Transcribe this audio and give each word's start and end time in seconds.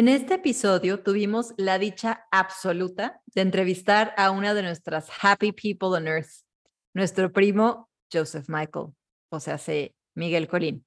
En 0.00 0.08
este 0.08 0.32
episodio 0.36 1.02
tuvimos 1.02 1.52
la 1.58 1.78
dicha 1.78 2.26
absoluta 2.30 3.20
de 3.34 3.42
entrevistar 3.42 4.14
a 4.16 4.30
una 4.30 4.54
de 4.54 4.62
nuestras 4.62 5.10
happy 5.20 5.52
people 5.52 5.88
on 5.88 6.08
earth, 6.08 6.30
nuestro 6.94 7.30
primo 7.30 7.90
Joseph 8.10 8.46
Michael, 8.48 8.94
o 9.28 9.40
sea, 9.40 9.60
Miguel 10.14 10.48
Colín. 10.48 10.86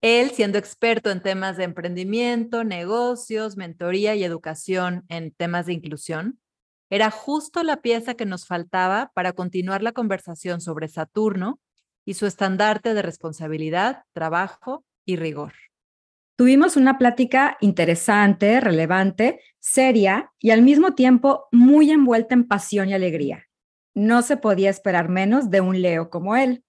Él, 0.00 0.30
siendo 0.30 0.58
experto 0.58 1.10
en 1.10 1.22
temas 1.22 1.56
de 1.56 1.64
emprendimiento, 1.64 2.62
negocios, 2.62 3.56
mentoría 3.56 4.14
y 4.14 4.22
educación 4.22 5.04
en 5.08 5.32
temas 5.32 5.66
de 5.66 5.72
inclusión, 5.72 6.38
era 6.88 7.10
justo 7.10 7.64
la 7.64 7.82
pieza 7.82 8.14
que 8.14 8.26
nos 8.26 8.46
faltaba 8.46 9.10
para 9.12 9.32
continuar 9.32 9.82
la 9.82 9.90
conversación 9.90 10.60
sobre 10.60 10.86
Saturno 10.86 11.58
y 12.04 12.14
su 12.14 12.26
estandarte 12.26 12.94
de 12.94 13.02
responsabilidad, 13.02 14.04
trabajo 14.12 14.84
y 15.04 15.16
rigor. 15.16 15.52
Tuvimos 16.40 16.78
una 16.78 16.96
plática 16.96 17.58
interesante, 17.60 18.60
relevante, 18.60 19.42
seria 19.58 20.32
y 20.38 20.52
al 20.52 20.62
mismo 20.62 20.94
tiempo 20.94 21.48
muy 21.52 21.90
envuelta 21.90 22.34
en 22.34 22.48
pasión 22.48 22.88
y 22.88 22.94
alegría. 22.94 23.44
No 23.94 24.22
se 24.22 24.38
podía 24.38 24.70
esperar 24.70 25.10
menos 25.10 25.50
de 25.50 25.60
un 25.60 25.82
Leo 25.82 26.08
como 26.08 26.36
él. 26.36 26.64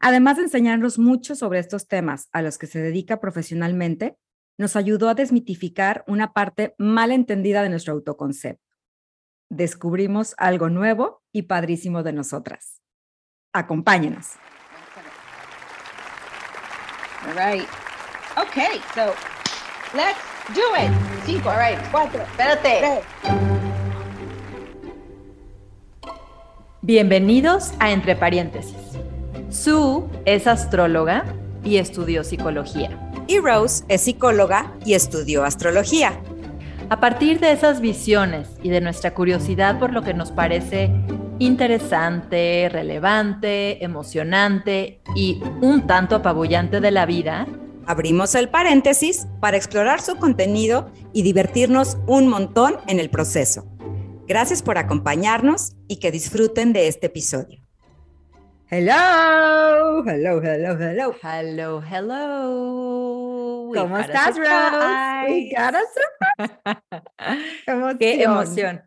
Además 0.00 0.38
de 0.38 0.42
enseñarnos 0.42 0.98
mucho 0.98 1.36
sobre 1.36 1.60
estos 1.60 1.86
temas 1.86 2.28
a 2.32 2.42
los 2.42 2.58
que 2.58 2.66
se 2.66 2.80
dedica 2.80 3.20
profesionalmente, 3.20 4.16
nos 4.58 4.74
ayudó 4.74 5.08
a 5.08 5.14
desmitificar 5.14 6.02
una 6.08 6.32
parte 6.32 6.74
mal 6.76 7.12
entendida 7.12 7.62
de 7.62 7.68
nuestro 7.68 7.92
autoconcepto. 7.92 8.74
Descubrimos 9.48 10.34
algo 10.36 10.68
nuevo 10.68 11.22
y 11.30 11.42
padrísimo 11.42 12.02
de 12.02 12.12
nosotras. 12.12 12.82
Acompáñenos. 13.52 14.32
All 17.28 17.66
Okay, 18.38 18.82
so 18.94 19.14
let's 19.96 20.18
do 20.54 20.60
it. 20.76 20.92
Cinco, 21.24 21.48
all 21.48 21.56
right, 21.56 21.78
cuatro, 21.90 22.20
espérate. 22.20 23.00
Bienvenidos 26.82 27.72
a 27.80 27.92
Entre 27.92 28.14
Paréntesis. 28.14 28.76
Sue 29.48 30.04
es 30.26 30.46
astróloga 30.46 31.24
y 31.64 31.78
estudió 31.78 32.24
psicología. 32.24 32.90
Y 33.26 33.38
Rose 33.38 33.86
es 33.88 34.02
psicóloga 34.02 34.70
y 34.84 34.92
estudió 34.92 35.42
astrología. 35.42 36.20
A 36.90 37.00
partir 37.00 37.40
de 37.40 37.52
esas 37.52 37.80
visiones 37.80 38.50
y 38.62 38.68
de 38.68 38.82
nuestra 38.82 39.14
curiosidad 39.14 39.78
por 39.78 39.94
lo 39.94 40.02
que 40.02 40.12
nos 40.12 40.30
parece 40.30 40.90
interesante, 41.38 42.68
relevante, 42.70 43.82
emocionante 43.82 45.00
y 45.14 45.40
un 45.62 45.86
tanto 45.86 46.16
apabullante 46.16 46.82
de 46.82 46.90
la 46.90 47.06
vida, 47.06 47.46
Abrimos 47.86 48.34
el 48.34 48.48
paréntesis 48.48 49.28
para 49.40 49.56
explorar 49.56 50.00
su 50.00 50.16
contenido 50.16 50.90
y 51.12 51.22
divertirnos 51.22 51.98
un 52.08 52.26
montón 52.26 52.78
en 52.88 52.98
el 52.98 53.10
proceso. 53.10 53.64
Gracias 54.26 54.60
por 54.60 54.76
acompañarnos 54.76 55.76
y 55.86 56.00
que 56.00 56.10
disfruten 56.10 56.72
de 56.72 56.88
este 56.88 57.06
episodio. 57.06 57.64
Hello, 58.68 60.04
hello, 60.04 60.42
hello, 60.42 60.76
hello. 60.76 61.14
Hello, 61.22 61.80
hello. 61.88 63.70
¿Cómo 63.72 63.98
estás, 63.98 64.36
Rose? 64.36 65.54
Qué 68.00 68.22
emoción. 68.24 68.82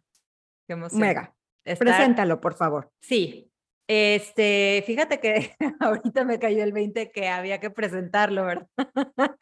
Qué 0.68 0.74
emoción. 0.74 1.00
Mega. 1.00 1.34
Preséntalo, 1.64 2.42
por 2.42 2.56
favor. 2.56 2.92
Sí, 3.00 3.49
este, 3.92 4.84
fíjate 4.86 5.20
que 5.20 5.56
ahorita 5.80 6.24
me 6.24 6.38
cayó 6.38 6.64
el 6.64 6.72
20 6.72 7.12
que 7.12 7.28
había 7.28 7.60
que 7.60 7.72
presentarlo, 7.72 8.46
¿verdad? 8.46 8.68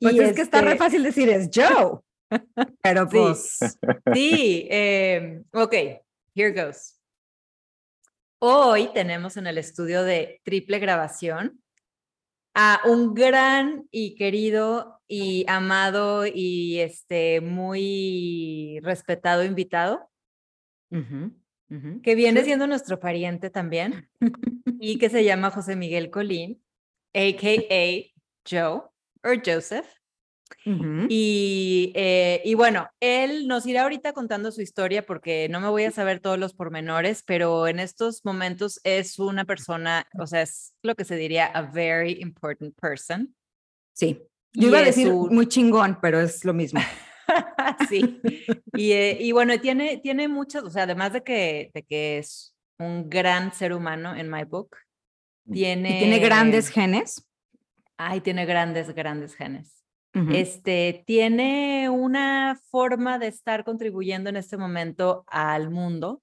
Pues 0.00 0.14
y 0.14 0.20
es 0.20 0.34
que 0.34 0.42
está 0.42 0.60
re 0.60 0.72
este 0.72 0.78
fácil 0.78 1.02
decir 1.02 1.28
es 1.28 1.50
Joe. 1.52 1.98
Pero 2.82 3.08
pues. 3.08 3.58
Sí, 4.14 4.68
em, 4.70 5.42
ok, 5.52 5.72
here 6.34 6.52
goes. 6.52 7.00
Hoy 8.38 8.90
tenemos 8.94 9.36
en 9.36 9.48
el 9.48 9.58
estudio 9.58 10.04
de 10.04 10.40
triple 10.44 10.78
grabación 10.78 11.60
a 12.54 12.80
un 12.84 13.14
gran 13.14 13.88
y 13.90 14.14
querido 14.14 15.00
y 15.08 15.44
amado 15.48 16.24
y 16.24 16.78
este 16.78 17.40
muy 17.40 18.78
respetado 18.84 19.42
invitado 19.42 20.08
que 22.02 22.14
viene 22.14 22.44
siendo 22.44 22.66
nuestro 22.66 22.98
pariente 22.98 23.50
también 23.50 24.08
y 24.80 24.98
que 24.98 25.10
se 25.10 25.24
llama 25.24 25.50
José 25.50 25.76
Miguel 25.76 26.10
Colín, 26.10 26.62
a.k.a. 27.14 28.18
Joe 28.48 28.82
o 29.24 29.40
Joseph. 29.44 29.86
y, 30.64 31.92
eh, 31.94 32.40
y, 32.42 32.54
bueno, 32.54 32.88
él 33.00 33.46
nos 33.46 33.66
irá 33.66 33.82
ahorita 33.82 34.14
contando 34.14 34.50
su 34.50 34.62
historia 34.62 35.04
porque 35.04 35.48
no 35.50 35.60
me 35.60 35.68
voy 35.68 35.84
a 35.84 35.90
saber 35.90 36.20
todos 36.20 36.38
los 36.38 36.54
pormenores, 36.54 37.22
pero 37.26 37.68
en 37.68 37.78
estos 37.80 38.24
momentos 38.24 38.80
es 38.84 39.18
una 39.18 39.44
persona, 39.44 40.06
o 40.18 40.26
sea, 40.26 40.42
es 40.42 40.74
lo 40.82 40.94
que 40.94 41.04
se 41.04 41.16
diría 41.16 41.46
a 41.46 41.62
very 41.62 42.18
important 42.20 42.74
person. 42.80 43.34
Sí, 43.92 44.22
yo 44.54 44.68
iba 44.68 44.78
a 44.78 44.84
decir 44.84 45.12
muy 45.12 45.46
chingón, 45.46 45.98
pero 46.00 46.20
es 46.20 46.44
lo 46.44 46.54
mismo. 46.54 46.80
sí. 47.88 48.20
Y, 48.74 48.92
eh, 48.92 49.18
y, 49.20 49.32
bueno, 49.32 49.58
tiene, 49.60 49.98
tiene 49.98 50.28
muchas, 50.28 50.64
o 50.64 50.70
sea, 50.70 50.84
además 50.84 51.12
de 51.12 51.22
que, 51.22 51.70
de 51.74 51.82
que 51.82 52.18
es 52.18 52.54
un 52.78 53.08
gran 53.08 53.52
ser 53.52 53.72
humano 53.72 54.14
en 54.14 54.30
my 54.30 54.44
book, 54.44 54.76
tiene... 55.50 55.96
¿Y 55.96 55.98
tiene 56.00 56.18
grandes 56.18 56.68
genes? 56.68 57.26
Ay, 57.96 58.20
tiene 58.20 58.46
grandes, 58.46 58.94
grandes 58.94 59.34
genes. 59.34 59.74
Este 60.32 61.04
tiene 61.06 61.88
una 61.90 62.58
forma 62.70 63.20
de 63.20 63.28
estar 63.28 63.62
contribuyendo 63.62 64.28
en 64.30 64.36
este 64.36 64.56
momento 64.56 65.24
al 65.28 65.70
mundo 65.70 66.22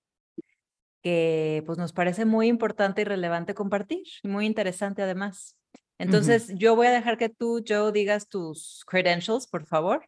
que 1.01 1.63
pues 1.65 1.77
nos 1.77 1.93
parece 1.93 2.25
muy 2.25 2.47
importante 2.47 3.01
y 3.01 3.05
relevante 3.05 3.53
compartir, 3.53 4.03
muy 4.23 4.47
interesante 4.47 5.03
además. 5.03 5.55
Entonces, 5.97 6.51
yo 6.55 6.75
voy 6.75 6.87
a 6.87 6.91
dejar 6.91 7.17
que 7.17 7.29
tú, 7.29 7.63
Joe, 7.65 7.91
digas 7.91 8.27
tus 8.27 8.83
credentials, 8.85 9.47
por 9.47 9.65
favor. 9.65 10.05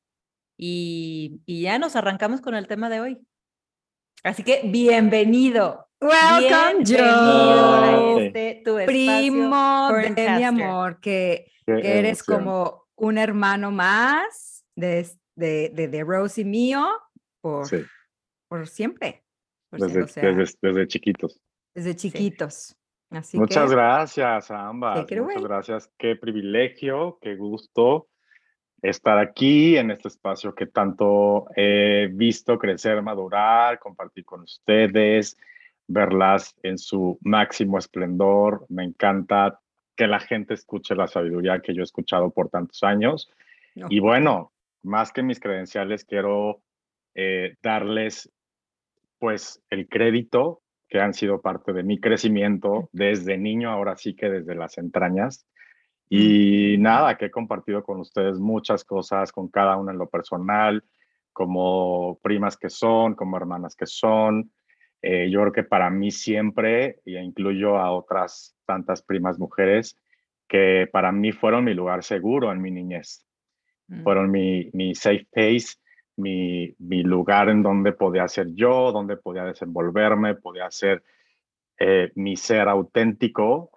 Y, 0.57 1.41
ya 1.45 1.77
nos 1.77 1.95
arrancamos 1.95 2.41
con 2.41 2.55
el 2.55 2.67
tema 2.67 2.89
de 2.89 2.99
hoy. 2.99 3.27
Así 4.23 4.43
que 4.43 4.61
bienvenido. 4.65 5.87
Welcome, 6.01 6.83
Joe. 6.85 8.27
Este, 8.27 8.61
tu 8.65 8.77
Primo 8.85 9.89
de 9.93 10.29
mi 10.37 10.43
amor, 10.43 10.99
que, 10.99 11.51
que 11.65 11.99
eres 11.99 12.23
como 12.23 12.87
un 12.95 13.17
hermano 13.17 13.71
más 13.71 14.65
de, 14.75 15.07
de, 15.35 15.69
de, 15.69 16.03
Rose 16.03 16.41
y 16.41 16.45
mío 16.45 16.87
por, 17.41 17.67
por 18.47 18.67
siempre. 18.67 19.23
desde, 19.71 20.87
chiquitos. 20.87 21.39
Desde 21.75 21.95
chiquitos. 21.95 22.75
Así 23.11 23.37
Muchas 23.37 23.71
gracias 23.71 24.51
a 24.51 24.67
ambas. 24.67 24.99
Muchas 25.09 25.43
gracias. 25.43 25.91
Qué 25.97 26.15
privilegio, 26.15 27.19
qué 27.21 27.35
gusto 27.35 28.07
estar 28.81 29.17
aquí 29.17 29.77
en 29.77 29.91
este 29.91 30.07
espacio 30.07 30.53
que 30.53 30.67
tanto 30.67 31.47
he 31.55 32.09
visto 32.11 32.57
crecer, 32.57 33.01
madurar, 33.01 33.79
compartir 33.79 34.25
con 34.25 34.41
ustedes, 34.41 35.37
verlas 35.87 36.55
en 36.63 36.77
su 36.77 37.17
máximo 37.21 37.77
esplendor. 37.77 38.65
Me 38.69 38.83
encanta 38.83 39.59
que 39.95 40.07
la 40.07 40.19
gente 40.19 40.53
escuche 40.53 40.95
la 40.95 41.07
sabiduría 41.07 41.59
que 41.59 41.73
yo 41.73 41.81
he 41.81 41.83
escuchado 41.83 42.29
por 42.29 42.49
tantos 42.49 42.83
años. 42.83 43.31
Y 43.89 43.99
bueno, 43.99 44.51
más 44.83 45.11
que 45.11 45.21
mis 45.21 45.39
credenciales, 45.39 46.05
quiero 46.05 46.61
eh, 47.13 47.55
darles 47.61 48.31
pues 49.19 49.61
el 49.69 49.87
crédito 49.87 50.61
que 50.87 50.99
han 50.99 51.13
sido 51.13 51.41
parte 51.41 51.73
de 51.73 51.83
mi 51.83 51.99
crecimiento 51.99 52.89
desde 52.91 53.37
niño, 53.37 53.71
ahora 53.71 53.97
sí 53.97 54.15
que 54.15 54.29
desde 54.29 54.55
las 54.55 54.77
entrañas. 54.77 55.45
Y 56.09 56.77
nada, 56.79 57.17
que 57.17 57.25
he 57.25 57.31
compartido 57.31 57.83
con 57.83 57.99
ustedes 57.99 58.39
muchas 58.39 58.83
cosas, 58.83 59.31
con 59.31 59.49
cada 59.49 59.75
una 59.75 59.91
en 59.91 59.97
lo 59.97 60.09
personal, 60.09 60.83
como 61.33 62.19
primas 62.21 62.57
que 62.57 62.69
son, 62.69 63.13
como 63.13 63.37
hermanas 63.37 63.75
que 63.75 63.85
son. 63.85 64.51
Eh, 65.01 65.29
yo 65.29 65.41
creo 65.41 65.51
que 65.51 65.63
para 65.63 65.89
mí 65.89 66.11
siempre, 66.11 66.99
y 67.05 67.17
incluyo 67.17 67.77
a 67.77 67.91
otras 67.91 68.55
tantas 68.65 69.01
primas 69.01 69.37
mujeres, 69.37 69.97
que 70.47 70.87
para 70.91 71.11
mí 71.11 71.31
fueron 71.31 71.65
mi 71.65 71.73
lugar 71.73 72.03
seguro 72.03 72.51
en 72.51 72.61
mi 72.61 72.71
niñez. 72.71 73.25
Mm. 73.87 74.03
Fueron 74.03 74.31
mi, 74.31 74.69
mi 74.73 74.95
safe 74.95 75.27
place, 75.31 75.75
mi, 76.15 76.73
mi, 76.79 77.03
lugar 77.03 77.49
en 77.49 77.61
donde 77.61 77.91
podía 77.91 78.27
ser 78.27 78.53
yo, 78.55 78.91
donde 78.91 79.17
podía 79.17 79.43
desenvolverme, 79.43 80.35
podía 80.35 80.71
ser 80.71 81.03
eh, 81.79 82.11
mi 82.15 82.35
ser 82.35 82.67
auténtico 82.67 83.71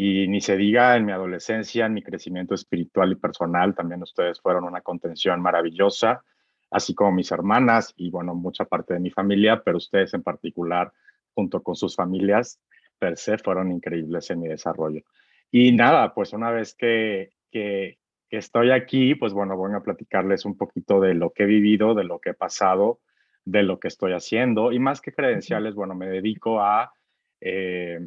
y 0.00 0.28
ni 0.28 0.40
se 0.40 0.56
diga 0.56 0.96
en 0.96 1.06
mi 1.06 1.10
adolescencia, 1.10 1.86
en 1.86 1.94
mi 1.94 2.04
crecimiento 2.04 2.54
espiritual 2.54 3.10
y 3.10 3.16
personal, 3.16 3.74
también 3.74 4.00
ustedes 4.00 4.40
fueron 4.40 4.62
una 4.62 4.80
contención 4.80 5.40
maravillosa, 5.40 6.22
así 6.70 6.94
como 6.94 7.10
mis 7.10 7.32
hermanas 7.32 7.94
y 7.96 8.08
bueno, 8.08 8.32
mucha 8.32 8.64
parte 8.64 8.94
de 8.94 9.00
mi 9.00 9.10
familia, 9.10 9.60
pero 9.64 9.78
ustedes 9.78 10.14
en 10.14 10.22
particular, 10.22 10.92
junto 11.34 11.64
con 11.64 11.74
sus 11.74 11.96
familias, 11.96 12.60
per 12.96 13.16
se, 13.16 13.38
fueron 13.38 13.72
increíbles 13.72 14.30
en 14.30 14.38
mi 14.38 14.46
desarrollo. 14.46 15.02
Y 15.50 15.72
nada, 15.72 16.14
pues 16.14 16.32
una 16.32 16.52
vez 16.52 16.76
que, 16.76 17.30
que, 17.50 17.98
que 18.30 18.36
estoy 18.36 18.70
aquí, 18.70 19.16
pues 19.16 19.32
bueno, 19.32 19.56
voy 19.56 19.72
a 19.74 19.80
platicarles 19.80 20.44
un 20.44 20.56
poquito 20.56 21.00
de 21.00 21.14
lo 21.14 21.32
que 21.32 21.42
he 21.42 21.46
vivido, 21.46 21.96
de 21.96 22.04
lo 22.04 22.20
que 22.20 22.30
he 22.30 22.34
pasado, 22.34 23.00
de 23.44 23.64
lo 23.64 23.80
que 23.80 23.88
estoy 23.88 24.12
haciendo 24.12 24.70
y 24.70 24.78
más 24.78 25.00
que 25.00 25.12
credenciales, 25.12 25.74
bueno, 25.74 25.96
me 25.96 26.06
dedico 26.06 26.60
a... 26.60 26.92
Eh, 27.40 27.98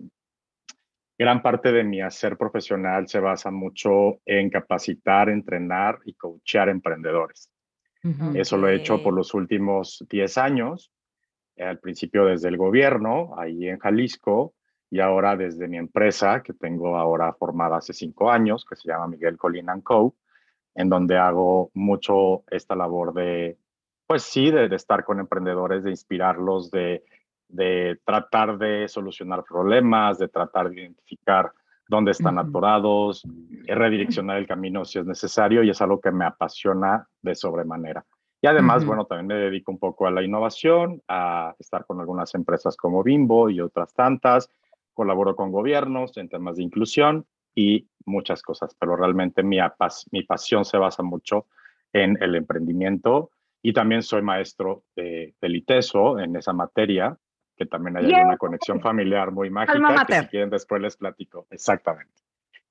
gran 1.21 1.43
parte 1.43 1.71
de 1.71 1.83
mi 1.83 2.01
hacer 2.01 2.35
profesional 2.35 3.07
se 3.07 3.19
basa 3.19 3.51
mucho 3.51 4.19
en 4.25 4.49
capacitar, 4.49 5.29
entrenar 5.29 5.99
y 6.03 6.15
coachear 6.15 6.67
emprendedores. 6.67 7.47
Eso 8.33 8.57
lo 8.57 8.67
he 8.67 8.75
hecho 8.77 9.03
por 9.03 9.13
los 9.13 9.35
últimos 9.35 10.03
10 10.09 10.39
años, 10.39 10.91
al 11.59 11.77
principio 11.77 12.25
desde 12.25 12.47
el 12.47 12.57
gobierno, 12.57 13.35
ahí 13.37 13.67
en 13.67 13.77
Jalisco, 13.77 14.55
y 14.89 14.99
ahora 14.99 15.37
desde 15.37 15.67
mi 15.67 15.77
empresa, 15.77 16.41
que 16.41 16.53
tengo 16.53 16.97
ahora 16.97 17.31
formada 17.33 17.77
hace 17.77 17.93
cinco 17.93 18.31
años, 18.31 18.65
que 18.67 18.75
se 18.75 18.87
llama 18.87 19.07
Miguel 19.07 19.37
Colin 19.37 19.67
Co., 19.83 20.15
en 20.73 20.89
donde 20.89 21.19
hago 21.19 21.69
mucho 21.75 22.45
esta 22.49 22.75
labor 22.75 23.13
de, 23.13 23.59
pues 24.07 24.23
sí, 24.23 24.49
de, 24.49 24.75
estar 24.75 25.03
con 25.03 25.19
emprendedores, 25.19 25.83
de 25.83 25.91
inspirarlos, 25.91 26.71
de, 26.71 27.03
de, 27.51 27.99
tratar 28.05 28.57
de 28.57 28.87
solucionar 28.87 29.43
problemas, 29.43 30.17
de 30.17 30.27
tratar 30.27 30.69
de 30.69 30.81
identificar 30.81 31.51
dónde 31.87 32.11
están 32.11 32.39
atorados, 32.39 33.23
redireccionar 33.67 34.37
el 34.37 34.47
camino 34.47 34.85
si 34.85 34.99
es 34.99 35.05
necesario, 35.05 35.61
y 35.63 35.69
es 35.69 35.81
algo 35.81 35.99
que 35.99 36.11
me 36.11 36.25
apasiona 36.25 37.07
de 37.21 37.35
sobremanera. 37.35 38.05
Y 38.41 38.47
además, 38.47 38.85
bueno, 38.85 39.05
también 39.05 39.27
me 39.27 39.35
dedico 39.35 39.71
un 39.71 39.77
poco 39.77 40.07
a 40.07 40.11
la 40.11 40.23
innovación, 40.23 41.01
a 41.07 41.53
estar 41.59 41.85
con 41.85 41.99
algunas 41.99 42.33
empresas 42.33 42.75
como 42.75 43.03
Bimbo 43.03 43.49
y 43.49 43.61
otras 43.61 43.93
tantas, 43.93 44.49
colaboro 44.93 45.35
con 45.35 45.51
gobiernos 45.51 46.17
en 46.17 46.29
temas 46.29 46.55
de 46.55 46.63
inclusión 46.63 47.25
y 47.53 47.87
muchas 48.05 48.41
cosas, 48.41 48.75
pero 48.79 48.95
realmente 48.95 49.43
mi, 49.43 49.57
mi 50.11 50.23
pasión 50.23 50.65
se 50.65 50.77
basa 50.77 51.03
mucho 51.03 51.45
en 51.93 52.17
el 52.21 52.35
emprendimiento 52.35 53.31
y 53.61 53.73
también 53.73 54.01
soy 54.01 54.21
maestro 54.21 54.83
de, 54.95 55.35
del 55.39 55.57
ITESO 55.57 56.19
en 56.19 56.35
esa 56.35 56.53
materia, 56.53 57.17
que 57.55 57.65
también 57.65 57.97
hay 57.97 58.05
una 58.05 58.37
conexión 58.37 58.81
familiar 58.81 59.31
muy 59.31 59.49
mágica, 59.49 60.05
que 60.07 60.21
si 60.21 60.27
quieren 60.27 60.49
después 60.49 60.81
les 60.81 60.97
platico. 60.97 61.47
Exactamente. 61.49 62.13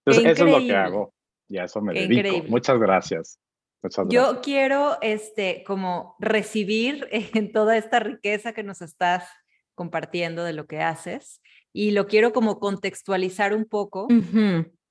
Entonces, 0.05 0.33
eso 0.33 0.47
es 0.47 0.53
lo 0.53 0.59
que 0.59 0.77
hago 0.77 1.15
y 1.49 1.59
a 1.59 1.65
eso 1.65 1.81
me 1.81 1.93
dedico. 1.93 2.45
Muchas 2.49 2.79
gracias. 2.79 3.39
Muchas 3.83 4.07
gracias. 4.07 4.35
Yo 4.35 4.41
quiero 4.41 4.99
este, 5.03 5.63
como 5.67 6.17
recibir 6.19 7.09
en 7.13 7.53
toda 7.53 7.77
esta 7.77 8.01
riqueza 8.01 8.53
que 8.53 8.63
nos 8.63 8.83
estás 8.83 9.29
compartiendo 9.75 10.45
de 10.45 10.53
lo 10.53 10.67
que 10.67 10.81
haces 10.81 11.41
y 11.73 11.93
lo 11.93 12.07
quiero 12.07 12.33
como 12.33 12.59
contextualizar 12.59 13.55
un 13.55 13.65
poco 13.65 14.09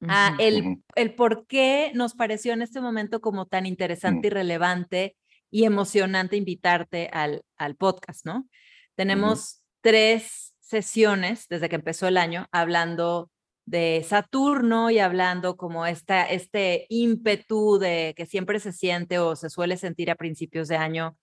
a 0.07 0.36
el, 0.39 0.81
el 0.95 1.13
por 1.13 1.45
qué 1.45 1.91
nos 1.94 2.15
pareció 2.15 2.53
en 2.53 2.62
este 2.62 2.81
momento 2.81 3.19
como 3.19 3.45
tan 3.45 3.65
interesante 3.65 4.27
y 4.27 4.30
relevante 4.31 5.15
y 5.51 5.65
emocionante 5.65 6.38
invitarte 6.38 7.09
al, 7.12 7.44
al 7.57 7.75
podcast, 7.75 8.25
¿no? 8.25 8.47
Tenemos 8.95 9.59
tres 9.81 10.56
sesiones 10.60 11.48
desde 11.50 11.70
que 11.70 11.76
empezó 11.76 12.08
el 12.08 12.18
año 12.18 12.48
hablando 12.52 13.30
de 13.66 14.04
Saturno 14.08 14.90
y 14.90 15.00
hablando 15.00 15.56
como 15.56 15.86
esta, 15.86 16.24
este 16.24 16.86
ímpetu 16.90 17.78
de 17.78 18.14
que 18.18 18.26
siempre 18.26 18.60
se 18.60 18.72
siente 18.72 19.20
o 19.20 19.36
se 19.36 19.50
suele 19.50 19.78
sentir 19.78 20.10
a 20.10 20.16
principios 20.16 20.68
de 20.68 20.78
año 20.78 21.16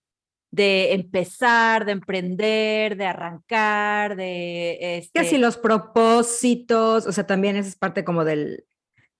de 0.50 0.94
empezar, 0.94 1.84
de 1.84 1.92
emprender, 1.92 2.96
de 2.96 3.04
arrancar, 3.04 4.16
de... 4.16 4.78
Este... 4.98 5.18
Casi 5.18 5.38
los 5.38 5.56
propósitos, 5.56 7.06
o 7.06 7.12
sea, 7.12 7.26
también 7.26 7.56
esa 7.56 7.68
es 7.68 7.76
parte 7.76 8.04
como 8.04 8.24
del, 8.24 8.64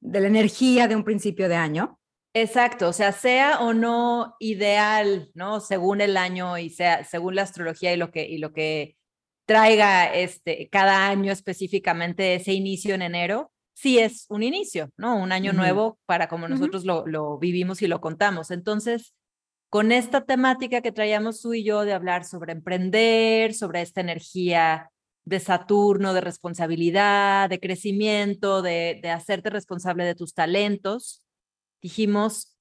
de 0.00 0.20
la 0.20 0.28
energía 0.28 0.88
de 0.88 0.96
un 0.96 1.04
principio 1.04 1.48
de 1.48 1.56
año. 1.56 1.98
Exacto, 2.32 2.88
o 2.88 2.92
sea, 2.92 3.12
sea 3.12 3.60
o 3.60 3.74
no 3.74 4.36
ideal, 4.38 5.30
¿no? 5.34 5.60
Según 5.60 6.00
el 6.00 6.16
año 6.16 6.58
y 6.58 6.70
sea 6.70 7.02
según 7.04 7.34
la 7.34 7.42
astrología 7.42 7.92
y 7.92 7.96
lo 7.96 8.10
que, 8.10 8.26
y 8.26 8.38
lo 8.38 8.52
que 8.52 8.96
traiga 9.46 10.12
este, 10.12 10.68
cada 10.70 11.08
año 11.08 11.32
específicamente 11.32 12.34
ese 12.34 12.52
inicio 12.52 12.94
en 12.94 13.02
enero, 13.02 13.52
sí 13.74 13.98
es 13.98 14.26
un 14.28 14.42
inicio, 14.42 14.90
¿no? 14.96 15.16
Un 15.16 15.32
año 15.32 15.52
nuevo 15.52 15.98
para 16.06 16.28
como 16.28 16.48
nosotros 16.48 16.84
lo, 16.84 17.06
lo 17.06 17.38
vivimos 17.38 17.80
y 17.82 17.86
lo 17.86 18.00
contamos. 18.00 18.50
Entonces, 18.50 19.14
con 19.70 19.92
esta 19.92 20.24
temática 20.24 20.80
que 20.80 20.92
traíamos 20.92 21.40
tú 21.40 21.54
y 21.54 21.62
yo 21.62 21.84
de 21.84 21.92
hablar 21.92 22.24
sobre 22.24 22.52
emprender, 22.52 23.54
sobre 23.54 23.82
esta 23.82 24.00
energía 24.00 24.90
de 25.24 25.40
Saturno, 25.40 26.14
de 26.14 26.20
responsabilidad, 26.20 27.48
de 27.48 27.60
crecimiento, 27.60 28.62
de, 28.62 28.98
de 29.02 29.10
hacerte 29.10 29.50
responsable 29.50 30.04
de 30.04 30.14
tus 30.14 30.34
talentos, 30.34 31.24
dijimos 31.82 32.56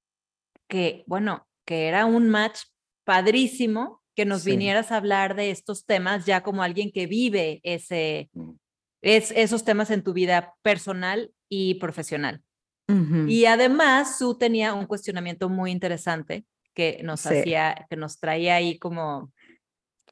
que, 0.68 1.04
bueno, 1.06 1.46
que 1.64 1.88
era 1.88 2.06
un 2.06 2.28
match 2.28 2.60
padrísimo 3.04 4.02
que 4.16 4.24
nos 4.24 4.44
vinieras 4.44 4.90
a 4.90 4.96
hablar 4.96 5.36
de 5.36 5.50
estos 5.50 5.84
temas 5.84 6.24
ya 6.24 6.42
como 6.42 6.62
alguien 6.62 6.90
que 6.90 7.06
vive 7.06 7.60
ese, 7.62 8.30
mm. 8.32 8.52
es, 9.02 9.30
esos 9.36 9.62
temas 9.62 9.90
en 9.90 10.02
tu 10.02 10.14
vida 10.14 10.54
personal 10.62 11.30
y 11.48 11.74
profesional. 11.74 12.42
Y 13.26 13.46
además, 13.46 14.16
Su 14.16 14.38
tenía 14.38 14.72
un 14.72 14.86
cuestionamiento 14.86 15.48
muy 15.48 15.72
interesante 15.72 16.46
que 16.72 17.00
nos 17.02 17.26
hacía, 17.26 17.86
que 17.90 17.96
nos 17.96 18.20
traía 18.20 18.54
ahí 18.54 18.78
como 18.78 19.32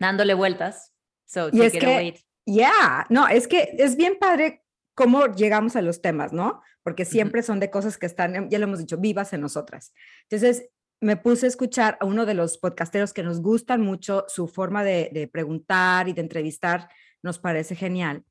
dándole 0.01 0.35
vueltas. 0.35 0.93
So, 1.25 1.51
y 1.53 1.63
es 1.63 1.73
que, 1.73 2.21
ya, 2.45 3.07
no, 3.11 3.29
es 3.29 3.47
que 3.47 3.77
es 3.79 3.95
bien 3.97 4.19
padre 4.19 4.65
cómo 4.97 5.27
llegamos 5.27 5.77
a 5.77 5.83
los 5.83 6.03
temas, 6.03 6.33
¿no? 6.33 6.63
Porque 6.83 7.05
siempre 7.05 7.45
son 7.45 7.61
de 7.61 7.71
cosas 7.71 7.97
que 7.97 8.07
están, 8.07 8.51
ya 8.51 8.59
lo 8.59 8.65
hemos 8.65 8.81
dicho, 8.81 8.99
vivas 8.99 9.33
en 9.33 9.43
nosotras. 9.43 9.95
Entonces, 10.29 10.69
me 11.05 11.17
puse 11.17 11.47
a 11.47 11.49
escuchar 11.51 11.99
a 12.01 12.07
uno 12.07 12.25
de 12.25 12.35
los 12.35 12.57
podcasteros 12.57 13.13
que 13.13 13.23
nos 13.23 13.41
gustan 13.41 13.83
mucho, 13.83 14.25
su 14.27 14.49
forma 14.49 14.83
de, 14.83 15.11
de 15.13 15.29
preguntar 15.29 16.09
y 16.09 16.15
de 16.15 16.23
entrevistar 16.23 16.89
nos 17.23 17.39
parece 17.39 17.77
genial. 17.77 18.25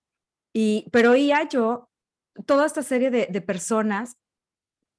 Y, 0.54 0.90
pero 0.92 1.12
oía 1.12 1.48
yo 1.48 1.90
toda 2.46 2.66
esta 2.66 2.82
serie 2.82 3.12
de, 3.12 3.28
de 3.30 3.42
personas, 3.42 4.18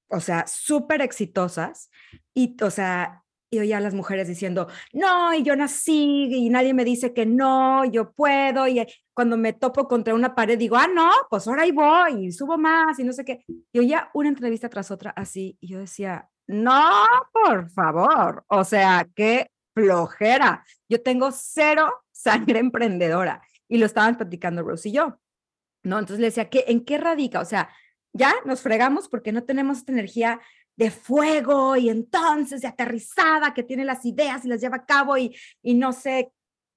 o 0.08 0.20
sea, 0.20 0.46
súper 0.46 1.02
exitosas, 1.02 1.90
y, 2.32 2.56
o 2.62 2.70
sea, 2.70 3.24
y 3.50 3.58
oía 3.58 3.78
a 3.78 3.80
las 3.80 3.94
mujeres 3.94 4.28
diciendo, 4.28 4.68
no, 4.92 5.34
y 5.34 5.42
yo 5.42 5.56
nací 5.56 6.28
y 6.32 6.50
nadie 6.50 6.74
me 6.74 6.84
dice 6.84 7.12
que 7.12 7.26
no, 7.26 7.84
yo 7.84 8.12
puedo, 8.12 8.68
y 8.68 8.84
cuando 9.12 9.36
me 9.36 9.52
topo 9.52 9.88
contra 9.88 10.14
una 10.14 10.34
pared 10.34 10.58
digo, 10.58 10.76
ah, 10.76 10.88
no, 10.88 11.10
pues 11.28 11.46
ahora 11.48 11.62
ahí 11.62 11.72
voy 11.72 12.26
y 12.26 12.32
subo 12.32 12.56
más 12.56 12.98
y 12.98 13.04
no 13.04 13.12
sé 13.12 13.24
qué. 13.24 13.44
Y 13.72 13.78
oía 13.78 14.10
una 14.14 14.28
entrevista 14.28 14.68
tras 14.68 14.90
otra 14.90 15.10
así, 15.10 15.56
y 15.60 15.68
yo 15.68 15.78
decía, 15.80 16.28
no, 16.46 16.92
por 17.32 17.70
favor, 17.70 18.44
o 18.48 18.64
sea, 18.64 19.08
qué 19.14 19.50
flojera. 19.74 20.64
Yo 20.88 21.02
tengo 21.02 21.30
cero 21.32 21.92
sangre 22.12 22.58
emprendedora 22.60 23.42
y 23.68 23.78
lo 23.78 23.86
estaban 23.86 24.16
platicando 24.16 24.62
Rose 24.62 24.88
y 24.88 24.92
yo. 24.92 25.18
¿No? 25.82 25.98
Entonces 25.98 26.20
le 26.20 26.26
decía, 26.26 26.48
¿qué, 26.48 26.64
¿en 26.68 26.84
qué 26.84 26.96
radica? 26.96 27.40
O 27.40 27.44
sea, 27.44 27.68
ya 28.14 28.32
nos 28.46 28.62
fregamos 28.62 29.08
porque 29.08 29.32
no 29.32 29.44
tenemos 29.44 29.78
esta 29.78 29.92
energía 29.92 30.40
de 30.76 30.90
fuego 30.90 31.76
y 31.76 31.90
entonces 31.90 32.62
de 32.62 32.68
aterrizada 32.68 33.52
que 33.52 33.62
tiene 33.62 33.84
las 33.84 34.04
ideas 34.06 34.44
y 34.44 34.48
las 34.48 34.60
lleva 34.60 34.78
a 34.78 34.86
cabo 34.86 35.18
y, 35.18 35.36
y 35.62 35.74
no 35.74 35.92
se 35.92 36.32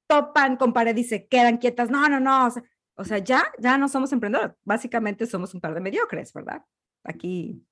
topan 0.08 0.58
con 0.58 0.74
pared 0.74 0.96
y 0.96 1.04
se 1.04 1.28
quedan 1.28 1.58
quietas. 1.58 1.90
No, 1.90 2.10
no, 2.10 2.20
no. 2.20 2.50
O 2.96 3.04
sea, 3.06 3.20
ya, 3.20 3.46
ya 3.60 3.78
no 3.78 3.88
somos 3.88 4.12
emprendedores. 4.12 4.56
Básicamente 4.64 5.26
somos 5.26 5.54
un 5.54 5.62
par 5.62 5.74
de 5.74 5.82
mediocres, 5.82 6.34
¿verdad? 6.34 6.64
Aquí 7.04 7.64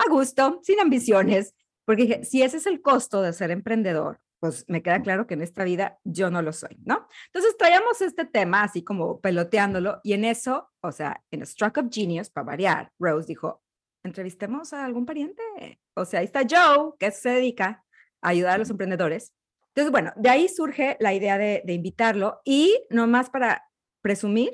a 0.00 0.10
gusto, 0.10 0.60
sin 0.62 0.80
ambiciones, 0.80 1.54
porque 1.84 2.24
si 2.24 2.42
ese 2.42 2.58
es 2.58 2.66
el 2.66 2.82
costo 2.82 3.22
de 3.22 3.32
ser 3.32 3.50
emprendedor, 3.50 4.20
pues 4.40 4.64
me 4.68 4.82
queda 4.82 5.02
claro 5.02 5.26
que 5.26 5.34
en 5.34 5.42
esta 5.42 5.64
vida 5.64 5.98
yo 6.02 6.30
no 6.30 6.40
lo 6.40 6.52
soy, 6.52 6.78
¿no? 6.84 7.06
Entonces 7.26 7.56
traíamos 7.58 8.00
este 8.00 8.24
tema 8.24 8.62
así 8.62 8.82
como 8.82 9.20
peloteándolo 9.20 10.00
y 10.02 10.14
en 10.14 10.24
eso, 10.24 10.70
o 10.80 10.92
sea, 10.92 11.22
en 11.30 11.44
Struck 11.46 11.76
of 11.76 11.86
Genius, 11.90 12.30
para 12.30 12.46
variar, 12.46 12.92
Rose 12.98 13.26
dijo, 13.26 13.62
entrevistemos 14.02 14.72
a 14.72 14.84
algún 14.84 15.04
pariente. 15.04 15.42
O 15.94 16.04
sea, 16.04 16.20
ahí 16.20 16.26
está 16.26 16.40
Joe, 16.48 16.92
que 16.98 17.10
se 17.10 17.30
dedica 17.30 17.84
a 18.22 18.28
ayudar 18.28 18.54
a 18.54 18.58
los 18.58 18.70
emprendedores. 18.70 19.34
Entonces, 19.68 19.92
bueno, 19.92 20.12
de 20.16 20.28
ahí 20.28 20.48
surge 20.48 20.96
la 21.00 21.14
idea 21.14 21.38
de, 21.38 21.62
invitarlo 21.66 22.40
y 22.44 22.82
nomás 22.90 23.30
para 23.30 23.64
presumir 24.02 24.50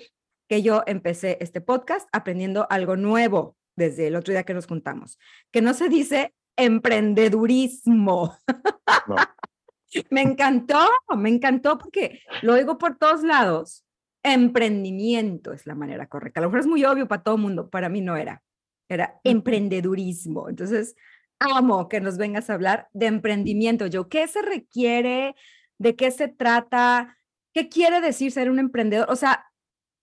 que 0.48 0.62
yo 0.62 0.82
empecé 0.86 1.38
este 1.40 1.60
podcast 1.60 2.08
aprendiendo 2.12 2.66
algo 2.70 2.96
nuevo 2.96 3.56
desde 3.76 4.09
el 4.09 4.16
otro 4.16 4.33
día 4.33 4.45
que 4.45 4.54
nos 4.54 4.66
juntamos, 4.66 5.18
que 5.52 5.62
no 5.62 5.75
se 5.75 5.88
dice 5.88 6.35
emprendedurismo. 6.56 8.37
me 10.11 10.23
encantó, 10.23 10.88
me 11.16 11.28
encantó 11.28 11.78
porque 11.78 12.23
lo 12.42 12.54
oigo 12.54 12.78
por 12.78 12.97
todos 12.97 13.23
lados. 13.23 13.85
Emprendimiento 14.23 15.52
es 15.52 15.66
la 15.66 15.75
manera 15.75 16.09
correcta. 16.09 16.40
A 16.40 16.42
lo 16.42 16.49
mejor 16.49 16.61
es 16.61 16.66
muy 16.66 16.85
obvio 16.85 17.06
para 17.06 17.23
todo 17.23 17.37
el 17.37 17.42
mundo, 17.42 17.71
para 17.71 17.88
mí 17.88 18.00
no 18.00 18.16
era 18.16 18.42
era 18.88 19.21
emprendedurismo. 19.25 20.49
Entonces, 20.49 20.97
amo 21.38 21.88
que 21.88 22.00
nos 22.00 22.18
vengas 22.18 22.49
a 22.49 22.54
hablar 22.54 22.88
de 22.92 23.06
emprendimiento. 23.06 23.87
Yo, 23.87 24.09
¿qué 24.09 24.26
se 24.28 24.42
requiere? 24.42 25.35
¿De 25.78 25.97
qué 25.97 26.11
se 26.11 26.28
trata? 26.28 27.16
¿Qué 27.52 27.68
quiere 27.68 28.00
decir 28.00 28.33
ser 28.33 28.50
un 28.50 28.59
emprendedor? 28.59 29.11
O 29.11 29.16
sea, 29.16 29.47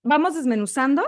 vamos 0.04 0.36
desmenuzando, 0.36 1.04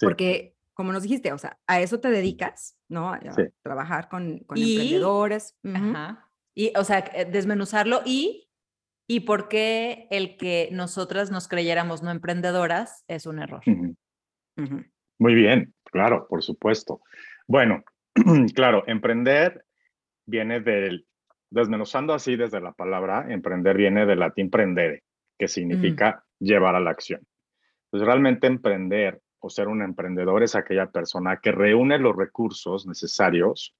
porque 0.00 0.54
como 0.80 0.94
nos 0.94 1.02
dijiste, 1.02 1.30
o 1.34 1.36
sea, 1.36 1.58
a 1.66 1.82
eso 1.82 2.00
te 2.00 2.08
dedicas, 2.08 2.78
¿no? 2.88 3.12
A 3.12 3.20
trabajar 3.62 4.08
con, 4.08 4.38
con 4.44 4.56
emprendedores. 4.56 5.54
Ajá. 5.62 6.26
Y, 6.54 6.72
o 6.74 6.84
sea, 6.84 7.00
eh, 7.12 7.26
desmenuzarlo 7.30 8.00
y, 8.06 8.48
y 9.06 9.20
por 9.20 9.48
qué 9.48 10.08
el 10.10 10.38
que 10.38 10.70
nosotras 10.72 11.30
nos 11.30 11.48
creyéramos 11.48 12.02
no 12.02 12.10
emprendedoras 12.10 13.04
es 13.08 13.26
un 13.26 13.40
error. 13.40 13.60
Muy 15.18 15.34
bien, 15.34 15.74
claro, 15.84 16.26
por 16.30 16.42
supuesto. 16.42 17.02
Bueno, 17.46 17.84
claro, 18.54 18.82
emprender 18.86 19.66
viene 20.24 20.60
del, 20.60 21.06
desmenuzando 21.50 22.14
así 22.14 22.36
desde 22.36 22.62
la 22.62 22.72
palabra, 22.72 23.26
emprender 23.28 23.76
viene 23.76 24.06
del 24.06 24.20
latín 24.20 24.48
prendere, 24.48 25.02
que 25.38 25.46
significa 25.46 26.24
llevar 26.38 26.74
a 26.74 26.80
la 26.80 26.88
acción. 26.88 27.20
Pues 27.90 28.02
realmente 28.02 28.46
emprender 28.46 29.20
o 29.40 29.50
ser 29.50 29.68
un 29.68 29.82
emprendedor 29.82 30.42
es 30.42 30.54
aquella 30.54 30.90
persona 30.90 31.38
que 31.38 31.52
reúne 31.52 31.98
los 31.98 32.16
recursos 32.16 32.86
necesarios 32.86 33.74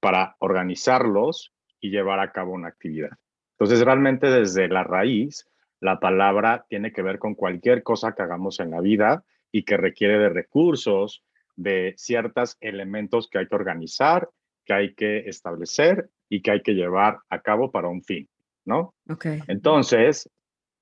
para 0.00 0.36
organizarlos 0.40 1.52
y 1.80 1.90
llevar 1.90 2.20
a 2.20 2.32
cabo 2.32 2.52
una 2.52 2.68
actividad. 2.68 3.10
Entonces, 3.58 3.84
realmente 3.84 4.28
desde 4.28 4.68
la 4.68 4.82
raíz, 4.82 5.48
la 5.80 6.00
palabra 6.00 6.64
tiene 6.68 6.92
que 6.92 7.02
ver 7.02 7.18
con 7.18 7.34
cualquier 7.34 7.82
cosa 7.82 8.12
que 8.12 8.22
hagamos 8.22 8.60
en 8.60 8.70
la 8.70 8.80
vida 8.80 9.24
y 9.52 9.64
que 9.64 9.76
requiere 9.76 10.18
de 10.18 10.28
recursos, 10.28 11.22
de 11.56 11.94
ciertos 11.96 12.56
elementos 12.60 13.28
que 13.28 13.38
hay 13.38 13.46
que 13.46 13.54
organizar, 13.54 14.30
que 14.64 14.72
hay 14.72 14.94
que 14.94 15.28
establecer 15.28 16.08
y 16.28 16.40
que 16.40 16.52
hay 16.52 16.62
que 16.62 16.72
llevar 16.72 17.18
a 17.28 17.40
cabo 17.40 17.70
para 17.70 17.88
un 17.88 18.02
fin, 18.02 18.28
¿no? 18.64 18.94
Okay. 19.08 19.40
Entonces, 19.48 20.30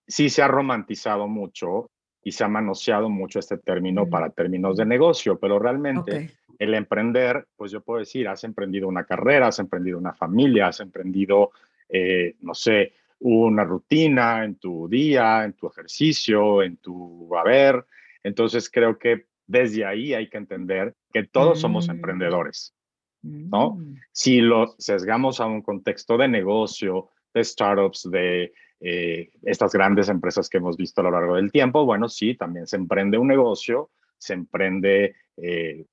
sí 0.07 0.29
se 0.31 0.43
ha 0.43 0.49
romantizado 0.49 1.29
mucho 1.29 1.91
y 2.23 2.33
se 2.33 2.45
ha 2.45 2.49
manoseado 2.49 3.09
mucho 3.09 3.39
este 3.39 3.59
término 3.59 4.07
mm. 4.07 4.11
para 4.11 4.31
términos 4.31 4.77
de 4.77 4.87
negocio, 4.87 5.39
pero 5.39 5.59
realmente 5.59 6.31
el 6.59 6.75
emprender, 6.75 7.47
pues 7.57 7.73
yo 7.73 7.81
puedo 7.81 8.01
decir, 8.01 8.29
has 8.29 8.45
emprendido 8.45 8.87
una 8.87 9.05
carrera, 9.05 9.49
has 9.49 9.59
emprendido 9.59 9.99
una 9.99 10.13
familia, 10.13 10.69
has 10.69 10.81
emprendido, 10.81 11.53
eh, 11.89 12.37
no 12.41 12.55
sé, 12.55 12.93
una 13.21 13.65
rutina 13.65 14.45
en 14.45 14.57
tu 14.57 14.89
día, 14.89 15.45
en 15.45 15.55
tu 15.55 15.69
ejercicio, 15.69 16.63
en 16.63 16.77
tu 16.77 17.35
haber. 17.37 17.87
Entonces 18.23 18.71
creo 18.71 18.99
que 18.99 19.27
desde 19.47 19.85
ahí 19.85 20.15
hay 20.15 20.29
que 20.29 20.37
entender 20.37 20.95
que 21.13 21.25
todos 21.25 21.61
somos 21.61 21.89
mm. 21.89 21.93
emprendedores, 21.93 22.75
¿no? 23.23 23.77
Mm. 23.77 23.97
Si 24.13 24.41
lo 24.41 24.75
sesgamos 24.79 25.41
a 25.41 25.47
un 25.47 25.63
contexto 25.63 26.19
de 26.19 26.29
negocio, 26.29 27.09
de 27.33 27.43
startups, 27.43 28.09
de 28.11 28.53
eh, 28.81 29.31
estas 29.43 29.73
grandes 29.73 30.09
empresas 30.09 30.49
que 30.49 30.57
hemos 30.57 30.77
visto 30.77 31.01
a 31.01 31.05
lo 31.05 31.11
largo 31.11 31.37
del 31.37 31.53
tiempo, 31.53 31.85
bueno, 31.85 32.09
sí, 32.09 32.35
también 32.35 32.67
se 32.67 32.77
emprende 32.77 33.19
un 33.19 33.29
negocio, 33.29 33.91
se 34.17 34.33
emprende 34.35 35.17
eh, 35.37 35.85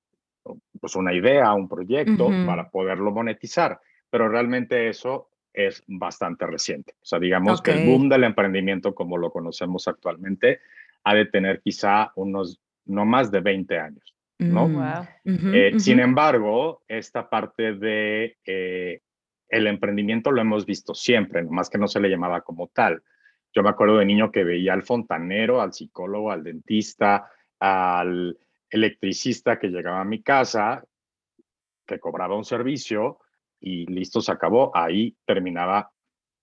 pues 0.80 0.96
una 0.96 1.14
idea, 1.14 1.54
un 1.54 1.68
proyecto 1.68 2.30
para 2.46 2.70
poderlo 2.70 3.12
monetizar, 3.12 3.80
pero 4.10 4.30
realmente 4.30 4.88
eso 4.88 5.30
es 5.54 5.84
bastante 5.88 6.46
reciente. 6.46 6.94
O 7.02 7.06
sea, 7.06 7.20
digamos 7.20 7.62
que 7.62 7.72
el 7.72 7.90
boom 7.90 8.08
del 8.08 8.24
emprendimiento 8.24 8.96
como 8.96 9.18
lo 9.18 9.32
conocemos 9.32 9.88
actualmente 9.88 10.62
ha 11.04 11.14
de 11.16 11.26
tener 11.26 11.62
quizá 11.62 12.12
unos 12.16 12.62
no 12.86 13.06
más 13.06 13.32
de 13.32 13.42
20 13.42 13.80
años. 13.80 14.16
¿no? 14.40 14.68
Mm. 14.68 15.54
Eh, 15.54 15.80
sin 15.80 16.00
embargo, 16.00 16.84
esta 16.88 17.28
parte 17.28 17.74
de 17.74 18.38
el 19.50 19.68
emprendimiento 19.68 20.32
lo 20.32 20.42
hemos 20.42 20.66
visto 20.66 20.94
siempre, 20.94 21.44
más 21.44 21.70
que 21.70 21.78
no 21.78 21.88
se 21.88 22.00
le 22.00 22.10
llamaba 22.10 22.42
como 22.42 22.68
tal. 22.68 23.04
Yo 23.54 23.64
me 23.64 23.70
acuerdo 23.70 23.98
de 23.98 24.06
niño 24.06 24.32
que 24.32 24.44
veía 24.44 24.74
al 24.74 24.84
fontanero, 24.84 25.62
al 25.62 25.74
psicólogo, 25.74 26.32
al 26.32 26.44
dentista, 26.44 27.32
al 27.60 28.38
electricista 28.70 29.58
que 29.58 29.70
llegaba 29.70 30.02
a 30.02 30.06
mi 30.06 30.22
casa, 30.22 30.84
que 31.86 32.00
cobraba 32.00 32.36
un 32.36 32.46
servicio 32.46 33.20
y 33.60 33.86
listo, 33.88 34.22
se 34.22 34.32
acabó. 34.32 34.76
Ahí 34.76 35.16
terminaba, 35.26 35.92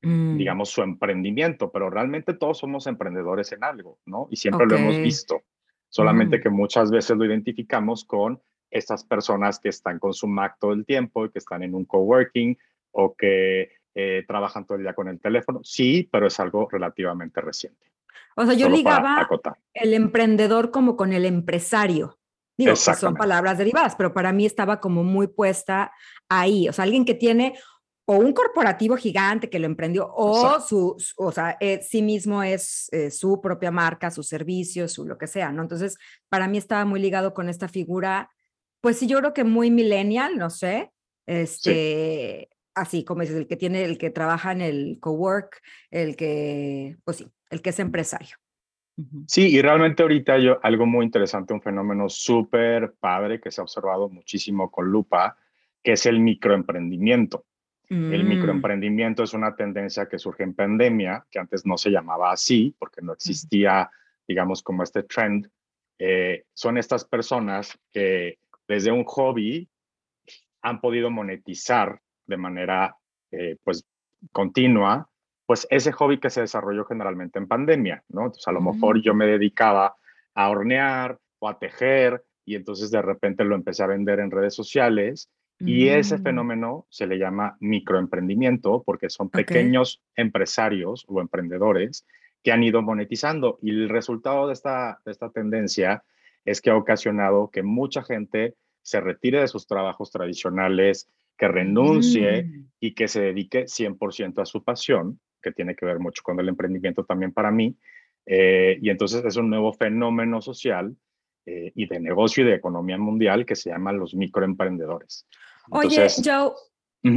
mm. 0.03 0.37
digamos, 0.37 0.71
su 0.71 0.83
emprendimiento, 0.83 1.71
pero 1.71 1.91
realmente 1.91 2.35
todos 2.35 2.59
somos 2.59 2.87
emprendedores 2.87 3.53
en 3.53 3.63
algo, 3.63 3.99
¿no? 4.07 4.27
Y 4.31 4.37
siempre 4.37 4.67
lo 4.67 4.77
hemos 4.77 4.99
visto. 4.99 5.43
Solamente 5.89 6.39
mm. 6.39 6.43
que 6.43 6.51
muchas 6.51 6.91
veces 6.91 7.17
lo 7.17 7.27
identificamos 7.27 8.05
con 8.05 8.41
estas 8.71 9.05
personas 9.05 9.61
que 9.61 9.69
están 9.69 10.01
con 10.01 10.15
su 10.15 10.27
Mac 10.27 10.57
todo 10.59 10.73
el 10.73 10.85
tiempo 10.85 11.27
y 11.27 11.31
que 11.31 11.39
están 11.39 11.63
en 11.63 11.75
un 11.75 11.85
coworking 11.85 12.59
o 12.95 13.15
que 13.15 13.73
eh, 13.95 14.25
trabajan 14.27 14.67
todo 14.67 14.77
el 14.77 14.85
día 14.85 14.95
con 14.95 15.09
el 15.09 15.21
teléfono. 15.21 15.61
Sí, 15.63 16.09
pero 16.11 16.27
es 16.27 16.41
algo 16.41 16.69
relativamente 16.71 17.41
reciente. 17.41 17.93
O 18.37 18.45
sea, 18.45 18.55
yo 18.55 18.69
ligaba 18.69 19.29
el 19.75 19.95
emprendedor 19.95 20.71
como 20.71 20.97
con 20.97 21.13
el 21.13 21.25
empresario. 21.25 22.19
Digo, 22.57 22.73
que 22.73 22.95
son 22.95 23.15
palabras 23.15 23.59
derivadas, 23.59 23.97
pero 23.97 24.15
para 24.15 24.33
mí 24.33 24.47
estaba 24.47 24.81
como 24.81 25.03
muy 25.03 25.27
puesta 25.27 25.93
ahí. 26.29 26.69
O 26.69 26.73
sea, 26.73 26.85
alguien 26.85 27.05
que 27.05 27.15
tiene 27.15 27.55
o 28.07 28.17
un 28.17 28.33
corporativo 28.33 28.97
gigante 28.97 29.49
que 29.49 29.59
lo 29.59 29.67
emprendió, 29.67 30.13
o 30.15 30.61
su, 30.61 30.97
o 31.17 31.33
sea, 31.33 31.57
eh, 31.59 31.81
sí 31.83 32.03
mismo 32.03 32.43
es 32.43 32.89
eh, 32.93 33.11
su 33.11 33.41
propia 33.41 33.71
marca, 33.71 34.11
sus 34.11 34.29
servicios, 34.29 34.93
su 34.93 35.07
lo 35.07 35.17
que 35.17 35.27
sea, 35.27 35.53
¿no? 35.53 35.63
Entonces, 35.63 35.97
para 36.29 36.47
mí 36.47 36.59
estaba 36.59 36.85
muy 36.85 37.01
ligado 37.01 37.33
con 37.33 37.49
esta 37.49 37.67
figura, 37.67 38.31
pues 38.83 38.99
sí, 38.99 39.07
yo 39.07 39.19
creo 39.21 39.33
que 39.33 39.45
muy 39.45 39.71
millennial, 39.71 40.37
no 40.37 40.51
sé, 40.51 40.93
este, 41.27 42.51
así 42.75 43.05
como 43.05 43.23
es 43.23 43.31
el 43.31 43.47
que 43.47 43.57
tiene, 43.57 43.85
el 43.85 43.99
que 43.99 44.11
trabaja 44.11 44.53
en 44.53 44.61
el 44.61 44.99
cowork, 45.01 45.63
el 45.91 46.17
que, 46.17 46.97
pues 47.05 47.19
sí, 47.19 47.33
el 47.51 47.63
que 47.63 47.71
es 47.71 47.79
empresario. 47.79 48.37
Sí, 49.27 49.49
y 49.49 49.61
realmente 49.61 50.03
ahorita 50.03 50.39
yo, 50.39 50.61
algo 50.63 50.87
muy 50.87 51.05
interesante, 51.05 51.53
un 51.53 51.63
fenómeno 51.63 52.09
súper 52.09 52.95
padre 53.01 53.41
que 53.41 53.51
se 53.51 53.61
ha 53.61 53.65
observado 53.65 54.09
muchísimo 54.09 54.71
con 54.71 54.87
lupa, 54.87 55.37
que 55.83 55.93
es 55.93 56.07
el 56.07 56.21
microemprendimiento. 56.21 57.45
El 57.89 58.25
mm. 58.25 58.29
microemprendimiento 58.29 59.23
es 59.23 59.35
una 59.35 59.55
tendencia 59.55 60.07
que 60.07 60.19
surge 60.19 60.43
en 60.43 60.55
pandemia, 60.55 61.27
que 61.31 61.39
antes 61.39 61.67
no 61.67 61.77
se 61.77 61.91
llamaba 61.91 62.33
así, 62.33 62.75
porque 62.79 63.03
no 63.03 63.13
existía, 63.13 63.91
digamos, 64.27 64.63
como 64.63 64.83
este 64.83 65.03
trend. 65.03 65.51
Eh, 65.99 66.45
son 66.55 66.79
estas 66.79 67.05
personas 67.05 67.79
que 67.93 68.39
desde 68.67 68.91
un 68.91 69.05
hobby 69.05 69.69
han 70.63 70.81
podido 70.81 71.11
monetizar 71.11 72.01
de 72.27 72.37
manera 72.37 72.97
eh, 73.31 73.57
pues 73.63 73.85
continua, 74.33 75.09
pues 75.47 75.67
ese 75.71 75.93
hobby 75.93 76.19
que 76.19 76.31
se 76.31 76.43
desarrolló 76.43 76.85
generalmente 76.85 77.39
en 77.39 77.49
pandemia, 77.49 78.03
¿no? 78.09 78.23
Entonces 78.23 78.49
a 78.49 78.53
lo 78.53 78.61
mejor 78.61 79.03
yo 79.03 79.15
me 79.15 79.27
dedicaba 79.27 79.97
a 80.35 80.49
hornear 80.49 81.19
o 81.39 81.49
a 81.49 81.59
tejer 81.59 82.25
y 82.45 82.55
entonces 82.55 82.91
de 82.91 83.03
repente 83.03 83.45
lo 83.45 83.55
empecé 83.55 83.83
a 83.83 83.89
vender 83.89 84.21
en 84.21 84.31
redes 84.31 84.55
sociales 84.55 85.31
y 85.61 85.89
ese 85.89 86.19
mm. 86.19 86.23
fenómeno 86.23 86.87
se 86.91 87.07
le 87.07 87.19
llama 87.19 87.57
microemprendimiento 87.61 88.83
porque 88.85 89.09
son 89.09 89.31
pequeños 89.31 90.03
empresarios 90.17 91.05
o 91.09 91.21
emprendedores 91.21 92.07
que 92.43 92.53
han 92.53 92.63
ido 92.63 92.83
monetizando 92.83 93.59
y 93.63 93.71
el 93.71 93.89
resultado 93.89 94.49
de 94.49 94.53
esta, 94.53 95.01
de 95.05 95.13
esta 95.13 95.31
tendencia 95.31 96.05
es 96.45 96.61
que 96.61 96.71
ha 96.71 96.77
ocasionado 96.77 97.51
que 97.51 97.63
mucha 97.63 98.03
gente 98.03 98.55
se 98.83 99.01
retire 99.01 99.41
de 99.41 99.49
sus 99.49 99.67
trabajos 99.67 100.11
tradicionales, 100.11 101.09
que 101.37 101.49
renuncie 101.49 102.45
mm. 102.45 102.67
y 102.81 102.95
que 102.95 103.09
se 103.09 103.21
dedique 103.21 103.65
100% 103.65 104.41
a 104.41 104.47
su 104.47 104.63
pasión, 104.63 105.21
que 105.43 105.53
tiene 105.53 105.75
que 105.75 105.87
ver 105.87 105.99
mucho 105.99 106.23
con 106.23 106.39
el 106.41 106.49
emprendimiento 106.49 107.05
también 107.05 107.33
para 107.33 107.51
mí. 107.51 107.77
Eh, 108.27 108.79
y 108.81 108.91
entonces 108.91 109.25
es 109.25 109.37
un 109.37 109.51
nuevo 109.51 109.73
fenómeno 109.73 110.41
social 110.41 110.97
eh, 111.47 111.73
y 111.75 111.87
de 111.87 112.01
negocio 112.01 112.43
y 112.43 112.47
de 112.47 112.55
economía 112.55 112.97
mundial 112.97 113.45
que 113.45 113.57
se 113.57 113.71
llama 113.71 113.93
los 113.93 114.15
microemprendedores. 114.15 115.27
Oye, 115.71 116.07
Joe, 116.25 116.53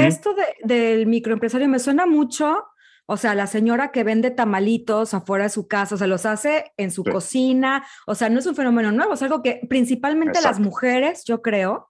esto 0.05 0.35
del 0.63 1.07
microempresario 1.07 1.69
me 1.69 1.79
suena 1.79 2.05
mucho, 2.05 2.65
o 3.05 3.15
sea, 3.15 3.35
la 3.35 3.47
señora 3.47 3.91
que 3.91 4.03
vende 4.03 4.31
tamalitos 4.31 5.13
afuera 5.13 5.45
de 5.45 5.49
su 5.49 5.69
casa, 5.69 5.95
o 5.95 5.97
sea, 5.97 6.07
los 6.07 6.25
hace 6.25 6.73
en 6.75 6.91
su 6.91 7.05
cocina, 7.05 7.85
o 8.05 8.15
sea, 8.15 8.27
no 8.27 8.39
es 8.39 8.45
un 8.45 8.55
fenómeno 8.55 8.91
nuevo, 8.91 9.13
es 9.13 9.21
algo 9.21 9.41
que 9.41 9.61
principalmente 9.69 10.41
las 10.41 10.59
mujeres, 10.59 11.23
yo 11.23 11.41
creo, 11.41 11.89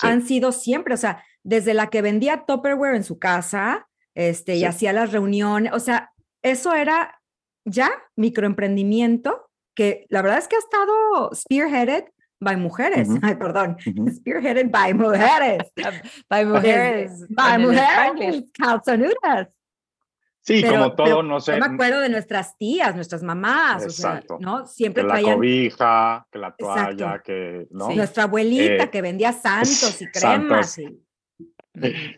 han 0.00 0.22
sido 0.22 0.52
siempre, 0.52 0.94
o 0.94 0.96
sea, 0.96 1.24
desde 1.44 1.74
la 1.74 1.88
que 1.88 2.02
vendía 2.02 2.44
Tupperware 2.46 2.96
en 2.96 3.04
su 3.04 3.18
casa, 3.18 3.88
este, 4.14 4.56
y 4.56 4.64
hacía 4.64 4.92
las 4.92 5.12
reuniones, 5.12 5.72
o 5.72 5.80
sea, 5.80 6.12
eso 6.42 6.74
era 6.74 7.20
ya 7.64 7.90
microemprendimiento 8.16 9.50
que 9.74 10.06
la 10.08 10.22
verdad 10.22 10.38
es 10.38 10.48
que 10.48 10.56
ha 10.56 10.60
estado 10.60 11.30
spearheaded 11.34 12.04
by 12.40 12.56
mujeres, 12.56 13.08
ay, 13.22 13.34
perdón, 13.36 13.76
spearheaded 14.16 14.70
by 14.70 14.94
mujeres, 14.94 15.72
by 16.28 16.44
mujeres, 16.44 17.26
by 17.28 17.58
mujeres, 17.58 18.44
calzonudas. 18.52 19.48
Sí, 20.40 20.62
como 20.62 20.94
todo, 20.94 21.22
no 21.22 21.40
sé. 21.40 21.52
Yo 21.52 21.58
me 21.58 21.74
acuerdo 21.74 22.00
de 22.00 22.10
nuestras 22.10 22.58
tías, 22.58 22.94
nuestras 22.94 23.22
mamás, 23.22 23.82
Exacto. 23.82 24.34
o 24.34 24.38
sea, 24.38 24.46
¿no? 24.46 24.66
Siempre 24.66 25.02
que 25.02 25.08
la 25.08 25.22
cobija, 25.22 26.26
que 26.30 26.38
la 26.38 26.54
toalla, 26.54 27.22
que, 27.24 27.66
¿no? 27.70 27.90
Nuestra 27.94 28.24
abuelita 28.24 28.84
eh, 28.84 28.90
que 28.90 29.00
vendía 29.00 29.32
santos 29.32 30.02
y 30.02 30.06
cremas. 30.10 30.76
Y... 30.78 31.02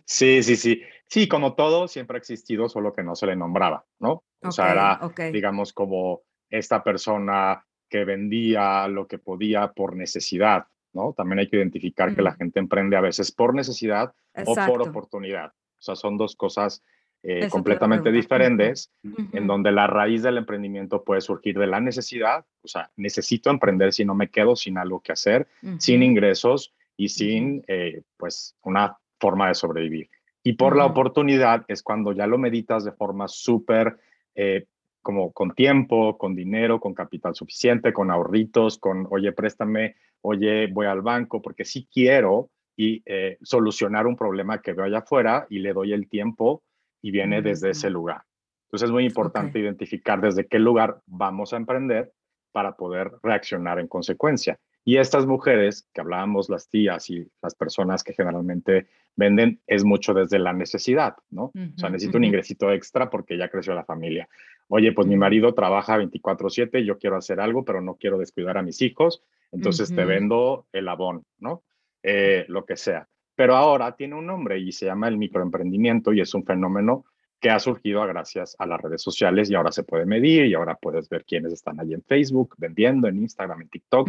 Sí, 0.05 0.43
sí, 0.43 0.57
sí. 0.57 0.83
Sí, 1.09 1.29
como 1.29 1.55
todo, 1.55 1.89
siempre 1.89 2.17
ha 2.17 2.19
existido, 2.19 2.69
solo 2.69 2.93
que 2.93 3.03
no 3.03 3.15
se 3.15 3.27
le 3.27 3.37
nombraba, 3.37 3.85
¿no? 4.01 4.25
O 4.43 4.51
sea, 4.51 4.73
era, 4.73 5.01
digamos, 5.31 5.73
como 5.73 6.23
esta 6.51 6.83
persona 6.83 7.65
que 7.89 8.05
vendía 8.05 8.89
lo 8.89 9.07
que 9.07 9.19
podía 9.19 9.73
por 9.73 9.97
necesidad, 9.97 10.67
¿no? 10.93 11.15
También 11.17 11.41
hay 11.41 11.49
que 11.49 11.57
identificar 11.57 12.15
que 12.15 12.23
la 12.23 12.35
gente 12.35 12.59
emprende 12.59 12.97
a 12.97 13.01
veces 13.01 13.31
por 13.31 13.55
necesidad 13.55 14.13
o 14.45 14.55
por 14.55 14.83
oportunidad. 14.83 15.53
O 15.79 15.83
sea, 15.83 15.95
son 15.95 16.17
dos 16.17 16.35
cosas 16.35 16.83
eh, 17.23 17.49
completamente 17.49 18.13
diferentes, 18.13 18.93
en 19.33 19.47
donde 19.47 19.73
la 19.73 19.87
raíz 19.87 20.23
del 20.23 20.39
emprendimiento 20.39 21.03
puede 21.03 21.21
surgir 21.21 21.59
de 21.59 21.67
la 21.67 21.81
necesidad, 21.81 22.45
o 22.63 22.69
sea, 22.69 22.91
necesito 22.97 23.51
emprender 23.51 23.93
si 23.93 24.05
no 24.05 24.15
me 24.15 24.31
quedo 24.31 24.55
sin 24.55 24.79
algo 24.79 25.01
que 25.01 25.13
hacer, 25.13 25.49
sin 25.79 26.03
ingresos 26.03 26.75
y 26.97 27.09
sin, 27.09 27.65
eh, 27.69 28.03
pues, 28.17 28.57
una 28.63 28.97
forma 29.19 29.49
de 29.49 29.55
sobrevivir. 29.55 30.11
Y 30.43 30.55
por 30.55 30.77
la 30.77 30.87
oportunidad 30.87 31.65
es 31.69 31.83
cuando 31.83 32.13
ya 32.13 32.27
lo 32.27 32.39
meditas 32.39 32.85
de 32.85 32.93
forma 32.93 33.27
súper, 33.29 33.99
eh, 34.35 34.67
como 35.03 35.33
con 35.33 35.53
tiempo, 35.53 36.17
con 36.19 36.35
dinero, 36.35 36.81
con 36.81 36.95
capital 36.95 37.35
suficiente, 37.35 37.93
con 37.93 38.11
ahorritos, 38.11 38.79
con, 38.79 39.07
oye, 39.11 39.33
préstame, 39.33 39.97
oye, 40.23 40.69
voy 40.69 40.87
al 40.87 41.03
banco, 41.03 41.43
porque 41.43 41.65
sí 41.65 41.89
quiero 41.93 42.51
y 42.77 43.03
solucionar 43.41 44.07
un 44.07 44.17
problema 44.17 44.61
que 44.61 44.75
veo 44.75 44.85
allá 44.85 44.99
afuera 44.99 45.47
y 45.49 45.61
le 45.61 45.73
doy 45.73 45.95
el 45.95 46.09
tiempo 46.09 46.63
y 47.01 47.11
viene 47.11 47.41
desde 47.41 47.71
ese 47.71 47.89
lugar. 47.89 48.23
Entonces 48.67 48.89
es 48.89 48.93
muy 48.93 49.05
importante 49.05 49.59
identificar 49.59 50.21
desde 50.21 50.47
qué 50.47 50.59
lugar 50.59 51.01
vamos 51.07 51.53
a 51.53 51.57
emprender 51.57 52.13
para 52.53 52.75
poder 52.75 53.13
reaccionar 53.23 53.79
en 53.79 53.87
consecuencia. 53.87 54.59
Y 54.87 54.99
estas 54.99 55.27
mujeres 55.27 55.87
que 55.93 56.01
hablábamos, 56.01 56.49
las 56.49 56.71
tías 56.71 57.11
y 57.11 57.29
las 57.43 57.55
personas 57.55 58.03
que 58.05 58.15
generalmente 58.15 58.87
venden, 59.17 59.61
es 59.67 59.85
mucho 59.85 60.15
desde 60.15 60.39
la 60.39 60.53
necesidad, 60.53 61.17
¿no? 61.29 61.47
o 61.47 61.79
sea, 61.79 61.91
necesito 61.91 62.19
un 62.19 62.25
ingresito 62.25 62.71
extra 62.71 63.11
porque 63.11 63.37
ya 63.37 63.49
creció 63.49 63.75
la 63.75 63.85
familia. 63.85 64.29
Oye, 64.69 64.93
pues 64.93 65.09
mi 65.09 65.17
marido 65.17 65.55
trabaja 65.55 65.99
24/7, 65.99 66.85
yo 66.85 66.99
quiero 66.99 67.17
hacer 67.17 67.41
algo, 67.41 67.65
pero 67.65 67.81
no 67.81 67.97
quiero 67.97 68.17
descuidar 68.17 68.59
a 68.59 68.63
mis 68.63 68.81
hijos, 68.81 69.25
entonces 69.51 69.93
te 69.93 70.05
vendo 70.05 70.67
el 70.73 70.89
abón, 70.89 71.25
¿no? 71.39 71.65
Eh, 72.03 72.45
lo 72.49 72.65
que 72.65 72.77
sea 72.77 73.09
pero 73.37 73.55
ahora 73.55 73.95
tiene 73.95 74.17
un 74.17 74.27
nombre 74.27 74.59
y 74.59 74.73
se 74.73 74.87
llama 74.87 75.09
el 75.09 75.19
microemprendimiento 75.19 76.13
y 76.13 76.21
es 76.21 76.35
un 76.35 76.45
fenómeno 76.45 77.05
que 77.41 77.51
ha 77.51 77.59
surgido 77.59 78.07
gracias 78.07 78.57
a 78.59 78.67
las 78.67 78.81
redes 78.81 79.03
sociales 79.03 79.51
y 79.51 79.55
ahora 79.55 79.71
se 79.71 79.83
puede 79.83 80.07
medir 80.07 80.47
y 80.47 80.55
ahora 80.55 80.77
puedes 80.77 81.09
ver 81.09 81.25
quiénes 81.25 81.53
están 81.53 81.79
allí 81.79 81.95
en 81.95 82.03
Facebook 82.03 82.55
vendiendo, 82.57 83.09
en 83.09 83.19
Instagram, 83.19 83.63
en 83.63 83.69
TikTok. 83.69 84.09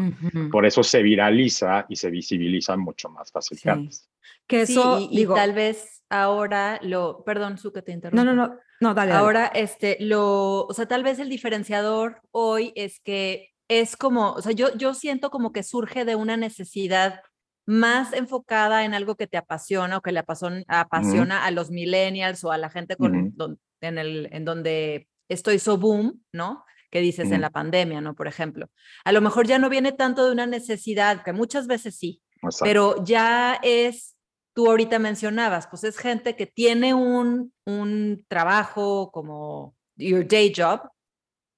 Por 0.51 0.65
eso 0.65 0.83
se 0.83 1.01
viraliza 1.01 1.85
y 1.89 1.95
se 1.97 2.09
visibiliza 2.09 2.77
mucho 2.77 3.09
más 3.09 3.31
fácil 3.31 3.59
que 3.61 3.69
antes. 3.69 4.09
Que 4.47 4.61
eso, 4.61 4.99
y, 5.11 5.25
tal 5.25 5.53
vez 5.53 6.03
ahora 6.09 6.79
lo, 6.81 7.23
perdón, 7.25 7.57
su 7.57 7.73
que 7.73 7.81
te 7.81 7.91
interrumpo. 7.91 8.23
No, 8.23 8.33
no, 8.33 8.47
no, 8.47 8.57
no, 8.79 8.93
dale. 8.93 9.11
Ahora, 9.11 9.47
este, 9.47 9.97
lo, 9.99 10.65
o 10.65 10.73
sea, 10.73 10.87
tal 10.87 11.03
vez 11.03 11.19
el 11.19 11.29
diferenciador 11.29 12.21
hoy 12.31 12.71
es 12.75 13.01
que 13.01 13.51
es 13.67 13.97
como, 13.97 14.31
o 14.31 14.41
sea, 14.41 14.53
yo, 14.53 14.73
yo 14.77 14.93
siento 14.93 15.29
como 15.29 15.51
que 15.51 15.63
surge 15.63 16.05
de 16.05 16.15
una 16.15 16.37
necesidad 16.37 17.21
más 17.67 18.13
enfocada 18.13 18.85
en 18.85 18.93
algo 18.93 19.15
que 19.15 19.27
te 19.27 19.37
apasiona 19.37 19.97
o 19.97 20.01
que 20.01 20.13
le 20.13 20.19
apasiona, 20.19 21.45
a 21.45 21.51
los 21.51 21.69
millennials 21.69 22.43
o 22.45 22.51
a 22.51 22.57
la 22.57 22.69
gente 22.69 22.95
con, 22.95 23.35
en, 23.81 23.97
el, 23.97 24.29
en 24.31 24.45
donde 24.45 25.09
estoy 25.27 25.59
so 25.59 25.77
boom, 25.77 26.23
¿no? 26.31 26.63
Que 26.89 27.01
dices 27.01 27.29
en 27.29 27.41
la 27.41 27.49
pandemia, 27.49 27.99
¿no? 27.99 28.15
Por 28.15 28.27
ejemplo. 28.27 28.69
A 29.03 29.11
lo 29.11 29.19
mejor 29.19 29.45
ya 29.45 29.59
no 29.59 29.69
viene 29.69 29.91
tanto 29.91 30.25
de 30.25 30.31
una 30.31 30.47
necesidad, 30.47 31.23
que 31.23 31.33
muchas 31.33 31.67
veces 31.67 31.97
sí, 31.97 32.21
pero 32.61 33.03
ya 33.03 33.59
es, 33.61 34.15
tú 34.53 34.69
ahorita 34.69 34.97
mencionabas, 34.97 35.67
pues 35.67 35.83
es 35.83 35.97
gente 35.97 36.37
que 36.37 36.47
tiene 36.47 36.93
un, 36.93 37.53
un 37.65 38.25
trabajo 38.29 39.11
como 39.11 39.75
your 39.97 40.25
day 40.25 40.53
job, 40.55 40.89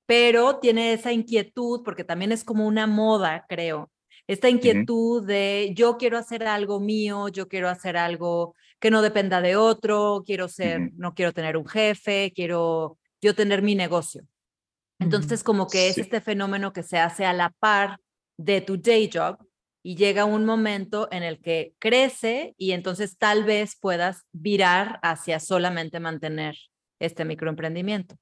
pero 0.07 0.57
tiene 0.57 0.93
esa 0.93 1.11
inquietud, 1.11 1.83
porque 1.85 2.03
también 2.03 2.31
es 2.31 2.43
como 2.43 2.65
una 2.65 2.87
moda, 2.87 3.45
creo, 3.47 3.91
esta 4.29 4.47
inquietud 4.47 5.25
de 5.25 5.73
yo 5.75 5.97
quiero 5.97 6.15
hacer 6.15 6.43
algo 6.43 6.79
mío, 6.79 7.29
yo 7.29 7.47
quiero 7.47 7.67
hacer 7.67 7.97
algo 7.97 8.53
que 8.79 8.91
no 8.91 9.01
dependa 9.01 9.41
de 9.41 9.55
otro, 9.55 10.21
quiero 10.23 10.47
ser, 10.47 10.91
no 10.97 11.15
quiero 11.15 11.33
tener 11.33 11.57
un 11.57 11.65
jefe, 11.65 12.31
quiero 12.35 12.99
yo 13.23 13.33
tener 13.33 13.63
mi 13.63 13.73
negocio. 13.73 14.21
Entonces, 14.99 15.43
como 15.43 15.65
que 15.65 15.87
es 15.87 15.97
este 15.97 16.21
fenómeno 16.21 16.73
que 16.73 16.83
se 16.83 16.99
hace 16.99 17.25
a 17.25 17.33
la 17.33 17.49
par 17.59 17.97
de 18.37 18.61
tu 18.61 18.77
day 18.77 19.09
job 19.11 19.39
y 19.81 19.95
llega 19.95 20.25
un 20.25 20.45
momento 20.45 21.07
en 21.11 21.23
el 21.23 21.41
que 21.41 21.73
crece 21.79 22.53
y 22.55 22.73
entonces 22.73 23.17
tal 23.17 23.45
vez 23.45 23.79
puedas 23.81 24.27
virar 24.31 24.99
hacia 25.01 25.39
solamente 25.39 25.99
mantener 25.99 26.55
este 26.99 27.25
microemprendimiento. 27.25 28.15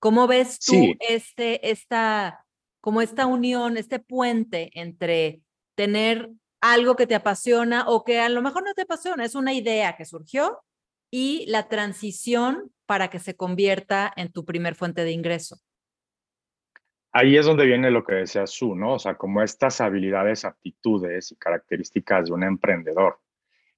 ¿Cómo 0.00 0.26
ves 0.26 0.58
tú 0.58 0.74
este, 1.00 1.70
esta, 1.70 2.44
como 2.82 3.00
esta 3.00 3.24
unión, 3.24 3.78
este 3.78 4.00
puente 4.00 4.70
entre 4.74 5.40
tener 5.76 6.30
algo 6.60 6.96
que 6.96 7.06
te 7.06 7.14
apasiona 7.14 7.84
o 7.86 8.02
que 8.02 8.18
a 8.18 8.28
lo 8.28 8.42
mejor 8.42 8.64
no 8.64 8.74
te 8.74 8.82
apasiona, 8.82 9.24
es 9.24 9.36
una 9.36 9.52
idea 9.52 9.94
que 9.96 10.04
surgió 10.04 10.58
y 11.10 11.46
la 11.46 11.68
transición 11.68 12.72
para 12.86 13.08
que 13.08 13.20
se 13.20 13.36
convierta 13.36 14.12
en 14.16 14.32
tu 14.32 14.44
primer 14.44 14.74
fuente 14.74 15.04
de 15.04 15.12
ingreso. 15.12 15.58
Ahí 17.12 17.36
es 17.36 17.46
donde 17.46 17.64
viene 17.64 17.90
lo 17.90 18.04
que 18.04 18.14
decía 18.14 18.46
Su, 18.46 18.74
¿no? 18.74 18.94
O 18.94 18.98
sea, 18.98 19.16
como 19.16 19.42
estas 19.42 19.80
habilidades, 19.80 20.44
aptitudes 20.44 21.32
y 21.32 21.36
características 21.36 22.26
de 22.26 22.32
un 22.32 22.42
emprendedor. 22.42 23.20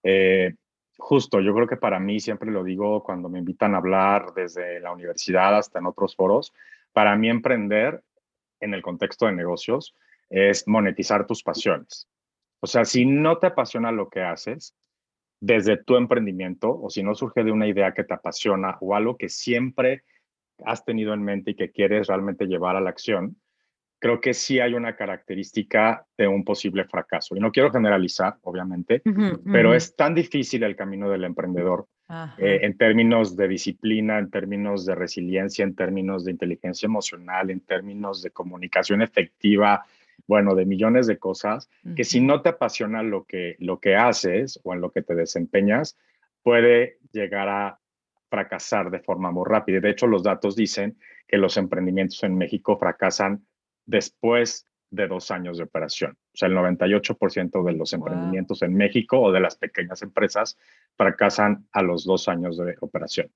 Eh, 0.02 0.56
justo, 0.96 1.40
yo 1.40 1.54
creo 1.54 1.68
que 1.68 1.76
para 1.76 2.00
mí, 2.00 2.18
siempre 2.18 2.50
lo 2.50 2.64
digo 2.64 3.02
cuando 3.04 3.28
me 3.28 3.38
invitan 3.38 3.74
a 3.74 3.78
hablar 3.78 4.32
desde 4.34 4.80
la 4.80 4.92
universidad 4.92 5.56
hasta 5.56 5.78
en 5.78 5.86
otros 5.86 6.16
foros, 6.16 6.52
para 6.92 7.14
mí 7.16 7.28
emprender 7.28 8.02
en 8.60 8.74
el 8.74 8.82
contexto 8.82 9.26
de 9.26 9.32
negocios 9.32 9.94
es 10.30 10.66
monetizar 10.66 11.26
tus 11.26 11.42
pasiones. 11.42 12.08
O 12.60 12.66
sea, 12.66 12.84
si 12.84 13.06
no 13.06 13.38
te 13.38 13.46
apasiona 13.46 13.92
lo 13.92 14.08
que 14.08 14.22
haces 14.22 14.74
desde 15.40 15.76
tu 15.76 15.96
emprendimiento 15.96 16.76
o 16.80 16.90
si 16.90 17.02
no 17.02 17.14
surge 17.14 17.44
de 17.44 17.52
una 17.52 17.68
idea 17.68 17.94
que 17.94 18.04
te 18.04 18.14
apasiona 18.14 18.76
o 18.80 18.94
algo 18.94 19.16
que 19.16 19.28
siempre 19.28 20.02
has 20.64 20.84
tenido 20.84 21.14
en 21.14 21.22
mente 21.22 21.52
y 21.52 21.54
que 21.54 21.70
quieres 21.70 22.08
realmente 22.08 22.46
llevar 22.46 22.74
a 22.74 22.80
la 22.80 22.90
acción, 22.90 23.36
creo 24.00 24.20
que 24.20 24.34
sí 24.34 24.60
hay 24.60 24.74
una 24.74 24.96
característica 24.96 26.06
de 26.16 26.28
un 26.28 26.44
posible 26.44 26.84
fracaso. 26.84 27.36
Y 27.36 27.40
no 27.40 27.52
quiero 27.52 27.70
generalizar, 27.70 28.36
obviamente, 28.42 29.02
pero 29.44 29.74
es 29.74 29.94
tan 29.96 30.14
difícil 30.14 30.62
el 30.62 30.76
camino 30.76 31.08
del 31.10 31.24
emprendedor 31.24 31.86
eh, 32.38 32.60
en 32.62 32.76
términos 32.76 33.36
de 33.36 33.48
disciplina, 33.48 34.18
en 34.18 34.30
términos 34.30 34.86
de 34.86 34.94
resiliencia, 34.94 35.62
en 35.62 35.74
términos 35.74 36.24
de 36.24 36.32
inteligencia 36.32 36.86
emocional, 36.86 37.50
en 37.50 37.60
términos 37.60 38.22
de 38.22 38.30
comunicación 38.30 39.02
efectiva, 39.02 39.84
bueno, 40.26 40.54
de 40.54 40.66
millones 40.66 41.06
de 41.06 41.18
cosas, 41.18 41.70
que 41.96 42.04
si 42.04 42.20
no 42.20 42.42
te 42.42 42.50
apasiona 42.50 43.02
lo 43.02 43.24
que, 43.24 43.56
lo 43.60 43.80
que 43.80 43.96
haces 43.96 44.60
o 44.64 44.74
en 44.74 44.80
lo 44.80 44.90
que 44.90 45.02
te 45.02 45.14
desempeñas, 45.14 45.96
puede 46.42 46.98
llegar 47.12 47.48
a 47.48 47.80
fracasar 48.28 48.90
de 48.90 49.00
forma 49.00 49.30
muy 49.30 49.44
rápida. 49.46 49.80
De 49.80 49.90
hecho, 49.90 50.06
los 50.06 50.22
datos 50.22 50.54
dicen 50.54 50.98
que 51.26 51.38
los 51.38 51.56
emprendimientos 51.56 52.22
en 52.24 52.36
México 52.36 52.76
fracasan 52.78 53.46
después 53.86 54.66
de 54.90 55.06
dos 55.06 55.30
años 55.30 55.58
de 55.58 55.64
operación. 55.64 56.12
O 56.12 56.36
sea, 56.36 56.48
el 56.48 56.54
98% 56.54 57.64
de 57.64 57.72
los 57.72 57.92
emprendimientos 57.92 58.62
en 58.62 58.74
México 58.74 59.20
o 59.20 59.32
de 59.32 59.40
las 59.40 59.56
pequeñas 59.56 60.02
empresas 60.02 60.58
fracasan 60.96 61.66
a 61.72 61.82
los 61.82 62.04
dos 62.04 62.28
años 62.28 62.56
de 62.56 62.76
operación. 62.80 63.30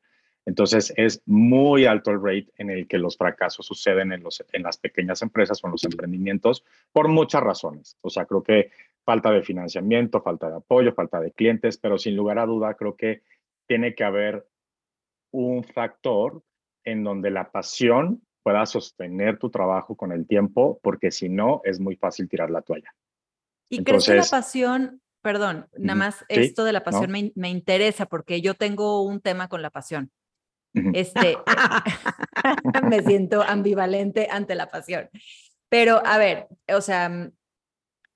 Entonces, 0.44 0.92
es 0.96 1.22
muy 1.24 1.86
alto 1.86 2.10
el 2.10 2.20
rate 2.20 2.52
en 2.56 2.70
el 2.70 2.88
que 2.88 2.98
los 2.98 3.16
fracasos 3.16 3.64
suceden 3.64 4.12
en, 4.12 4.22
los, 4.22 4.44
en 4.52 4.62
las 4.62 4.76
pequeñas 4.76 5.22
empresas 5.22 5.62
o 5.62 5.68
en 5.68 5.72
los 5.72 5.84
emprendimientos 5.84 6.64
por 6.92 7.08
muchas 7.08 7.42
razones. 7.42 7.96
O 8.00 8.10
sea, 8.10 8.26
creo 8.26 8.42
que 8.42 8.70
falta 9.04 9.30
de 9.30 9.42
financiamiento, 9.42 10.20
falta 10.20 10.48
de 10.48 10.56
apoyo, 10.56 10.94
falta 10.94 11.20
de 11.20 11.32
clientes, 11.32 11.78
pero 11.78 11.96
sin 11.98 12.16
lugar 12.16 12.38
a 12.38 12.46
duda 12.46 12.74
creo 12.74 12.96
que 12.96 13.22
tiene 13.66 13.94
que 13.94 14.04
haber 14.04 14.46
un 15.30 15.62
factor 15.64 16.42
en 16.84 17.04
donde 17.04 17.30
la 17.30 17.50
pasión 17.50 18.22
pueda 18.42 18.66
sostener 18.66 19.38
tu 19.38 19.50
trabajo 19.50 19.96
con 19.96 20.10
el 20.10 20.26
tiempo, 20.26 20.80
porque 20.82 21.12
si 21.12 21.28
no, 21.28 21.60
es 21.64 21.78
muy 21.78 21.96
fácil 21.96 22.28
tirar 22.28 22.50
la 22.50 22.62
toalla. 22.62 22.92
¿Y 23.68 23.84
crees 23.84 24.06
que 24.06 24.16
la 24.16 24.24
pasión, 24.24 25.00
perdón, 25.22 25.68
nada 25.78 25.94
más 25.94 26.24
esto 26.28 26.64
de 26.64 26.72
la 26.72 26.82
pasión 26.82 27.10
me, 27.10 27.32
me, 27.36 27.48
interesa 27.48 28.06
porque 28.06 28.40
yo 28.40 28.54
tengo 28.54 29.02
un 29.02 29.20
tema 29.20 29.48
con 29.48 29.62
la 29.62 29.70
pasión. 29.70 30.10
Este, 30.74 31.36
me 32.88 33.02
siento 33.02 33.42
ambivalente 33.42 34.28
ante 34.30 34.54
la 34.54 34.70
pasión. 34.70 35.08
Pero, 35.68 36.02
a 36.04 36.18
ver, 36.18 36.48
o 36.68 36.80
sea, 36.80 37.08
mm, 37.08 37.32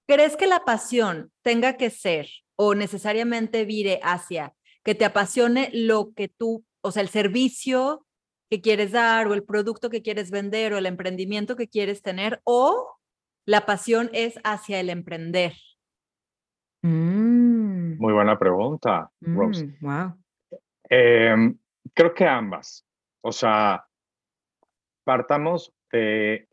¿crees 0.07 0.37
que 0.37 0.47
la 0.47 0.61
pasión 0.65 1.33
tenga 1.43 1.77
que 1.77 1.91
ser 1.91 2.29
o 2.57 2.75
necesariamente 2.75 3.65
vire 3.65 4.01
hacia 4.03 4.55
que 4.83 4.95
te 4.95 5.05
apasione 5.05 5.71
lo 5.73 6.13
que 6.15 6.29
tú, 6.29 6.65
o 6.81 6.93
sea, 6.93 7.03
el 7.03 7.09
servicio 7.09 8.07
que 8.51 8.61
quieres 8.61 8.93
dar 8.93 9.27
o 9.27 9.35
el 9.35 9.43
producto 9.43 9.91
que 9.91 10.03
quieres 10.03 10.31
vender 10.31 10.73
o 10.73 10.79
el 10.79 10.87
emprendimiento 10.87 11.57
que 11.57 11.69
quieres 11.69 12.03
tener 12.03 12.41
o 12.45 12.97
la 13.45 13.67
pasión 13.67 14.11
es 14.13 14.39
hacia 14.45 14.81
el 14.81 14.91
emprender? 14.91 15.55
Mm. 16.83 17.99
Muy 17.99 18.13
buena 18.13 18.39
pregunta, 18.39 19.11
Rose. 19.21 19.65
Mm, 19.65 19.77
wow. 19.81 20.15
Em, 20.89 21.59
Creo 21.95 22.15
que 22.15 22.27
ambas. 22.27 22.87
O 23.21 23.33
sea, 23.33 23.87
partamos 25.05 25.73
de 25.93 26.49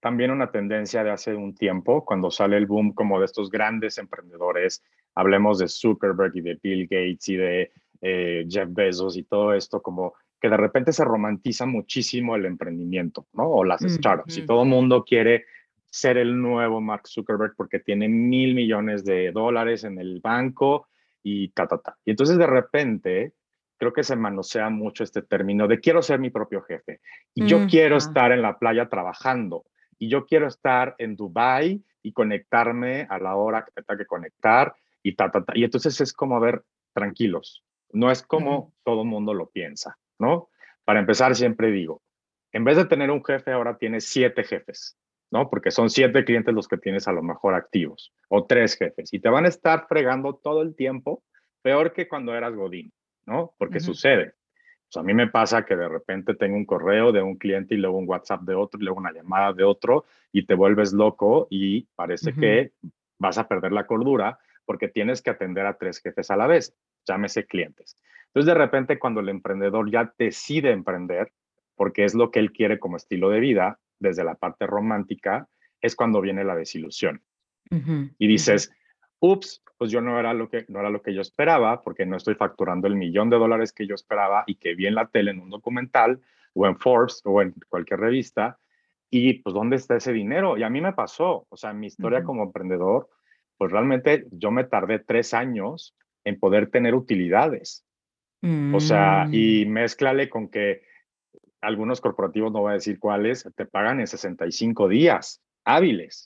también 0.00 0.30
una 0.30 0.50
tendencia 0.50 1.04
de 1.04 1.10
hace 1.10 1.34
un 1.34 1.54
tiempo, 1.54 2.04
cuando 2.04 2.30
sale 2.30 2.56
el 2.56 2.66
boom 2.66 2.92
como 2.94 3.18
de 3.18 3.26
estos 3.26 3.50
grandes 3.50 3.98
emprendedores, 3.98 4.82
hablemos 5.14 5.58
de 5.58 5.68
Zuckerberg 5.68 6.34
y 6.36 6.40
de 6.40 6.58
Bill 6.62 6.84
Gates 6.84 7.28
y 7.28 7.36
de 7.36 7.72
eh, 8.00 8.46
Jeff 8.48 8.68
Bezos 8.70 9.16
y 9.16 9.24
todo 9.24 9.52
esto, 9.52 9.82
como 9.82 10.14
que 10.40 10.48
de 10.48 10.56
repente 10.56 10.92
se 10.92 11.04
romantiza 11.04 11.66
muchísimo 11.66 12.34
el 12.34 12.46
emprendimiento, 12.46 13.26
¿no? 13.34 13.46
O 13.50 13.64
las 13.64 13.82
startups. 13.82 14.38
Y 14.38 14.46
todo 14.46 14.62
el 14.62 14.70
mundo 14.70 15.04
quiere 15.04 15.44
ser 15.84 16.16
el 16.16 16.40
nuevo 16.40 16.80
Mark 16.80 17.06
Zuckerberg 17.06 17.54
porque 17.56 17.80
tiene 17.80 18.08
mil 18.08 18.54
millones 18.54 19.04
de 19.04 19.32
dólares 19.32 19.84
en 19.84 19.98
el 19.98 20.20
banco 20.20 20.88
y 21.22 21.48
ta, 21.48 21.66
ta, 21.66 21.78
ta. 21.78 21.98
Y 22.06 22.12
entonces 22.12 22.38
de 22.38 22.46
repente 22.46 23.34
creo 23.80 23.94
que 23.94 24.04
se 24.04 24.14
manosea 24.14 24.68
mucho 24.68 25.02
este 25.02 25.22
término 25.22 25.66
de 25.66 25.80
quiero 25.80 26.02
ser 26.02 26.20
mi 26.20 26.28
propio 26.28 26.60
jefe 26.60 27.00
y 27.34 27.46
yo 27.46 27.66
quiero 27.66 27.96
estar 27.96 28.30
en 28.30 28.42
la 28.42 28.58
playa 28.58 28.90
trabajando 28.90 29.64
y 29.98 30.10
yo 30.10 30.26
quiero 30.26 30.46
estar 30.46 30.94
en 30.98 31.16
Dubai 31.16 31.82
y 32.02 32.12
conectarme 32.12 33.06
a 33.08 33.18
la 33.18 33.36
hora 33.36 33.64
que 33.64 33.72
tenga 33.72 33.96
que 33.96 34.04
conectar 34.04 34.74
y 35.02 35.14
ta, 35.14 35.30
ta, 35.30 35.42
ta. 35.42 35.54
Y 35.56 35.64
entonces 35.64 35.98
es 36.02 36.12
como 36.12 36.38
ver, 36.40 36.62
tranquilos, 36.92 37.64
no 37.90 38.10
es 38.10 38.22
como 38.22 38.74
todo 38.84 39.00
el 39.00 39.08
mundo 39.08 39.32
lo 39.32 39.48
piensa, 39.48 39.96
¿no? 40.18 40.50
Para 40.84 41.00
empezar, 41.00 41.34
siempre 41.34 41.70
digo, 41.70 42.02
en 42.52 42.64
vez 42.64 42.76
de 42.76 42.84
tener 42.84 43.10
un 43.10 43.24
jefe, 43.24 43.50
ahora 43.50 43.78
tienes 43.78 44.04
siete 44.04 44.44
jefes, 44.44 44.98
¿no? 45.30 45.48
Porque 45.48 45.70
son 45.70 45.88
siete 45.88 46.22
clientes 46.26 46.54
los 46.54 46.68
que 46.68 46.76
tienes 46.76 47.08
a 47.08 47.12
lo 47.12 47.22
mejor 47.22 47.54
activos, 47.54 48.12
o 48.28 48.44
tres 48.44 48.76
jefes, 48.76 49.12
y 49.14 49.20
te 49.20 49.30
van 49.30 49.46
a 49.46 49.48
estar 49.48 49.86
fregando 49.88 50.34
todo 50.34 50.60
el 50.60 50.74
tiempo, 50.76 51.22
peor 51.62 51.94
que 51.94 52.08
cuando 52.08 52.34
eras 52.34 52.54
Godín, 52.54 52.92
¿no? 53.30 53.54
Porque 53.58 53.80
sucede. 53.80 54.34
a 54.96 55.02
mí 55.02 55.14
me 55.14 55.28
pasa 55.28 55.64
que 55.64 55.76
de 55.76 55.88
repente 55.88 56.34
tengo 56.34 56.56
un 56.56 56.66
correo 56.66 57.12
de 57.12 57.22
un 57.22 57.36
cliente 57.36 57.74
y 57.74 57.78
luego 57.78 57.96
un 57.96 58.08
WhatsApp 58.08 58.42
de 58.42 58.54
otro 58.54 58.80
y 58.80 58.84
luego 58.84 58.98
una 58.98 59.12
llamada 59.12 59.52
de 59.52 59.64
otro 59.64 60.04
y 60.32 60.44
te 60.46 60.54
vuelves 60.54 60.92
loco 60.92 61.46
y 61.50 61.82
parece 61.94 62.32
que 62.32 62.72
vas 63.18 63.38
a 63.38 63.46
perder 63.46 63.72
la 63.72 63.86
cordura 63.86 64.38
porque 64.64 64.88
tienes 64.88 65.22
que 65.22 65.30
atender 65.30 65.66
a 65.66 65.78
tres 65.78 66.00
jefes 66.00 66.30
a 66.30 66.36
la 66.36 66.46
vez 66.46 66.74
llámese 67.06 67.46
clientes. 67.46 67.96
Entonces, 68.26 68.46
de 68.46 68.54
repente, 68.54 68.98
cuando 68.98 69.20
el 69.20 69.28
emprendedor 69.28 69.90
ya 69.90 70.12
decide 70.18 70.70
emprender, 70.70 71.32
porque 71.74 72.04
es 72.04 72.14
lo 72.14 72.30
que 72.30 72.38
él 72.38 72.52
quiere 72.52 72.78
como 72.78 72.96
estilo 72.96 73.30
de 73.30 73.40
vida, 73.40 73.78
desde 73.98 74.24
la 74.24 74.34
parte 74.34 74.66
romántica, 74.66 75.48
es 75.80 75.96
cuando 75.96 76.20
viene 76.20 76.44
la 76.44 76.54
desilusión. 76.54 77.22
y 77.70 78.26
dices, 78.26 78.72
ups, 79.20 79.62
pues 79.78 79.90
yo 79.90 80.00
no 80.00 80.18
era, 80.18 80.34
lo 80.34 80.48
que, 80.48 80.64
no 80.68 80.80
era 80.80 80.90
lo 80.90 81.02
que 81.02 81.14
yo 81.14 81.20
esperaba, 81.20 81.82
porque 81.82 82.04
no 82.04 82.16
estoy 82.16 82.34
facturando 82.34 82.86
el 82.88 82.96
millón 82.96 83.30
de 83.30 83.38
dólares 83.38 83.72
que 83.72 83.86
yo 83.86 83.94
esperaba 83.94 84.44
y 84.46 84.56
que 84.56 84.74
vi 84.74 84.86
en 84.86 84.94
la 84.94 85.06
tele, 85.06 85.30
en 85.30 85.40
un 85.40 85.50
documental, 85.50 86.20
o 86.54 86.66
en 86.66 86.76
Forbes, 86.76 87.22
o 87.24 87.40
en 87.42 87.54
cualquier 87.68 88.00
revista, 88.00 88.58
y 89.10 89.34
pues, 89.34 89.54
¿dónde 89.54 89.76
está 89.76 89.96
ese 89.96 90.12
dinero? 90.12 90.56
Y 90.56 90.62
a 90.62 90.70
mí 90.70 90.80
me 90.80 90.92
pasó, 90.92 91.46
o 91.48 91.56
sea, 91.56 91.72
mi 91.72 91.88
historia 91.88 92.22
como 92.22 92.44
emprendedor, 92.44 93.08
pues 93.58 93.72
realmente 93.72 94.26
yo 94.30 94.50
me 94.50 94.64
tardé 94.64 95.00
tres 95.00 95.34
años 95.34 95.94
en 96.24 96.38
poder 96.38 96.70
tener 96.70 96.94
utilidades. 96.94 97.84
O 98.72 98.80
sea, 98.80 99.26
mm. 99.28 99.34
y 99.34 99.66
mézclale 99.66 100.30
con 100.30 100.48
que 100.48 100.82
algunos 101.60 102.00
corporativos, 102.00 102.50
no 102.50 102.60
voy 102.60 102.70
a 102.70 102.74
decir 102.74 102.98
cuáles, 102.98 103.46
te 103.54 103.66
pagan 103.66 104.00
en 104.00 104.06
65 104.06 104.88
días 104.88 105.42
hábiles. 105.64 106.24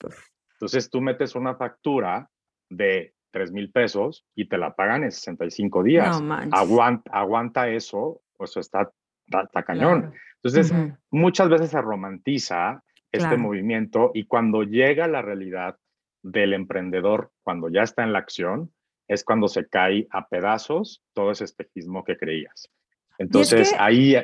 Entonces 0.52 0.90
tú 0.90 1.00
metes 1.00 1.34
una 1.34 1.56
factura 1.56 2.30
de 2.68 3.14
3 3.30 3.52
mil 3.52 3.70
pesos 3.70 4.26
y 4.34 4.48
te 4.48 4.58
la 4.58 4.74
pagan 4.74 5.04
en 5.04 5.12
65 5.12 5.82
días. 5.82 6.20
aguanta, 6.52 7.10
aguanta 7.12 7.68
eso, 7.68 8.22
pues 8.36 8.56
está, 8.56 8.92
está, 9.26 9.62
cañón. 9.62 10.12
Entonces, 10.42 10.72
muchas 11.10 11.48
veces 11.48 11.70
se 11.70 11.80
romantiza 11.80 12.82
este 13.10 13.36
movimiento 13.36 14.10
y 14.14 14.26
cuando 14.26 14.62
llega 14.62 15.06
la 15.06 15.22
realidad 15.22 15.76
del 16.22 16.52
emprendedor, 16.52 17.32
cuando 17.42 17.68
ya 17.68 17.82
está 17.82 18.02
en 18.02 18.12
la 18.12 18.18
acción, 18.18 18.72
es 19.08 19.24
cuando 19.24 19.48
se 19.48 19.68
cae 19.68 20.06
a 20.10 20.28
pedazos 20.28 21.02
todo 21.12 21.30
ese 21.30 21.44
espejismo 21.44 22.04
que 22.04 22.16
creías. 22.16 22.70
Entonces 23.18 23.74
ahí... 23.78 24.16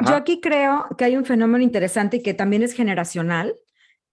Yo 0.00 0.16
aquí 0.16 0.40
creo 0.40 0.86
que 0.98 1.04
hay 1.04 1.16
un 1.16 1.24
fenómeno 1.24 1.62
interesante 1.62 2.20
que 2.20 2.34
también 2.34 2.62
es 2.62 2.74
generacional. 2.74 3.56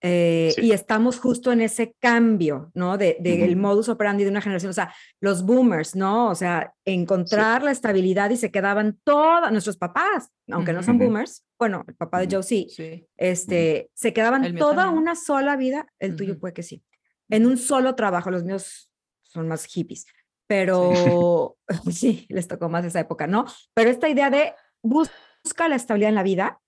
Eh, 0.04 0.56
y 0.58 0.72
estamos 0.72 1.20
justo 1.20 1.52
en 1.52 1.62
ese 1.62 1.94
cambio, 2.00 2.72
¿no? 2.74 2.98
De, 2.98 3.18
del 3.20 3.56
modus 3.56 3.88
operandi 3.88 4.24
de 4.24 4.32
una 4.32 4.42
generación, 4.42 4.72
o 4.72 4.74
sea, 4.74 4.94
los 5.20 5.46
boomers, 5.46 5.96
¿no? 5.96 6.30
O 6.30 6.36
sea, 6.36 6.74
encontrar 6.86 7.62
la 7.62 7.72
estabilidad 7.72 8.32
y 8.32 8.38
se 8.38 8.50
quedaban 8.50 9.00
todos, 9.04 9.52
nuestros 9.52 9.78
papás, 9.78 10.30
aunque 10.50 10.74
no 10.74 10.82
son 10.82 10.98
boomers, 10.98 11.46
bueno, 11.60 11.84
el 11.88 11.94
papá 11.94 12.20
de 12.20 12.28
Joe 12.32 12.42
sí, 12.42 12.68
este, 13.16 13.92
se 13.94 14.12
quedaban 14.12 14.56
toda 14.56 14.90
una 14.90 15.16
sola 15.16 15.56
vida, 15.56 15.86
el 16.00 16.16
tuyo 16.16 16.40
puede 16.40 16.56
que 16.56 16.64
sí, 16.64 16.84
en 17.30 17.46
un 17.46 17.58
solo 17.58 17.94
trabajo, 17.94 18.32
los 18.32 18.44
míos 18.44 18.92
son 19.22 19.48
más 19.48 19.66
hippies, 19.66 20.08
pero 20.48 21.58
sí. 21.92 22.26
les 22.30 22.48
tocó 22.48 22.70
más 22.70 22.84
esa 22.86 23.00
época, 23.00 23.28
¿no? 23.28 23.46
Pero 23.76 23.90
esta 23.92 24.10
idea 24.10 24.30
de 24.32 24.54
busca 24.82 25.70
la 25.70 25.76
estabilidad 25.76 26.10
en 26.10 26.16
la 26.16 26.24
vida, 26.24 26.60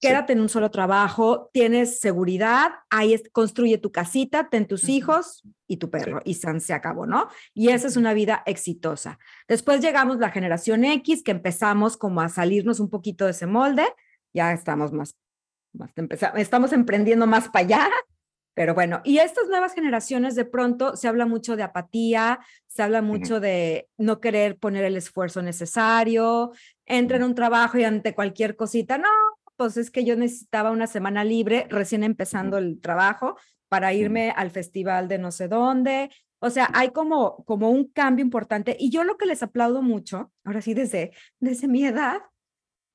quédate 0.00 0.32
en 0.32 0.40
un 0.40 0.48
solo 0.48 0.70
trabajo, 0.70 1.50
tienes 1.52 1.98
seguridad, 1.98 2.70
ahí 2.90 3.20
construye 3.32 3.78
tu 3.78 3.90
casita, 3.90 4.48
ten 4.48 4.66
tus 4.66 4.88
hijos 4.88 5.42
y 5.66 5.78
tu 5.78 5.90
perro, 5.90 6.20
y 6.24 6.34
se 6.34 6.72
acabó, 6.72 7.06
¿no? 7.06 7.28
Y 7.54 7.70
esa 7.70 7.88
es 7.88 7.96
una 7.96 8.12
vida 8.14 8.42
exitosa. 8.46 9.18
Después 9.48 9.80
llegamos 9.80 10.18
la 10.18 10.30
generación 10.30 10.84
X, 10.84 11.22
que 11.22 11.32
empezamos 11.32 11.96
como 11.96 12.20
a 12.20 12.28
salirnos 12.28 12.80
un 12.80 12.90
poquito 12.90 13.24
de 13.24 13.32
ese 13.32 13.46
molde, 13.46 13.86
ya 14.32 14.52
estamos 14.52 14.92
más, 14.92 15.16
más 15.72 15.90
estamos 16.36 16.72
emprendiendo 16.72 17.26
más 17.26 17.48
para 17.48 17.64
allá, 17.64 17.88
pero 18.58 18.74
bueno, 18.74 19.00
y 19.04 19.18
estas 19.18 19.46
nuevas 19.46 19.72
generaciones 19.72 20.34
de 20.34 20.44
pronto 20.44 20.96
se 20.96 21.06
habla 21.06 21.26
mucho 21.26 21.54
de 21.54 21.62
apatía, 21.62 22.40
se 22.66 22.82
habla 22.82 23.02
mucho 23.02 23.38
de 23.38 23.88
no 23.96 24.20
querer 24.20 24.58
poner 24.58 24.84
el 24.84 24.96
esfuerzo 24.96 25.42
necesario, 25.42 26.50
entra 26.84 27.18
en 27.18 27.22
un 27.22 27.36
trabajo 27.36 27.78
y 27.78 27.84
ante 27.84 28.16
cualquier 28.16 28.56
cosita, 28.56 28.98
no, 28.98 29.08
pues 29.58 29.76
es 29.76 29.90
que 29.90 30.04
yo 30.04 30.16
necesitaba 30.16 30.70
una 30.70 30.86
semana 30.86 31.24
libre 31.24 31.66
recién 31.68 32.04
empezando 32.04 32.58
el 32.58 32.80
trabajo 32.80 33.36
para 33.68 33.92
irme 33.92 34.30
al 34.30 34.52
festival 34.52 35.08
de 35.08 35.18
no 35.18 35.32
sé 35.32 35.48
dónde. 35.48 36.10
O 36.38 36.48
sea, 36.48 36.70
hay 36.72 36.90
como, 36.90 37.44
como 37.44 37.68
un 37.68 37.88
cambio 37.88 38.24
importante 38.24 38.76
y 38.78 38.90
yo 38.90 39.02
lo 39.02 39.18
que 39.18 39.26
les 39.26 39.42
aplaudo 39.42 39.82
mucho, 39.82 40.32
ahora 40.44 40.62
sí 40.62 40.74
desde, 40.74 41.10
desde 41.40 41.66
mi 41.66 41.84
edad, 41.84 42.22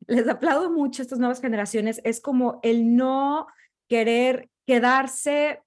les 0.07 0.27
aplaudo 0.27 0.71
mucho 0.71 1.01
a 1.01 1.03
estas 1.03 1.19
nuevas 1.19 1.41
generaciones, 1.41 1.99
es 2.05 2.21
como 2.21 2.61
el 2.63 2.95
no 2.95 3.47
querer 3.89 4.49
quedarse 4.65 5.61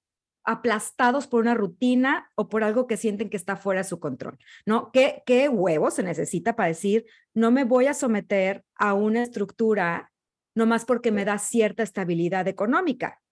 aplastados 0.44 1.26
por 1.26 1.42
una 1.42 1.54
rutina 1.54 2.30
o 2.36 2.48
por 2.48 2.64
algo 2.64 2.86
que 2.86 2.96
sienten 2.96 3.28
que 3.28 3.36
está 3.36 3.56
fuera 3.56 3.82
de 3.82 3.88
su 3.88 4.00
control, 4.00 4.38
¿no? 4.64 4.90
¿Qué, 4.92 5.22
qué 5.26 5.50
huevo 5.50 5.90
se 5.90 6.02
necesita 6.02 6.56
para 6.56 6.68
decir, 6.68 7.04
no 7.34 7.50
me 7.50 7.64
voy 7.64 7.86
a 7.86 7.94
someter 7.94 8.64
a 8.76 8.94
una 8.94 9.22
estructura 9.22 10.10
nomás 10.56 10.84
porque 10.84 11.12
me 11.12 11.24
da 11.24 11.38
cierta 11.38 11.84
estabilidad 11.84 12.48
económica? 12.48 13.22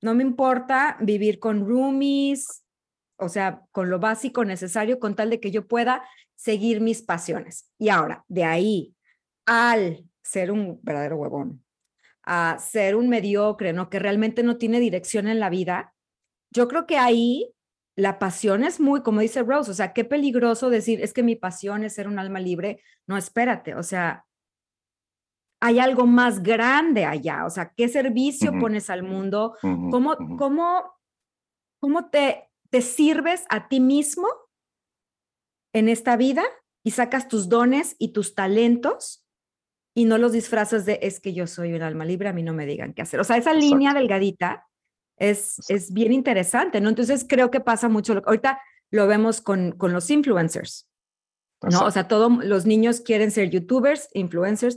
No 0.00 0.14
me 0.14 0.22
importa 0.22 0.96
vivir 1.00 1.40
con 1.40 1.66
roomies, 1.66 2.62
o 3.16 3.28
sea, 3.28 3.62
con 3.72 3.90
lo 3.90 3.98
básico 3.98 4.44
necesario 4.44 5.00
con 5.00 5.16
tal 5.16 5.30
de 5.30 5.40
que 5.40 5.50
yo 5.50 5.66
pueda 5.66 6.04
seguir 6.36 6.80
mis 6.80 7.02
pasiones. 7.02 7.70
Y 7.78 7.88
ahora, 7.88 8.24
de 8.28 8.44
ahí 8.44 8.94
al 9.46 10.04
ser 10.22 10.52
un 10.52 10.78
verdadero 10.82 11.16
huevón, 11.16 11.64
a 12.24 12.58
ser 12.58 12.94
un 12.94 13.08
mediocre, 13.08 13.72
¿no? 13.72 13.90
Que 13.90 13.98
realmente 13.98 14.42
no 14.42 14.56
tiene 14.58 14.78
dirección 14.78 15.26
en 15.26 15.40
la 15.40 15.50
vida, 15.50 15.94
yo 16.50 16.68
creo 16.68 16.86
que 16.86 16.98
ahí 16.98 17.52
la 17.96 18.18
pasión 18.18 18.64
es 18.64 18.80
muy, 18.80 19.02
como 19.02 19.20
dice 19.20 19.42
Rose, 19.42 19.70
o 19.70 19.74
sea, 19.74 19.92
qué 19.92 20.04
peligroso 20.04 20.70
decir, 20.70 21.00
es 21.02 21.12
que 21.12 21.22
mi 21.22 21.36
pasión 21.36 21.84
es 21.84 21.94
ser 21.94 22.08
un 22.08 22.18
alma 22.18 22.40
libre. 22.40 22.82
No, 23.06 23.16
espérate, 23.16 23.74
o 23.74 23.82
sea, 23.82 24.24
hay 25.64 25.78
algo 25.78 26.06
más 26.06 26.42
grande 26.42 27.04
allá, 27.04 27.46
o 27.46 27.50
sea, 27.50 27.72
¿qué 27.76 27.88
servicio 27.88 28.52
pones 28.58 28.90
al 28.90 29.04
mundo? 29.04 29.56
¿Cómo, 29.60 30.16
cómo, 30.36 30.82
cómo 31.78 32.10
te, 32.10 32.50
te 32.70 32.82
sirves 32.82 33.44
a 33.48 33.68
ti 33.68 33.78
mismo 33.78 34.26
en 35.72 35.88
esta 35.88 36.16
vida 36.16 36.42
y 36.82 36.90
sacas 36.90 37.28
tus 37.28 37.48
dones 37.48 37.94
y 38.00 38.12
tus 38.12 38.34
talentos 38.34 39.24
y 39.94 40.04
no 40.04 40.18
los 40.18 40.32
disfrazas 40.32 40.84
de 40.84 40.98
es 41.00 41.20
que 41.20 41.32
yo 41.32 41.46
soy 41.46 41.74
un 41.74 41.82
alma 41.82 42.04
libre, 42.04 42.28
a 42.28 42.32
mí 42.32 42.42
no 42.42 42.54
me 42.54 42.66
digan 42.66 42.92
qué 42.92 43.02
hacer. 43.02 43.20
O 43.20 43.24
sea, 43.24 43.36
esa 43.36 43.54
línea 43.54 43.94
delgadita 43.94 44.66
es, 45.16 45.60
es 45.68 45.92
bien 45.92 46.12
interesante, 46.12 46.80
¿no? 46.80 46.88
Entonces 46.88 47.24
creo 47.28 47.52
que 47.52 47.60
pasa 47.60 47.88
mucho, 47.88 48.20
ahorita 48.26 48.60
lo 48.90 49.06
vemos 49.06 49.40
con, 49.40 49.70
con 49.78 49.92
los 49.92 50.10
influencers, 50.10 50.88
¿no? 51.62 51.84
O 51.84 51.90
sea, 51.92 52.08
todos 52.08 52.44
los 52.44 52.66
niños 52.66 53.00
quieren 53.00 53.30
ser 53.30 53.48
youtubers, 53.48 54.08
influencers, 54.12 54.76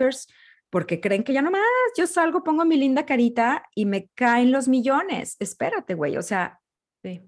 tiktokers, 0.00 0.28
porque 0.70 1.00
creen 1.00 1.24
que 1.24 1.32
ya 1.32 1.42
nomás 1.42 1.62
yo 1.96 2.06
salgo, 2.06 2.44
pongo 2.44 2.64
mi 2.64 2.76
linda 2.76 3.04
carita 3.04 3.64
y 3.74 3.86
me 3.86 4.08
caen 4.14 4.52
los 4.52 4.68
millones. 4.68 5.36
Espérate, 5.40 5.94
güey, 5.94 6.16
o 6.16 6.22
sea. 6.22 6.60
Sí, 7.02 7.20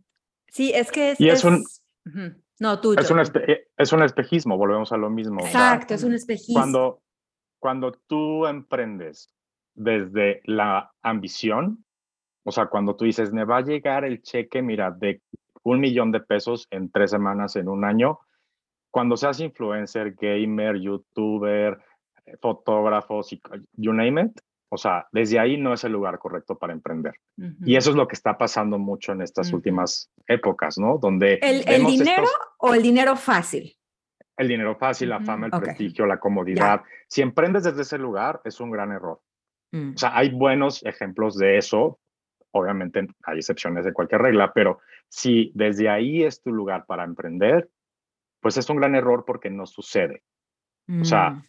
sí 0.49 0.73
es 0.75 0.91
que 0.93 1.13
es... 1.13 1.21
Y 1.21 1.29
es, 1.29 1.45
un... 1.45 1.65
No, 2.61 2.81
tú. 2.81 2.93
Es 2.95 3.11
un, 3.11 3.21
eh, 3.21 3.67
es 3.77 3.93
un 3.93 4.03
espejismo, 4.03 4.57
volvemos 4.57 4.93
a 4.93 4.97
lo 4.97 5.11
mismo. 5.11 5.41
Exacto, 5.41 5.95
es 5.95 6.05
un 6.05 6.15
espejismo. 6.15 6.55
Cuando, 6.61 7.03
cuando 7.59 7.93
tú 8.07 8.47
emprendes 8.47 9.33
desde 9.75 10.41
la 10.45 10.93
ambición, 11.03 11.85
o 12.45 12.53
sea, 12.53 12.67
cuando 12.67 12.95
tú 12.95 13.05
dices, 13.05 13.33
me 13.33 13.45
va 13.45 13.59
a 13.59 13.63
llegar 13.63 14.05
el 14.05 14.23
cheque, 14.23 14.63
mira, 14.63 14.91
de 14.91 15.23
un 15.65 15.81
millón 15.81 16.13
de 16.13 16.21
pesos 16.21 16.69
en 16.71 16.91
tres 16.91 17.11
semanas, 17.11 17.57
en 17.57 17.69
un 17.69 17.85
año, 17.85 18.21
cuando 18.91 19.17
seas 19.17 19.41
influencer, 19.41 20.15
gamer, 20.15 20.77
youtuber, 20.77 21.81
eh, 22.27 22.37
fotógrafo, 22.41 23.23
you 23.77 23.93
name 23.93 24.23
it, 24.23 24.41
o 24.75 24.79
sea, 24.79 25.07
desde 25.13 25.39
ahí 25.39 25.59
no 25.59 25.75
es 25.75 25.85
el 25.85 25.93
lugar 25.93 26.19
correcto 26.19 26.57
para 26.57 26.73
emprender. 26.73 27.13
Y 27.63 27.77
eso 27.77 27.91
es 27.91 27.97
lo 27.97 28.09
que 28.09 28.15
está 28.15 28.39
pasando 28.39 28.79
mucho 28.79 29.13
en 29.13 29.21
estas 29.21 29.53
últimas 29.53 30.11
épocas, 30.27 30.79
¿no? 30.79 30.97
Donde... 30.97 31.39
¿El, 31.43 31.85
dinero 31.85 32.27
o 32.57 32.73
el 32.73 32.83
dinero 32.83 33.15
fácil? 33.15 33.77
El 34.35 34.49
dinero 34.49 34.75
fácil, 34.79 35.11
la 35.11 35.21
fama, 35.21 35.45
el 35.45 35.61
prestigio, 35.61 36.07
la 36.07 36.19
comodidad. 36.19 36.81
Si 37.07 37.21
emprendes 37.21 37.65
desde 37.65 37.83
ese 37.83 37.99
lugar, 37.99 38.41
es 38.45 38.61
un 38.61 38.71
gran 38.71 38.93
error. 38.93 39.21
Mm. 39.73 39.93
O 39.95 39.99
sea, 39.99 40.17
hay 40.17 40.31
buenos 40.31 40.83
ejemplos 40.87 41.37
de 41.37 41.59
eso. 41.59 41.99
Obviamente 42.53 43.07
hay 43.25 43.37
excepciones 43.41 43.85
de 43.85 43.93
cualquier 43.93 44.23
regla, 44.23 44.53
pero 44.55 44.81
si 45.07 45.53
desde 45.55 45.91
ahí 45.91 46.23
es 46.23 46.41
tu 46.41 46.51
lugar 46.51 46.87
para 46.87 47.05
emprender, 47.05 47.69
pues 48.41 48.57
es 48.57 48.71
un 48.71 48.79
gran 48.79 48.95
error 48.95 49.27
porque 49.27 49.51
no 49.51 49.67
sucede. 49.67 50.23
O 50.89 51.05
sea, 51.05 51.31
mm. 51.31 51.45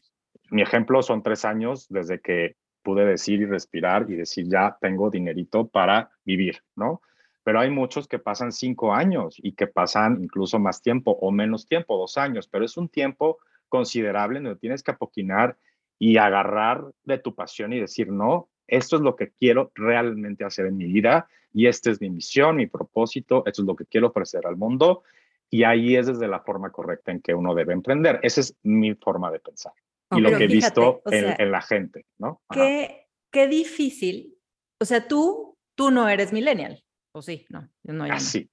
Mi 0.54 0.62
ejemplo 0.62 1.02
son 1.02 1.24
tres 1.24 1.46
años 1.46 1.88
desde 1.90 2.22
que 2.22 2.56
pude 2.84 3.06
decir 3.06 3.42
y 3.42 3.46
respirar 3.46 4.06
y 4.08 4.16
decir, 4.16 4.48
ya 4.48 4.78
tengo 4.80 5.10
dinerito 5.10 5.68
para 5.68 6.12
vivir, 6.26 6.64
¿no? 6.76 7.02
Pero 7.44 7.60
hay 7.60 7.72
muchos 7.72 8.08
que 8.08 8.20
pasan 8.20 8.52
cinco 8.52 8.94
años 8.94 9.38
y 9.42 9.54
que 9.54 9.66
pasan 9.66 10.22
incluso 10.22 10.60
más 10.60 10.84
tiempo 10.84 11.18
o 11.20 11.32
menos 11.32 11.66
tiempo, 11.66 11.98
dos 11.98 12.18
años, 12.20 12.48
pero 12.48 12.66
es 12.66 12.78
un 12.78 12.88
tiempo 12.88 13.40
considerable 13.68 14.40
donde 14.40 14.60
tienes 14.60 14.84
que 14.84 14.92
apoquinar 14.92 15.58
y 15.98 16.18
agarrar 16.18 16.86
de 17.04 17.18
tu 17.18 17.34
pasión 17.34 17.74
y 17.74 17.80
decir, 17.80 18.12
no, 18.12 18.48
esto 18.68 18.98
es 18.98 19.02
lo 19.02 19.16
que 19.16 19.32
quiero 19.32 19.72
realmente 19.74 20.46
hacer 20.46 20.68
en 20.68 20.78
mi 20.78 20.86
vida 20.86 21.28
y 21.52 21.66
esta 21.66 21.90
es 21.90 22.00
mi 22.00 22.12
misión, 22.12 22.58
mi 22.58 22.68
propósito, 22.68 23.44
esto 23.48 23.64
es 23.64 23.66
lo 23.66 23.76
que 23.76 23.88
quiero 23.88 24.08
ofrecer 24.08 24.46
al 24.46 24.56
mundo 24.56 25.02
y 25.50 25.64
ahí 25.64 25.96
es 25.96 26.06
desde 26.06 26.28
la 26.28 26.42
forma 26.42 26.72
correcta 26.72 27.12
en 27.12 27.22
que 27.22 27.34
uno 27.34 27.56
debe 27.56 27.74
emprender. 27.74 28.20
Esa 28.22 28.42
es 28.42 28.56
mi 28.62 28.94
forma 28.94 29.32
de 29.32 29.40
pensar 29.40 29.74
y 30.18 30.22
lo 30.22 30.38
que 30.38 30.44
he 30.44 30.48
visto 30.48 31.02
en, 31.06 31.52
la 31.52 31.62
gente, 31.62 32.06
¿no? 32.18 32.42
Qué, 32.52 33.08
qué 33.32 33.48
difícil. 33.48 34.38
O 34.80 34.86
sea, 34.86 35.08
tú, 35.08 35.58
tú 35.76 35.92
no 35.92 36.10
eres 36.10 36.34
millennial, 36.34 36.84
¿o 37.14 37.22
sí? 37.22 37.46
No, 37.50 37.70
yo 37.84 37.94
no. 37.94 38.06
sí, 38.20 38.50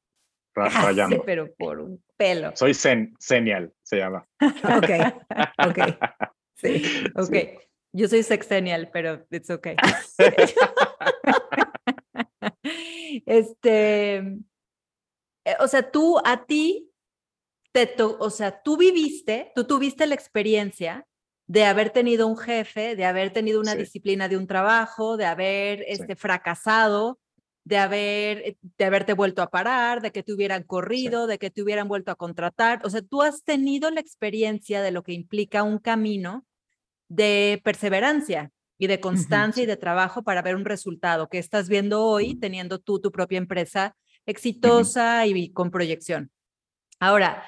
rayando. 0.54 1.22
pero 1.24 1.52
por 1.54 1.80
un 1.80 2.04
pelo. 2.16 2.52
Soy 2.54 2.74
sen, 2.74 3.14
senial, 3.18 3.72
se 3.82 3.96
llama. 3.96 4.28
ok, 4.40 4.90
ok. 5.68 5.78
Sí, 6.56 7.04
ok. 7.14 7.36
Yo 7.92 8.06
soy 8.06 8.22
sexennial, 8.22 8.88
pero 8.92 9.26
it's 9.30 9.50
okay. 9.50 9.74
este, 13.26 14.16
eh, 14.16 15.56
o 15.58 15.66
sea, 15.66 15.90
tú 15.90 16.20
a 16.24 16.44
ti, 16.44 16.92
te 17.72 17.92
o 18.00 18.30
sea, 18.30 18.62
tú 18.62 18.76
viviste, 18.76 19.50
tú 19.56 19.66
tuviste 19.66 20.06
la 20.06 20.14
experiencia 20.14 21.04
de 21.50 21.64
haber 21.64 21.90
tenido 21.90 22.28
un 22.28 22.36
jefe, 22.36 22.94
de 22.94 23.04
haber 23.04 23.32
tenido 23.32 23.58
una 23.58 23.74
disciplina 23.74 24.28
de 24.28 24.36
un 24.36 24.46
trabajo, 24.46 25.16
de 25.16 25.24
haber 25.24 25.84
este, 25.88 26.14
fracasado, 26.14 27.18
de, 27.64 27.76
haber, 27.76 28.38
eh, 28.38 28.56
de 28.78 28.84
haberte 28.84 29.14
vuelto 29.14 29.42
a 29.42 29.50
parar, 29.50 30.00
de 30.00 30.12
que 30.12 30.22
te 30.22 30.32
hubieran 30.32 30.62
corrido, 30.62 31.26
de 31.26 31.40
que 31.40 31.50
te 31.50 31.60
hubieran 31.60 31.88
vuelto 31.88 32.12
a 32.12 32.14
contratar. 32.14 32.80
O 32.84 32.90
sea, 32.90 33.02
tú 33.02 33.20
has 33.22 33.42
tenido 33.42 33.90
la 33.90 33.98
experiencia 33.98 34.80
de 34.80 34.92
lo 34.92 35.02
que 35.02 35.12
implica 35.12 35.64
un 35.64 35.80
camino 35.80 36.46
de 37.08 37.60
perseverancia 37.64 38.52
y 38.78 38.86
de 38.86 39.00
constancia 39.00 39.64
y 39.64 39.66
de 39.66 39.76
trabajo 39.76 40.22
para 40.22 40.42
ver 40.42 40.54
un 40.54 40.64
resultado 40.64 41.28
que 41.28 41.38
estás 41.38 41.68
viendo 41.68 42.04
hoy 42.04 42.36
teniendo 42.36 42.78
tú 42.78 43.00
tu 43.00 43.10
propia 43.10 43.38
empresa 43.38 43.96
exitosa 44.24 45.26
y 45.26 45.52
con 45.52 45.72
proyección. 45.72 46.30
Ahora, 47.00 47.42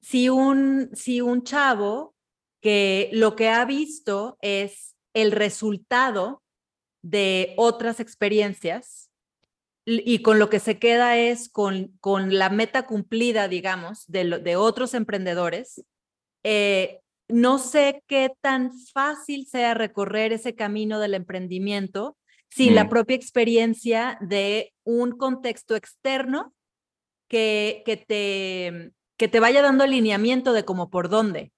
si 0.00 0.28
un, 0.28 0.90
si 0.92 1.20
un 1.20 1.42
chavo 1.42 2.14
que 2.60 3.10
lo 3.12 3.36
que 3.36 3.48
ha 3.48 3.64
visto 3.64 4.38
es 4.40 4.96
el 5.14 5.32
resultado 5.32 6.42
de 7.02 7.54
otras 7.56 8.00
experiencias 8.00 9.10
y 9.86 10.22
con 10.22 10.38
lo 10.38 10.50
que 10.50 10.60
se 10.60 10.78
queda 10.78 11.16
es 11.16 11.48
con, 11.48 11.96
con 12.00 12.38
la 12.38 12.50
meta 12.50 12.86
cumplida, 12.86 13.48
digamos, 13.48 14.04
de, 14.06 14.40
de 14.40 14.56
otros 14.56 14.94
emprendedores. 14.94 15.84
Eh, 16.44 17.00
no 17.28 17.58
sé 17.58 18.02
qué 18.06 18.30
tan 18.40 18.72
fácil 18.92 19.46
sea 19.46 19.74
recorrer 19.74 20.32
ese 20.32 20.54
camino 20.54 21.00
del 21.00 21.14
emprendimiento 21.14 22.16
sin 22.50 22.74
la 22.74 22.84
mm. 22.84 22.88
propia 22.88 23.16
experiencia 23.16 24.18
de 24.20 24.74
un 24.84 25.12
contexto 25.12 25.76
externo 25.76 26.52
que, 27.28 27.82
que, 27.86 27.96
te, 27.96 28.92
que 29.16 29.28
te 29.28 29.40
vaya 29.40 29.62
dando 29.62 29.84
alineamiento 29.84 30.52
de 30.52 30.64
cómo 30.64 30.90
por 30.90 31.08
dónde. 31.08 31.52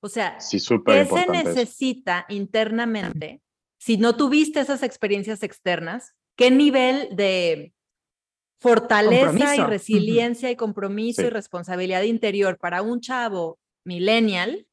O 0.00 0.08
sea, 0.08 0.38
¿qué 0.38 0.58
se 1.06 1.26
necesita 1.30 2.26
internamente 2.28 3.40
si 3.78 3.96
no 3.96 4.16
tuviste 4.16 4.60
esas 4.60 4.82
experiencias 4.82 5.42
externas? 5.42 6.14
¿Qué 6.36 6.50
nivel 6.50 7.16
de 7.16 7.72
fortaleza 8.60 9.56
y 9.56 9.60
resiliencia 9.60 10.50
y 10.50 10.56
compromiso 10.56 11.22
y 11.22 11.30
responsabilidad 11.30 12.02
interior 12.02 12.58
para 12.58 12.82
un 12.82 13.00
chavo 13.00 13.58
millennial 13.84 14.66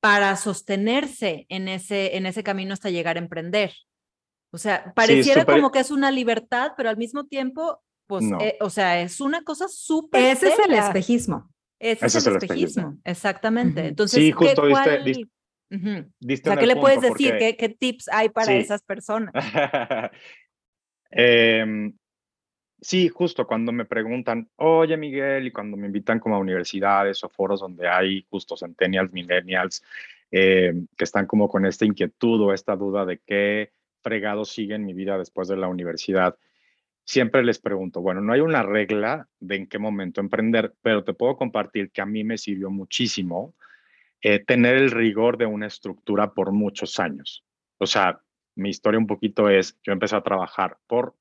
para 0.00 0.36
sostenerse 0.36 1.46
en 1.48 1.68
ese, 1.68 2.16
en 2.16 2.26
ese 2.26 2.42
camino 2.42 2.74
hasta 2.74 2.90
llegar 2.90 3.16
a 3.16 3.20
emprender? 3.20 3.74
O 4.52 4.58
sea, 4.58 4.92
pareciera 4.94 5.44
como 5.44 5.72
que 5.72 5.80
es 5.80 5.90
una 5.90 6.12
libertad, 6.12 6.74
pero 6.76 6.88
al 6.88 6.96
mismo 6.96 7.26
tiempo, 7.26 7.82
pues, 8.06 8.24
eh, 8.40 8.56
o 8.60 8.70
sea, 8.70 9.00
es 9.00 9.20
una 9.20 9.42
cosa 9.42 9.66
súper. 9.66 10.22
Ese 10.22 10.48
es 10.48 10.58
el 10.60 10.74
espejismo. 10.74 11.50
Ese, 11.78 12.06
es 12.06 12.26
el 12.26 12.36
espejismo, 12.36 12.98
exactamente. 13.04 13.86
Entonces, 13.86 14.22
sí, 14.22 14.32
justo 14.32 14.62
¿qué, 14.62 14.68
¿qué 15.70 16.66
le 16.66 16.76
puedes 16.76 17.00
decir? 17.00 17.36
¿Qué, 17.38 17.76
tips 17.78 18.08
hay 18.08 18.28
para 18.28 18.54
esas 18.54 18.82
personas? 18.82 19.32
Em, 21.16 21.96
sí, 22.80 23.08
justo 23.08 23.46
cuando 23.46 23.70
me 23.70 23.84
preguntan, 23.84 24.50
oye 24.56 24.96
Miguel, 24.96 25.46
y 25.46 25.52
cuando 25.52 25.76
me 25.76 25.86
invitan 25.86 26.18
como 26.18 26.34
a 26.34 26.40
universidades 26.40 27.22
o 27.22 27.28
foros 27.28 27.60
donde 27.60 27.86
hay 27.86 28.26
justo 28.28 28.56
centennials, 28.56 29.12
millennials, 29.12 29.84
em, 30.32 30.88
que 30.96 31.04
están 31.04 31.26
como 31.26 31.48
con 31.48 31.66
esta 31.66 31.84
inquietud 31.84 32.40
o 32.40 32.52
esta 32.52 32.74
duda 32.74 33.04
de 33.04 33.20
qué 33.24 33.70
fregado 34.02 34.44
sigue 34.44 34.74
en 34.74 34.84
mi 34.84 34.92
vida 34.92 35.16
después 35.16 35.46
de 35.46 35.56
la 35.56 35.68
universidad 35.68 36.36
siempre 37.04 37.44
les 37.44 37.58
pregunto, 37.58 38.00
bueno, 38.00 38.20
no 38.20 38.32
hay 38.32 38.40
una 38.40 38.62
regla 38.62 39.28
de 39.40 39.56
en 39.56 39.66
qué 39.66 39.78
momento 39.78 40.20
emprender, 40.20 40.74
pero 40.82 41.04
te 41.04 41.14
puedo 41.14 41.36
compartir 41.36 41.90
que 41.90 42.00
a 42.00 42.06
mí 42.06 42.24
me 42.24 42.38
sirvió 42.38 42.70
muchísimo 42.70 43.54
eh, 44.22 44.38
tener 44.38 44.76
el 44.76 44.90
rigor 44.90 45.36
de 45.36 45.46
una 45.46 45.66
estructura 45.66 46.32
por 46.32 46.52
muchos 46.52 46.98
años. 46.98 47.44
O 47.78 47.86
sea, 47.86 48.20
mi 48.56 48.70
historia 48.70 48.98
un 48.98 49.06
poquito 49.06 49.50
es, 49.50 49.78
yo 49.82 49.92
empecé 49.92 50.16
a 50.16 50.22
trabajar 50.22 50.78
por 50.86 51.14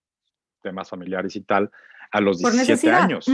temas 0.62 0.90
familiares 0.90 1.36
y 1.36 1.42
tal 1.42 1.70
a 2.12 2.22
los 2.22 2.38
17 2.38 2.92
años, 2.92 3.26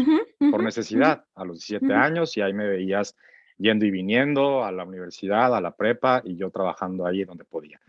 por 0.51 0.63
necesidad, 0.63 1.25
a 1.35 1.43
los 1.43 1.59
17 1.59 1.93
años 1.93 2.35
y 2.37 2.41
ahí 2.41 2.53
me 2.53 2.67
veías 2.67 3.15
yendo 3.57 3.85
y 3.85 3.91
viniendo 3.91 4.63
a 4.63 4.71
la 4.71 4.85
universidad, 4.85 5.53
a 5.53 5.59
la 5.59 5.75
prepa 5.75 6.21
y 6.23 6.37
yo 6.37 6.49
trabajando 6.49 7.05
ahí 7.05 7.25
donde 7.25 7.43
podía. 7.43 7.79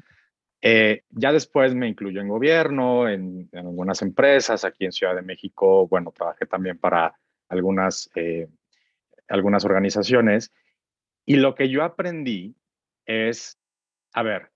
Eh, 0.62 1.04
ya 1.10 1.32
después 1.32 1.74
me 1.74 1.88
incluyó 1.88 2.20
en 2.20 2.28
gobierno, 2.28 3.08
en, 3.08 3.48
algunas 3.52 4.02
empresas, 4.02 4.64
aquí 4.64 4.84
en 4.84 4.92
Ciudad 4.92 5.14
de 5.14 5.22
México, 5.22 5.88
bueno, 5.88 6.12
trabajé 6.12 6.46
también 6.46 6.78
para 6.78 7.18
algunas, 7.48 8.10
eh, 8.14 8.48
algunas 9.28 9.64
organizaciones. 9.64 10.52
Y 11.24 11.36
lo 11.36 11.54
que 11.54 11.68
yo 11.68 11.82
aprendí 11.82 12.56
es, 13.06 13.58
a 14.12 14.22
ver, 14.22 14.50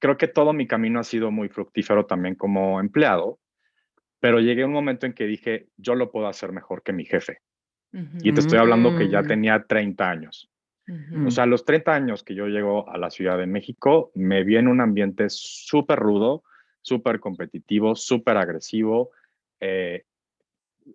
creo 0.00 0.16
que 0.16 0.28
todo 0.28 0.52
mi 0.52 0.66
camino 0.66 0.98
ha 0.98 1.04
sido 1.04 1.30
muy 1.30 1.48
fructífero 1.48 2.06
también 2.06 2.34
como 2.34 2.80
empleado, 2.80 3.38
pero 4.18 4.40
llegué 4.40 4.62
a 4.62 4.66
un 4.66 4.72
momento 4.72 5.06
en 5.06 5.14
que 5.14 5.26
dije, 5.26 5.68
yo 5.76 5.94
lo 5.94 6.10
puedo 6.10 6.26
hacer 6.26 6.52
mejor 6.52 6.82
que 6.82 6.92
mi 6.92 7.04
jefe. 7.04 7.40
Y 8.22 8.32
te 8.32 8.40
estoy 8.40 8.58
hablando 8.58 8.96
que 8.96 9.10
ya 9.10 9.20
mm. 9.20 9.26
tenía 9.26 9.64
30 9.64 10.08
años. 10.08 10.51
O 11.26 11.30
sea, 11.30 11.44
a 11.44 11.46
los 11.46 11.64
30 11.64 11.92
años 11.92 12.24
que 12.24 12.34
yo 12.34 12.46
llego 12.46 12.88
a 12.90 12.98
la 12.98 13.10
Ciudad 13.10 13.38
de 13.38 13.46
México, 13.46 14.10
me 14.14 14.42
vi 14.42 14.56
en 14.56 14.68
un 14.68 14.80
ambiente 14.80 15.26
súper 15.28 15.98
rudo, 15.98 16.42
súper 16.80 17.20
competitivo, 17.20 17.94
súper 17.94 18.36
agresivo, 18.36 19.10
eh, 19.60 20.04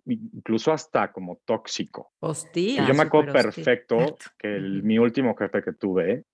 incluso 0.06 0.72
hasta 0.72 1.10
como 1.10 1.40
tóxico. 1.44 2.12
Hostia. 2.20 2.86
yo 2.86 2.94
me 2.94 3.02
acuerdo 3.02 3.32
perfecto 3.32 4.18
que 4.38 4.58
mi 4.58 4.98
último 4.98 5.34
jefe 5.34 5.62
que 5.62 5.72
tuve, 5.72 6.24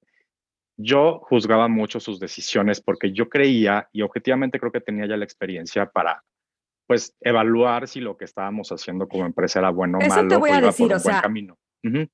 yo 0.76 1.20
juzgaba 1.20 1.68
mucho 1.68 2.00
sus 2.00 2.18
decisiones 2.18 2.80
porque 2.80 3.12
yo 3.12 3.28
creía 3.28 3.88
y 3.92 4.02
objetivamente 4.02 4.58
creo 4.58 4.72
que 4.72 4.80
tenía 4.80 5.06
ya 5.06 5.16
la 5.16 5.24
experiencia 5.24 5.86
para 5.86 6.24
pues 6.86 7.16
evaluar 7.20 7.86
si 7.86 8.00
lo 8.00 8.16
que 8.16 8.24
estábamos 8.24 8.70
haciendo 8.70 9.08
como 9.08 9.24
empresa 9.24 9.60
era 9.60 9.70
bueno 9.70 9.98
o 9.98 10.06
malo 10.06 10.28
te 10.28 10.36
voy 10.36 10.50
a 10.50 10.60
decir, 10.60 10.92
o 10.92 10.98
sea, 10.98 11.22
camino 11.22 11.56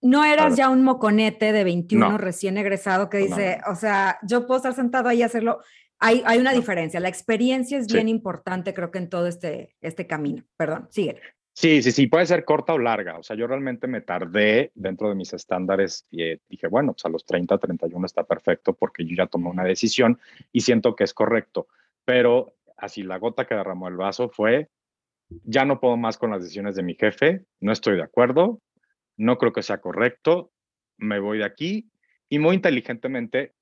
no 0.00 0.24
eras 0.24 0.56
ya 0.56 0.68
un 0.68 0.82
moconete 0.82 1.52
de 1.52 1.64
21 1.64 2.18
recién 2.18 2.58
egresado 2.58 3.08
que 3.08 3.18
dice, 3.18 3.60
o 3.70 3.74
sea, 3.74 4.18
yo 4.22 4.46
puedo 4.46 4.58
estar 4.58 4.74
sentado 4.74 5.08
ahí 5.08 5.18
y 5.18 5.22
hacerlo. 5.22 5.60
hay, 5.98 6.22
hay 6.26 6.38
una 6.38 6.52
diferencia. 6.52 7.00
La 7.00 7.08
experiencia 7.08 7.78
es 7.78 7.86
bien 7.92 8.08
importante, 8.08 8.74
creo 8.74 8.90
que 8.90 8.98
en 8.98 9.08
todo 9.08 9.26
este, 9.26 9.76
este 9.80 10.06
camino. 10.06 10.42
Perdón, 10.56 10.88
sigue. 10.90 11.20
Sí, 11.52 11.82
sí, 11.82 11.92
sí, 11.92 12.06
puede 12.06 12.26
ser 12.26 12.44
corta 12.44 12.72
o 12.72 12.78
larga. 12.78 13.18
O 13.18 13.22
sea, 13.22 13.36
yo 13.36 13.46
realmente 13.46 13.86
me 13.86 14.00
tardé 14.00 14.72
dentro 14.74 15.08
de 15.08 15.14
mis 15.14 15.32
estándares 15.32 16.06
y 16.10 16.22
eh, 16.22 16.40
dije, 16.48 16.68
bueno, 16.68 16.92
pues 16.94 17.04
a 17.04 17.08
los 17.08 17.24
30, 17.26 17.58
31 17.58 18.06
está 18.06 18.24
perfecto 18.24 18.72
porque 18.72 19.04
yo 19.04 19.14
ya 19.14 19.26
tomé 19.26 19.50
una 19.50 19.64
decisión 19.64 20.18
y 20.52 20.60
siento 20.60 20.96
que 20.96 21.04
es 21.04 21.12
correcto. 21.12 21.66
Pero 22.04 22.54
así 22.76 23.02
la 23.02 23.18
gota 23.18 23.46
que 23.46 23.54
derramó 23.54 23.88
el 23.88 23.96
vaso 23.96 24.30
fue, 24.30 24.68
ya 25.44 25.64
no 25.64 25.80
puedo 25.80 25.96
más 25.96 26.18
con 26.18 26.30
las 26.30 26.42
decisiones 26.42 26.76
de 26.76 26.82
mi 26.82 26.94
jefe, 26.94 27.44
no 27.60 27.72
estoy 27.72 27.96
de 27.96 28.02
acuerdo, 28.02 28.60
no 29.20 29.36
creo 29.36 29.52
que 29.52 29.62
sea 29.62 29.82
correcto, 29.82 30.50
me 30.96 31.20
voy 31.20 31.38
de 31.38 31.44
aquí 31.44 31.90
y 32.28 32.38
muy 32.38 32.54
inteligentemente 32.56 33.54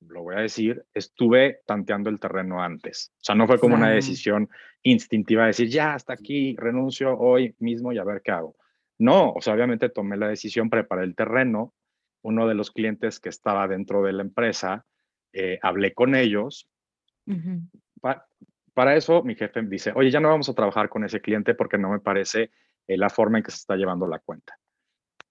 lo 0.00 0.22
voy 0.22 0.34
a 0.36 0.40
decir, 0.40 0.84
estuve 0.92 1.60
tanteando 1.66 2.10
el 2.10 2.18
terreno 2.18 2.62
antes. 2.62 3.12
O 3.16 3.24
sea, 3.24 3.34
no 3.34 3.46
fue 3.46 3.58
como 3.58 3.74
una 3.74 3.90
decisión 3.90 4.50
instintiva 4.82 5.42
de 5.42 5.48
decir, 5.48 5.68
ya, 5.68 5.94
hasta 5.94 6.12
aquí, 6.12 6.54
renuncio 6.58 7.16
hoy 7.18 7.54
mismo 7.58 7.92
y 7.92 7.98
a 7.98 8.04
ver 8.04 8.20
qué 8.22 8.32
hago. 8.32 8.56
No, 8.98 9.32
o 9.32 9.40
sea, 9.40 9.54
obviamente 9.54 9.88
tomé 9.88 10.16
la 10.16 10.28
decisión, 10.28 10.68
preparé 10.68 11.04
el 11.04 11.14
terreno. 11.14 11.74
Uno 12.22 12.46
de 12.46 12.54
los 12.54 12.70
clientes 12.70 13.18
que 13.18 13.28
estaba 13.28 13.66
dentro 13.66 14.02
de 14.02 14.12
la 14.12 14.22
empresa, 14.22 14.84
eh, 15.32 15.58
hablé 15.62 15.94
con 15.94 16.14
ellos. 16.14 16.68
para 18.74 18.96
eso 18.96 19.22
mi 19.22 19.34
jefe 19.34 19.62
dice, 19.62 19.92
oye, 19.94 20.10
ya 20.10 20.20
no 20.20 20.28
vamos 20.28 20.48
a 20.48 20.54
trabajar 20.54 20.88
con 20.88 21.04
ese 21.04 21.20
cliente 21.20 21.54
porque 21.54 21.78
no 21.78 21.90
me 21.90 22.00
parece 22.00 22.50
eh, 22.86 22.96
la 22.96 23.08
forma 23.08 23.38
en 23.38 23.44
que 23.44 23.50
se 23.50 23.58
está 23.58 23.76
llevando 23.76 24.06
la 24.06 24.18
cuenta. 24.18 24.58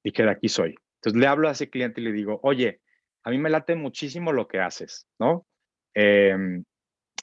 Y 0.03 0.11
que 0.11 0.23
de 0.23 0.31
aquí 0.31 0.49
soy. 0.49 0.75
Entonces 0.95 1.19
le 1.19 1.27
hablo 1.27 1.47
a 1.47 1.51
ese 1.51 1.69
cliente 1.69 2.01
y 2.01 2.03
le 2.03 2.11
digo, 2.11 2.39
oye, 2.43 2.81
a 3.23 3.29
mí 3.29 3.37
me 3.37 3.49
late 3.49 3.75
muchísimo 3.75 4.33
lo 4.33 4.47
que 4.47 4.59
haces, 4.59 5.07
¿no? 5.19 5.45
Em, 5.93 6.63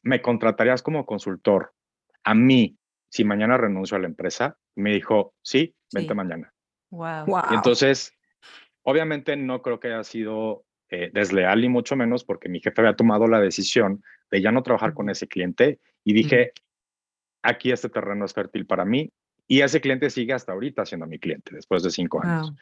me 0.03 0.23
contratarías 0.23 0.83
como 0.83 1.05
consultor. 1.05 1.73
A 2.25 2.35
mí, 2.35 2.79
si 3.11 3.25
mañana 3.25 3.57
renuncio 3.57 3.97
a 3.97 4.01
la 4.01 4.07
empresa, 4.07 4.57
me 4.77 4.93
dijo, 4.93 5.35
sí, 5.43 5.75
vente 5.93 6.15
mañana. 6.15 6.53
Wow. 6.91 7.27
Y 7.51 7.55
entonces, 7.55 8.17
obviamente 8.83 9.37
no 9.37 9.63
creo 9.63 9.79
que 9.79 9.89
haya 9.89 10.05
sido 10.05 10.65
eh, 10.89 11.11
desleal, 11.13 11.61
ni 11.61 11.69
mucho 11.69 11.97
menos, 11.97 12.25
porque 12.25 12.49
mi 12.49 12.61
jefe 12.61 12.81
había 12.81 12.97
tomado 12.97 13.29
la 13.29 13.41
decisión 13.41 14.03
de 14.31 14.41
ya 14.43 14.53
no 14.53 14.63
trabajar 14.63 14.95
con 14.95 15.11
ese 15.11 15.29
cliente 15.29 15.81
y 16.05 16.13
dije, 16.13 16.53
aquí 17.43 17.73
este 17.73 17.89
terreno 17.89 18.25
es 18.25 18.35
fértil 18.35 18.67
para 18.67 18.85
mí. 18.85 19.13
Y 19.51 19.63
ese 19.63 19.81
cliente 19.81 20.11
sigue 20.11 20.33
hasta 20.33 20.53
ahorita 20.53 20.87
siendo 20.87 21.09
mi 21.09 21.19
cliente, 21.19 21.53
después 21.53 21.83
de 21.83 21.91
cinco 21.91 22.23
años. 22.23 22.53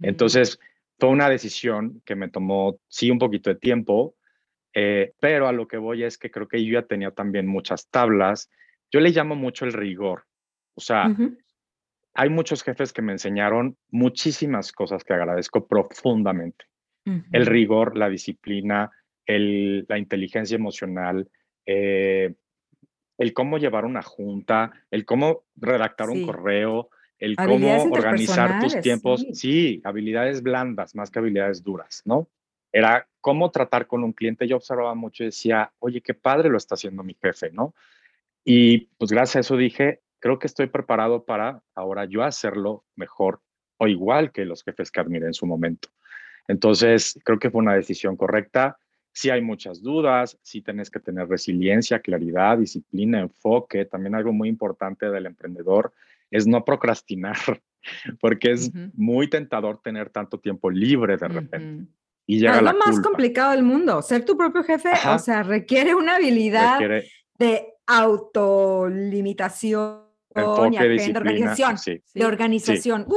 Entonces, 0.00 0.60
fue 0.96 1.08
una 1.08 1.28
decisión 1.28 2.00
que 2.04 2.14
me 2.14 2.28
tomó, 2.28 2.78
sí, 2.86 3.10
un 3.10 3.18
poquito 3.18 3.50
de 3.50 3.56
tiempo, 3.56 4.14
eh, 4.72 5.14
pero 5.18 5.48
a 5.48 5.52
lo 5.52 5.66
que 5.66 5.78
voy 5.78 6.04
es 6.04 6.16
que 6.16 6.30
creo 6.30 6.46
que 6.46 6.64
yo 6.64 6.74
ya 6.74 6.86
tenía 6.86 7.10
también 7.10 7.48
muchas 7.48 7.88
tablas. 7.88 8.48
Yo 8.88 9.00
le 9.00 9.10
llamo 9.10 9.34
mucho 9.34 9.64
el 9.64 9.72
rigor. 9.72 10.26
O 10.74 10.80
sea, 10.80 11.12
hay 12.14 12.30
muchos 12.30 12.62
jefes 12.62 12.92
que 12.92 13.02
me 13.02 13.10
enseñaron 13.10 13.76
muchísimas 13.90 14.70
cosas 14.70 15.02
que 15.02 15.14
agradezco 15.14 15.66
profundamente. 15.66 16.66
El 17.32 17.46
rigor, 17.46 17.96
la 17.96 18.08
disciplina, 18.08 18.92
el, 19.26 19.86
la 19.88 19.98
inteligencia 19.98 20.54
emocional, 20.54 21.28
eh, 21.66 22.32
el 23.18 23.34
cómo 23.34 23.58
llevar 23.58 23.84
una 23.84 24.02
junta, 24.02 24.72
el 24.90 25.04
cómo 25.04 25.44
redactar 25.56 26.08
un 26.08 26.24
correo, 26.24 26.90
el 27.18 27.36
cómo 27.36 27.82
organizar 27.90 28.60
tus 28.60 28.80
tiempos, 28.80 29.26
sí. 29.32 29.80
habilidades 29.84 30.42
blandas 30.42 30.94
más 30.94 31.10
que 31.10 31.18
habilidades 31.18 31.62
duras, 31.62 32.02
¿no? 32.04 32.28
Era 32.72 33.08
cómo 33.20 33.50
tratar 33.50 33.86
con 33.86 34.04
un 34.04 34.12
cliente. 34.12 34.46
Yo 34.46 34.56
observaba 34.56 34.94
mucho 34.94 35.24
y 35.24 35.26
decía, 35.26 35.72
oye, 35.80 36.00
qué 36.00 36.14
padre 36.14 36.48
lo 36.48 36.58
está 36.58 36.76
haciendo 36.76 37.02
mi 37.02 37.14
jefe, 37.20 37.50
¿no? 37.50 37.74
Y 38.44 38.86
pues 38.98 39.10
gracias 39.10 39.36
a 39.36 39.40
eso 39.40 39.56
dije, 39.56 40.00
creo 40.20 40.38
que 40.38 40.46
estoy 40.46 40.68
preparado 40.68 41.24
para 41.24 41.62
ahora 41.74 42.04
yo 42.04 42.22
hacerlo 42.22 42.84
mejor 42.94 43.40
o 43.78 43.88
igual 43.88 44.32
que 44.32 44.44
los 44.44 44.62
jefes 44.62 44.90
que 44.90 45.00
admiré 45.00 45.26
en 45.26 45.34
su 45.34 45.46
momento. 45.46 45.88
Entonces, 46.46 47.18
creo 47.24 47.38
que 47.38 47.50
fue 47.50 47.60
una 47.60 47.74
decisión 47.74 48.16
correcta. 48.16 48.78
Si 49.18 49.30
hay 49.30 49.40
muchas 49.40 49.82
dudas, 49.82 50.38
si 50.42 50.60
tienes 50.62 50.92
que 50.92 51.00
tener 51.00 51.26
resiliencia, 51.26 51.98
claridad, 51.98 52.56
disciplina, 52.56 53.18
enfoque. 53.18 53.84
También 53.84 54.14
algo 54.14 54.32
muy 54.32 54.48
importante 54.48 55.10
del 55.10 55.26
emprendedor 55.26 55.92
es 56.30 56.46
no 56.46 56.64
procrastinar, 56.64 57.36
porque 58.20 58.52
es 58.52 58.70
muy 58.94 59.28
tentador 59.28 59.80
tener 59.82 60.10
tanto 60.10 60.38
tiempo 60.38 60.70
libre 60.70 61.16
de 61.16 61.26
repente. 61.26 61.88
Y 62.26 62.38
llega 62.38 62.58
es 62.58 62.62
lo 62.62 62.74
más 62.74 63.00
complicado 63.00 63.50
del 63.50 63.64
mundo. 63.64 64.02
Ser 64.02 64.24
tu 64.24 64.36
propio 64.36 64.62
jefe, 64.62 64.90
o 65.08 65.18
sea, 65.18 65.42
requiere 65.42 65.96
una 65.96 66.14
habilidad 66.14 66.78
de 67.40 67.74
autolimitación 67.88 70.02
y 70.36 70.76
agenda, 70.76 71.18
organización. 71.18 72.00
De 72.14 72.24
organización. 72.24 73.02
Sí. 73.02 73.08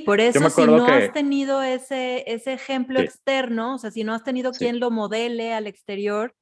Por 0.00 0.20
eso 0.20 0.50
si 0.50 0.66
no 0.66 0.86
has 0.86 1.12
tenido 1.12 1.62
ese, 1.62 2.24
ese 2.26 2.52
ejemplo 2.52 3.00
externo, 3.00 3.74
o 3.74 3.78
sea, 3.78 3.90
si 3.90 4.04
no 4.04 4.14
has 4.14 4.24
tenido 4.24 4.52
quien 4.52 4.80
lo 4.80 4.90
modele 4.90 5.52
al 5.52 5.66
exterior, 5.66 6.34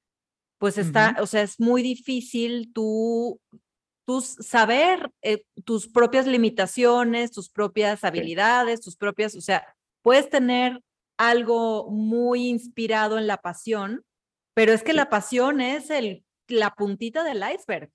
pues 0.59 0.79
está, 0.79 1.17
o 1.21 1.27
sea, 1.27 1.43
es 1.43 1.61
muy 1.61 1.83
difícil 1.83 2.73
tú 2.73 3.41
tú 4.07 4.21
saber 4.21 5.11
eh, 5.21 5.43
tus 5.65 5.89
propias 5.89 6.27
limitaciones, 6.27 7.33
tus 7.33 7.51
propias 7.51 8.05
habilidades, 8.05 8.81
tus 8.81 8.97
propias, 8.97 9.35
o 9.35 9.41
sea, 9.41 9.67
puedes 10.01 10.31
tener 10.31 10.81
algo 11.19 11.91
muy 11.91 12.47
inspirado 12.49 13.19
en 13.19 13.27
la 13.27 13.39
pasión, 13.39 14.05
pero 14.55 14.73
es 14.73 14.83
que 14.83 14.93
la 14.93 15.11
pasión 15.11 15.61
es 15.61 15.91
el, 15.91 16.25
la 16.47 16.71
puntita 16.71 17.25
del 17.25 17.43
iceberg. 17.53 17.91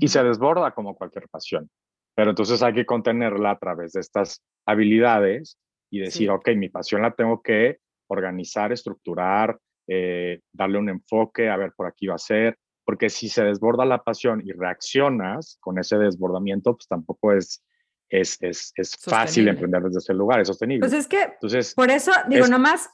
Y 0.00 0.08
se 0.08 0.22
desborda 0.24 0.72
como 0.72 0.96
cualquier 0.96 1.28
pasión, 1.28 1.70
pero 2.14 2.30
entonces 2.30 2.62
hay 2.62 2.74
que 2.74 2.86
contenerla 2.86 3.52
a 3.52 3.58
través 3.58 3.92
de 3.92 4.00
estas 4.00 4.42
habilidades 4.66 5.58
y 5.90 6.00
decir, 6.00 6.30
ok, 6.30 6.50
mi 6.56 6.68
pasión 6.68 7.02
la 7.02 7.12
tengo 7.12 7.42
que 7.42 7.78
organizar, 8.08 8.72
estructurar, 8.72 9.58
eh, 9.86 10.40
darle 10.52 10.78
un 10.78 10.88
enfoque, 10.88 11.48
a 11.48 11.56
ver, 11.56 11.72
por 11.76 11.86
aquí 11.86 12.06
va 12.06 12.14
a 12.14 12.18
ser, 12.18 12.58
porque 12.84 13.08
si 13.08 13.28
se 13.28 13.44
desborda 13.44 13.84
la 13.84 14.02
pasión 14.02 14.42
y 14.44 14.52
reaccionas 14.52 15.58
con 15.60 15.78
ese 15.78 15.96
desbordamiento, 15.98 16.74
pues 16.74 16.86
tampoco 16.86 17.32
es, 17.32 17.62
es, 18.08 18.36
es, 18.40 18.72
es 18.76 18.96
fácil 18.96 19.48
emprender 19.48 19.82
desde 19.82 19.98
ese 19.98 20.14
lugar, 20.14 20.40
es 20.40 20.48
sostenible. 20.48 20.80
Pues 20.80 20.92
es 20.92 21.06
que, 21.06 21.22
Entonces, 21.22 21.74
por 21.74 21.90
eso, 21.90 22.12
digo, 22.28 22.46
nomás 22.46 22.90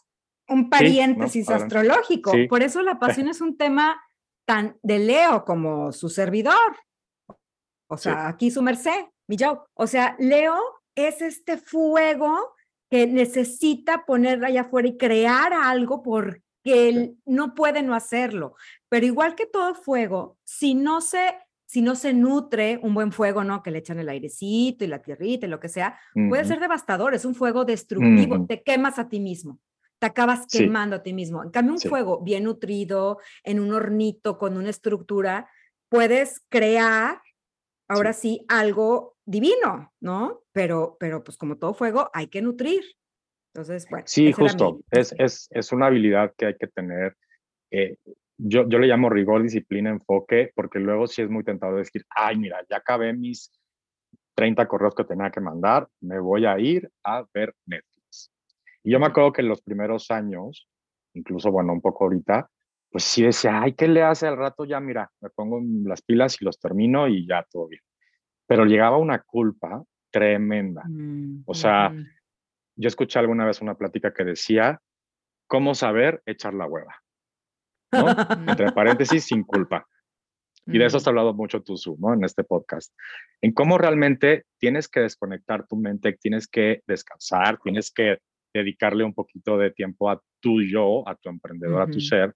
un 0.48 0.68
paréntesis 0.68 1.48
astrológico, 1.48 2.32
por 2.48 2.62
eso 2.62 2.82
la 2.82 2.98
pasión 2.98 3.28
es 3.28 3.40
un 3.40 3.56
tema 3.56 4.00
tan 4.44 4.76
de 4.82 4.98
Leo 4.98 5.44
como 5.44 5.92
su 5.92 6.08
servidor. 6.08 6.76
O 7.90 7.96
sea, 7.96 8.28
aquí 8.28 8.50
su 8.50 8.62
merced, 8.62 9.06
mi 9.26 9.36
yo. 9.36 9.66
O 9.74 9.86
sea, 9.86 10.16
Leo 10.18 10.58
es 10.94 11.20
este 11.20 11.56
fuego 11.56 12.54
que 12.88 13.06
necesita 13.06 14.04
poner 14.06 14.44
allá 14.44 14.62
afuera 14.62 14.88
y 14.88 14.96
crear 14.96 15.52
algo 15.52 16.02
por 16.02 16.42
que 16.62 16.88
él 16.88 17.16
no 17.24 17.54
puede 17.54 17.82
no 17.82 17.94
hacerlo. 17.94 18.54
Pero 18.88 19.06
igual 19.06 19.34
que 19.34 19.46
todo 19.46 19.74
fuego, 19.74 20.36
si 20.44 20.74
no 20.74 21.00
se 21.00 21.34
si 21.70 21.82
no 21.82 21.94
se 21.94 22.12
nutre 22.12 22.80
un 22.82 22.94
buen 22.94 23.12
fuego, 23.12 23.44
¿no? 23.44 23.62
Que 23.62 23.70
le 23.70 23.78
echan 23.78 24.00
el 24.00 24.08
airecito 24.08 24.84
y 24.84 24.88
la 24.88 25.02
tierrita 25.02 25.46
y 25.46 25.48
lo 25.48 25.60
que 25.60 25.68
sea, 25.68 26.00
puede 26.28 26.44
ser 26.44 26.58
devastador, 26.58 27.14
es 27.14 27.24
un 27.24 27.36
fuego 27.36 27.64
destructivo, 27.64 28.44
te 28.44 28.60
quemas 28.64 28.98
a 28.98 29.08
ti 29.08 29.20
mismo, 29.20 29.60
te 30.00 30.06
acabas 30.06 30.48
quemando 30.48 30.96
a 30.96 31.02
ti 31.04 31.12
mismo. 31.12 31.44
En 31.44 31.50
cambio, 31.50 31.74
un 31.74 31.80
fuego 31.80 32.24
bien 32.24 32.42
nutrido, 32.42 33.18
en 33.44 33.60
un 33.60 33.72
hornito, 33.72 34.36
con 34.36 34.56
una 34.56 34.68
estructura, 34.68 35.48
puedes 35.88 36.42
crear, 36.48 37.22
ahora 37.90 38.12
sí, 38.12 38.44
algo 38.48 39.16
divino, 39.26 39.92
¿no? 40.00 40.42
Pero, 40.52 40.96
pero 41.00 41.24
pues 41.24 41.36
como 41.36 41.58
todo 41.58 41.74
fuego, 41.74 42.08
hay 42.14 42.28
que 42.28 42.40
nutrir. 42.40 42.82
Entonces, 43.52 43.86
bueno. 43.90 44.04
Sí, 44.06 44.32
justo. 44.32 44.80
Es, 44.90 45.12
es, 45.18 45.48
es, 45.50 45.72
una 45.72 45.86
habilidad 45.86 46.32
que 46.36 46.46
hay 46.46 46.56
que 46.56 46.68
tener. 46.68 47.16
Eh, 47.72 47.96
yo, 48.38 48.68
yo 48.68 48.78
le 48.78 48.86
llamo 48.86 49.10
rigor, 49.10 49.42
disciplina, 49.42 49.90
enfoque, 49.90 50.52
porque 50.54 50.78
luego 50.78 51.08
sí 51.08 51.22
es 51.22 51.28
muy 51.28 51.42
tentado 51.42 51.76
decir, 51.76 52.06
ay, 52.10 52.38
mira, 52.38 52.64
ya 52.70 52.76
acabé 52.76 53.12
mis 53.12 53.50
30 54.36 54.68
correos 54.68 54.94
que 54.94 55.04
tenía 55.04 55.30
que 55.30 55.40
mandar, 55.40 55.88
me 56.00 56.20
voy 56.20 56.46
a 56.46 56.58
ir 56.58 56.88
a 57.04 57.24
ver 57.34 57.54
Netflix. 57.66 58.30
Y 58.84 58.92
yo 58.92 59.00
me 59.00 59.06
acuerdo 59.06 59.32
que 59.32 59.42
en 59.42 59.48
los 59.48 59.62
primeros 59.62 60.10
años, 60.12 60.68
incluso, 61.12 61.50
bueno, 61.50 61.72
un 61.72 61.80
poco 61.80 62.04
ahorita, 62.04 62.48
pues 62.90 63.04
sí 63.04 63.22
decía, 63.22 63.62
ay, 63.62 63.74
¿qué 63.74 63.86
le 63.86 64.02
hace 64.02 64.26
al 64.26 64.36
rato? 64.36 64.64
Ya, 64.64 64.80
mira, 64.80 65.10
me 65.20 65.30
pongo 65.30 65.60
las 65.84 66.02
pilas 66.02 66.40
y 66.40 66.44
los 66.44 66.58
termino 66.58 67.06
y 67.08 67.26
ya 67.26 67.46
todo 67.50 67.68
bien. 67.68 67.82
Pero 68.46 68.64
llegaba 68.64 68.98
una 68.98 69.20
culpa 69.20 69.82
tremenda. 70.10 70.82
Mm, 70.88 71.44
o 71.46 71.54
sea, 71.54 71.94
yo 72.76 72.88
escuché 72.88 73.18
alguna 73.18 73.46
vez 73.46 73.60
una 73.60 73.76
plática 73.76 74.12
que 74.12 74.24
decía, 74.24 74.80
¿cómo 75.46 75.74
saber 75.74 76.20
echar 76.26 76.54
la 76.54 76.66
hueva? 76.66 76.96
¿no? 77.92 78.06
Entre 78.48 78.72
paréntesis, 78.72 79.24
sin 79.24 79.44
culpa. 79.44 79.86
Y 80.66 80.78
de 80.78 80.86
eso 80.86 80.98
has 80.98 81.06
hablado 81.08 81.32
mucho 81.34 81.62
tú, 81.62 81.74
¿no? 81.98 82.14
En 82.14 82.22
este 82.22 82.44
podcast. 82.44 82.92
En 83.40 83.52
cómo 83.52 83.78
realmente 83.78 84.44
tienes 84.58 84.88
que 84.88 85.00
desconectar 85.00 85.66
tu 85.66 85.76
mente, 85.76 86.12
tienes 86.20 86.46
que 86.46 86.82
descansar, 86.86 87.58
tienes 87.62 87.90
que 87.90 88.18
dedicarle 88.52 89.04
un 89.04 89.14
poquito 89.14 89.58
de 89.58 89.70
tiempo 89.70 90.10
a 90.10 90.20
tu 90.40 90.62
yo, 90.62 91.08
a 91.08 91.16
tu 91.16 91.28
emprendedor, 91.28 91.82
a 91.82 91.86
tu 91.86 92.00
ser, 92.00 92.34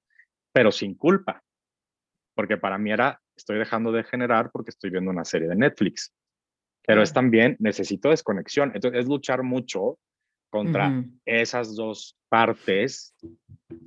pero 0.54 0.70
sin 0.70 0.94
culpa, 0.94 1.42
porque 2.34 2.56
para 2.56 2.78
mí 2.78 2.92
era, 2.92 3.20
estoy 3.36 3.58
dejando 3.58 3.90
de 3.90 4.04
generar 4.04 4.50
porque 4.52 4.70
estoy 4.70 4.90
viendo 4.90 5.10
una 5.10 5.24
serie 5.24 5.48
de 5.48 5.56
Netflix, 5.56 6.14
pero 6.86 7.02
es 7.02 7.12
también, 7.12 7.56
necesito 7.58 8.10
desconexión, 8.10 8.70
entonces 8.72 9.00
es 9.00 9.08
luchar 9.08 9.42
mucho 9.42 9.98
contra 10.50 11.04
esas 11.24 11.74
dos 11.74 12.16
partes 12.28 13.16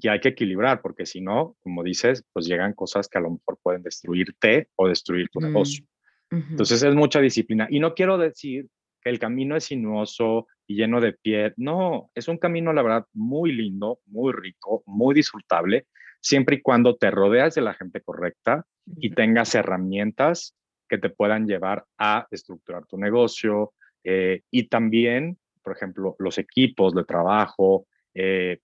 que 0.02 0.10
hay 0.10 0.20
que 0.20 0.30
equilibrar, 0.30 0.82
porque 0.82 1.06
si 1.06 1.22
no, 1.22 1.56
como 1.62 1.82
dices, 1.84 2.26
pues 2.34 2.46
llegan 2.46 2.74
cosas 2.74 3.08
que 3.08 3.18
a 3.18 3.22
lo 3.22 3.32
mejor 3.32 3.58
pueden 3.64 3.84
destruirte 3.84 4.68
o 4.76 4.90
destruir 4.90 5.30
tu 5.30 5.40
negocio. 5.40 5.86
Entonces 6.30 6.84
es 6.84 6.94
mucha 6.94 7.22
disciplina. 7.22 7.68
Y 7.70 7.80
no 7.80 7.94
quiero 7.94 8.18
decir 8.18 8.68
que 9.02 9.10
el 9.10 9.18
camino 9.18 9.56
es 9.56 9.64
sinuoso 9.64 10.48
y 10.68 10.76
lleno 10.76 11.00
de 11.00 11.14
pie. 11.14 11.54
No, 11.56 12.12
es 12.14 12.28
un 12.28 12.38
camino, 12.38 12.74
la 12.74 12.82
verdad, 12.82 13.06
muy 13.14 13.54
lindo, 13.54 14.02
muy 14.06 14.34
rico, 14.34 14.84
muy 14.86 15.16
disfrutable, 15.16 15.88
siempre 16.22 16.58
y 16.58 16.62
cuando 16.62 16.96
te 16.96 17.12
rodeas 17.12 17.56
de 17.56 17.62
la 17.62 17.74
gente 17.74 18.02
correcta 18.02 18.66
y 18.86 19.12
tengas 19.12 19.56
herramientas 19.56 20.56
que 20.88 20.98
te 20.98 21.10
puedan 21.10 21.48
llevar 21.48 21.86
a 21.98 22.28
estructurar 22.32 22.86
tu 22.86 22.98
negocio 22.98 23.74
eh, 24.04 24.42
y 24.52 24.68
también, 24.70 25.38
por 25.62 25.76
ejemplo, 25.76 26.16
los 26.20 26.38
equipos 26.38 26.96
de 26.96 27.04
trabajo, 27.04 27.88
eh, 28.14 28.60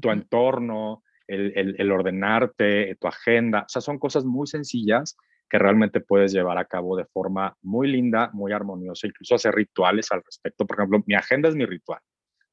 tu 0.00 0.10
entorno, 0.10 1.02
el, 1.26 1.74
el, 1.78 1.90
ordenarte, 1.90 2.96
tu 3.00 3.06
agenda, 3.06 3.60
o 3.60 3.68
sea, 3.68 3.80
son 3.80 3.98
cosas 3.98 4.24
muy 4.24 4.46
sencillas 4.46 5.16
que 5.48 5.58
realmente 5.58 6.00
puedes 6.00 6.32
llevar 6.32 6.58
a 6.58 6.64
cabo 6.66 6.96
de 6.96 7.06
forma 7.06 7.56
muy 7.62 7.88
linda, 7.88 8.30
muy 8.32 8.52
armoniosa, 8.52 9.06
incluso 9.06 9.34
hacer 9.34 9.54
rituales 9.54 10.10
al 10.10 10.22
respecto. 10.24 10.66
Por 10.66 10.78
ejemplo, 10.78 11.02
mi 11.06 11.14
agenda 11.14 11.48
es 11.48 11.54
mi 11.54 11.64
ritual. 11.64 12.00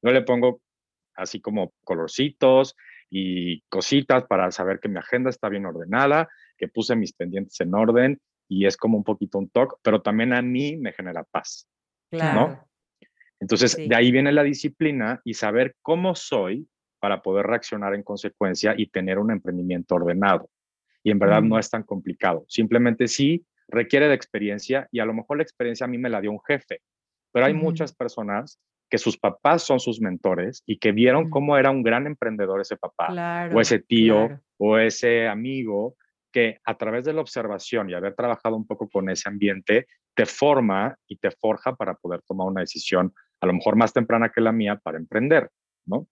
Yo 0.02 0.10
le 0.10 0.22
pongo 0.22 0.60
así 1.14 1.40
como 1.40 1.72
colorcitos 1.84 2.74
y 3.14 3.60
cositas 3.68 4.24
para 4.24 4.50
saber 4.50 4.80
que 4.80 4.88
mi 4.88 4.98
agenda 4.98 5.28
está 5.28 5.50
bien 5.50 5.66
ordenada, 5.66 6.30
que 6.56 6.68
puse 6.68 6.96
mis 6.96 7.12
pendientes 7.12 7.60
en 7.60 7.74
orden 7.74 8.18
y 8.48 8.64
es 8.64 8.78
como 8.78 8.96
un 8.96 9.04
poquito 9.04 9.38
un 9.38 9.50
toque, 9.50 9.76
pero 9.82 10.00
también 10.00 10.32
a 10.32 10.40
mí 10.40 10.78
me 10.78 10.94
genera 10.94 11.22
paz. 11.22 11.68
Claro. 12.10 12.66
Entonces, 13.38 13.76
de 13.76 13.94
ahí 13.94 14.10
viene 14.10 14.32
la 14.32 14.42
disciplina 14.42 15.20
y 15.24 15.34
saber 15.34 15.76
cómo 15.82 16.14
soy 16.14 16.66
para 17.00 17.20
poder 17.20 17.46
reaccionar 17.46 17.94
en 17.94 18.02
consecuencia 18.02 18.74
y 18.76 18.86
tener 18.86 19.18
un 19.18 19.30
emprendimiento 19.30 19.96
ordenado 19.96 20.48
y 21.02 21.10
en 21.10 21.18
verdad 21.18 21.42
no 21.42 21.58
es 21.58 21.68
tan 21.68 21.82
complicado. 21.82 22.44
Simplemente 22.48 23.08
sí 23.08 23.44
requiere 23.68 24.08
de 24.08 24.14
experiencia 24.14 24.88
y 24.90 25.00
a 25.00 25.04
lo 25.04 25.12
mejor 25.12 25.36
la 25.36 25.42
experiencia 25.42 25.84
a 25.84 25.88
mí 25.88 25.98
me 25.98 26.08
la 26.08 26.20
dio 26.20 26.30
un 26.30 26.40
jefe, 26.46 26.80
pero 27.30 27.44
hay 27.44 27.54
muchas 27.54 27.94
personas 27.94 28.58
que 28.92 28.98
sus 28.98 29.16
papás 29.16 29.62
son 29.62 29.80
sus 29.80 30.02
mentores 30.02 30.62
y 30.66 30.76
que 30.76 30.92
vieron 30.92 31.30
cómo 31.30 31.56
era 31.56 31.70
un 31.70 31.82
gran 31.82 32.06
emprendedor 32.06 32.60
ese 32.60 32.76
papá 32.76 33.48
o 33.50 33.58
ese 33.58 33.78
tío 33.78 34.38
o 34.58 34.76
ese 34.76 35.26
amigo 35.28 35.96
que 36.30 36.58
a 36.62 36.76
través 36.76 37.06
de 37.06 37.14
la 37.14 37.22
observación 37.22 37.88
y 37.88 37.94
haber 37.94 38.14
trabajado 38.14 38.54
un 38.54 38.66
poco 38.66 38.90
con 38.90 39.08
ese 39.08 39.30
ambiente 39.30 39.86
te 40.14 40.26
forma 40.26 40.94
y 41.08 41.16
te 41.16 41.30
forja 41.30 41.74
para 41.74 41.94
poder 41.94 42.20
tomar 42.28 42.48
una 42.48 42.60
decisión 42.60 43.14
a 43.40 43.46
lo 43.46 43.54
mejor 43.54 43.76
más 43.76 43.94
temprana 43.94 44.28
que 44.28 44.42
la 44.42 44.52
mía 44.52 44.76
para 44.76 44.98
emprender, 44.98 45.48
¿no? 45.86 46.06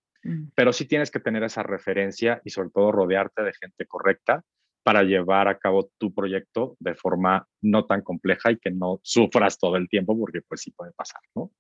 Pero 0.55 0.73
sí 0.73 0.87
tienes 0.87 1.11
que 1.11 1.21
tener 1.21 1.43
esa 1.43 1.63
referencia 1.63 2.41
y 2.47 2.49
sobre 2.49 2.71
todo 2.71 2.93
rodearte 2.93 3.43
de 3.43 3.53
gente 3.61 3.85
correcta 3.85 4.43
para 4.83 5.03
llevar 5.03 5.49
a 5.49 5.59
cabo 5.59 5.91
tu 5.99 6.15
proyecto 6.15 6.79
de 6.79 6.95
forma 6.95 7.47
no 7.61 7.85
tan 7.85 8.01
compleja 8.01 8.53
y 8.53 8.57
que 8.57 8.71
no 8.71 9.01
sufras 9.03 9.59
todo 9.59 9.77
el 9.77 9.87
tiempo, 9.87 10.19
porque 10.19 10.41
pues 10.41 10.63
sí 10.63 10.71
puede 10.71 10.93
pasar, 10.93 11.21
¿no? 11.35 11.51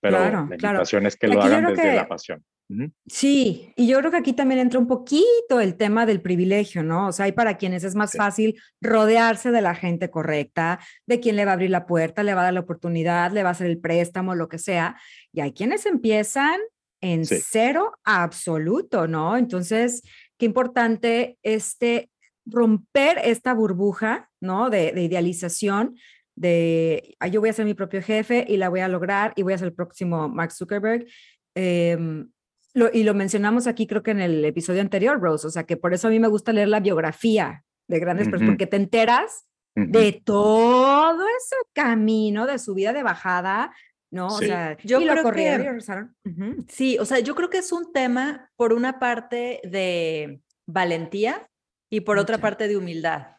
Pero 0.00 0.18
la 0.18 0.40
invitación 0.40 1.06
es 1.06 1.16
que 1.16 1.28
lo 1.28 1.42
hagan 1.42 1.74
desde 1.74 1.94
la 1.94 2.08
pasión. 2.08 2.44
Sí, 3.06 3.72
y 3.76 3.88
yo 3.88 3.98
creo 3.98 4.12
que 4.12 4.16
aquí 4.16 4.32
también 4.32 4.60
entra 4.60 4.78
un 4.78 4.86
poquito 4.86 5.60
el 5.60 5.76
tema 5.76 6.06
del 6.06 6.20
privilegio, 6.20 6.84
¿no? 6.84 7.08
O 7.08 7.12
sea, 7.12 7.24
hay 7.24 7.32
para 7.32 7.56
quienes 7.56 7.82
es 7.82 7.96
más 7.96 8.12
fácil 8.12 8.60
rodearse 8.80 9.50
de 9.50 9.60
la 9.60 9.74
gente 9.74 10.08
correcta, 10.08 10.78
de 11.04 11.18
quien 11.18 11.34
le 11.34 11.44
va 11.44 11.50
a 11.50 11.54
abrir 11.54 11.70
la 11.70 11.86
puerta, 11.86 12.22
le 12.22 12.32
va 12.32 12.42
a 12.42 12.44
dar 12.44 12.54
la 12.54 12.60
oportunidad, 12.60 13.32
le 13.32 13.42
va 13.42 13.48
a 13.48 13.52
hacer 13.52 13.66
el 13.66 13.80
préstamo, 13.80 14.36
lo 14.36 14.48
que 14.48 14.58
sea. 14.58 14.96
Y 15.32 15.40
hay 15.40 15.52
quienes 15.52 15.84
empiezan 15.84 16.60
en 17.00 17.24
cero 17.24 17.92
absoluto, 18.04 19.08
¿no? 19.08 19.36
Entonces, 19.36 20.02
qué 20.38 20.46
importante 20.46 21.38
este 21.42 22.08
romper 22.46 23.18
esta 23.24 23.52
burbuja, 23.52 24.30
¿no? 24.40 24.70
De, 24.70 24.92
idealización, 24.96 25.96
de 26.36 27.14
yo 27.30 27.40
voy 27.40 27.50
a 27.50 27.52
ser 27.52 27.64
mi 27.64 27.74
propio 27.74 28.02
jefe 28.02 28.44
y 28.48 28.56
la 28.56 28.68
voy 28.68 28.80
a 28.80 28.88
lograr 28.88 29.32
y 29.36 29.42
voy 29.42 29.52
a 29.52 29.58
ser 29.58 29.68
el 29.68 29.74
próximo 29.74 30.28
Mark 30.28 30.52
Zuckerberg. 30.52 31.06
Em, 31.54 32.30
y 32.92 33.02
lo 33.02 33.14
mencionamos 33.14 33.66
aquí, 33.66 33.86
creo 33.86 34.02
que 34.02 34.12
en 34.12 34.20
el 34.20 34.44
episodio 34.44 34.80
anterior, 34.80 35.20
Rose, 35.20 35.46
o 35.46 35.50
sea 35.50 35.64
que 35.64 35.76
por 35.76 35.92
eso 35.92 36.08
a 36.08 36.10
mí 36.10 36.20
me 36.20 36.28
gusta 36.28 36.52
leer 36.52 36.68
la 36.68 36.80
biografía 36.80 37.64
de 37.88 37.98
grandes 37.98 38.28
personas, 38.28 38.52
porque 38.52 38.68
te 38.68 38.76
enteras 38.76 39.46
de 39.74 40.22
todo 40.24 41.24
ese 41.26 41.56
camino 41.72 42.46
de 42.46 42.58
subida 42.58 42.92
de 42.92 43.02
bajada, 43.02 43.74
¿no? 44.12 44.28
O 44.28 44.38
sea, 44.38 44.76
yo 44.84 44.98
creo 44.98 45.32
que, 45.32 45.80
Sí, 46.68 46.98
o 46.98 47.04
sea, 47.04 47.18
yo 47.18 47.34
creo 47.34 47.50
que 47.50 47.58
es 47.58 47.72
un 47.72 47.92
tema, 47.92 48.50
por 48.56 48.72
una 48.72 49.00
parte, 49.00 49.60
de 49.64 50.40
valentía, 50.66 51.50
y 51.90 52.00
por 52.00 52.18
otra 52.18 52.38
parte 52.38 52.68
de 52.68 52.76
humildad. 52.76 53.36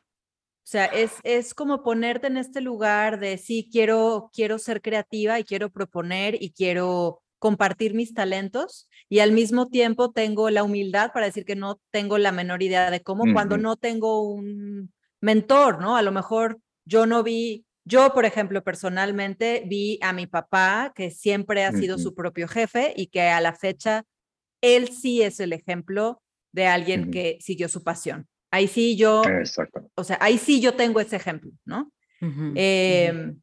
O 0.64 0.68
sea, 0.72 0.86
es, 0.86 1.14
es 1.24 1.53
como 1.53 1.84
ponerte 1.84 2.28
en 2.28 2.38
este 2.38 2.62
lugar 2.62 3.20
de 3.20 3.38
sí, 3.38 3.68
quiero, 3.72 4.30
quiero 4.34 4.59
ser 4.59 4.82
creativa 4.82 5.39
y 5.39 5.43
quiero 5.43 5.72
proponer 5.72 6.38
y 6.41 6.51
quiero 6.51 7.22
compartir 7.39 7.95
mis 7.95 8.14
talentos 8.14 8.88
y 9.09 9.18
al 9.18 9.32
mismo 9.32 9.68
tiempo 9.68 10.12
tengo 10.12 10.51
la 10.51 10.64
humildad 10.64 11.12
para 11.12 11.26
decir 11.26 11.43
que 11.43 11.55
no 11.55 11.82
tengo 11.89 12.20
la 12.20 12.32
menor 12.32 12.62
idea 12.62 12.91
de 12.91 13.01
cómo 13.01 13.24
cuando 13.34 13.57
no 13.57 13.78
tengo 13.78 14.22
un 14.22 14.93
mentor, 15.22 15.82
¿no? 15.82 15.97
A 15.97 16.03
lo 16.03 16.12
mejor 16.12 16.59
yo 16.86 17.07
no 17.07 17.24
vi, 17.24 17.66
yo 17.84 18.14
por 18.14 18.26
ejemplo 18.26 18.64
personalmente 18.64 19.64
vi 19.66 19.97
a 20.03 20.14
mi 20.14 20.28
papá 20.28 20.93
que 20.95 21.09
siempre 21.09 21.66
ha 21.66 21.72
sido 21.72 21.97
su 21.97 22.14
propio 22.14 22.47
jefe 22.47 22.93
y 22.95 23.07
que 23.07 23.22
a 23.22 23.41
la 23.41 23.53
fecha 23.55 24.03
él 24.62 24.89
sí 24.89 25.24
es 25.24 25.39
el 25.39 25.53
ejemplo 25.53 26.22
de 26.51 26.68
alguien 26.68 27.09
que 27.09 27.39
siguió 27.41 27.70
su 27.70 27.84
pasión. 27.84 28.28
Ahí 28.52 28.68
sí 28.68 28.97
yo, 28.97 29.24
o 29.95 30.04
sea, 30.04 30.18
ahí 30.20 30.38
sí 30.38 30.60
yo 30.60 30.76
tengo 30.76 30.99
ese 30.99 31.16
ejemplo, 31.16 31.52
¿no? 31.64 31.91
Em, 32.20 33.41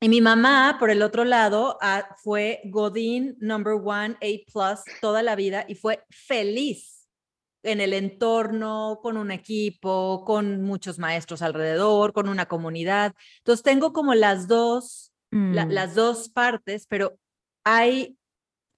y 0.00 0.08
mi 0.08 0.20
mamá, 0.20 0.76
por 0.80 0.90
el 0.90 1.02
otro 1.02 1.24
lado, 1.24 1.78
ah, 1.80 2.08
fue 2.22 2.62
Godín 2.64 3.36
number 3.38 3.74
one, 3.74 4.16
A 4.20 4.52
plus, 4.52 4.80
toda 5.00 5.22
la 5.22 5.36
vida 5.36 5.64
y 5.68 5.74
fue 5.74 6.02
feliz 6.10 7.06
en 7.62 7.80
el 7.80 7.92
entorno, 7.92 9.00
con 9.02 9.16
un 9.16 9.30
equipo, 9.30 10.24
con 10.24 10.62
muchos 10.62 10.98
maestros 10.98 11.42
alrededor, 11.42 12.12
con 12.12 12.28
una 12.28 12.46
comunidad. 12.46 13.14
Entonces 13.38 13.62
tengo 13.62 13.92
como 13.92 14.14
las 14.14 14.48
dos, 14.48 15.12
mm. 15.32 15.52
las 15.52 15.94
dos 15.94 16.28
partes, 16.28 16.86
pero 16.86 17.18
hay, 17.64 18.16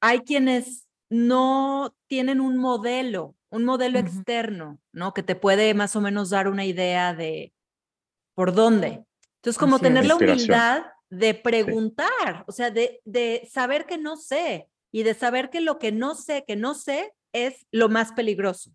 hay 0.01 0.21
quienes 0.21 0.89
no 1.11 1.95
tienen 2.07 2.41
un 2.41 2.57
modelo 2.57 3.35
un 3.51 3.65
modelo 3.65 3.99
externo, 3.99 4.81
¿no? 4.93 5.15
Que 5.15 5.23
te 5.23 5.35
puede 5.35 5.75
más 5.75 5.97
o 5.97 6.01
menos 6.01 6.31
dar 6.31 6.49
una 6.49 6.65
idea 6.65 7.15
de 7.15 7.53
por 8.35 8.53
dónde. 8.53 9.05
Entonces, 9.37 9.59
como 9.59 9.79
tener 9.79 10.07
la 10.07 10.17
humildad 10.17 10.85
de 11.11 11.35
preguntar, 11.35 12.45
o 12.47 12.53
sea, 12.53 12.71
de, 12.71 13.01
de 13.05 13.49
saber 13.51 13.87
que 13.87 13.99
no 13.99 14.17
sé 14.17 14.69
y 14.93 15.03
de 15.03 15.15
saber 15.15 15.51
que 15.51 15.61
lo 15.61 15.79
que 15.79 15.93
no 15.93 16.15
sé, 16.15 16.45
que 16.47 16.57
no 16.57 16.75
sé, 16.75 17.13
es 17.33 17.67
lo 17.71 17.89
más 17.89 18.13
peligroso. 18.13 18.71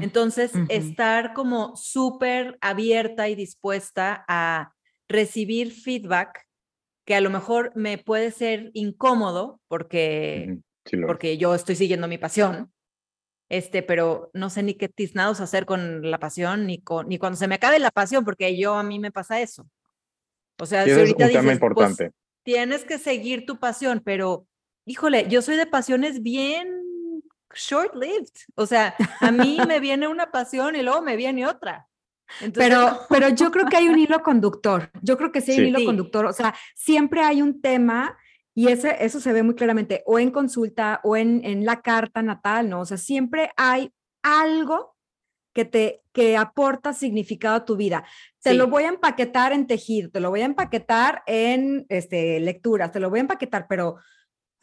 Entonces, 0.00 0.52
estar 0.70 1.34
como 1.34 1.76
súper 1.76 2.56
abierta 2.62 3.28
y 3.28 3.34
dispuesta 3.34 4.24
a 4.26 4.72
recibir 5.06 5.70
feedback 5.70 6.46
que 7.04 7.14
a 7.14 7.20
lo 7.20 7.28
mejor 7.28 7.70
me 7.74 7.98
puede 7.98 8.30
ser 8.30 8.70
incómodo 8.72 9.60
porque, 9.68 10.60
porque 11.06 11.36
yo 11.36 11.54
estoy 11.54 11.76
siguiendo 11.76 12.08
mi 12.08 12.16
pasión, 12.16 12.72
este, 13.56 13.82
pero 13.84 14.30
no 14.34 14.50
sé 14.50 14.64
ni 14.64 14.74
qué 14.74 14.88
tiznados 14.88 15.40
hacer 15.40 15.64
con 15.64 16.10
la 16.10 16.18
pasión, 16.18 16.66
ni, 16.66 16.80
con, 16.80 17.08
ni 17.08 17.18
cuando 17.18 17.36
se 17.36 17.46
me 17.46 17.54
acabe 17.54 17.78
la 17.78 17.92
pasión, 17.92 18.24
porque 18.24 18.56
yo 18.56 18.74
a 18.74 18.82
mí 18.82 18.98
me 18.98 19.12
pasa 19.12 19.40
eso. 19.40 19.68
O 20.58 20.66
sea, 20.66 20.84
si 20.84 20.90
ahorita 20.90 21.28
dices, 21.28 21.42
pues, 21.42 21.54
importante. 21.54 22.12
tienes 22.42 22.84
que 22.84 22.98
seguir 22.98 23.46
tu 23.46 23.60
pasión, 23.60 24.02
pero 24.04 24.46
híjole, 24.86 25.28
yo 25.28 25.40
soy 25.40 25.56
de 25.56 25.66
pasiones 25.66 26.22
bien 26.22 26.68
short-lived. 27.54 28.32
O 28.56 28.66
sea, 28.66 28.96
a 29.20 29.30
mí 29.30 29.58
me 29.68 29.78
viene 29.78 30.08
una 30.08 30.32
pasión 30.32 30.74
y 30.74 30.82
luego 30.82 31.02
me 31.02 31.16
viene 31.16 31.46
otra. 31.46 31.86
pero, 32.54 33.02
pero 33.08 33.28
yo 33.28 33.52
creo 33.52 33.66
que 33.66 33.76
hay 33.76 33.88
un 33.88 33.98
hilo 33.98 34.20
conductor. 34.22 34.90
Yo 35.00 35.16
creo 35.16 35.30
que 35.30 35.40
sí 35.40 35.52
hay 35.52 35.60
un 35.60 35.66
hilo 35.66 35.84
conductor. 35.84 36.26
O 36.26 36.32
sea, 36.32 36.54
siempre 36.74 37.20
hay 37.20 37.40
un 37.40 37.60
tema 37.60 38.18
y 38.54 38.68
ese, 38.68 39.04
eso 39.04 39.20
se 39.20 39.32
ve 39.32 39.42
muy 39.42 39.54
claramente 39.54 40.02
o 40.06 40.18
en 40.18 40.30
consulta 40.30 41.00
o 41.02 41.16
en, 41.16 41.44
en 41.44 41.64
la 41.64 41.82
carta 41.82 42.22
natal, 42.22 42.70
¿no? 42.70 42.80
O 42.80 42.84
sea, 42.86 42.96
siempre 42.96 43.50
hay 43.56 43.92
algo 44.22 44.94
que 45.52 45.64
te 45.64 46.04
que 46.14 46.36
aporta 46.36 46.92
significado 46.92 47.56
a 47.56 47.64
tu 47.64 47.76
vida. 47.76 48.04
Te 48.40 48.54
lo 48.54 48.68
voy 48.68 48.84
a 48.84 48.88
empaquetar 48.88 49.52
en 49.52 49.66
tejido, 49.66 50.10
te 50.10 50.20
lo 50.20 50.30
voy 50.30 50.42
a 50.42 50.46
empaquetar 50.46 51.24
en 51.26 51.86
este, 51.88 52.38
lecturas, 52.38 52.92
te 52.92 53.00
lo 53.00 53.10
voy 53.10 53.18
a 53.18 53.22
empaquetar, 53.22 53.66
pero, 53.68 53.96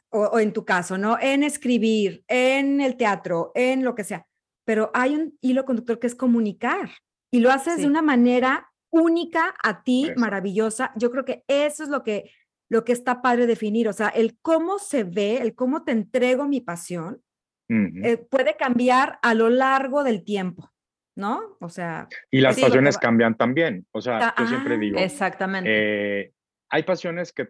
o, 0.10 0.40
en 0.40 0.54
tu 0.54 0.64
caso, 0.64 0.98
¿no? 0.98 1.18
En 1.20 1.44
escribir, 1.44 2.24
en 2.30 2.80
el 2.80 2.96
teatro, 2.96 3.52
en 3.54 3.84
lo 3.84 3.94
que 3.96 4.06
sea. 4.06 4.26
pero 4.66 4.92
hay 4.94 5.16
un 5.16 5.38
hilo 5.42 5.66
conductor 5.66 6.00
que 6.00 6.08
es 6.08 6.16
comunicar 6.16 6.90
y 7.32 7.42
lo 7.42 7.52
haces 7.52 7.78
de 7.78 7.88
una 7.88 8.02
manera 8.02 8.72
única 8.90 9.54
a 9.62 9.84
ti, 9.84 10.12
maravillosa. 10.16 10.94
Yo 10.96 11.12
creo 11.12 11.26
que 11.26 11.44
eso 11.48 11.84
es 11.84 11.90
lo 11.90 12.04
que, 12.04 12.32
lo 12.72 12.86
que 12.86 12.94
está 12.94 13.22
padre 13.22 13.48
definir, 13.48 13.90
o 13.90 13.94
sea, 13.94 14.08
el 14.08 14.40
cómo 14.42 14.80
se 14.80 15.04
ve, 15.04 15.40
el 15.40 15.56
cómo 15.56 15.84
te 15.84 15.92
entrego 15.92 16.48
mi 16.48 16.62
pasión, 16.62 17.22
eh, 17.70 18.18
puede 18.18 18.56
cambiar 18.56 19.20
a 19.22 19.34
lo 19.34 19.50
largo 19.50 20.04
del 20.06 20.24
tiempo. 20.24 20.72
¿No? 21.14 21.58
O 21.60 21.68
sea. 21.68 22.08
Y 22.32 22.40
las 22.40 22.58
pasiones 22.58 22.98
cambian 22.98 23.36
también. 23.36 23.86
O 23.92 24.00
sea, 24.00 24.34
yo 24.38 24.48
siempre 24.48 24.78
digo. 24.78 24.98
Exactamente. 24.98 25.70
Eh, 25.70 26.32
hay 26.70 26.84
pasiones 26.84 27.34
que 27.34 27.50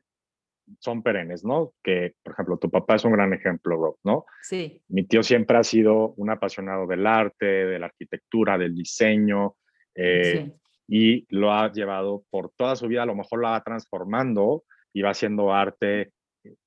son 0.80 1.04
perennes, 1.04 1.46
¿no? 1.46 1.74
Que, 1.84 2.16
por 2.24 2.34
ejemplo, 2.34 2.58
tu 2.58 2.72
papá 2.72 2.96
es 2.96 3.06
un 3.06 3.12
gran 3.12 3.32
ejemplo, 3.34 3.78
Rob, 3.78 3.98
¿no? 4.04 4.26
Sí. 4.42 4.82
Mi 4.88 5.04
tío 5.04 5.22
siempre 5.22 5.58
ha 5.58 5.64
sido 5.64 6.14
un 6.18 6.32
apasionado 6.32 6.88
del 6.88 7.06
arte, 7.06 7.46
de 7.46 7.78
la 7.78 7.86
arquitectura, 7.86 8.58
del 8.58 8.74
diseño, 8.74 9.56
eh, 9.94 10.52
y 10.88 11.28
lo 11.30 11.54
ha 11.54 11.72
llevado 11.72 12.26
por 12.32 12.52
toda 12.58 12.76
su 12.76 12.88
vida, 12.88 13.04
a 13.04 13.08
lo 13.08 13.16
mejor 13.16 13.44
la 13.44 13.52
va 13.52 13.64
transformando 13.64 14.64
y 14.94 15.02
va 15.02 15.12
haciendo 15.12 15.54
arte 15.54 16.12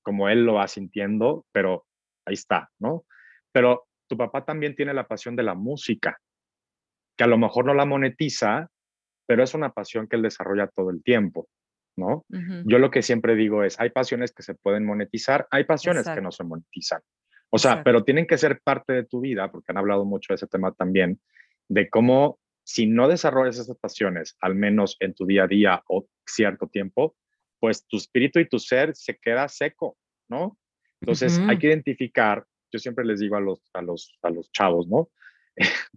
como 0.02 0.28
él 0.28 0.44
lo 0.44 0.54
va 0.54 0.68
sintiendo, 0.68 1.46
pero 1.52 1.84
ahí 2.26 2.34
está, 2.34 2.70
¿no? 2.78 3.04
Pero 3.52 3.86
tu 4.08 4.16
papá 4.16 4.44
también 4.44 4.76
tiene 4.76 4.94
la 4.94 5.08
pasión 5.08 5.36
de 5.36 5.42
la 5.42 5.54
música, 5.54 6.18
que 7.16 7.24
a 7.24 7.26
lo 7.26 7.38
mejor 7.38 7.64
no 7.64 7.74
la 7.74 7.84
monetiza, 7.84 8.68
pero 9.26 9.42
es 9.42 9.54
una 9.54 9.72
pasión 9.72 10.06
que 10.06 10.16
él 10.16 10.22
desarrolla 10.22 10.68
todo 10.68 10.90
el 10.90 11.02
tiempo. 11.02 11.48
¿no? 11.96 12.24
Yo 12.64 12.78
lo 12.78 12.90
que 12.90 13.02
siempre 13.02 13.36
digo 13.36 13.62
es, 13.62 13.78
hay 13.78 13.90
pasiones 13.90 14.32
que 14.32 14.42
se 14.42 14.54
pueden 14.54 14.84
monetizar, 14.84 15.46
hay 15.50 15.64
pasiones 15.64 16.08
que 16.08 16.20
no 16.20 16.32
se 16.32 16.44
monetizan. 16.44 17.00
O 17.50 17.58
sea, 17.58 17.84
pero 17.84 18.02
tienen 18.02 18.26
que 18.26 18.36
ser 18.36 18.60
parte 18.62 18.92
de 18.92 19.04
tu 19.04 19.20
vida, 19.20 19.50
porque 19.50 19.70
han 19.70 19.78
hablado 19.78 20.04
mucho 20.04 20.32
de 20.32 20.36
ese 20.36 20.48
tema 20.48 20.72
también, 20.72 21.20
de 21.68 21.88
cómo 21.88 22.40
si 22.64 22.86
no 22.86 23.06
desarrollas 23.06 23.58
esas 23.58 23.76
pasiones, 23.76 24.36
al 24.40 24.54
menos 24.54 24.96
en 24.98 25.14
tu 25.14 25.24
día 25.26 25.44
a 25.44 25.46
día 25.46 25.82
o 25.86 26.06
cierto 26.26 26.66
tiempo, 26.66 27.14
pues 27.64 27.86
tu 27.86 27.96
espíritu 27.96 28.40
y 28.40 28.46
tu 28.46 28.58
ser 28.58 28.94
se 28.94 29.16
queda 29.16 29.48
seco, 29.48 29.96
¿no? 30.28 30.58
Entonces 31.00 31.40
hay 31.48 31.58
que 31.58 31.68
identificar, 31.68 32.44
yo 32.70 32.78
siempre 32.78 33.06
les 33.06 33.20
digo 33.20 33.36
a 33.36 33.40
los, 33.40 33.70
a 33.72 33.80
los, 33.80 34.18
a 34.20 34.28
los 34.28 34.52
chavos, 34.52 34.86
¿no? 34.86 35.08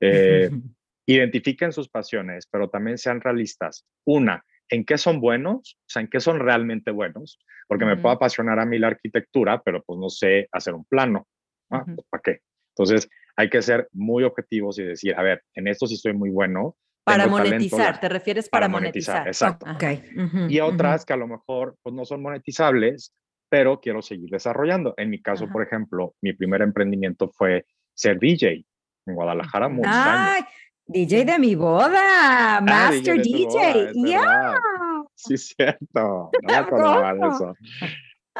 Eh, 0.00 0.48
identifiquen 1.06 1.72
sus 1.72 1.88
pasiones, 1.88 2.46
pero 2.46 2.70
también 2.70 2.98
sean 2.98 3.20
realistas. 3.20 3.84
Una, 4.04 4.44
en 4.70 4.84
qué 4.84 4.96
son 4.96 5.20
buenos, 5.20 5.76
o 5.80 5.88
sea, 5.88 6.02
en 6.02 6.08
qué 6.08 6.20
son 6.20 6.38
realmente 6.38 6.92
buenos, 6.92 7.40
porque 7.66 7.84
me 7.84 7.96
puedo 7.96 8.14
apasionar 8.14 8.60
a 8.60 8.64
mí 8.64 8.78
la 8.78 8.86
arquitectura, 8.86 9.60
pero 9.64 9.82
pues 9.82 9.98
no 9.98 10.08
sé 10.08 10.48
hacer 10.52 10.74
un 10.74 10.84
plano. 10.84 11.26
¿ah? 11.70 11.84
Pues, 11.84 12.06
¿Para 12.08 12.22
qué? 12.22 12.40
Entonces, 12.76 13.10
hay 13.36 13.50
que 13.50 13.60
ser 13.60 13.88
muy 13.92 14.22
objetivos 14.22 14.78
y 14.78 14.84
decir, 14.84 15.16
a 15.16 15.22
ver, 15.22 15.42
en 15.54 15.66
esto 15.66 15.88
sí 15.88 15.94
estoy 15.94 16.12
muy 16.12 16.30
bueno. 16.30 16.76
Para 17.08 17.26
monetizar, 17.26 18.00
te 18.00 18.08
refieres 18.08 18.48
para, 18.48 18.68
monetizar. 18.68 19.26
Exacto. 19.26 19.66
Okay. 19.74 20.02
y 20.48 20.60
otras 20.60 21.04
que 21.04 21.12
a 21.12 21.16
lo 21.16 21.26
mejor 21.26 21.76
pues, 21.82 21.94
no 21.94 22.04
son 22.04 22.22
monetizables, 22.22 23.14
pero 23.48 23.80
quiero 23.80 24.02
seguir 24.02 24.30
desarrollando. 24.30 24.94
En 24.96 25.10
mi 25.10 25.20
caso, 25.20 25.48
por 25.48 25.62
ejemplo, 25.62 26.14
mi 26.20 26.32
primer 26.32 26.62
emprendimiento 26.62 27.28
fue 27.28 27.66
ser 27.94 28.18
DJ 28.18 28.64
en 29.06 29.14
Guadalajara 29.14 29.68
muchos 29.68 29.92
años. 29.92 30.46
DJ 30.86 31.26
de 31.26 31.38
mi 31.38 31.54
boda, 31.54 32.56
ah, 32.56 32.60
Master 32.62 33.20
DJ. 33.20 33.92
yeah. 33.94 34.58
Sí, 35.14 35.36
cierto. 35.36 36.30
No 36.42 37.28
eso. 37.30 37.54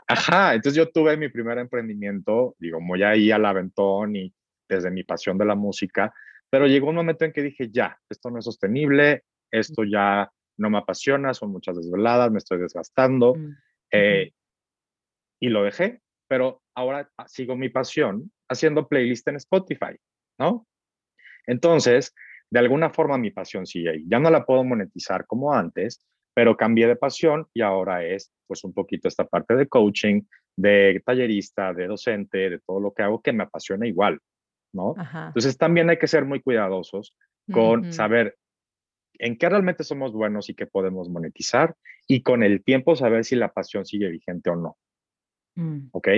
Ajá, 0.07 0.55
entonces 0.55 0.77
yo 0.77 0.91
tuve 0.91 1.17
mi 1.17 1.29
primer 1.29 1.59
emprendimiento, 1.59 2.55
digo, 2.59 2.81
muy 2.81 3.03
ahí 3.03 3.31
al 3.31 3.45
aventón 3.45 4.17
y 4.17 4.33
desde 4.69 4.91
mi 4.91 5.03
pasión 5.03 5.37
de 5.37 5.45
la 5.45 5.55
música, 5.55 6.15
pero 6.51 6.67
llegó 6.67 6.89
un 6.89 6.97
momento 6.97 7.25
en 7.25 7.33
que 7.33 7.43
dije, 7.43 7.71
ya, 7.71 7.99
esto 8.09 8.31
no 8.31 8.39
es 8.39 8.45
sostenible, 8.45 9.25
esto 9.51 9.85
ya 9.85 10.31
no 10.59 10.71
me 10.71 10.79
apasiona, 10.79 11.35
son 11.35 11.53
muchas 11.53 11.77
desveladas, 11.77 12.31
me 12.31 12.39
estoy 12.39 12.59
desgastando, 12.59 13.35
mm, 13.35 13.57
eh, 13.93 14.33
y 15.41 15.49
lo 15.49 15.63
dejé, 15.63 16.01
pero 16.29 16.63
ahora 16.75 17.11
sigo 17.27 17.57
mi 17.57 17.69
pasión 17.69 18.33
haciendo 18.49 18.89
playlist 18.89 19.29
en 19.29 19.37
Spotify, 19.37 19.97
¿no? 20.39 20.67
Entonces, 21.47 22.15
de 22.51 22.59
alguna 22.59 22.91
forma 22.91 23.19
mi 23.19 23.31
pasión 23.31 23.67
sigue 23.67 23.91
ahí. 23.91 24.05
Ya 24.07 24.19
no 24.19 24.31
la 24.31 24.45
puedo 24.45 24.65
monetizar 24.65 25.27
como 25.27 25.55
antes, 25.55 26.05
pero 26.35 26.57
cambié 26.57 26.87
de 26.87 26.97
pasión 26.97 27.47
y 27.55 27.63
ahora 27.63 28.05
es 28.05 28.33
pues 28.47 28.65
un 28.65 28.73
poquito 28.73 29.09
esta 29.09 29.27
parte 29.27 29.55
de 29.55 29.69
coaching, 29.69 30.23
de 30.57 31.03
tallerista, 31.05 31.73
de 31.73 31.87
docente, 31.87 32.51
de 32.51 32.59
todo 32.61 32.81
lo 32.81 32.93
que 32.93 33.03
hago 33.03 33.21
que 33.23 33.33
me 33.33 33.45
apasiona 33.45 33.87
igual, 33.87 34.21
¿no? 34.73 34.95
Entonces 35.29 35.57
también 35.57 35.91
hay 35.91 35.99
que 35.99 36.07
ser 36.07 36.25
muy 36.25 36.41
cuidadosos 36.41 37.15
con 37.51 37.93
saber 37.93 38.37
en 39.19 39.37
qué 39.37 39.49
realmente 39.49 39.85
somos 39.85 40.13
buenos 40.13 40.49
y 40.49 40.55
qué 40.55 40.67
podemos 40.67 41.09
monetizar 41.09 41.75
y 42.07 42.23
con 42.23 42.43
el 42.43 42.63
tiempo 42.63 42.95
saber 42.97 43.25
si 43.25 43.37
la 43.37 43.53
pasión 43.53 43.85
sigue 43.85 44.09
vigente 44.09 44.51
o 44.51 44.57
no. 44.57 44.77
Mm. 45.57 45.89
¿Ok? 45.93 46.09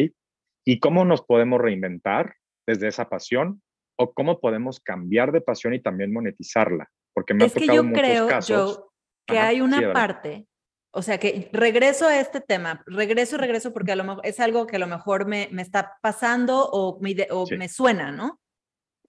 Y 0.65 0.79
cómo 0.81 1.05
nos 1.05 1.23
podemos 1.23 1.61
reinventar 1.61 2.35
desde 2.67 2.89
esa 2.89 3.09
pasión 3.09 3.63
o 3.97 4.13
cómo 4.13 4.41
podemos 4.41 4.81
cambiar 4.81 5.33
de 5.33 5.41
pasión 5.41 5.75
y 5.75 5.81
también 5.81 6.13
monetizarla. 6.13 6.91
Porque 7.15 7.35
me 7.35 7.45
es 7.45 7.57
ha 7.57 7.61
tocado 7.61 7.83
que 7.83 7.89
yo 7.89 7.93
creo, 7.93 8.41
Yo, 8.41 8.93
que 9.27 9.39
hay 9.39 9.61
una 9.61 9.93
parte, 9.93 10.47
o 10.93 11.03
sea, 11.03 11.19
que 11.19 11.49
regreso 11.53 12.07
a 12.07 12.19
este 12.19 12.41
tema, 12.41 12.83
regreso 12.87 13.37
y 13.37 13.39
regreso 13.39 13.73
porque 13.73 13.93
a 13.93 13.97
lo 13.97 14.05
mejor 14.05 14.27
es 14.27 14.41
algo 14.41 14.67
que 14.67 14.77
a 14.77 14.81
lo 14.81 14.87
mejor 14.87 15.27
me, 15.27 15.49
me 15.53 15.63
está 15.63 15.99
pasando 16.03 16.69
o, 16.71 16.99
me, 17.01 17.15
o 17.31 17.47
me 17.57 17.69
suena, 17.69 18.11
¿no? 18.11 18.41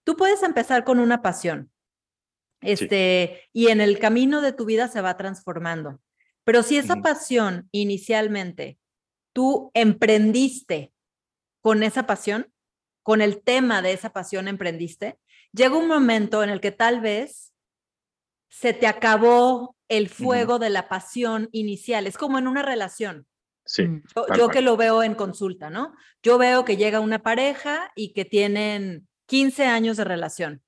Tú 0.03 0.15
puedes 0.15 0.43
empezar 0.43 0.83
con 0.83 0.99
una 0.99 1.21
pasión, 1.21 1.71
este, 2.61 3.49
y 3.53 3.67
en 3.67 3.81
el 3.81 3.99
camino 3.99 4.41
de 4.41 4.53
tu 4.53 4.65
vida 4.65 4.87
se 4.87 5.01
va 5.01 5.17
transformando. 5.17 5.99
Pero 6.43 6.63
si 6.63 6.77
esa 6.77 6.97
pasión 6.97 7.67
inicialmente 7.71 8.79
tú 9.33 9.71
emprendiste 9.73 10.93
con 11.61 11.83
esa 11.83 12.05
pasión, 12.05 12.51
con 13.03 13.21
el 13.21 13.41
tema 13.41 13.81
de 13.81 13.93
esa 13.93 14.11
pasión 14.11 14.47
emprendiste, 14.47 15.19
llega 15.53 15.77
un 15.77 15.87
momento 15.87 16.43
en 16.43 16.49
el 16.49 16.61
que 16.61 16.71
tal 16.71 17.01
vez 17.01 17.53
se 18.49 18.73
te 18.73 18.85
acabó 18.85 19.75
el 19.91 20.07
fuego 20.07 20.57
de 20.57 20.69
la 20.69 20.87
pasión 20.87 21.49
inicial. 21.51 22.07
Es 22.07 22.17
como 22.17 22.37
en 22.37 22.47
una 22.47 22.61
relación. 22.61 23.27
Sí. 23.65 23.83
Mm. 23.83 24.03
Yo, 24.37 24.47
que 24.47 24.61
lo 24.61 24.77
veo 24.77 25.03
en 25.03 25.15
consulta, 25.15 25.69
¿no? 25.69 25.93
Yo 26.23 26.37
veo 26.37 26.63
que 26.63 26.77
llega 26.77 27.01
una 27.01 27.21
pareja 27.21 27.91
y 27.93 28.13
que 28.13 28.23
tienen 28.23 29.09
15 29.25 29.65
años 29.65 29.97
de 29.97 30.05
relación. 30.05 30.63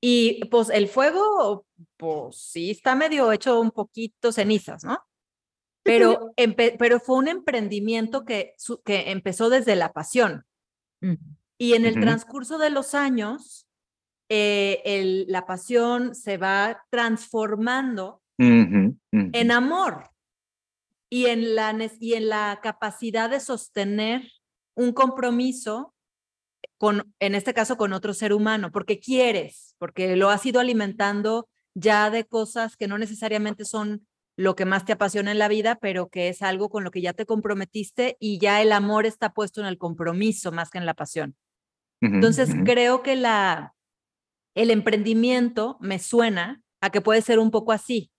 Y 0.00 0.44
pues 0.44 0.70
el 0.70 0.86
fuego, 0.86 1.66
pues 1.96 2.36
sí, 2.36 2.70
está 2.70 2.94
medio 2.94 3.32
hecho 3.32 3.60
un 3.60 3.72
poquito 3.72 4.30
cenizas, 4.30 4.84
¿no? 4.84 5.00
Pero, 5.82 6.32
pero 6.78 7.00
fue 7.00 7.16
un 7.16 7.26
emprendimiento 7.26 8.24
que, 8.24 8.54
que 8.84 9.10
empezó 9.10 9.50
desde 9.50 9.74
la 9.74 9.92
pasión. 9.92 10.46
Y 11.58 11.74
en 11.74 11.84
el 11.84 11.94
transcurso 12.00 12.58
de 12.58 12.70
los 12.70 12.94
años, 12.94 13.66
eh, 14.28 15.24
la 15.26 15.46
pasión 15.46 16.14
se 16.14 16.36
va 16.36 16.84
transformando 16.90 18.21
en 18.38 19.50
amor 19.50 20.10
y 21.10 21.26
en, 21.26 21.54
la, 21.54 21.76
y 22.00 22.14
en 22.14 22.28
la 22.28 22.60
capacidad 22.62 23.30
de 23.30 23.40
sostener 23.40 24.30
un 24.74 24.92
compromiso 24.92 25.94
con, 26.78 27.14
en 27.20 27.34
este 27.34 27.54
caso, 27.54 27.76
con 27.76 27.92
otro 27.92 28.14
ser 28.14 28.32
humano, 28.32 28.72
porque 28.72 28.98
quieres, 28.98 29.76
porque 29.78 30.16
lo 30.16 30.30
has 30.30 30.44
ido 30.46 30.60
alimentando 30.60 31.48
ya 31.74 32.10
de 32.10 32.24
cosas 32.24 32.76
que 32.76 32.88
no 32.88 32.98
necesariamente 32.98 33.64
son 33.64 34.06
lo 34.36 34.56
que 34.56 34.64
más 34.64 34.84
te 34.84 34.92
apasiona 34.92 35.30
en 35.30 35.38
la 35.38 35.48
vida, 35.48 35.76
pero 35.76 36.08
que 36.08 36.28
es 36.28 36.42
algo 36.42 36.70
con 36.70 36.84
lo 36.84 36.90
que 36.90 37.02
ya 37.02 37.12
te 37.12 37.26
comprometiste 37.26 38.16
y 38.18 38.38
ya 38.38 38.62
el 38.62 38.72
amor 38.72 39.06
está 39.06 39.32
puesto 39.32 39.60
en 39.60 39.66
el 39.66 39.78
compromiso 39.78 40.52
más 40.52 40.70
que 40.70 40.78
en 40.78 40.86
la 40.86 40.94
pasión. 40.94 41.36
Entonces, 42.00 42.50
creo 42.64 43.02
que 43.02 43.14
la, 43.14 43.74
el 44.56 44.72
emprendimiento 44.72 45.76
me 45.80 46.00
suena 46.00 46.60
a 46.80 46.90
que 46.90 47.00
puede 47.00 47.22
ser 47.22 47.38
un 47.38 47.52
poco 47.52 47.70
así. 47.70 48.10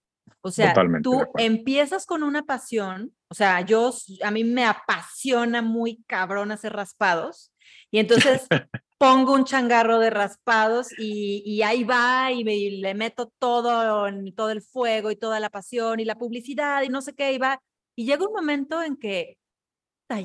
O 0.46 0.52
sea, 0.52 0.74
tú 1.02 1.24
empiezas 1.38 2.06
con 2.06 2.22
una 2.22 2.44
pasión, 2.44 3.16
o 3.30 3.34
sea, 3.34 3.62
yo, 3.62 3.94
a 4.24 4.30
mí 4.30 4.44
me 4.44 4.66
apasiona 4.66 5.62
muy 5.62 6.04
cabrón 6.06 6.52
hacer 6.52 6.74
raspados, 6.74 7.54
y 7.90 8.00
entonces 8.00 8.46
pongo 8.98 9.34
un 9.34 9.46
changarro 9.46 10.00
de 10.00 10.10
raspados 10.10 10.90
y, 10.98 11.62
ahí 11.62 11.86
va 11.86 12.32
y, 12.32 12.44
le 12.44 12.94
meto 12.94 13.32
todo, 13.40 14.06
todo 14.36 14.50
el 14.50 14.62
fuego 14.62 15.12
y 15.12 15.16
toda 15.16 15.40
la 15.40 15.50
pasión 15.50 16.00
y 16.00 16.06
la 16.06 16.18
publicidad 16.18 16.84
y 16.84 16.90
no 16.90 17.02
sé 17.02 17.14
qué, 17.14 17.32
y 17.32 17.38
va. 17.38 17.62
Y 17.96 18.06
llega 18.06 18.28
un 18.28 18.34
momento 18.34 18.84
en 18.84 18.98
que, 18.98 19.38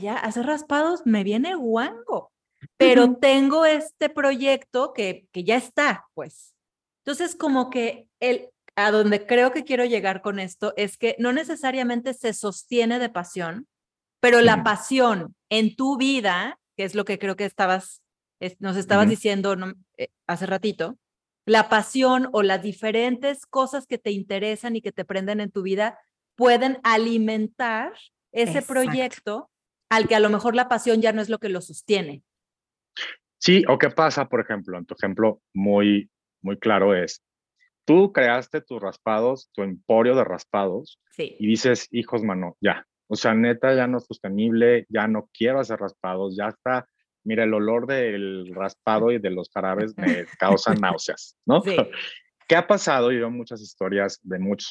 ya, 0.01 0.16
hacer 0.16 0.47
raspados 0.47 1.03
me 1.07 1.23
viene 1.23 1.55
guango 1.55 2.33
pero 2.77 3.16
tengo 3.16 3.64
este 3.64 4.09
proyecto 4.09 4.93
que, 4.93 5.27
que 5.33 5.45
ya 5.45 5.57
está, 5.57 6.07
pues. 6.14 6.55
Entonces, 7.05 7.37
como 7.37 7.71
que 7.71 8.09
el, 8.21 8.51
a 8.79 8.93
donde 8.93 9.26
creo 9.26 9.53
que 9.53 9.64
quiero 9.64 9.85
llegar 9.85 10.22
con 10.22 10.39
esto 10.39 10.72
es 10.76 10.97
que 10.97 11.16
no 11.18 11.33
necesariamente 11.33 12.14
se 12.14 12.33
sostiene 12.33 12.99
de 12.99 13.09
pasión, 13.09 13.66
pero 14.20 14.41
la 14.41 14.62
pasión 14.62 15.35
en 15.49 15.74
tu 15.74 15.97
vida, 15.97 16.59
que 16.76 16.85
es 16.85 16.95
lo 16.95 17.05
que 17.05 17.18
creo 17.18 17.37
que 17.37 17.45
estabas 17.45 18.03
nos 18.61 18.76
estabas 18.76 19.09
diciendo 19.09 19.57
eh, 19.97 20.09
hace 20.29 20.47
ratito, 20.47 20.97
la 21.45 21.68
pasión 21.68 22.29
o 22.33 22.43
las 22.43 22.62
diferentes 22.62 23.47
cosas 23.47 23.87
que 23.87 23.99
te 23.99 24.12
interesan 24.12 24.76
y 24.76 24.83
que 24.83 24.93
te 24.93 25.05
prenden 25.05 25.41
en 25.41 25.51
tu 25.51 25.62
vida 25.62 25.99
pueden 26.37 26.79
alimentar 26.85 27.93
ese 28.31 28.62
proyecto 28.62 29.51
al 29.91 30.07
que 30.07 30.14
a 30.14 30.20
lo 30.20 30.31
mejor 30.31 30.55
la 30.55 30.68
pasión 30.68 31.01
ya 31.01 31.12
no 31.12 31.20
es 31.20 31.29
lo 31.29 31.39
que 31.39 31.49
lo 31.49 31.61
sostiene. 31.61 32.22
Sí, 33.39 33.64
o 33.68 33.79
qué 33.79 33.91
pasa, 33.91 34.29
por 34.29 34.41
ejemplo, 34.41 34.79
en 34.79 34.85
tu 34.85 34.95
ejemplo 34.95 35.41
muy, 35.53 36.11
muy 36.43 36.59
claro 36.59 36.95
es, 36.95 37.24
tú 37.89 38.12
creaste 38.12 38.61
tus 38.61 38.82
raspados, 38.82 39.51
tu 39.55 39.62
emporio 39.62 40.14
de 40.14 40.22
raspados, 40.22 41.01
y 41.16 41.47
dices, 41.47 41.89
hijos, 41.91 42.22
mano, 42.22 42.55
ya, 42.61 42.86
o 43.07 43.16
sea, 43.16 43.32
neta, 43.32 43.74
ya 43.74 43.86
no 43.86 43.97
es 43.97 44.05
sostenible, 44.05 44.84
ya 44.91 45.09
no 45.09 45.30
quiero 45.32 45.59
hacer 45.59 45.80
raspados, 45.80 46.36
ya 46.36 46.49
está, 46.49 46.86
mira, 47.24 47.45
el 47.45 47.55
olor 47.55 47.86
del 47.86 48.55
raspado 48.55 49.11
y 49.11 49.18
de 49.18 49.30
los 49.30 49.49
jarabes 49.49 49.97
me 49.97 50.26
causa 50.39 50.74
náuseas, 50.74 51.39
¿no? 51.47 51.62
¿Qué 52.47 52.57
ha 52.57 52.66
pasado? 52.66 53.11
Yo 53.11 53.20
veo 53.20 53.30
muchas 53.30 53.62
historias 53.62 54.20
de 54.22 54.39
mucha 54.39 54.68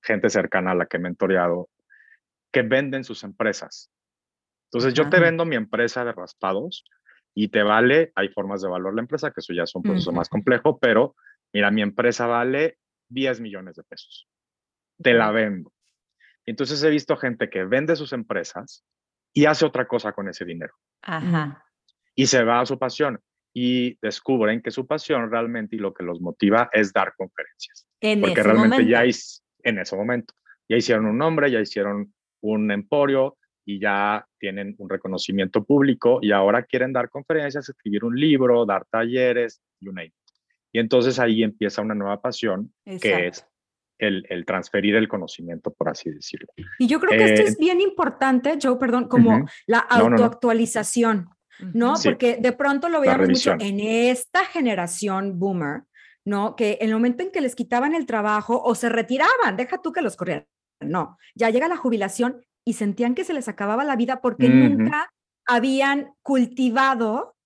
gente 0.00 0.30
cercana 0.30 0.70
a 0.70 0.74
la 0.76 0.86
que 0.86 0.98
he 0.98 1.00
mentoreado 1.00 1.68
que 2.52 2.62
venden 2.62 3.02
sus 3.02 3.24
empresas. 3.24 3.90
Entonces, 4.66 4.94
yo 4.94 5.08
te 5.10 5.18
vendo 5.18 5.44
mi 5.44 5.56
empresa 5.56 6.04
de 6.04 6.12
raspados 6.12 6.84
y 7.34 7.48
te 7.48 7.64
vale, 7.64 8.12
hay 8.14 8.28
formas 8.28 8.62
de 8.62 8.68
valorar 8.68 8.94
la 8.94 9.02
empresa, 9.02 9.32
que 9.32 9.40
eso 9.40 9.52
ya 9.52 9.64
es 9.64 9.74
un 9.74 9.82
proceso 9.82 10.12
más 10.12 10.28
complejo, 10.28 10.78
pero 10.78 11.16
mira, 11.52 11.70
mi 11.70 11.82
empresa 11.82 12.26
vale 12.26 12.78
10 13.08 13.40
millones 13.40 13.76
de 13.76 13.84
pesos. 13.84 14.28
Te 15.02 15.12
la 15.12 15.30
vendo. 15.30 15.72
Entonces 16.46 16.82
he 16.82 16.90
visto 16.90 17.16
gente 17.16 17.48
que 17.48 17.64
vende 17.64 17.96
sus 17.96 18.12
empresas 18.12 18.84
y 19.32 19.46
hace 19.46 19.64
otra 19.64 19.86
cosa 19.86 20.12
con 20.12 20.28
ese 20.28 20.44
dinero. 20.44 20.74
Ajá. 21.02 21.64
Y 22.14 22.26
se 22.26 22.42
va 22.44 22.60
a 22.60 22.66
su 22.66 22.78
pasión 22.78 23.20
y 23.54 23.98
descubren 24.00 24.62
que 24.62 24.70
su 24.70 24.86
pasión 24.86 25.30
realmente 25.30 25.76
y 25.76 25.78
lo 25.78 25.92
que 25.92 26.04
los 26.04 26.20
motiva 26.20 26.68
es 26.72 26.92
dar 26.92 27.14
conferencias. 27.16 27.86
En 28.00 28.20
porque 28.20 28.42
realmente 28.42 28.86
ya 28.86 29.04
es 29.04 29.44
en 29.62 29.78
ese 29.78 29.96
momento. 29.96 30.34
Ya 30.68 30.76
hicieron 30.76 31.06
un 31.06 31.18
nombre, 31.18 31.50
ya 31.50 31.60
hicieron 31.60 32.14
un 32.40 32.70
emporio 32.70 33.36
y 33.64 33.78
ya 33.78 34.26
tienen 34.38 34.74
un 34.78 34.88
reconocimiento 34.88 35.64
público 35.64 36.18
y 36.20 36.32
ahora 36.32 36.64
quieren 36.64 36.92
dar 36.92 37.08
conferencias, 37.08 37.68
escribir 37.68 38.04
un 38.04 38.18
libro, 38.18 38.66
dar 38.66 38.84
talleres, 38.90 39.62
you 39.80 39.92
name 39.92 40.12
Y 40.72 40.78
entonces 40.78 41.18
ahí 41.18 41.42
empieza 41.42 41.82
una 41.82 41.94
nueva 41.94 42.20
pasión 42.20 42.72
que 43.00 43.28
es 43.28 43.46
el, 43.98 44.26
el, 44.28 44.44
transferir 44.44 44.96
el 44.96 45.06
conocimiento, 45.06 45.72
por 45.72 45.88
así 45.88 46.10
decirlo. 46.10 46.48
Y 46.78 46.88
yo 46.88 46.98
creo 46.98 47.10
que 47.10 47.24
esto 47.24 47.42
es 47.46 47.54
eh, 47.54 47.58
bien 47.60 47.80
importante, 47.80 48.58
Joe, 48.60 48.76
perdón, 48.76 49.06
como 49.06 49.46
la 49.66 49.78
autoactualización, 49.78 51.28
¿no? 51.74 51.94
Porque 52.02 52.38
de 52.40 52.52
pronto 52.52 52.88
lo 52.88 53.00
veíamos 53.00 53.28
mucho 53.28 53.54
en 53.60 53.80
esta 53.80 54.44
generación 54.46 55.38
boomer, 55.38 55.82
¿no? 56.24 56.56
Que 56.56 56.78
el 56.80 56.92
momento 56.92 57.22
en 57.22 57.30
que 57.30 57.40
les 57.40 57.54
quitaban 57.54 57.94
el 57.94 58.06
trabajo 58.06 58.60
o 58.62 58.74
se 58.74 58.88
retiraban, 58.88 59.56
deja 59.56 59.80
tú 59.80 59.92
que 59.92 60.02
los 60.02 60.16
corrieran, 60.16 60.46
no, 60.80 61.18
ya 61.34 61.50
llega 61.50 61.68
la 61.68 61.76
jubilación 61.76 62.42
y 62.64 62.74
sentían 62.74 63.14
que 63.14 63.24
se 63.24 63.34
les 63.34 63.48
acababa 63.48 63.84
la 63.84 63.96
vida 63.96 64.20
porque 64.20 64.48
nunca 64.48 65.10
habían 65.46 66.14
cultivado 66.22 67.36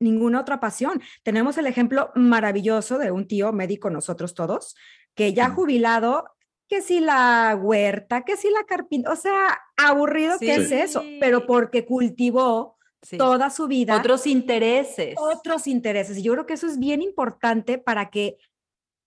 ninguna 0.00 0.40
otra 0.40 0.60
pasión. 0.60 1.02
Tenemos 1.22 1.58
el 1.58 1.66
ejemplo 1.66 2.10
maravilloso 2.14 2.98
de 2.98 3.10
un 3.10 3.26
tío 3.26 3.52
médico, 3.52 3.90
nosotros 3.90 4.34
todos, 4.34 4.76
que 5.14 5.32
ya 5.32 5.50
jubilado, 5.50 6.24
que 6.68 6.82
si 6.82 7.00
la 7.00 7.58
huerta, 7.60 8.22
que 8.22 8.36
si 8.36 8.50
la 8.50 8.64
carpintería, 8.64 9.12
o 9.12 9.16
sea, 9.16 9.58
aburrido 9.76 10.38
que 10.38 10.56
es 10.56 10.72
eso, 10.72 11.02
pero 11.20 11.46
porque 11.46 11.84
cultivó 11.84 12.76
toda 13.16 13.50
su 13.50 13.66
vida. 13.68 13.96
Otros 13.96 14.26
intereses. 14.26 15.14
Otros 15.16 15.66
intereses. 15.66 16.18
Y 16.18 16.22
yo 16.22 16.32
creo 16.32 16.46
que 16.46 16.54
eso 16.54 16.66
es 16.66 16.78
bien 16.78 17.02
importante 17.02 17.78
para 17.78 18.10
que 18.10 18.38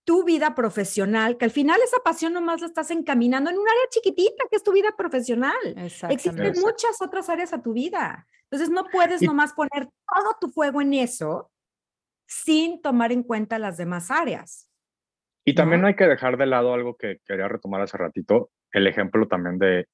tu 0.10 0.24
vida 0.24 0.56
profesional, 0.56 1.38
que 1.38 1.46
al 1.46 1.52
final 1.52 1.80
esa 1.86 2.00
pasión 2.04 2.34
nomás 2.34 2.62
la 2.62 2.66
estás 2.66 2.90
encaminando 2.90 3.52
en 3.52 3.60
un 3.60 3.68
área 3.70 3.84
chiquitita 3.92 4.46
que 4.50 4.56
es 4.56 4.64
tu 4.64 4.72
vida 4.72 4.96
profesional. 4.98 5.54
Existen 5.76 6.54
muchas 6.60 7.00
otras 7.00 7.30
áreas 7.30 7.54
a 7.54 7.62
tu 7.62 7.74
vida. 7.74 8.26
Entonces 8.46 8.72
no 8.72 8.86
puedes 8.92 9.22
nomás 9.22 9.54
poner 9.54 9.86
todo 9.86 10.36
tu 10.42 10.50
fuego 10.50 10.82
en 10.82 10.96
eso 10.96 11.52
sin 12.28 12.82
tomar 12.82 13.12
en 13.12 13.22
cuenta 13.22 13.60
las 13.60 13.78
demás 13.78 14.10
áreas. 14.10 14.68
Y 15.46 15.54
también 15.54 15.82
no 15.82 15.88
hay 15.88 15.96
que 15.96 16.08
dejar 16.08 16.38
de 16.38 16.48
lado 16.48 16.74
algo 16.74 16.98
que 16.98 17.20
quería 17.24 17.48
retomar 17.48 17.82
hace 17.82 17.96
ratito, 17.96 18.50
el 18.72 18.88
ejemplo 18.88 19.28
también 19.28 19.60
de, 19.60 19.86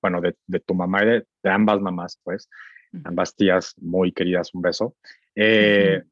bueno, 0.00 0.20
de, 0.20 0.60
tu 0.60 0.76
mamá 0.76 1.02
y 1.02 1.06
de, 1.06 1.26
ambas 1.50 1.80
mamás, 1.80 2.20
pues, 2.22 2.48
ambas 3.02 3.34
tías 3.34 3.74
muy 3.78 4.12
queridas, 4.12 4.54
un 4.54 4.62
beso. 4.62 4.94
Eh, 5.34 6.04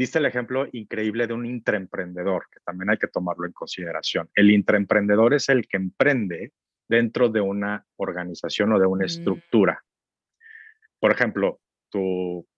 Viste 0.00 0.18
el 0.18 0.24
ejemplo 0.24 0.66
increíble 0.72 1.26
de 1.26 1.34
un 1.34 1.44
intraemprendedor, 1.44 2.46
que 2.50 2.60
también 2.64 2.88
hay 2.88 2.96
que 2.96 3.08
tomarlo 3.08 3.44
en 3.44 3.52
consideración. 3.52 4.30
El 4.34 4.50
intraemprendedor 4.50 5.34
es 5.34 5.50
el 5.50 5.68
que 5.68 5.76
emprende 5.76 6.52
dentro 6.88 7.28
de 7.28 7.42
una 7.42 7.84
organización 7.96 8.72
o 8.72 8.78
de 8.78 8.86
una 8.86 9.02
mm. 9.02 9.04
estructura. 9.04 9.84
Por 10.98 11.12
ejemplo, 11.12 11.60
tu 11.90 12.48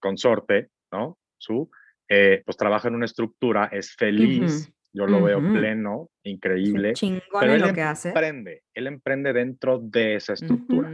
consorte, 0.00 0.70
¿no? 0.90 1.20
Su, 1.36 1.70
eh, 2.08 2.42
pues 2.44 2.56
trabaja 2.56 2.88
en 2.88 2.96
una 2.96 3.04
estructura, 3.04 3.66
es 3.70 3.94
feliz, 3.94 4.68
yo 4.92 5.06
lo 5.06 5.22
veo 5.22 5.38
pleno, 5.38 6.10
increíble. 6.24 6.94
pero 7.38 7.54
él 7.54 7.60
lo 7.60 7.72
que 7.72 7.82
hace. 7.82 8.08
emprende, 8.08 8.64
él 8.74 8.88
emprende 8.88 9.32
dentro 9.32 9.78
de 9.78 10.16
esa 10.16 10.32
estructura. 10.32 10.90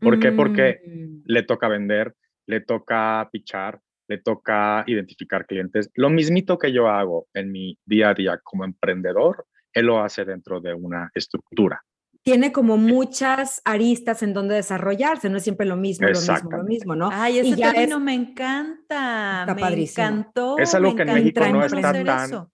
¿Por 0.00 0.20
qué? 0.20 0.30
Porque 0.30 0.82
mm. 0.86 1.22
le 1.24 1.42
toca 1.42 1.66
vender, 1.66 2.14
le 2.46 2.60
toca 2.60 3.28
pichar, 3.32 3.80
le 4.08 4.18
toca 4.18 4.84
identificar 4.86 5.46
clientes. 5.46 5.90
Lo 5.94 6.10
mismito 6.10 6.58
que 6.58 6.72
yo 6.72 6.88
hago 6.88 7.28
en 7.34 7.52
mi 7.52 7.78
día 7.84 8.10
a 8.10 8.14
día 8.14 8.40
como 8.42 8.64
emprendedor, 8.64 9.46
él 9.72 9.86
lo 9.86 10.00
hace 10.00 10.24
dentro 10.24 10.60
de 10.60 10.74
una 10.74 11.10
estructura. 11.14 11.82
Tiene 12.22 12.52
como 12.52 12.76
muchas 12.76 13.62
aristas 13.64 14.22
en 14.22 14.34
donde 14.34 14.56
desarrollarse, 14.56 15.30
no 15.30 15.36
es 15.36 15.44
siempre 15.44 15.66
lo 15.66 15.76
mismo, 15.76 16.08
lo 16.08 16.14
mismo, 16.14 16.50
lo 16.50 16.64
mismo, 16.64 16.96
¿no? 16.96 17.08
Ay, 17.12 17.38
ese 17.38 17.56
término 17.56 18.00
me 18.00 18.14
encanta, 18.14 19.46
me 19.54 19.82
encantó. 19.82 20.58
Es 20.58 20.74
algo 20.74 20.94
que 20.94 21.02
en 21.02 21.14
México 21.14 21.40
no 21.50 21.64
está 21.64 21.92
tan, 22.04 22.48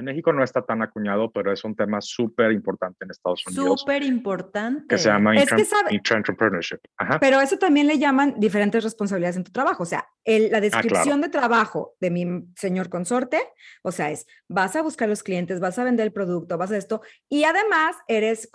en 0.00 0.06
México 0.06 0.32
no 0.32 0.42
está 0.42 0.62
tan 0.62 0.82
acuñado, 0.82 1.30
pero 1.30 1.52
es 1.52 1.62
un 1.62 1.76
tema 1.76 2.00
súper 2.00 2.52
importante 2.52 3.04
en 3.04 3.10
Estados 3.10 3.46
Unidos. 3.46 3.80
Súper 3.80 4.02
importante. 4.02 4.86
Que 4.88 4.98
se 4.98 5.08
llama 5.08 5.36
es 5.36 5.52
entrepreneurship. 6.10 6.78
Pero 7.20 7.40
eso 7.40 7.58
también 7.58 7.86
le 7.86 7.98
llaman 7.98 8.34
diferentes 8.38 8.82
responsabilidades 8.82 9.36
en 9.36 9.44
tu 9.44 9.52
trabajo. 9.52 9.82
O 9.82 9.86
sea, 9.86 10.08
la 10.24 10.58
ah, 10.58 10.60
descripción 10.60 11.20
de 11.20 11.28
trabajo 11.28 11.94
de 12.00 12.10
mi 12.10 12.26
señor 12.56 12.88
consorte, 12.88 13.40
o 13.82 13.92
sea, 13.92 14.10
es, 14.10 14.26
vas 14.48 14.74
a 14.74 14.82
buscar 14.82 15.08
los 15.08 15.22
clientes, 15.22 15.60
vas 15.60 15.78
a 15.78 15.84
vender 15.84 16.06
el 16.06 16.12
producto, 16.12 16.56
vas 16.58 16.70
a 16.72 16.76
esto, 16.76 17.02
y 17.28 17.44
además 17.44 17.96
eres 18.08 18.48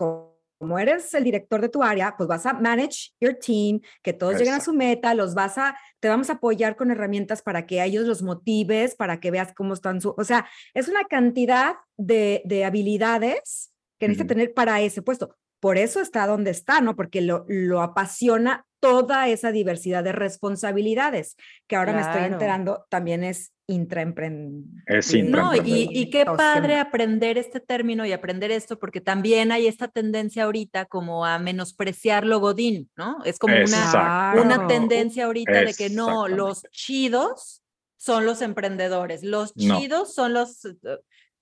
como 0.65 0.79
eres 0.79 1.13
el 1.13 1.23
director 1.23 1.61
de 1.61 1.69
tu 1.69 1.83
área, 1.83 2.15
pues 2.17 2.27
vas 2.27 2.43
a 2.47 2.53
manage 2.53 3.11
your 3.21 3.35
team, 3.35 3.81
que 4.01 4.13
todos 4.13 4.35
lleguen 4.39 4.55
a 4.55 4.59
su 4.59 4.73
meta, 4.73 5.13
los 5.13 5.35
vas 5.35 5.59
a, 5.59 5.77
te 5.99 6.07
vamos 6.07 6.31
a 6.31 6.33
apoyar 6.33 6.75
con 6.75 6.89
herramientas 6.89 7.43
para 7.43 7.67
que 7.67 7.81
a 7.81 7.85
ellos 7.85 8.07
los 8.07 8.23
motives, 8.23 8.95
para 8.95 9.19
que 9.19 9.29
veas 9.29 9.53
cómo 9.53 9.75
están 9.75 10.01
su, 10.01 10.15
o 10.17 10.23
sea, 10.23 10.47
es 10.73 10.87
una 10.87 11.03
cantidad 11.03 11.75
de, 11.97 12.41
de 12.45 12.65
habilidades 12.65 13.73
que 13.99 14.07
necesita 14.07 14.33
tener 14.33 14.55
para 14.55 14.81
ese 14.81 15.03
puesto. 15.03 15.35
Por 15.65 15.79
eso 15.79 15.99
está 15.99 16.27
donde 16.27 16.51
está, 16.51 16.79
¿no? 16.79 16.95
Porque 16.95 17.21
lo, 17.21 17.43
lo 17.47 17.81
apasiona 17.81 18.67
toda 18.79 19.27
esa 19.29 19.51
diversidad 19.51 20.03
de 20.03 20.11
responsabilidades, 20.11 21.37
que 21.65 21.75
ahora 21.75 21.91
me 21.91 22.01
estoy 22.01 22.21
enterando 22.25 22.85
también 22.87 23.23
es 23.23 23.51
intraemprendedor. 23.65 25.27
No, 25.27 25.55
y, 25.55 25.89
y, 25.91 26.11
qué 26.11 26.23
padre 26.23 26.77
aprender 26.77 27.39
este 27.39 27.59
término 27.59 28.05
y 28.05 28.11
aprender 28.11 28.51
esto, 28.51 28.77
porque 28.77 29.01
también 29.01 29.51
hay 29.51 29.65
esta 29.65 29.87
tendencia 29.87 30.43
ahorita 30.43 30.85
como 30.85 31.25
a 31.25 31.39
menospreciar 31.39 32.27
lo 32.27 32.39
godín, 32.39 32.91
¿no? 32.95 33.23
Es 33.25 33.39
como 33.39 33.55
una, 33.55 34.35
una 34.39 34.67
tendencia 34.67 35.25
ahorita 35.25 35.61
de 35.63 35.73
que 35.73 35.89
no, 35.89 36.27
los 36.27 36.61
chidos 36.69 37.63
son 37.97 38.27
los 38.27 38.43
emprendedores, 38.43 39.23
los 39.23 39.55
chidos 39.55 40.13
son 40.13 40.33
los 40.33 40.59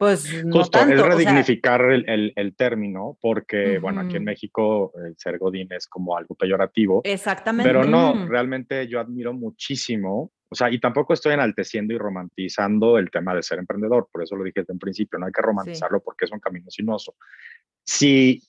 pues 0.03 0.43
Justo, 0.51 0.79
es 0.79 1.01
redignificar 1.01 1.81
el, 1.91 2.33
el, 2.35 2.55
término, 2.55 3.17
porque, 3.21 3.79
bueno, 3.79 4.01
aquí 4.01 4.17
en 4.17 4.25
México 4.25 4.91
el 5.05 5.15
ser 5.17 5.37
Godín 5.37 5.71
es 5.71 5.87
como 5.87 6.17
algo 6.17 6.35
peyorativo. 6.35 6.99
Exactamente. 7.05 7.69
Pero 7.69 7.85
no, 7.85 8.27
realmente 8.27 8.85
yo 8.89 8.99
admiro 8.99 9.33
muchísimo, 9.33 10.33
o 10.49 10.55
sea, 10.55 10.69
y 10.69 10.79
tampoco 10.79 11.13
estoy 11.13 11.33
enalteciendo 11.33 11.93
y 11.93 11.97
romantizando 11.97 12.97
el 12.97 13.09
tema 13.09 13.33
de 13.33 13.43
ser 13.43 13.59
emprendedor, 13.59 14.09
por 14.11 14.23
eso 14.23 14.35
lo 14.35 14.43
dije 14.43 14.59
desde 14.59 14.73
un 14.73 14.79
principio, 14.79 15.17
no 15.17 15.27
hay 15.27 15.31
que 15.31 15.41
romantizarlo 15.41 16.01
porque 16.03 16.25
es 16.25 16.31
un 16.33 16.41
camino 16.41 16.69
sinuoso. 16.69 17.15
Si 17.85 18.41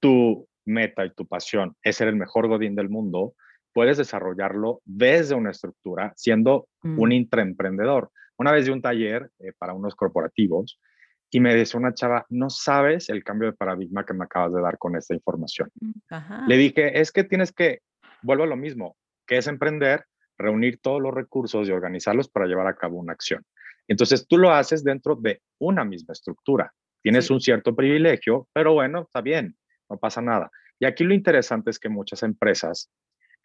tu 0.00 0.46
meta 0.66 1.04
y 1.04 1.10
tu 1.10 1.26
pasión 1.26 1.74
es 1.82 1.96
ser 1.96 2.06
el 2.06 2.16
mejor 2.16 2.46
Godín 2.46 2.76
del 2.76 2.88
mundo, 2.88 3.34
puedes 3.72 3.98
desarrollarlo 3.98 4.82
desde 4.84 5.34
una 5.34 5.50
estructura, 5.50 6.12
siendo 6.14 6.68
un 6.84 7.08
mm. 7.08 7.12
intraemprendedor 7.12 8.12
una 8.38 8.52
vez 8.52 8.66
de 8.66 8.72
un 8.72 8.82
taller 8.82 9.30
eh, 9.38 9.52
para 9.58 9.74
unos 9.74 9.94
corporativos 9.94 10.80
y 11.30 11.40
me 11.40 11.54
dice 11.54 11.76
una 11.76 11.92
chava, 11.92 12.24
no 12.28 12.50
sabes 12.50 13.08
el 13.08 13.24
cambio 13.24 13.50
de 13.50 13.56
paradigma 13.56 14.04
que 14.04 14.14
me 14.14 14.24
acabas 14.24 14.52
de 14.54 14.62
dar 14.62 14.78
con 14.78 14.96
esta 14.96 15.14
información. 15.14 15.70
Mm, 15.80 16.48
Le 16.48 16.56
dije, 16.56 17.00
es 17.00 17.10
que 17.10 17.24
tienes 17.24 17.52
que, 17.52 17.80
vuelvo 18.22 18.44
a 18.44 18.46
lo 18.46 18.56
mismo, 18.56 18.96
que 19.26 19.38
es 19.38 19.46
emprender, 19.46 20.04
reunir 20.38 20.78
todos 20.80 21.02
los 21.02 21.12
recursos 21.12 21.68
y 21.68 21.72
organizarlos 21.72 22.28
para 22.28 22.46
llevar 22.46 22.66
a 22.68 22.76
cabo 22.76 22.98
una 22.98 23.12
acción. 23.12 23.44
Entonces 23.88 24.26
tú 24.26 24.38
lo 24.38 24.52
haces 24.52 24.84
dentro 24.84 25.16
de 25.16 25.42
una 25.58 25.84
misma 25.84 26.12
estructura. 26.12 26.72
Tienes 27.02 27.30
un 27.30 27.40
cierto 27.40 27.74
privilegio, 27.74 28.48
pero 28.52 28.74
bueno, 28.74 29.02
está 29.02 29.20
bien, 29.20 29.56
no 29.88 29.96
pasa 29.96 30.20
nada. 30.20 30.50
Y 30.78 30.86
aquí 30.86 31.04
lo 31.04 31.14
interesante 31.14 31.70
es 31.70 31.78
que 31.78 31.88
muchas 31.88 32.22
empresas 32.22 32.90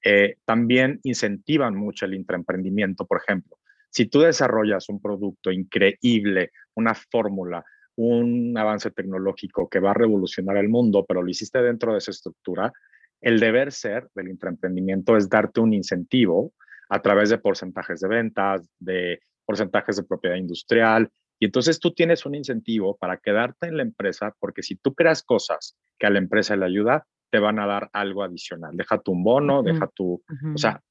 eh, 0.04 0.38
también 0.46 1.00
incentivan 1.04 1.76
mucho 1.76 2.06
el 2.06 2.16
intraemprendimiento. 2.16 3.06
Por 3.06 3.22
ejemplo, 3.22 3.58
si 3.92 4.08
tú 4.08 4.22
desarrollas 4.22 4.90
un 4.90 5.02
producto 5.02 5.52
increíble, 5.52 6.52
una 6.76 6.96
fórmula, 6.96 7.64
un 7.96 8.58
avance 8.58 8.90
tecnológico 8.92 9.70
que 9.70 9.80
va 9.80 9.92
a 9.92 9.96
revolucionar 9.96 10.58
el 10.58 10.70
mundo, 10.70 11.06
pero 11.08 11.22
lo 11.22 11.30
hiciste 11.30 11.62
dentro 11.62 11.92
de 11.92 12.00
esa 12.00 12.12
estructura, 12.12 12.72
el 13.20 13.40
deber 13.40 13.72
ser 13.72 14.10
del 14.16 14.30
intraemprendimiento 14.30 15.16
es 15.16 15.30
darte 15.30 15.60
un 15.60 15.74
incentivo 15.74 16.54
a 16.90 17.02
través 17.02 17.30
de 17.30 17.38
porcentajes 17.38 18.00
de 18.00 18.08
ventas, 18.08 18.68
de 18.80 19.20
porcentajes 19.46 19.98
de 19.98 20.04
propiedad 20.04 20.38
industrial. 20.38 21.10
Y 21.40 21.46
entonces 21.46 21.80
tú 21.80 21.94
tienes 21.94 22.26
un 22.26 22.36
incentivo 22.36 22.98
para 22.98 23.18
quedarte 23.18 23.68
en 23.68 23.78
la 23.78 23.84
empresa, 23.84 24.34
porque 24.40 24.64
si 24.64 24.76
tú 24.76 24.94
creas 24.94 25.22
cosas 25.22 25.76
que 26.00 26.08
a 26.08 26.10
la 26.10 26.20
empresa 26.20 26.56
le 26.56 26.66
ayuda, 26.66 27.06
te 27.30 27.40
van 27.40 27.60
a 27.60 27.68
dar 27.68 27.90
algo 27.94 28.24
adicional. 28.24 28.76
Deja 28.76 29.00
tu 29.00 29.14
bono, 29.16 29.64
deja 29.64 29.88
tu, 29.88 30.22
o 30.54 30.58
sea, 30.58 30.82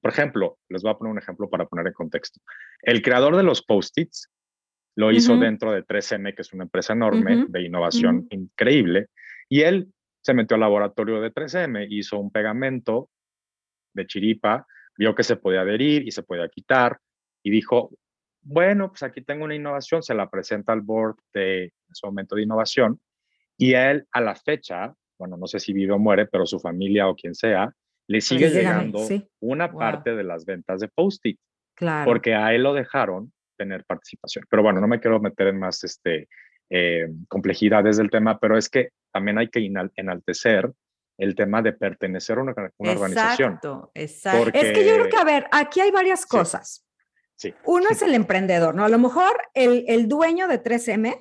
por 0.00 0.12
ejemplo, 0.12 0.58
les 0.68 0.82
voy 0.82 0.92
a 0.92 0.94
poner 0.94 1.12
un 1.12 1.18
ejemplo 1.18 1.48
para 1.48 1.66
poner 1.66 1.86
en 1.86 1.92
contexto. 1.92 2.40
El 2.82 3.02
creador 3.02 3.36
de 3.36 3.42
los 3.42 3.62
post-its 3.62 4.30
lo 4.96 5.12
hizo 5.12 5.36
dentro 5.36 5.72
de 5.72 5.84
3M, 5.84 6.34
que 6.34 6.42
es 6.42 6.52
una 6.52 6.64
empresa 6.64 6.92
enorme 6.92 7.46
de 7.48 7.62
innovación 7.62 8.26
increíble, 8.30 9.06
y 9.48 9.60
él 9.60 9.92
se 10.20 10.34
metió 10.34 10.56
al 10.56 10.60
laboratorio 10.60 11.20
de 11.20 11.32
3M, 11.32 11.86
hizo 11.88 12.18
un 12.18 12.32
pegamento 12.32 13.08
de 13.94 14.06
chiripa, 14.06 14.66
vio 14.96 15.14
que 15.14 15.22
se 15.22 15.36
podía 15.36 15.60
adherir 15.60 16.06
y 16.06 16.10
se 16.10 16.24
podía 16.24 16.48
quitar, 16.48 16.98
y 17.44 17.50
dijo, 17.50 17.90
bueno, 18.42 18.88
pues 18.88 19.04
aquí 19.04 19.22
tengo 19.22 19.44
una 19.44 19.54
innovación, 19.54 20.02
se 20.02 20.14
la 20.14 20.28
presenta 20.28 20.72
al 20.72 20.80
board 20.80 21.16
de 21.32 21.64
en 21.64 21.92
ese 21.92 22.06
momento 22.06 22.34
de 22.34 22.42
innovación, 22.42 23.00
y 23.56 23.74
él 23.74 24.06
a 24.10 24.20
la 24.20 24.34
fecha, 24.34 24.92
bueno, 25.16 25.36
no 25.36 25.46
sé 25.46 25.60
si 25.60 25.72
vive 25.72 25.92
o 25.92 25.98
muere, 25.98 26.26
pero 26.26 26.44
su 26.44 26.58
familia 26.58 27.08
o 27.08 27.14
quien 27.14 27.34
sea, 27.34 27.72
le 28.08 28.20
sigue 28.20 28.50
llegando 28.50 29.06
una 29.40 29.70
parte 29.70 30.16
de 30.16 30.24
las 30.24 30.44
ventas 30.44 30.80
de 30.80 30.88
Post-it. 30.88 31.38
Claro. 31.74 32.06
Porque 32.06 32.34
a 32.34 32.52
él 32.54 32.62
lo 32.62 32.74
dejaron 32.74 33.32
tener 33.56 33.84
participación. 33.84 34.44
Pero 34.48 34.62
bueno, 34.62 34.80
no 34.80 34.88
me 34.88 34.98
quiero 34.98 35.20
meter 35.20 35.48
en 35.48 35.58
más 35.58 35.84
este, 35.84 36.28
eh, 36.70 37.08
complejidades 37.28 37.98
del 37.98 38.10
tema, 38.10 38.38
pero 38.38 38.56
es 38.56 38.68
que 38.68 38.90
también 39.12 39.38
hay 39.38 39.48
que 39.48 39.60
enaltecer 39.96 40.72
el 41.18 41.34
tema 41.34 41.60
de 41.62 41.72
pertenecer 41.72 42.38
a 42.38 42.42
una, 42.42 42.52
organización. 42.78 43.54
Exacto, 43.54 43.90
exacto. 43.94 44.50
Es 44.54 44.72
que 44.72 44.86
yo 44.86 44.94
creo 44.94 45.08
que, 45.08 45.16
a 45.16 45.24
ver, 45.24 45.46
aquí 45.50 45.80
hay 45.80 45.90
varias 45.90 46.24
cosas. 46.24 46.86
Sí. 47.36 47.54
Uno 47.64 47.90
es 47.90 48.00
el 48.02 48.14
emprendedor, 48.14 48.74
¿no? 48.74 48.84
A 48.84 48.88
lo 48.88 48.98
mejor 48.98 49.36
el, 49.54 49.84
el 49.88 50.08
dueño 50.08 50.48
de 50.48 50.62
3M, 50.62 51.20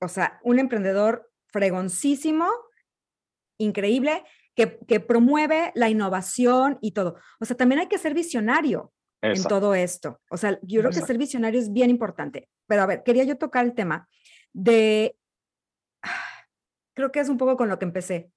o 0.00 0.08
sea, 0.08 0.40
un 0.42 0.58
emprendedor 0.58 1.30
fregoncísimo, 1.48 2.48
increíble, 3.58 4.24
que, 4.54 5.00
promueve 5.00 5.72
la 5.74 5.88
innovación 5.88 6.78
y 6.80 6.92
todo. 6.92 7.16
O 7.40 7.44
sea, 7.44 7.56
también 7.56 7.80
hay 7.80 7.88
que 7.88 7.98
ser 7.98 8.14
visionario 8.14 8.92
en 9.20 9.42
todo 9.44 9.74
esto. 9.74 10.20
O 10.30 10.36
sea, 10.36 10.58
yo 10.62 10.80
creo 10.80 10.92
que 10.92 11.00
ser 11.00 11.18
visionario 11.18 11.60
es 11.60 11.72
bien 11.72 11.90
importante. 11.90 12.48
Pero 12.66 12.82
a 12.82 12.86
ver, 12.86 13.02
quería 13.02 13.24
yo 13.24 13.38
tocar 13.38 13.64
el 13.64 13.74
tema 13.74 14.08
de, 14.52 15.16
creo 16.94 17.12
que 17.12 17.20
es 17.20 17.28
un 17.28 17.38
poco 17.38 17.56
con 17.56 17.68
lo 17.68 17.78
que 17.78 17.84
empecé. 17.84 18.30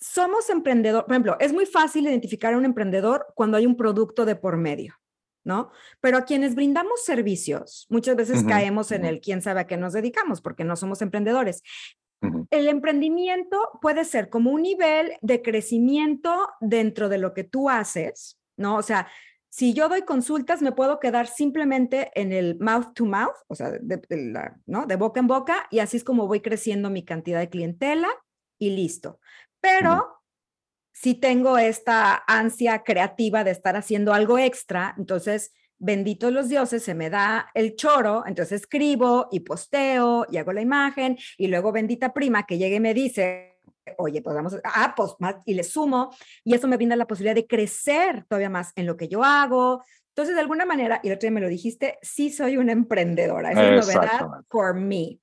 Somos 0.00 0.50
emprendedor, 0.50 1.04
por 1.04 1.12
ejemplo, 1.12 1.36
es 1.38 1.52
muy 1.52 1.64
fácil 1.64 2.06
identificar 2.06 2.54
a 2.54 2.58
un 2.58 2.64
emprendedor 2.64 3.26
cuando 3.34 3.56
hay 3.56 3.66
un 3.66 3.76
producto 3.76 4.24
de 4.24 4.34
por 4.34 4.56
medio. 4.56 4.96
¿no? 5.44 5.70
Pero 6.00 6.18
a 6.18 6.24
quienes 6.24 6.54
brindamos 6.54 7.04
servicios, 7.04 7.86
muchas 7.90 8.16
veces 8.16 8.44
caemos 8.44 8.92
en 8.92 9.04
el 9.04 9.20
quién 9.20 9.42
sabe 9.42 9.60
a 9.60 9.66
qué 9.66 9.76
nos 9.76 9.92
dedicamos 9.92 10.40
porque 10.40 10.64
no 10.64 10.76
somos 10.76 11.02
emprendedores. 11.02 11.62
El 12.50 12.68
emprendimiento 12.68 13.70
puede 13.80 14.04
ser 14.04 14.28
como 14.28 14.50
un 14.50 14.62
nivel 14.62 15.12
de 15.20 15.42
crecimiento 15.42 16.48
dentro 16.60 17.08
de 17.08 17.18
lo 17.18 17.34
que 17.34 17.44
tú 17.44 17.68
haces, 17.68 18.38
¿no? 18.56 18.76
O 18.76 18.82
sea, 18.82 19.08
si 19.48 19.74
yo 19.74 19.90
doy 19.90 20.02
consultas, 20.02 20.62
me 20.62 20.72
puedo 20.72 20.98
quedar 20.98 21.26
simplemente 21.26 22.10
en 22.14 22.32
el 22.32 22.58
mouth 22.58 22.94
to 22.94 23.04
mouth, 23.04 23.34
o 23.48 23.54
sea, 23.54 23.70
de, 23.70 24.00
¿no? 24.64 24.86
de 24.86 24.96
boca 24.96 25.20
en 25.20 25.26
boca, 25.26 25.66
y 25.70 25.80
así 25.80 25.98
es 25.98 26.04
como 26.04 26.26
voy 26.26 26.40
creciendo 26.40 26.88
mi 26.88 27.04
cantidad 27.04 27.38
de 27.38 27.50
clientela 27.50 28.08
y 28.58 28.70
listo. 28.70 29.20
Pero 29.60 30.22
si 30.92 31.14
tengo 31.14 31.58
esta 31.58 32.22
ansia 32.26 32.82
creativa 32.82 33.44
de 33.44 33.50
estar 33.50 33.76
haciendo 33.76 34.14
algo 34.14 34.38
extra, 34.38 34.94
entonces 34.96 35.52
benditos 35.82 36.32
los 36.32 36.48
dioses, 36.48 36.82
se 36.82 36.94
me 36.94 37.10
da 37.10 37.50
el 37.54 37.74
choro, 37.74 38.22
entonces 38.26 38.62
escribo 38.62 39.28
y 39.32 39.40
posteo 39.40 40.26
y 40.30 40.36
hago 40.36 40.52
la 40.52 40.60
imagen 40.60 41.18
y 41.36 41.48
luego 41.48 41.72
bendita 41.72 42.14
prima 42.14 42.46
que 42.46 42.56
llegue 42.56 42.76
y 42.76 42.80
me 42.80 42.94
dice, 42.94 43.58
oye, 43.98 44.22
pues 44.22 44.36
vamos, 44.36 44.56
ah, 44.62 44.94
pues 44.96 45.14
más, 45.18 45.36
y 45.44 45.54
le 45.54 45.64
sumo 45.64 46.14
y 46.44 46.54
eso 46.54 46.68
me 46.68 46.76
brinda 46.76 46.94
la 46.94 47.06
posibilidad 47.06 47.34
de 47.34 47.48
crecer 47.48 48.24
todavía 48.28 48.48
más 48.48 48.72
en 48.76 48.86
lo 48.86 48.96
que 48.96 49.08
yo 49.08 49.24
hago. 49.24 49.82
Entonces, 50.10 50.36
de 50.36 50.40
alguna 50.40 50.64
manera, 50.64 51.00
y 51.02 51.08
el 51.08 51.14
otro 51.14 51.26
día 51.26 51.34
me 51.34 51.40
lo 51.40 51.48
dijiste, 51.48 51.98
sí 52.02 52.30
soy 52.30 52.58
una 52.58 52.72
emprendedora, 52.72 53.50
esa 53.50 53.74
es 53.74 53.86
novedad 53.86 54.28
for 54.48 54.74
me. 54.74 55.18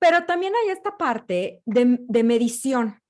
Pero 0.00 0.24
también 0.24 0.52
hay 0.54 0.70
esta 0.70 0.96
parte 0.96 1.62
de, 1.64 1.98
de 2.00 2.24
medición, 2.24 3.00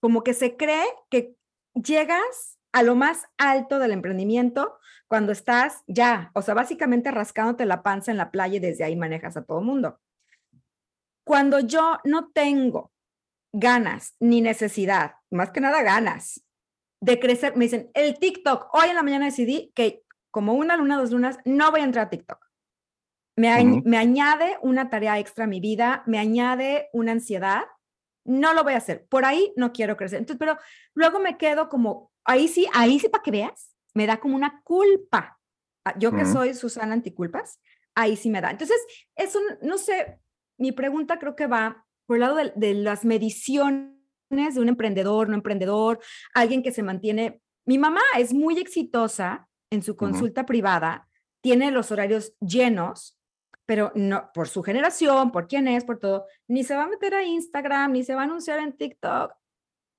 como 0.00 0.24
que 0.24 0.32
se 0.32 0.56
cree 0.56 0.86
que 1.10 1.34
llegas 1.74 2.58
a 2.72 2.82
lo 2.82 2.94
más 2.94 3.26
alto 3.36 3.78
del 3.78 3.92
emprendimiento 3.92 4.78
cuando 5.12 5.32
estás 5.32 5.84
ya, 5.86 6.30
o 6.32 6.40
sea, 6.40 6.54
básicamente 6.54 7.10
rascándote 7.10 7.66
la 7.66 7.82
panza 7.82 8.10
en 8.10 8.16
la 8.16 8.30
playa 8.30 8.56
y 8.56 8.60
desde 8.60 8.84
ahí 8.84 8.96
manejas 8.96 9.36
a 9.36 9.44
todo 9.44 9.58
el 9.58 9.66
mundo. 9.66 10.00
Cuando 11.22 11.60
yo 11.60 11.98
no 12.04 12.30
tengo 12.30 12.92
ganas 13.52 14.16
ni 14.20 14.40
necesidad, 14.40 15.16
más 15.30 15.50
que 15.50 15.60
nada 15.60 15.82
ganas 15.82 16.42
de 17.02 17.20
crecer, 17.20 17.54
me 17.58 17.66
dicen, 17.66 17.90
el 17.92 18.18
TikTok, 18.18 18.70
hoy 18.72 18.88
en 18.88 18.94
la 18.94 19.02
mañana 19.02 19.26
decidí 19.26 19.70
que 19.74 20.02
como 20.30 20.54
una 20.54 20.78
luna, 20.78 20.96
dos 20.96 21.10
lunas, 21.10 21.38
no 21.44 21.70
voy 21.70 21.82
a 21.82 21.84
entrar 21.84 22.06
a 22.06 22.10
TikTok. 22.10 22.48
Me, 23.36 23.82
me 23.84 23.98
añade 23.98 24.56
una 24.62 24.88
tarea 24.88 25.18
extra 25.18 25.44
a 25.44 25.46
mi 25.46 25.60
vida, 25.60 26.04
me 26.06 26.20
añade 26.20 26.88
una 26.94 27.12
ansiedad, 27.12 27.64
no 28.24 28.54
lo 28.54 28.64
voy 28.64 28.72
a 28.72 28.78
hacer. 28.78 29.04
Por 29.10 29.26
ahí 29.26 29.52
no 29.56 29.74
quiero 29.74 29.94
crecer. 29.98 30.20
Entonces, 30.20 30.38
pero 30.38 30.56
luego 30.94 31.20
me 31.20 31.36
quedo 31.36 31.68
como, 31.68 32.10
ahí 32.24 32.48
sí, 32.48 32.66
ahí 32.72 32.98
sí 32.98 33.10
para 33.10 33.22
que 33.22 33.30
veas, 33.30 33.71
me 33.94 34.06
da 34.06 34.18
como 34.18 34.36
una 34.36 34.62
culpa. 34.62 35.38
Ah, 35.84 35.94
yo 35.98 36.12
que 36.12 36.24
soy 36.24 36.54
Susana 36.54 36.94
Anticulpas, 36.94 37.60
ahí 37.94 38.16
sí 38.16 38.30
me 38.30 38.40
da. 38.40 38.50
Entonces, 38.50 38.78
eso, 39.16 39.40
no 39.62 39.78
sé, 39.78 40.20
mi 40.58 40.72
pregunta 40.72 41.18
creo 41.18 41.34
que 41.34 41.46
va 41.46 41.84
por 42.06 42.16
el 42.16 42.20
lado 42.20 42.36
de, 42.36 42.74
las 42.74 43.04
mediciones 43.04 43.92
de 44.30 44.60
un 44.60 44.68
emprendedor, 44.68 45.28
no 45.28 45.34
emprendedor, 45.34 46.00
alguien 46.34 46.62
que 46.62 46.72
se 46.72 46.82
mantiene. 46.82 47.40
Mi 47.66 47.78
mamá 47.78 48.00
es 48.18 48.32
muy 48.32 48.58
exitosa 48.58 49.48
en 49.70 49.82
su 49.82 49.96
consulta 49.96 50.46
privada, 50.46 51.08
tiene 51.42 51.70
los 51.70 51.90
horarios 51.90 52.34
llenos, 52.40 53.18
pero 53.66 53.92
no 53.94 54.30
por 54.34 54.48
su 54.48 54.62
generación, 54.62 55.32
por 55.32 55.48
quién 55.48 55.68
es, 55.68 55.84
por 55.84 55.98
todo, 55.98 56.26
ni 56.48 56.64
se 56.64 56.74
va 56.74 56.84
a 56.84 56.88
meter 56.88 57.14
a 57.14 57.24
Instagram, 57.24 57.92
ni 57.92 58.04
se 58.04 58.14
va 58.14 58.22
a 58.22 58.24
anunciar 58.24 58.58
en 58.60 58.76
TikTok. 58.76 59.32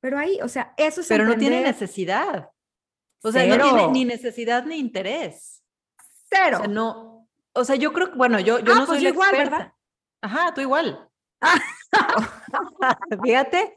Pero 0.02 0.18
ahí, 0.18 0.40
o 0.42 0.48
sea, 0.48 0.74
eso 0.78 1.02
es 1.02 1.08
Pero 1.08 1.26
no 1.26 1.38
tiene 1.38 1.62
necesidad. 1.62 2.50
O 3.24 3.32
sea, 3.32 3.46
no 3.46 3.64
tiene 3.64 3.88
ni 3.88 4.06
necesidad 4.06 4.66
ni 4.66 4.78
interés. 4.78 5.64
Cero. 6.30 6.58
O 6.58 6.60
sea, 6.60 6.68
no. 6.68 7.28
O 7.54 7.64
sea, 7.64 7.76
yo 7.76 7.94
creo 7.94 8.12
que, 8.12 8.18
bueno, 8.18 8.40
yo, 8.40 8.60
yo 8.60 8.74
ah, 8.74 8.80
no 8.80 8.86
pues 8.86 9.00
soy 9.00 9.08
igual, 9.08 9.32
¿verdad? 9.32 9.74
Ajá, 10.22 10.54
tú 10.54 10.62
igual. 10.62 11.10
fíjate, 13.24 13.74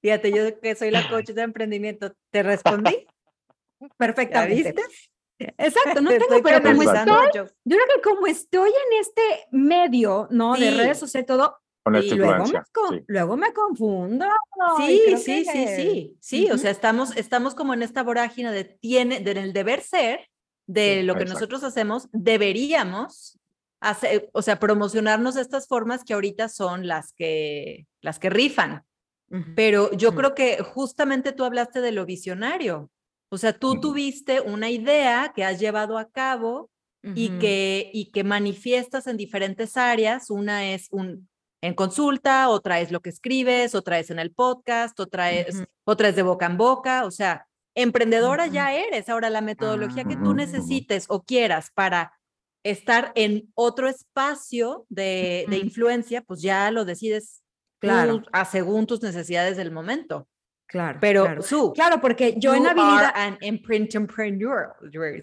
fíjate, 0.00 0.32
yo 0.32 0.60
que 0.60 0.74
soy 0.74 0.90
la 0.90 1.08
coach 1.08 1.30
de 1.30 1.42
emprendimiento, 1.42 2.12
¿te 2.30 2.42
respondí? 2.42 3.06
Perfectamente. 3.96 4.72
¿viste? 4.72 4.82
Exacto, 5.58 6.00
no 6.00 6.10
tengo, 6.10 6.42
pero 6.42 6.62
como 6.62 6.82
estoy, 6.82 7.28
yo. 7.34 7.44
yo. 7.44 7.76
creo 7.76 7.86
que 7.94 8.00
como 8.02 8.26
estoy 8.26 8.70
en 8.70 9.00
este 9.00 9.46
medio, 9.50 10.28
¿no? 10.30 10.54
De 10.56 10.70
redes 10.70 10.98
sociales, 10.98 11.26
todo, 11.26 11.58
y 11.98 12.10
luego 12.10 12.44
me, 12.46 13.04
luego 13.06 13.36
me 13.36 13.52
confundo. 13.52 14.26
Sí, 14.78 15.00
sí, 15.16 15.44
sí, 15.44 15.66
sí, 15.76 16.16
sí, 16.20 16.50
o 16.50 16.58
sea, 16.58 16.70
estamos, 16.70 17.16
estamos 17.16 17.54
como 17.54 17.74
en 17.74 17.82
esta 17.82 18.02
vorágine 18.02 18.52
de 18.52 18.64
tiene, 18.64 19.20
del 19.20 19.52
deber 19.52 19.82
ser, 19.82 20.28
de 20.66 21.02
lo 21.02 21.16
que 21.16 21.24
nosotros 21.24 21.64
hacemos, 21.64 22.08
deberíamos 22.12 23.40
hacer, 23.80 24.30
o 24.32 24.42
sea, 24.42 24.60
promocionarnos 24.60 25.36
estas 25.36 25.66
formas 25.66 26.04
que 26.04 26.14
ahorita 26.14 26.48
son 26.48 26.86
las 26.86 27.12
que, 27.12 27.86
las 28.00 28.18
que 28.18 28.30
rifan. 28.30 28.84
Pero 29.54 29.92
yo 29.92 30.14
creo 30.16 30.34
que 30.34 30.60
justamente 30.60 31.30
tú 31.30 31.44
hablaste 31.44 31.80
de 31.80 31.92
lo 31.92 32.04
visionario. 32.04 32.90
O 33.28 33.38
sea, 33.38 33.52
tú 33.52 33.80
tuviste 33.80 34.40
una 34.40 34.70
idea 34.70 35.32
que 35.34 35.44
has 35.44 35.60
llevado 35.60 35.98
a 35.98 36.10
cabo 36.10 36.68
y, 37.14 37.38
que, 37.38 37.90
y 37.92 38.10
que 38.10 38.24
manifiestas 38.24 39.06
en 39.06 39.16
diferentes 39.16 39.76
áreas. 39.76 40.30
Una 40.30 40.72
es 40.72 40.88
un, 40.90 41.28
en 41.62 41.74
consulta, 41.74 42.48
otra 42.48 42.80
es 42.80 42.90
lo 42.90 43.00
que 43.00 43.10
escribes, 43.10 43.74
otra 43.74 43.98
es 43.98 44.10
en 44.10 44.18
el 44.18 44.32
podcast, 44.32 44.98
otra 44.98 45.32
es, 45.32 45.64
otra 45.84 46.08
es 46.08 46.16
de 46.16 46.22
boca 46.22 46.46
en 46.46 46.56
boca, 46.56 47.04
o 47.04 47.10
sea, 47.10 47.46
emprendedora 47.74 48.46
ya 48.46 48.74
eres. 48.74 49.08
Ahora, 49.08 49.30
la 49.30 49.40
metodología 49.40 50.04
que 50.04 50.16
tú 50.16 50.34
necesites 50.34 51.06
o 51.08 51.22
quieras 51.22 51.70
para 51.72 52.12
estar 52.62 53.12
en 53.14 53.50
otro 53.54 53.88
espacio 53.88 54.86
de, 54.88 55.46
influencia, 55.62 56.22
pues 56.22 56.42
ya 56.42 56.70
lo 56.70 56.84
decides 56.84 57.42
claro. 57.78 58.22
a 58.32 58.44
según 58.44 58.86
tus 58.86 59.02
necesidades 59.02 59.56
del 59.56 59.70
momento. 59.70 60.28
Claro. 60.70 60.98
Pero 61.00 61.24
claro. 61.24 61.42
Su, 61.42 61.72
claro, 61.72 62.00
porque 62.00 62.34
yo 62.38 62.54
en 62.54 62.64
habilidad. 62.64 63.12
an 63.16 63.36
entrepreneur. 63.40 64.76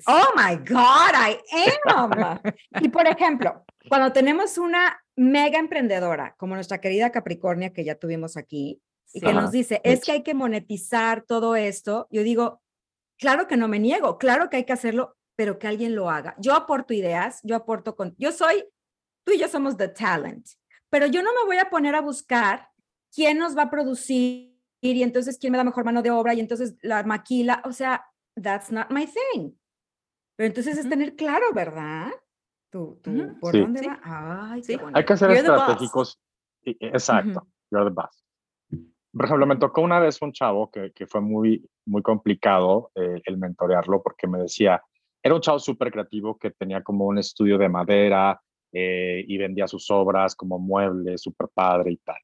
Oh 0.06 0.34
my 0.36 0.58
God, 0.58 1.14
I 1.16 1.40
am. 1.86 2.42
y 2.82 2.90
por 2.90 3.08
ejemplo, 3.08 3.64
cuando 3.88 4.12
tenemos 4.12 4.58
una 4.58 5.02
mega 5.16 5.58
emprendedora 5.58 6.36
como 6.38 6.56
nuestra 6.56 6.82
querida 6.82 7.14
Capricornia 7.14 7.72
que 7.72 7.86
ya 7.86 7.96
tuvimos 7.96 8.36
aquí 8.36 8.82
y 9.14 9.22
que 9.22 9.32
nos 9.32 9.52
dice, 9.52 9.80
es 9.86 10.04
que 10.04 10.12
hay 10.12 10.24
que 10.24 10.34
monetizar 10.34 11.22
todo 11.22 11.56
esto, 11.56 12.10
yo 12.12 12.24
digo, 12.24 12.62
claro 13.18 13.48
que 13.48 13.56
no 13.56 13.70
me 13.70 13.80
niego, 13.80 14.18
claro 14.18 14.50
que 14.50 14.58
hay 14.58 14.66
que 14.66 14.74
hacerlo, 14.74 15.16
pero 15.38 15.58
que 15.60 15.68
alguien 15.68 15.96
lo 15.96 16.10
haga. 16.10 16.36
Yo 16.40 16.56
aporto 16.56 16.94
ideas, 16.94 17.40
yo 17.44 17.56
aporto 17.56 17.96
con, 17.96 18.16
yo 18.18 18.34
soy, 18.34 18.66
tú 19.24 19.32
y 19.32 19.40
yo 19.40 19.48
somos 19.48 19.78
the 19.78 19.88
talent, 19.88 20.46
pero 20.90 21.08
yo 21.08 21.24
no 21.24 21.34
me 21.34 21.46
voy 21.46 21.58
a 21.58 21.70
poner 21.70 21.96
a 21.96 22.02
buscar 22.02 22.68
quién 23.16 23.38
nos 23.38 23.58
va 23.58 23.64
a 23.64 23.70
producir 23.70 24.57
y 24.82 25.04
entonces 25.04 25.38
quién 25.40 25.52
me 25.52 25.58
da 25.58 25.64
mejor 25.64 25.86
mano 25.86 26.02
de 26.02 26.12
obra 26.12 26.34
y 26.34 26.40
entonces 26.40 26.76
la 26.82 27.04
maquila, 27.04 27.62
o 27.66 27.72
sea, 27.72 28.06
that's 28.42 28.72
not 28.72 28.90
my 28.92 29.06
thing. 29.06 29.52
Pero 30.36 30.48
entonces 30.48 30.78
es 30.78 30.88
tener 30.88 31.16
claro, 31.16 31.46
¿verdad? 31.54 32.12
Tú, 32.70 33.00
tú, 33.02 33.40
¿por 33.40 33.58
dónde 33.58 33.88
va? 33.88 34.52
Ay, 34.52 34.64
sí. 34.64 34.78
Hay 34.94 35.06
que 35.06 35.18
ser 35.18 35.32
estratégicos. 35.32 36.20
Exacto, 36.64 37.48
you're 37.72 37.90
the 37.90 37.94
boss. 37.94 38.24
Por 39.12 39.26
ejemplo, 39.26 39.48
me 39.48 39.56
tocó 39.56 39.82
una 39.82 40.00
vez 40.00 40.22
un 40.22 40.32
chavo 40.32 40.70
que, 40.70 40.92
que 40.92 41.08
fue 41.08 41.22
muy, 41.22 41.68
muy 41.86 42.04
complicado 42.04 42.92
eh, 42.94 43.22
el 43.26 43.38
mentorearlo 43.38 44.04
porque 44.04 44.28
me 44.28 44.38
decía, 44.38 44.82
era 45.24 45.34
un 45.34 45.42
chavo 45.42 45.60
súper 45.60 45.92
creativo 45.92 46.38
que 46.38 46.52
tenía 46.52 46.84
como 46.84 47.06
un 47.06 47.18
estudio 47.18 47.58
de 47.58 47.70
madera 47.70 48.40
eh, 48.72 49.24
y 49.28 49.38
vendía 49.38 49.68
sus 49.68 49.90
obras 49.90 50.36
como 50.36 50.60
muebles, 50.60 51.22
súper 51.22 51.48
padre 51.54 51.94
y 51.94 51.98
tal. 51.98 52.18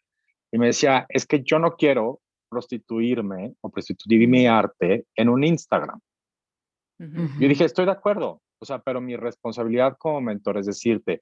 Y 0.52 0.60
me 0.60 0.68
decía, 0.68 1.06
es 1.10 1.26
que 1.26 1.42
yo 1.42 1.58
no 1.58 1.76
quiero 1.76 2.22
prostituirme 2.54 3.56
o 3.62 3.70
prostituir 3.70 4.28
mi 4.28 4.46
arte 4.46 5.06
en 5.16 5.30
un 5.30 5.44
Instagram. 5.44 6.00
Yo 7.00 7.48
dije, 7.50 7.66
estoy 7.66 7.86
de 7.86 7.92
acuerdo, 7.92 8.42
o 8.60 8.66
sea, 8.66 8.80
pero 8.80 9.02
mi 9.02 9.18
responsabilidad 9.18 9.98
como 9.98 10.22
mentor 10.22 10.58
es 10.58 10.68
decirte, 10.68 11.22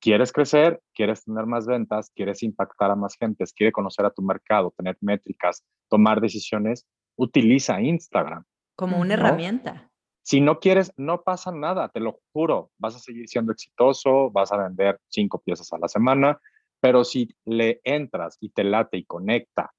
quieres 0.00 0.32
crecer, 0.32 0.80
quieres 0.94 1.24
tener 1.24 1.46
más 1.46 1.66
ventas, 1.66 2.10
quieres 2.14 2.42
impactar 2.42 2.90
a 2.90 2.96
más 2.96 3.16
gente, 3.16 3.44
quieres 3.54 3.72
conocer 3.72 4.04
a 4.06 4.10
tu 4.10 4.22
mercado, 4.22 4.74
tener 4.76 4.96
métricas, 5.00 5.62
tomar 5.88 6.20
decisiones, 6.20 6.86
utiliza 7.16 7.80
Instagram. 7.80 8.44
Como 8.74 8.98
una 8.98 9.14
herramienta. 9.14 9.90
Si 10.24 10.40
no 10.40 10.58
quieres, 10.58 10.92
no 10.96 11.22
pasa 11.22 11.52
nada, 11.52 11.88
te 11.90 12.00
lo 12.00 12.20
juro, 12.32 12.70
vas 12.78 12.96
a 12.96 13.00
seguir 13.00 13.28
siendo 13.28 13.52
exitoso, 13.52 14.30
vas 14.30 14.50
a 14.50 14.56
vender 14.56 14.98
cinco 15.08 15.40
piezas 15.40 15.72
a 15.72 15.78
la 15.78 15.88
semana, 15.88 16.40
pero 16.80 17.04
si 17.04 17.28
le 17.44 17.80
entras 17.84 18.38
y 18.40 18.48
te 18.48 18.64
late 18.64 18.96
y 18.96 19.04
conecta 19.04 19.72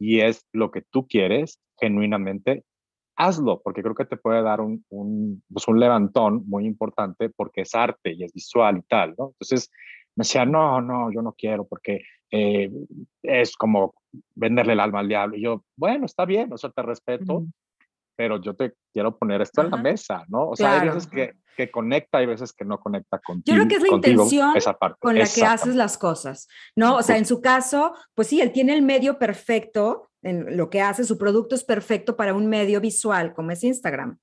y 0.00 0.20
es 0.20 0.46
lo 0.52 0.70
que 0.70 0.82
tú 0.82 1.06
quieres, 1.06 1.60
genuinamente, 1.78 2.64
hazlo, 3.16 3.60
porque 3.62 3.82
creo 3.82 3.94
que 3.94 4.06
te 4.06 4.16
puede 4.16 4.42
dar 4.42 4.62
un, 4.62 4.84
un, 4.88 5.44
pues 5.52 5.68
un 5.68 5.78
levantón 5.78 6.42
muy 6.46 6.64
importante 6.64 7.28
porque 7.28 7.60
es 7.60 7.74
arte 7.74 8.14
y 8.14 8.24
es 8.24 8.32
visual 8.32 8.78
y 8.78 8.82
tal, 8.82 9.14
¿no? 9.18 9.28
Entonces 9.32 9.70
me 10.16 10.22
decía, 10.22 10.46
no, 10.46 10.80
no, 10.80 11.12
yo 11.12 11.20
no 11.20 11.34
quiero 11.34 11.66
porque 11.66 12.00
eh, 12.30 12.70
es 13.22 13.56
como 13.56 13.94
venderle 14.34 14.72
el 14.72 14.80
alma 14.80 15.00
al 15.00 15.08
diablo. 15.08 15.36
Y 15.36 15.42
yo, 15.42 15.64
bueno, 15.76 16.06
está 16.06 16.24
bien, 16.24 16.50
o 16.52 16.56
sea, 16.56 16.70
te 16.70 16.82
respeto, 16.82 17.44
pero 18.20 18.38
yo 18.38 18.52
te 18.52 18.74
quiero 18.92 19.16
poner 19.16 19.40
esto 19.40 19.62
en 19.62 19.70
la 19.70 19.78
mesa, 19.78 20.26
¿no? 20.28 20.50
O 20.50 20.54
sea, 20.54 20.78
hay 20.78 20.88
veces 20.88 21.06
que, 21.06 21.36
que 21.56 21.70
conecta, 21.70 22.18
hay 22.18 22.26
veces 22.26 22.52
que 22.52 22.66
no 22.66 22.78
conecta 22.78 23.18
contigo. 23.18 23.56
Yo 23.56 23.66
creo 23.66 23.66
que 23.66 23.76
es 23.76 23.90
la 23.90 23.96
intención 23.96 24.52
con 24.98 25.18
la 25.18 25.24
que 25.24 25.42
haces 25.42 25.74
las 25.74 25.96
cosas, 25.96 26.46
¿no? 26.76 26.96
O 26.96 27.02
sea, 27.02 27.16
en 27.16 27.24
su 27.24 27.40
caso, 27.40 27.94
pues 28.14 28.28
sí, 28.28 28.42
él 28.42 28.52
tiene 28.52 28.74
el 28.74 28.82
medio 28.82 29.18
perfecto, 29.18 30.10
en 30.20 30.58
lo 30.58 30.68
que 30.68 30.82
hace, 30.82 31.04
su 31.04 31.16
producto 31.16 31.54
es 31.54 31.64
perfecto 31.64 32.14
para 32.14 32.34
un 32.34 32.46
medio 32.46 32.78
visual 32.78 33.32
como 33.32 33.52
es 33.52 33.64
Instagram. 33.64 34.18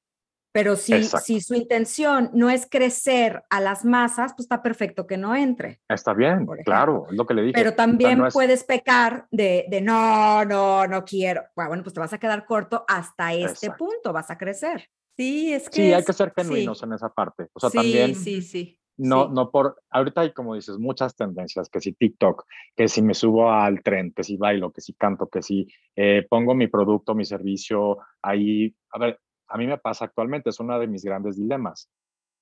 Pero 0.57 0.75
si, 0.75 1.03
si 1.03 1.39
su 1.39 1.53
intención 1.53 2.31
no 2.33 2.49
es 2.49 2.67
crecer 2.67 3.43
a 3.51 3.61
las 3.61 3.85
masas, 3.85 4.33
pues 4.33 4.45
está 4.45 4.63
perfecto 4.63 5.05
que 5.05 5.15
no 5.15 5.35
entre. 5.35 5.81
Está 5.87 6.15
bien, 6.15 6.47
claro, 6.65 7.05
es 7.11 7.15
lo 7.15 7.27
que 7.27 7.35
le 7.35 7.43
dije. 7.43 7.53
Pero 7.53 7.75
también 7.75 8.23
puedes 8.33 8.63
pecar 8.63 9.27
de, 9.29 9.67
de, 9.69 9.81
no, 9.81 10.43
no, 10.45 10.87
no 10.87 11.05
quiero. 11.05 11.43
Bueno, 11.55 11.83
pues 11.83 11.93
te 11.93 11.99
vas 11.99 12.11
a 12.13 12.17
quedar 12.17 12.43
corto 12.47 12.83
hasta 12.87 13.35
este 13.35 13.69
punto, 13.69 14.11
vas 14.11 14.31
a 14.31 14.37
crecer. 14.39 14.89
Sí, 15.15 15.53
es 15.53 15.69
que. 15.69 15.75
Sí, 15.75 15.93
hay 15.93 16.03
que 16.03 16.13
ser 16.13 16.33
genuinos 16.35 16.81
en 16.81 16.93
esa 16.93 17.09
parte. 17.09 17.49
O 17.53 17.59
sea, 17.59 17.69
sí, 17.69 17.77
también. 17.77 18.15
Sí, 18.15 18.41
sí. 18.41 18.79
No, 18.97 19.27
no 19.27 19.51
por, 19.51 19.79
ahorita 19.91 20.21
hay 20.21 20.33
como 20.33 20.55
dices, 20.55 20.79
muchas 20.79 21.15
tendencias, 21.15 21.69
que 21.69 21.79
si 21.79 21.93
TikTok, 21.93 22.45
que 22.75 22.87
si 22.87 23.03
me 23.03 23.13
subo 23.13 23.51
al 23.51 23.83
tren, 23.83 24.11
que 24.11 24.23
si 24.23 24.37
bailo, 24.37 24.71
que 24.71 24.81
si 24.81 24.95
canto, 24.95 25.27
que 25.27 25.43
si 25.43 25.67
eh, 25.95 26.25
pongo 26.27 26.55
mi 26.55 26.65
producto, 26.65 27.13
mi 27.13 27.25
servicio 27.25 27.99
ahí, 28.23 28.75
a 28.89 28.97
ver, 28.97 29.19
a 29.47 29.57
mí 29.57 29.67
me 29.67 29.77
pasa 29.77 30.05
actualmente, 30.05 30.49
es 30.49 30.59
uno 30.59 30.77
de 30.79 30.87
mis 30.87 31.03
grandes 31.03 31.37
dilemas. 31.37 31.89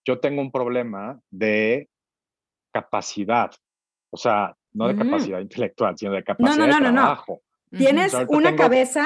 Yo 0.06 0.20
tengo 0.20 0.42
un 0.42 0.52
problema 0.52 1.20
de 1.30 1.90
capacidad, 2.72 3.52
o 4.12 4.18
sea, 4.18 4.56
no 4.74 4.88
de 4.88 4.94
mm. 4.94 5.00
capacidad 5.00 5.40
intelectual, 5.40 5.98
sino 5.98 6.12
de 6.12 6.24
capacidad 6.24 6.58
no, 6.58 6.68
no, 6.68 6.80
no, 6.80 6.88
de 6.88 6.94
trabajo. 6.94 7.42
No, 7.72 7.80
Tienes 7.80 8.14
una 8.28 8.56
cabeza 8.56 9.06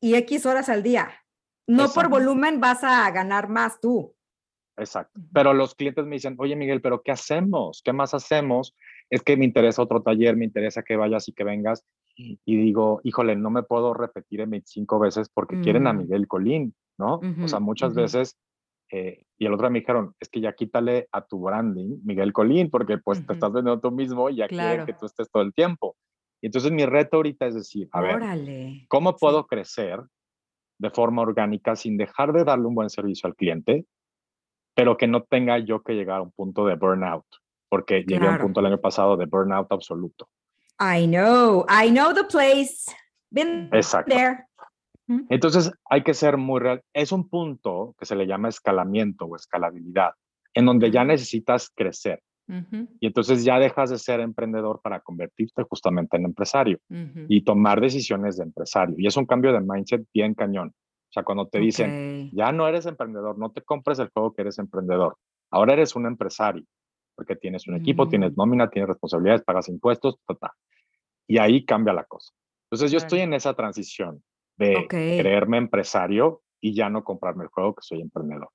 y 0.00 0.14
X 0.14 0.46
horas 0.46 0.68
al 0.68 0.82
día. 0.82 1.10
No 1.66 1.88
por 1.90 2.08
volumen 2.08 2.60
vas 2.60 2.82
a 2.82 3.10
ganar 3.10 3.48
más 3.48 3.80
tú. 3.80 4.14
Exacto. 4.78 5.20
Pero 5.32 5.52
los 5.52 5.74
clientes 5.74 6.06
me 6.06 6.16
dicen, 6.16 6.36
oye 6.38 6.56
Miguel, 6.56 6.80
pero 6.80 7.02
¿qué 7.02 7.10
hacemos? 7.10 7.82
¿Qué 7.84 7.92
más 7.92 8.14
hacemos? 8.14 8.74
Es 9.10 9.22
que 9.22 9.36
me 9.36 9.44
interesa 9.44 9.82
otro 9.82 10.02
taller, 10.02 10.36
me 10.36 10.44
interesa 10.44 10.82
que 10.82 10.96
vayas 10.96 11.28
y 11.28 11.32
que 11.32 11.44
vengas. 11.44 11.84
Y 12.16 12.56
digo, 12.56 13.00
híjole, 13.04 13.36
no 13.36 13.50
me 13.50 13.62
puedo 13.62 13.94
repetir 13.94 14.40
en 14.40 14.50
25 14.50 14.98
veces 14.98 15.28
porque 15.28 15.60
quieren 15.60 15.86
a 15.86 15.92
mm. 15.92 15.98
Miguel 15.98 16.28
Colín. 16.28 16.74
¿No? 16.98 17.20
o 17.42 17.48
sea, 17.48 17.60
muchas 17.60 17.94
veces, 17.94 18.36
eh, 18.90 19.24
y 19.38 19.46
el 19.46 19.54
otro 19.54 19.70
me 19.70 19.80
dijeron, 19.80 20.14
es 20.18 20.28
que 20.28 20.40
ya 20.40 20.52
quítale 20.52 21.08
a 21.12 21.24
tu 21.24 21.40
branding 21.40 22.00
Miguel 22.04 22.32
Colín, 22.32 22.70
porque 22.70 22.98
pues 22.98 23.24
te 23.24 23.34
estás 23.34 23.52
vendiendo 23.52 23.80
tú 23.80 23.90
mismo 23.90 24.28
y 24.28 24.36
ya 24.36 24.48
quieren 24.48 24.84
que 24.84 24.94
tú 24.94 25.06
estés 25.06 25.30
todo 25.30 25.42
el 25.42 25.54
tiempo. 25.54 25.96
Y 26.40 26.46
entonces 26.46 26.70
mi 26.72 26.84
reto 26.86 27.16
ahorita 27.16 27.46
es 27.46 27.54
decir, 27.54 27.88
a 27.92 28.00
ver, 28.00 28.20
¿cómo 28.88 29.16
puedo 29.16 29.46
crecer 29.46 30.00
de 30.78 30.90
forma 30.90 31.22
orgánica 31.22 31.76
sin 31.76 31.96
dejar 31.96 32.32
de 32.32 32.44
darle 32.44 32.66
un 32.66 32.74
buen 32.74 32.90
servicio 32.90 33.26
al 33.26 33.34
cliente, 33.34 33.86
pero 34.74 34.96
que 34.96 35.08
no 35.08 35.22
tenga 35.22 35.58
yo 35.58 35.82
que 35.82 35.94
llegar 35.94 36.18
a 36.18 36.22
un 36.22 36.32
punto 36.32 36.66
de 36.66 36.76
burnout? 36.76 37.26
Porque 37.68 38.02
llegué 38.02 38.26
a 38.26 38.32
un 38.32 38.38
punto 38.38 38.60
el 38.60 38.66
año 38.66 38.80
pasado 38.80 39.16
de 39.16 39.26
burnout 39.26 39.70
absoluto. 39.70 40.28
I 40.80 41.06
know, 41.06 41.66
I 41.68 41.90
know 41.90 42.14
the 42.14 42.24
place. 42.24 42.86
Been 43.30 43.68
Exacto. 43.72 44.14
there. 44.14 44.47
Entonces 45.28 45.72
hay 45.88 46.02
que 46.02 46.14
ser 46.14 46.36
muy 46.36 46.60
real. 46.60 46.82
Es 46.92 47.12
un 47.12 47.28
punto 47.28 47.94
que 47.98 48.04
se 48.04 48.14
le 48.14 48.26
llama 48.26 48.48
escalamiento 48.48 49.24
o 49.24 49.36
escalabilidad, 49.36 50.12
en 50.54 50.66
donde 50.66 50.90
ya 50.90 51.04
necesitas 51.04 51.70
crecer. 51.74 52.22
Y 53.00 53.06
entonces 53.06 53.44
ya 53.44 53.58
dejas 53.58 53.90
de 53.90 53.98
ser 53.98 54.20
emprendedor 54.20 54.80
para 54.82 55.00
convertirte 55.00 55.64
justamente 55.64 56.16
en 56.16 56.24
empresario 56.24 56.78
y 57.28 57.42
tomar 57.42 57.80
decisiones 57.80 58.36
de 58.36 58.44
empresario. 58.44 58.94
Y 58.98 59.06
es 59.06 59.16
un 59.16 59.26
cambio 59.26 59.52
de 59.52 59.60
mindset 59.60 60.06
bien 60.14 60.34
cañón. 60.34 60.68
O 60.68 61.12
sea, 61.12 61.22
cuando 61.22 61.46
te 61.48 61.58
dicen, 61.58 62.30
ya 62.32 62.52
no 62.52 62.66
eres 62.66 62.86
emprendedor, 62.86 63.38
no 63.38 63.50
te 63.50 63.62
compres 63.62 63.98
el 63.98 64.10
juego 64.10 64.32
que 64.32 64.42
eres 64.42 64.58
emprendedor. 64.58 65.16
Ahora 65.50 65.72
eres 65.72 65.96
un 65.96 66.06
empresario, 66.06 66.64
porque 67.14 67.36
tienes 67.36 67.66
un 67.66 67.76
equipo, 67.76 68.08
tienes 68.08 68.36
nómina, 68.36 68.68
tienes 68.68 68.88
responsabilidades, 68.88 69.42
pagas 69.42 69.68
impuestos, 69.68 70.18
ta, 70.38 70.52
Y 71.26 71.38
ahí 71.38 71.64
cambia 71.64 71.94
la 71.94 72.04
cosa. 72.04 72.32
Entonces 72.70 72.90
yo 72.90 72.98
estoy 72.98 73.20
en 73.20 73.32
esa 73.32 73.54
transición 73.54 74.22
de 74.58 74.86
creerme 74.88 75.56
empresario 75.56 76.42
y 76.60 76.74
ya 76.74 76.90
no 76.90 77.04
comprarme 77.04 77.44
el 77.44 77.50
juego 77.50 77.74
que 77.74 77.82
soy 77.82 78.00
emprendedor. 78.00 78.50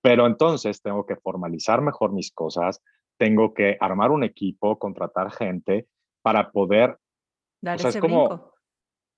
Pero 0.00 0.26
entonces 0.26 0.82
tengo 0.82 1.06
que 1.06 1.16
formalizar 1.16 1.80
mejor 1.80 2.12
mis 2.12 2.32
cosas, 2.32 2.82
tengo 3.18 3.54
que 3.54 3.76
armar 3.78 4.10
un 4.10 4.24
equipo, 4.24 4.78
contratar 4.78 5.30
gente 5.30 5.86
para 6.22 6.50
poder... 6.50 6.98
Dar 7.60 7.76
ese 7.76 7.90
es 7.90 7.96
como, 7.98 8.51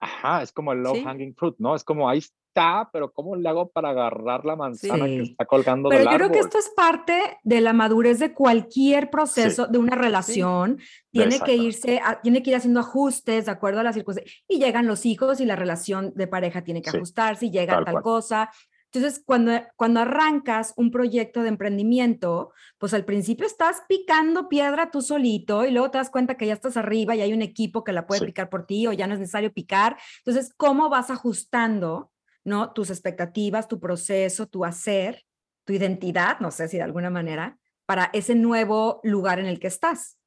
Ajá, 0.04 0.42
es 0.42 0.52
como 0.52 0.72
el 0.72 0.80
low 0.80 0.94
hanging 1.02 1.34
fruit, 1.34 1.54
¿no? 1.58 1.74
Es 1.74 1.82
como 1.82 2.08
ahí 2.08 2.18
está, 2.18 2.90
pero 2.92 3.10
¿cómo 3.10 3.36
le 3.36 3.48
hago 3.48 3.70
para 3.70 3.88
agarrar 3.88 4.44
la 4.44 4.54
manzana 4.54 5.06
que 5.06 5.22
está 5.22 5.46
colgando 5.46 5.88
pero 5.88 6.02
del 6.02 6.10
yo 6.10 6.16
creo 6.16 6.30
que 6.30 6.40
esto 6.40 6.58
es 6.58 6.68
parte 6.76 7.38
de 7.42 7.62
la 7.62 7.72
madurez 7.72 8.18
de 8.18 8.34
cualquier 8.34 9.08
proceso 9.08 9.66
de 9.66 9.78
una 9.78 9.96
relación. 9.96 10.78
Tiene 11.10 11.40
que 11.40 11.56
irse, 11.56 12.02
tiene 12.22 12.42
que 12.42 12.50
ir 12.50 12.56
haciendo 12.56 12.80
ajustes 12.80 13.46
de 13.46 13.52
acuerdo 13.52 13.80
a 13.80 13.82
las 13.82 13.94
circunstancias. 13.94 14.44
Y 14.46 14.58
llegan 14.58 14.86
los 14.86 15.06
hijos 15.06 15.40
y 15.40 15.46
la 15.46 15.56
relación 15.56 16.12
de 16.14 16.26
pareja 16.26 16.62
tiene 16.62 16.82
que 16.82 16.90
ajustarse 16.90 17.46
y 17.46 17.50
llega 17.50 17.82
tal, 17.82 18.02
cosa. 18.02 18.50
Entonces, 18.94 19.22
cuando, 19.24 19.52
cuando 19.76 20.00
arrancas 20.00 20.72
un 20.76 20.90
proyecto 20.90 21.42
de 21.42 21.48
emprendimiento, 21.48 22.52
pues 22.78 22.94
al 22.94 23.04
principio 23.04 23.46
estás 23.46 23.82
picando 23.88 24.48
piedra 24.48 24.90
tú 24.90 25.02
solito 25.02 25.64
y 25.64 25.72
luego 25.72 25.90
te 25.90 25.98
das 25.98 26.10
cuenta 26.10 26.36
que 26.36 26.46
ya 26.46 26.52
estás 26.54 26.76
arriba 26.76 27.16
y 27.16 27.20
hay 27.20 27.32
un 27.32 27.42
equipo 27.42 27.82
que 27.82 27.92
la 27.92 28.06
puede 28.06 28.24
picar 28.26 28.48
por 28.48 28.66
ti 28.66 28.86
o 28.86 28.92
ya 28.92 29.06
no 29.06 29.14
es 29.14 29.20
necesario 29.20 29.52
picar. 29.52 29.96
Entonces, 30.24 30.54
¿cómo 30.56 30.88
vas 30.88 31.10
ajustando 31.10 32.12
¿no? 32.44 32.72
Tus 32.72 32.90
expectativas, 32.90 33.68
tu 33.68 33.80
proceso, 33.80 34.46
tu 34.46 34.64
hacer, 34.64 35.24
tu 35.64 35.72
identidad, 35.72 36.38
no 36.40 36.50
sé 36.50 36.68
si 36.68 36.76
de 36.76 36.82
alguna 36.82 37.10
manera, 37.10 37.58
para 37.86 38.10
ese 38.12 38.34
nuevo 38.34 39.00
lugar 39.02 39.40
en 39.40 39.46
el 39.46 39.58
que 39.58 39.66
estás. 39.66 40.18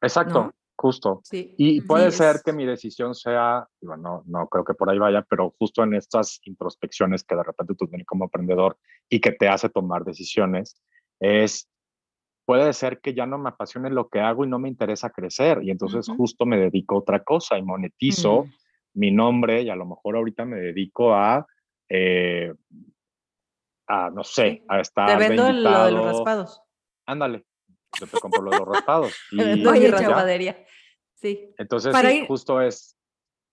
Exacto, 0.00 0.52
justo. 0.76 1.20
Sí. 1.24 1.54
Y 1.56 1.80
puede 1.82 2.10
ser 2.10 2.40
que 2.44 2.52
mi 2.52 2.66
decisión 2.66 3.14
sea, 3.14 3.66
bueno, 3.80 4.02
no, 4.02 4.22
no 4.26 4.48
creo 4.48 4.64
que 4.64 4.74
por 4.74 4.90
ahí 4.90 4.98
vaya, 4.98 5.22
pero 5.28 5.54
justo 5.58 5.82
en 5.82 5.94
estas 5.94 6.40
introspecciones 6.44 7.24
que 7.24 7.36
de 7.36 7.42
repente 7.42 7.74
tú 7.74 7.86
tienes 7.86 8.06
como 8.06 8.24
emprendedor 8.24 8.76
y 9.08 9.20
que 9.20 9.32
te 9.32 9.48
hace 9.48 9.68
tomar 9.68 10.04
decisiones, 10.04 10.80
es 11.20 11.68
puede 12.44 12.72
ser 12.72 13.00
que 13.00 13.14
ya 13.14 13.26
no 13.26 13.38
me 13.38 13.48
apasione 13.48 13.90
lo 13.90 14.08
que 14.08 14.20
hago 14.20 14.44
y 14.44 14.48
no 14.48 14.58
me 14.58 14.68
interesa 14.68 15.10
crecer 15.10 15.62
y 15.62 15.70
entonces 15.70 16.06
justo 16.16 16.44
me 16.44 16.58
dedico 16.58 16.94
a 16.96 16.98
otra 16.98 17.22
cosa 17.22 17.56
y 17.58 17.62
monetizo 17.62 18.44
mm. 18.44 18.50
mi 18.94 19.10
nombre 19.10 19.62
y 19.62 19.70
a 19.70 19.76
lo 19.76 19.86
mejor 19.86 20.16
ahorita 20.16 20.44
me 20.44 20.58
dedico 20.58 21.14
a, 21.14 21.46
eh, 21.88 22.52
a 23.86 24.10
no 24.10 24.24
sé, 24.24 24.62
a 24.68 24.80
estar 24.80 25.06
Te 25.06 25.28
vendo 25.28 25.50
lo 25.50 25.84
de 25.84 25.92
los 25.92 26.04
raspados. 26.04 26.60
Ándale, 27.06 27.44
yo 28.00 28.06
te 28.06 28.18
compro 28.20 28.42
los 28.42 28.58
raspados. 28.60 29.14
y, 29.32 29.66
Oye, 29.66 30.66
Sí. 31.14 31.54
Entonces, 31.56 31.94
justo 32.28 32.60
es, 32.60 32.98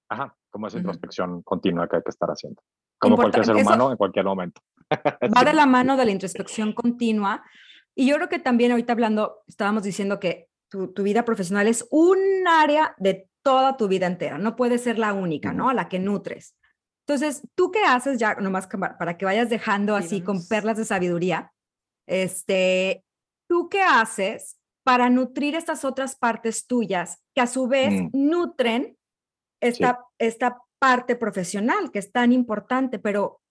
ajá, 0.09 0.35
como 0.49 0.67
esa 0.67 0.77
introspección 0.77 1.41
continua 1.43 1.87
que 1.87 1.97
hay 1.97 2.01
que 2.03 2.09
estar 2.09 2.29
haciendo. 2.29 2.61
Como 2.99 3.15
cualquier 3.15 3.45
ser 3.45 3.55
humano 3.55 3.91
en 3.91 3.97
cualquier 3.97 4.25
momento. 4.25 4.61
Va 5.35 5.43
de 5.45 5.53
la 5.53 5.65
mano 5.65 5.95
de 5.95 6.05
la 6.05 6.11
introspección 6.11 6.73
continua, 6.73 7.43
y 7.95 8.07
yo 8.07 8.15
creo 8.15 8.29
que 8.29 8.39
también 8.39 8.71
ahorita 8.71 8.93
hablando, 8.93 9.43
estábamos 9.47 9.83
diciendo 9.83 10.19
que 10.19 10.49
tu, 10.69 10.91
vida 11.03 11.25
profesional 11.25 11.67
es 11.67 11.85
un 11.91 12.17
área 12.47 12.95
de 12.97 13.27
toda 13.43 13.75
tu 13.75 13.87
vida 13.87 14.07
entera, 14.07 14.37
no 14.37 14.55
puede 14.55 14.77
ser 14.77 14.97
la 14.97 15.13
única, 15.13 15.51
¿no? 15.51 15.69
A 15.69 15.73
la 15.73 15.89
que 15.89 15.99
nutres. 15.99 16.55
Entonces, 17.05 17.45
¿tú 17.55 17.71
qué 17.71 17.83
haces 17.83 18.19
ya, 18.19 18.35
nomás 18.35 18.67
para 18.97 19.17
que 19.17 19.25
vayas 19.25 19.49
dejando 19.49 19.95
así 19.95 20.21
con 20.21 20.47
perlas 20.47 20.77
de 20.77 20.85
sabiduría? 20.85 21.51
Este, 22.07 23.03
¿tú 23.51 23.67
qué 23.67 23.81
haces 23.81 24.57
para 24.81 25.09
nutrir 25.09 25.55
estas 25.55 25.83
otras 25.83 26.15
partes 26.15 26.67
tuyas 26.67 27.21
que 27.35 27.41
a 27.41 27.47
su 27.47 27.67
vez 27.67 27.91
mm. 27.91 28.09
nutren 28.13 28.97
esta, 29.61 30.05
esta 30.17 30.61
parte 30.79 31.17
profesional 31.17 31.91
que 31.91 31.99
es 31.99 32.13
tan 32.13 32.31
importante, 32.31 32.97
pero 32.97 33.41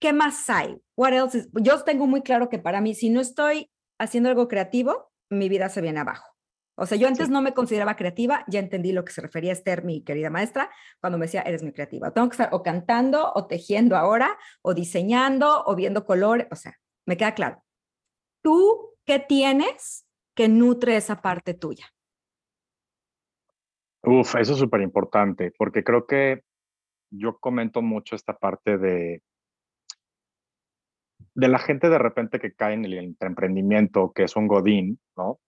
¿qué 0.00 0.12
más 0.12 0.50
hay? 0.50 0.76
What 0.96 1.12
else 1.12 1.48
Yo 1.52 1.80
tengo 1.84 2.08
muy 2.08 2.22
claro 2.22 2.48
que 2.48 2.58
para 2.58 2.80
mí, 2.80 2.96
si 2.96 3.08
no 3.08 3.20
estoy 3.20 3.70
haciendo 4.00 4.30
algo 4.30 4.48
creativo, 4.48 5.12
mi 5.30 5.48
vida 5.48 5.68
se 5.68 5.80
viene 5.80 6.00
abajo. 6.00 6.28
O 6.76 6.84
sea, 6.84 6.98
yo 6.98 7.06
antes 7.06 7.28
no 7.28 7.40
me 7.40 7.54
consideraba 7.54 7.94
creativa, 7.94 8.44
ya 8.48 8.58
entendí 8.58 8.90
lo 8.90 9.04
que 9.04 9.12
se 9.12 9.20
refería 9.20 9.52
a 9.52 9.52
Esther, 9.52 9.84
mi 9.84 10.02
querida 10.02 10.28
maestra, 10.28 10.72
cuando 11.00 11.18
me 11.18 11.26
decía, 11.26 11.42
eres 11.42 11.62
muy 11.62 11.72
creativa. 11.72 12.10
Tengo 12.10 12.28
que 12.28 12.34
estar 12.34 12.48
o 12.52 12.64
cantando, 12.64 13.32
o 13.32 13.46
tejiendo 13.46 13.96
ahora, 13.96 14.36
o 14.62 14.74
diseñando, 14.74 15.62
o 15.66 15.76
viendo 15.76 16.04
colores, 16.04 16.48
o 16.50 16.56
sea, 16.56 16.76
me 17.06 17.16
queda 17.16 17.32
claro. 17.32 17.62
¿Tú 18.42 18.95
qué 19.06 19.18
tienes 19.20 20.06
que 20.34 20.48
nutre 20.48 20.96
esa 20.96 21.22
parte 21.22 21.54
tuya? 21.54 21.86
Uf, 24.02 24.36
eso 24.36 24.52
es 24.52 24.58
súper 24.58 24.82
importante, 24.82 25.52
porque 25.56 25.82
creo 25.82 26.06
que 26.06 26.42
yo 27.10 27.38
comento 27.38 27.82
mucho 27.82 28.14
esta 28.14 28.36
parte 28.36 28.78
de 28.78 29.22
de 31.36 31.48
la 31.48 31.58
gente 31.58 31.90
de 31.90 31.98
repente 31.98 32.40
que 32.40 32.54
cae 32.54 32.74
en 32.74 32.86
el 32.86 33.16
emprendimiento, 33.20 34.12
que 34.14 34.24
es 34.24 34.36
un 34.36 34.48
godín, 34.48 34.98
¿no? 35.16 35.38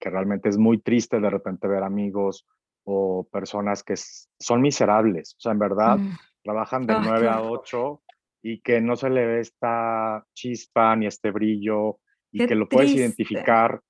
Que 0.00 0.08
realmente 0.08 0.48
es 0.48 0.56
muy 0.56 0.80
triste 0.80 1.20
de 1.20 1.28
repente 1.28 1.68
ver 1.68 1.82
amigos 1.82 2.46
o 2.84 3.28
personas 3.30 3.82
que 3.82 3.94
son 3.96 4.62
miserables, 4.62 5.34
o 5.38 5.40
sea, 5.40 5.52
en 5.52 5.58
verdad, 5.58 5.98
mm. 5.98 6.16
trabajan 6.42 6.86
de 6.86 6.94
9 6.98 7.28
a 7.28 7.42
8 7.42 8.02
y 8.42 8.60
que 8.60 8.80
no 8.80 8.96
se 8.96 9.10
le 9.10 9.26
ve 9.26 9.40
esta 9.40 10.26
chispa 10.34 10.96
ni 10.96 11.06
este 11.06 11.30
brillo 11.30 12.00
y 12.34 12.46
que 12.46 12.54
lo 12.54 12.68
puedes 12.68 12.92
identificar 12.92 13.80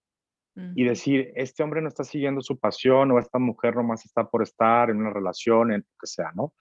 y 0.76 0.84
decir, 0.84 1.32
este 1.34 1.64
hombre 1.64 1.82
no 1.82 1.88
está 1.88 2.04
siguiendo 2.04 2.40
su 2.40 2.60
pasión 2.60 3.10
o 3.10 3.18
esta 3.18 3.40
mujer 3.40 3.74
nomás 3.74 4.04
está 4.04 4.28
por 4.28 4.40
estar 4.42 4.88
en 4.88 4.98
una 4.98 5.10
relación, 5.10 5.72
en 5.72 5.80
lo 5.80 5.96
que 5.98 6.06
sea, 6.06 6.30
¿no? 6.34 6.52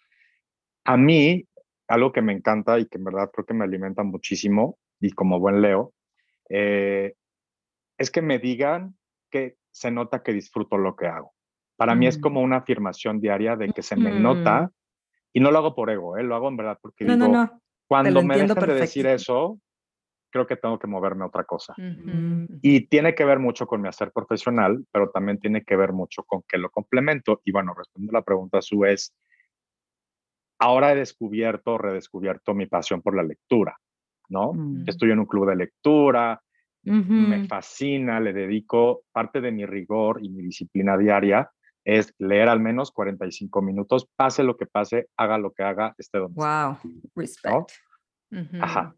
A 0.84 0.98
mí, 0.98 1.48
algo 1.88 2.12
que 2.12 2.24
me 2.24 2.34
encanta 2.34 2.80
y 2.80 2.88
que 2.88 2.98
en 2.98 3.04
verdad 3.04 3.30
creo 3.32 3.46
que 3.46 3.54
me 3.54 3.66
alimenta 3.66 4.02
muchísimo 4.02 4.80
y 5.00 5.12
como 5.12 5.40
buen 5.40 5.62
Leo, 5.62 5.94
eh, 6.50 7.14
es 8.00 8.10
que 8.10 8.24
me 8.24 8.40
digan 8.40 8.98
que 9.30 9.58
se 9.72 9.92
nota 9.92 10.24
que 10.24 10.34
disfruto 10.34 10.78
lo 10.78 10.96
que 10.96 11.06
hago. 11.06 11.34
Para 11.76 11.94
mí 11.94 12.08
es 12.08 12.18
como 12.18 12.42
mm. 12.42 12.44
una 12.44 12.58
afirmación 12.58 13.20
diaria 13.20 13.56
de 13.56 13.74
que 13.74 13.84
se 13.84 13.96
me 13.96 14.12
nota 14.20 14.72
y 15.34 15.40
no 15.40 15.52
lo 15.52 15.60
hago 15.60 15.76
por 15.76 15.92
ego, 15.92 16.18
¿eh? 16.18 16.24
lo 16.24 16.36
hago 16.36 16.48
en 16.48 16.58
verdad 16.58 16.80
porque 16.82 17.06
digo, 17.06 17.50
cuando 17.88 18.24
me 18.24 18.38
dejen 18.38 18.56
de 18.56 18.74
decir 18.74 19.06
eso, 19.06 19.60
creo 20.34 20.48
que 20.48 20.58
tengo 20.58 20.80
que 20.80 20.88
moverme 20.88 21.24
a 21.24 21.28
otra 21.28 21.44
cosa. 21.44 21.76
Y 22.62 22.88
tiene 22.88 23.14
que 23.14 23.24
ver 23.24 23.40
mucho 23.40 23.68
con 23.68 23.82
mi 23.82 23.88
hacer 23.88 24.12
profesional, 24.12 24.84
pero 24.92 25.12
también 25.12 25.40
tiene 25.40 25.64
que 25.64 25.76
ver 25.76 25.94
mucho 25.94 26.24
con 26.24 26.42
que 26.48 26.58
lo 26.58 26.70
complemento. 26.72 27.42
Y 27.46 27.52
bueno, 27.52 27.74
respondiendo 27.74 28.18
a 28.18 28.22
la 28.22 28.26
pregunta 28.26 28.62
su 28.62 28.84
es, 28.84 29.14
ahora 30.60 30.92
he 30.92 30.96
descubierto, 30.96 31.78
redescubierto 31.78 32.56
mi 32.56 32.66
pasión 32.66 33.02
por 33.02 33.16
la 33.16 33.24
lectura. 33.24 33.78
¿no? 34.30 34.54
Mm. 34.54 34.86
Estoy 34.88 35.12
en 35.12 35.20
un 35.20 35.26
club 35.28 35.48
de 35.48 35.56
lectura, 35.56 36.42
me 36.82 37.48
fascina, 37.48 38.20
le 38.20 38.34
dedico 38.34 39.04
parte 39.12 39.40
de 39.40 39.52
mi 39.52 39.66
rigor 39.66 40.20
y 40.22 40.30
mi 40.30 40.42
disciplina 40.44 40.98
diaria 40.98 41.50
es 41.86 42.14
leer 42.18 42.50
al 42.50 42.60
menos 42.60 42.92
45 42.92 43.62
minutos, 43.62 44.10
pase 44.16 44.44
lo 44.44 44.58
que 44.58 44.66
pase, 44.66 45.08
haga 45.18 45.38
lo 45.38 45.52
que 45.52 45.64
haga, 45.64 45.94
esté 45.98 46.18
donde 46.18 46.36
Wow, 46.36 46.78
respect. 47.16 47.72
Ajá. 48.60 48.96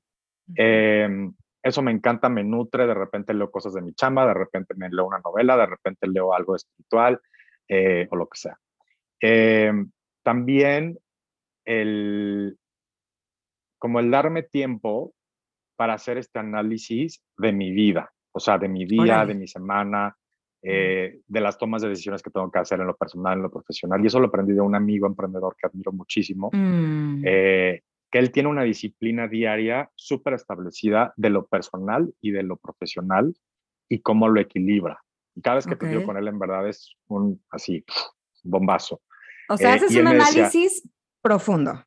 Em, 0.53 1.33
eso 1.63 1.81
me 1.81 1.91
encanta, 1.91 2.29
me 2.29 2.43
nutre, 2.43 2.85
de 2.85 2.93
repente 2.93 3.33
leo 3.33 3.49
cosas 3.49 3.73
de 3.73 3.81
mi 3.81 3.93
chamba, 3.93 4.27
de 4.27 4.35
repente 4.35 4.75
me 4.75 4.89
leo 4.89 5.05
una 5.05 5.19
novela, 5.19 5.57
de 5.57 5.65
repente 5.65 6.07
leo 6.07 6.33
algo 6.33 6.55
espiritual 6.55 7.19
eh, 7.67 8.07
o 8.11 8.15
lo 8.15 8.27
que 8.27 8.37
sea. 8.37 8.59
Em, 9.19 9.89
también 10.23 10.97
el, 11.65 12.57
como 13.79 13.99
el 13.99 14.11
darme 14.11 14.43
tiempo 14.43 15.13
para 15.75 15.93
hacer 15.93 16.17
este 16.17 16.39
análisis 16.39 17.21
de 17.37 17.51
mi 17.51 17.71
vida, 17.71 18.13
o 18.31 18.39
sea, 18.39 18.57
de 18.57 18.67
mi 18.67 18.85
día, 18.85 19.25
de 19.25 19.35
mi 19.35 19.47
semana, 19.47 20.15
eh, 20.61 21.19
de 21.27 21.41
las 21.41 21.57
tomas 21.57 21.81
de 21.81 21.89
decisiones 21.89 22.23
que 22.23 22.31
tengo 22.31 22.49
que 22.49 22.59
hacer 22.59 22.79
en 22.79 22.87
lo 22.87 22.95
personal, 22.95 23.37
en 23.37 23.43
lo 23.43 23.51
profesional. 23.51 24.03
Y 24.03 24.07
eso 24.07 24.19
lo 24.19 24.27
aprendí 24.27 24.53
de 24.53 24.61
un 24.61 24.75
amigo 24.75 25.05
emprendedor 25.05 25.55
que 25.55 25.67
admiro 25.67 25.91
muchísimo, 25.91 26.49
mm. 26.51 27.21
eh, 27.23 27.81
que 28.15 28.19
él 28.19 28.31
tiene 28.31 28.47
una 28.47 28.63
disciplina 28.63 29.27
diaria 29.27 29.91
súper 29.93 30.35
establecida 30.35 31.13
de 31.17 31.29
lo 31.29 31.47
personal 31.47 32.13
y 32.21 32.31
de 32.31 32.43
lo 32.43 32.55
profesional 32.55 33.35
y 33.89 33.99
cómo 33.99 34.29
lo 34.29 34.39
equilibra. 34.39 35.03
Y 35.35 35.41
cada 35.41 35.55
vez 35.57 35.67
que 35.67 35.75
te 35.75 35.85
digo 35.85 36.05
con 36.05 36.15
él, 36.15 36.25
en 36.29 36.39
verdad 36.39 36.65
es 36.65 36.95
un 37.07 37.43
así, 37.49 37.83
bombazo. 38.43 39.01
O 39.49 39.57
sea, 39.57 39.71
eh, 39.71 39.73
haces 39.75 39.97
un 39.97 40.07
análisis 40.07 40.87
profundo 41.21 41.83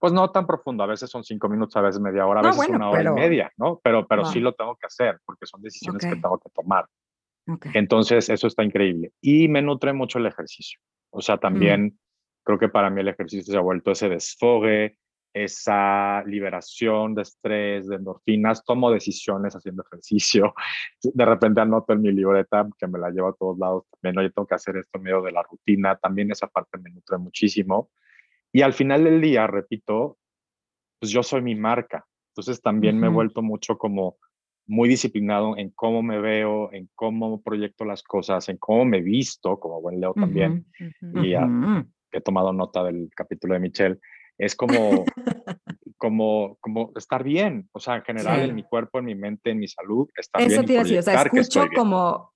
pues 0.00 0.12
no 0.12 0.30
tan 0.30 0.48
profundo, 0.48 0.82
a 0.82 0.86
veces 0.86 1.08
son 1.08 1.22
cinco 1.22 1.48
minutos, 1.48 1.76
a 1.76 1.80
veces 1.80 2.00
media 2.00 2.26
hora, 2.26 2.40
a 2.40 2.42
veces 2.42 2.68
una 2.68 2.90
hora 2.90 3.02
y 3.02 3.14
media, 3.14 3.50
¿no? 3.56 3.80
Pero, 3.82 4.06
pero 4.06 4.24
sí 4.24 4.40
lo 4.40 4.52
tengo 4.52 4.76
que 4.76 4.86
hacer 4.86 5.20
porque 5.24 5.46
son 5.46 5.62
decisiones 5.62 6.04
que 6.04 6.20
tengo 6.20 6.38
que 6.38 6.50
tomar. 6.50 6.86
Entonces, 7.72 8.28
eso 8.28 8.46
está 8.46 8.62
increíble. 8.62 9.12
Y 9.20 9.48
me 9.48 9.62
nutre 9.62 9.92
mucho 9.94 10.18
el 10.18 10.26
ejercicio. 10.26 10.78
O 11.10 11.22
sea, 11.22 11.36
mm. 11.36 11.40
también 11.40 11.98
creo 12.44 12.58
que 12.58 12.68
para 12.68 12.90
mí 12.90 13.00
el 13.00 13.08
ejercicio 13.08 13.52
se 13.52 13.56
ha 13.56 13.62
vuelto 13.62 13.92
ese 13.92 14.08
desfogue, 14.08 14.98
esa 15.32 16.22
liberación 16.24 17.14
de 17.14 17.22
estrés, 17.22 17.88
de 17.88 17.96
endorfinas, 17.96 18.64
tomo 18.64 18.90
decisiones 18.90 19.54
haciendo 19.54 19.82
ejercicio. 19.82 20.54
De 21.02 21.24
repente 21.24 21.60
anoto 21.60 21.92
en 21.92 22.02
mi 22.02 22.12
libreta, 22.12 22.66
que 22.78 22.86
me 22.86 22.98
la 22.98 23.10
llevo 23.10 23.28
a 23.28 23.34
todos 23.34 23.58
lados 23.58 23.84
también, 23.90 24.18
oye, 24.18 24.30
tengo 24.30 24.46
que 24.46 24.54
hacer 24.54 24.76
esto 24.76 24.98
en 24.98 25.02
medio 25.04 25.22
de 25.22 25.32
la 25.32 25.42
rutina. 25.42 25.96
También 25.96 26.30
esa 26.30 26.46
parte 26.46 26.78
me 26.78 26.90
nutre 26.90 27.18
muchísimo. 27.18 27.90
Y 28.52 28.62
al 28.62 28.72
final 28.72 29.04
del 29.04 29.20
día, 29.20 29.46
repito, 29.46 30.18
pues 30.98 31.12
yo 31.12 31.22
soy 31.22 31.42
mi 31.42 31.54
marca. 31.54 32.06
Entonces 32.30 32.60
también 32.62 32.98
me 32.98 33.06
he 33.06 33.10
vuelto 33.10 33.42
mucho 33.42 33.78
como 33.78 34.18
muy 34.66 34.88
disciplinado 34.88 35.56
en 35.56 35.70
cómo 35.70 36.02
me 36.02 36.18
veo, 36.18 36.72
en 36.72 36.88
cómo 36.94 37.42
proyecto 37.42 37.84
las 37.84 38.02
cosas, 38.02 38.48
en 38.48 38.58
cómo 38.58 38.84
me 38.84 39.00
visto, 39.00 39.58
como 39.58 39.80
buen 39.80 40.00
Leo 40.00 40.12
también. 40.12 40.66
y 41.22 41.34
he 42.12 42.20
tomado 42.20 42.52
nota 42.52 42.82
del 42.84 43.10
capítulo 43.14 43.54
de 43.54 43.60
Michelle. 43.60 43.98
Es 44.38 44.54
como, 44.54 45.04
como, 45.96 46.56
como 46.60 46.92
estar 46.96 47.24
bien, 47.24 47.68
o 47.72 47.80
sea, 47.80 47.96
en 47.96 48.02
general, 48.02 48.40
en 48.40 48.54
mi 48.54 48.62
cuerpo, 48.62 48.98
en 48.98 49.06
mi 49.06 49.14
mente, 49.14 49.50
en 49.50 49.58
mi 49.58 49.68
salud, 49.68 50.08
estar 50.16 50.40
bien. 50.40 50.52
Eso 50.52 50.62
te 50.62 50.72
iba 50.72 50.82
a 50.82 50.84
decir, 50.84 50.98
o 50.98 51.02
sea, 51.02 51.22
escucho 51.22 51.66
como 51.74 52.32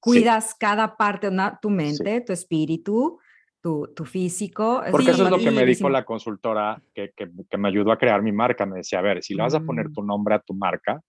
cuidas 0.00 0.54
cada 0.54 0.96
parte, 0.96 1.30
de 1.30 1.52
tu 1.60 1.70
mente, 1.70 2.20
tu 2.20 2.32
espíritu, 2.32 3.18
tu, 3.60 4.04
físico. 4.04 4.82
Porque 4.90 5.10
eso 5.10 5.24
es 5.24 5.30
lo 5.30 5.38
que 5.38 5.50
me 5.50 5.64
dijo 5.64 5.88
la 5.88 6.04
consultora 6.04 6.80
que, 6.94 7.12
que, 7.16 7.58
me 7.58 7.68
ayudó 7.68 7.90
a 7.92 7.98
crear 7.98 8.22
mi 8.22 8.32
marca. 8.32 8.66
Me 8.66 8.78
decía, 8.78 9.00
a 9.00 9.02
ver, 9.02 9.22
si 9.22 9.34
le 9.34 9.42
vas 9.42 9.54
a 9.54 9.60
poner 9.60 9.88
mm. 9.88 9.92
tu 9.92 10.02
nombre 10.02 10.34
a 10.36 10.40
tu 10.40 10.54
marca, 10.54 11.00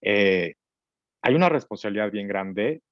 eh, 0.00 0.54
hay 1.22 1.34
una 1.34 1.48
responsabilidad 1.48 2.10
bien 2.10 2.26
grande 2.26 2.82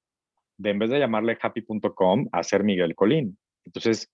de 0.59 0.71
en 0.71 0.79
vez 0.79 0.91
de 0.91 0.99
llamarle 0.99 1.39
happy.com, 1.41 2.29
hacer 2.33 2.63
Miguel 2.65 2.95
Colín. 2.95 3.39
Entonces, 3.65 4.11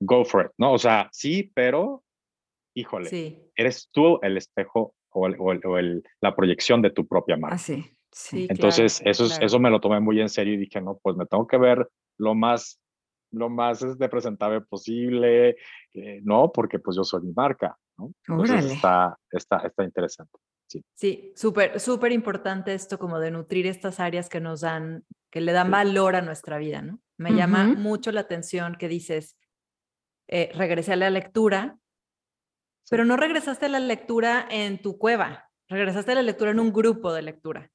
go 0.00 0.24
for 0.24 0.46
it, 0.46 0.52
¿no? 0.58 0.72
O 0.72 0.78
sea, 0.78 1.08
sí, 1.12 1.50
pero 1.54 2.02
híjole, 2.74 3.50
eres 3.56 3.88
tú 3.92 4.18
el 4.22 4.36
espejo 4.36 4.94
o, 5.10 5.26
el, 5.26 6.02
la 6.20 6.36
proyección 6.36 6.82
de 6.82 6.90
tu 6.90 7.06
propia 7.06 7.36
marca. 7.36 7.56
Así, 7.56 7.84
ah, 7.86 7.96
sí. 8.12 8.46
Entonces, 8.50 9.00
eso, 9.04 9.26
eso 9.40 9.58
me 9.58 9.70
lo 9.70 9.80
tomé 9.80 9.98
muy 10.00 10.20
en 10.20 10.28
serio 10.28 10.54
y 10.54 10.58
dije, 10.58 10.80
no, 10.80 10.98
pues 11.02 11.16
me 11.16 11.26
tengo 11.26 11.46
que 11.46 11.56
ver 11.56 11.88
lo 12.18 12.34
más 12.34 12.78
lo 13.32 13.48
más 13.48 13.82
este, 13.82 14.08
presentable 14.08 14.60
posible, 14.62 15.56
eh, 15.94 16.20
¿no? 16.22 16.50
Porque 16.52 16.78
pues 16.78 16.96
yo 16.96 17.04
soy 17.04 17.22
mi 17.22 17.32
marca, 17.32 17.76
¿no? 17.98 18.12
Entonces 18.26 18.72
está, 18.72 19.16
está, 19.30 19.58
está 19.58 19.84
interesante. 19.84 20.38
Sí, 20.68 20.84
sí 20.94 21.32
súper, 21.36 21.78
súper 21.78 22.12
importante 22.12 22.74
esto 22.74 22.98
como 22.98 23.20
de 23.20 23.30
nutrir 23.30 23.66
estas 23.66 24.00
áreas 24.00 24.28
que 24.28 24.40
nos 24.40 24.62
dan, 24.62 25.04
que 25.30 25.40
le 25.40 25.52
dan 25.52 25.70
valor 25.70 26.16
a 26.16 26.22
nuestra 26.22 26.58
vida, 26.58 26.82
¿no? 26.82 27.00
Me 27.18 27.32
llama 27.32 27.64
mucho 27.64 28.12
la 28.12 28.20
atención 28.20 28.76
que 28.76 28.88
dices, 28.88 29.36
eh, 30.28 30.50
regresé 30.54 30.92
a 30.92 30.96
la 30.96 31.10
lectura, 31.10 31.78
pero 32.90 33.04
no 33.04 33.16
regresaste 33.16 33.66
a 33.66 33.70
la 33.70 33.80
lectura 33.80 34.46
en 34.50 34.80
tu 34.80 34.98
cueva, 34.98 35.50
regresaste 35.68 36.12
a 36.12 36.16
la 36.16 36.22
lectura 36.22 36.50
en 36.50 36.60
un 36.60 36.72
grupo 36.72 37.12
de 37.12 37.22
lectura. 37.22 37.70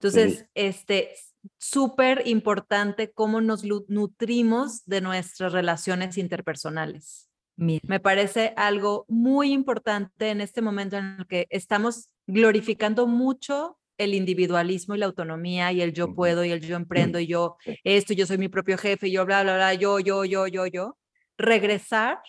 Entonces, 0.00 0.46
este, 0.54 1.14
súper 1.58 2.22
importante 2.26 3.12
cómo 3.12 3.40
nos 3.40 3.64
nutrimos 3.64 4.84
de 4.84 5.00
nuestras 5.00 5.52
relaciones 5.52 6.18
interpersonales. 6.18 7.28
Me 7.56 8.00
parece 8.00 8.54
algo 8.56 9.04
muy 9.08 9.52
importante 9.52 10.30
en 10.30 10.40
este 10.40 10.62
momento 10.62 10.96
en 10.96 11.16
el 11.20 11.26
que 11.26 11.46
estamos 11.50 12.08
glorificando 12.26 13.06
mucho 13.06 13.78
el 13.98 14.14
individualismo 14.14 14.94
y 14.94 14.98
la 14.98 15.06
autonomía 15.06 15.70
y 15.70 15.82
el 15.82 15.92
yo 15.92 16.14
puedo 16.14 16.44
y 16.44 16.50
el 16.50 16.60
yo 16.60 16.76
emprendo 16.76 17.20
y 17.20 17.26
yo 17.26 17.56
esto, 17.84 18.14
yo 18.14 18.26
soy 18.26 18.38
mi 18.38 18.48
propio 18.48 18.78
jefe 18.78 19.08
y 19.08 19.12
yo 19.12 19.24
bla, 19.24 19.42
bla, 19.42 19.54
bla, 19.54 19.74
yo, 19.74 20.00
yo, 20.00 20.24
yo, 20.24 20.46
yo, 20.46 20.66
yo. 20.66 20.96
Regresar 21.38 22.20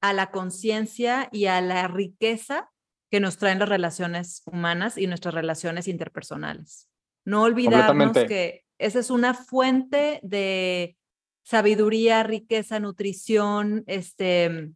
a 0.00 0.12
la 0.12 0.30
conciencia 0.30 1.28
y 1.32 1.46
a 1.46 1.60
la 1.60 1.88
riqueza 1.88 2.70
que 3.10 3.20
nos 3.20 3.38
traen 3.38 3.58
las 3.58 3.68
relaciones 3.68 4.42
humanas 4.46 4.96
y 4.96 5.06
nuestras 5.06 5.34
relaciones 5.34 5.88
interpersonales. 5.88 6.88
No 7.24 7.42
olvidarnos 7.42 8.12
que 8.12 8.64
esa 8.78 8.98
es 8.98 9.10
una 9.10 9.34
fuente 9.34 10.20
de 10.22 10.96
sabiduría, 11.42 12.22
riqueza, 12.22 12.80
nutrición, 12.80 13.84
este, 13.86 14.70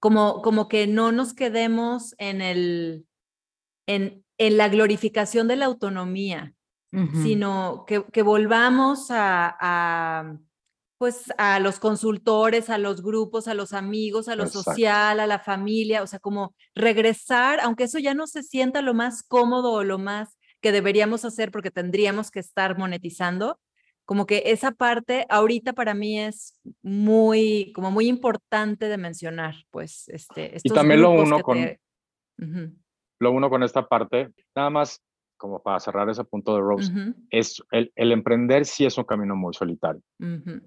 como, 0.00 0.42
como 0.42 0.68
que 0.68 0.86
no 0.86 1.12
nos 1.12 1.34
quedemos 1.34 2.14
en, 2.18 2.40
el, 2.40 3.06
en, 3.86 4.24
en 4.38 4.56
la 4.56 4.68
glorificación 4.68 5.48
de 5.48 5.56
la 5.56 5.66
autonomía, 5.66 6.54
sino 7.22 7.84
que, 7.86 8.06
que 8.06 8.22
volvamos 8.22 9.10
a, 9.10 9.54
a, 9.60 10.38
pues, 10.98 11.32
a 11.38 11.60
los 11.60 11.78
consultores, 11.78 12.70
a 12.70 12.78
los 12.78 13.02
grupos, 13.02 13.48
a 13.48 13.54
los 13.54 13.72
amigos, 13.72 14.28
a 14.28 14.36
lo 14.36 14.46
social, 14.46 15.20
a 15.20 15.26
la 15.26 15.38
familia, 15.38 16.02
o 16.02 16.06
sea, 16.06 16.18
como 16.18 16.54
regresar, 16.74 17.60
aunque 17.60 17.84
eso 17.84 17.98
ya 17.98 18.14
no 18.14 18.26
se 18.26 18.42
sienta 18.42 18.80
lo 18.82 18.94
más 18.94 19.22
cómodo 19.22 19.72
o 19.72 19.84
lo 19.84 19.98
más 19.98 20.38
que 20.60 20.72
deberíamos 20.72 21.24
hacer 21.24 21.50
porque 21.50 21.70
tendríamos 21.70 22.30
que 22.30 22.40
estar 22.40 22.78
monetizando. 22.78 23.58
Como 24.06 24.24
que 24.24 24.44
esa 24.46 24.70
parte 24.70 25.26
ahorita 25.28 25.72
para 25.72 25.92
mí 25.92 26.18
es 26.20 26.58
muy, 26.80 27.72
como 27.74 27.90
muy 27.90 28.06
importante 28.06 28.88
de 28.88 28.96
mencionar, 28.96 29.54
pues, 29.70 30.08
este. 30.08 30.56
Y 30.62 30.70
también 30.70 31.02
lo 31.02 31.10
uno 31.10 31.40
con, 31.40 31.58
lo 33.18 33.32
uno 33.32 33.50
con 33.50 33.62
esta 33.62 33.86
parte, 33.86 34.30
nada 34.54 34.70
más 34.70 35.02
como 35.36 35.62
para 35.62 35.80
cerrar 35.80 36.08
ese 36.08 36.24
punto 36.24 36.54
de 36.54 36.60
Rose, 36.60 36.92
es 37.30 37.62
el, 37.70 37.92
el, 37.94 38.12
emprender 38.12 38.64
sí 38.64 38.84
es 38.84 38.96
un 38.98 39.04
camino 39.04 39.36
muy 39.36 39.54
solitario. 39.54 40.02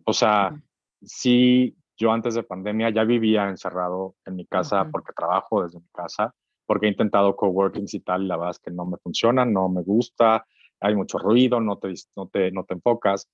O 0.05 0.13
sea, 0.13 0.61
sí, 1.01 1.75
yo 1.97 2.11
antes 2.11 2.35
de 2.35 2.43
pandemia 2.43 2.89
ya 2.89 3.03
vivía 3.03 3.49
encerrado 3.49 4.15
en 4.25 4.35
mi 4.35 4.45
casa 4.45 4.89
porque 4.91 5.13
trabajo 5.13 5.63
desde 5.63 5.79
mi 5.79 5.89
casa 5.93 6.33
porque 6.69 6.85
he 6.85 6.89
intentado 6.89 7.35
coworkings 7.35 7.95
y 7.95 7.99
tal, 8.01 8.21
y 8.21 8.27
la 8.27 8.37
verdad 8.37 8.51
es 8.51 8.59
que 8.59 8.69
no 8.69 8.85
me 8.85 8.97
funciona, 8.97 9.43
no 9.43 9.69
me 9.69 9.81
gusta, 9.81 10.45
hay 10.79 10.95
mucho 10.95 11.17
ruido, 11.17 11.59
no 11.59 11.79
te, 11.79 11.91
no 12.15 12.27
te, 12.27 12.51
no 12.51 12.63
te 12.63 12.75
enfocas. 12.75 13.27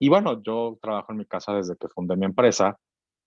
Y 0.00 0.08
bueno, 0.08 0.42
yo 0.42 0.76
trabajo 0.82 1.12
en 1.12 1.18
mi 1.18 1.24
casa 1.24 1.54
desde 1.54 1.76
que 1.76 1.86
fundé 1.86 2.16
mi 2.16 2.26
empresa 2.26 2.76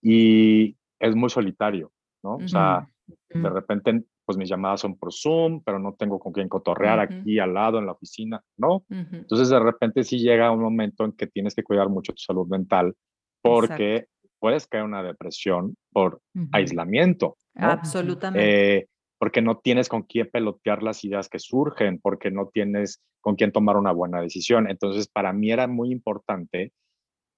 y 0.01 0.75
es 0.99 1.15
muy 1.15 1.29
solitario, 1.29 1.93
¿no? 2.23 2.35
O 2.35 2.47
sea, 2.49 2.89
de 3.29 3.49
repente, 3.49 4.03
pues 4.25 4.37
mis 4.37 4.49
llamadas 4.49 4.81
son 4.81 4.97
por 4.97 5.13
Zoom, 5.13 5.61
pero 5.63 5.79
no 5.79 5.95
tengo 5.95 6.19
con 6.19 6.31
quién 6.31 6.49
cotorrear 6.49 6.99
aquí 6.99 7.39
al 7.39 7.53
lado 7.53 7.79
en 7.79 7.85
la 7.85 7.91
oficina, 7.91 8.41
¿no? 8.57 8.85
Entonces, 8.89 9.49
de 9.49 9.59
repente 9.59 10.03
sí 10.03 10.19
llega 10.19 10.51
un 10.51 10.61
momento 10.61 11.03
en 11.05 11.11
que 11.11 11.27
tienes 11.27 11.55
que 11.55 11.63
cuidar 11.63 11.89
mucho 11.89 12.13
tu 12.13 12.21
salud 12.21 12.47
mental 12.47 12.95
porque 13.41 14.07
puedes 14.39 14.67
caer 14.67 14.83
una 14.83 15.03
depresión 15.03 15.75
por 15.91 16.21
aislamiento. 16.51 17.37
¿no? 17.55 17.67
Absolutamente. 17.67 18.77
Eh, 18.77 18.87
porque 19.17 19.41
no 19.41 19.57
tienes 19.59 19.87
con 19.87 20.03
quién 20.03 20.29
pelotear 20.29 20.83
las 20.83 21.03
ideas 21.05 21.29
que 21.29 21.39
surgen, 21.39 21.99
porque 22.01 22.29
no 22.29 22.49
tienes 22.53 23.01
con 23.21 23.35
quién 23.35 23.53
tomar 23.53 23.77
una 23.77 23.93
buena 23.93 24.19
decisión. 24.19 24.69
Entonces, 24.69 25.07
para 25.07 25.31
mí 25.31 25.51
era 25.51 25.67
muy 25.67 25.91
importante 25.91 26.73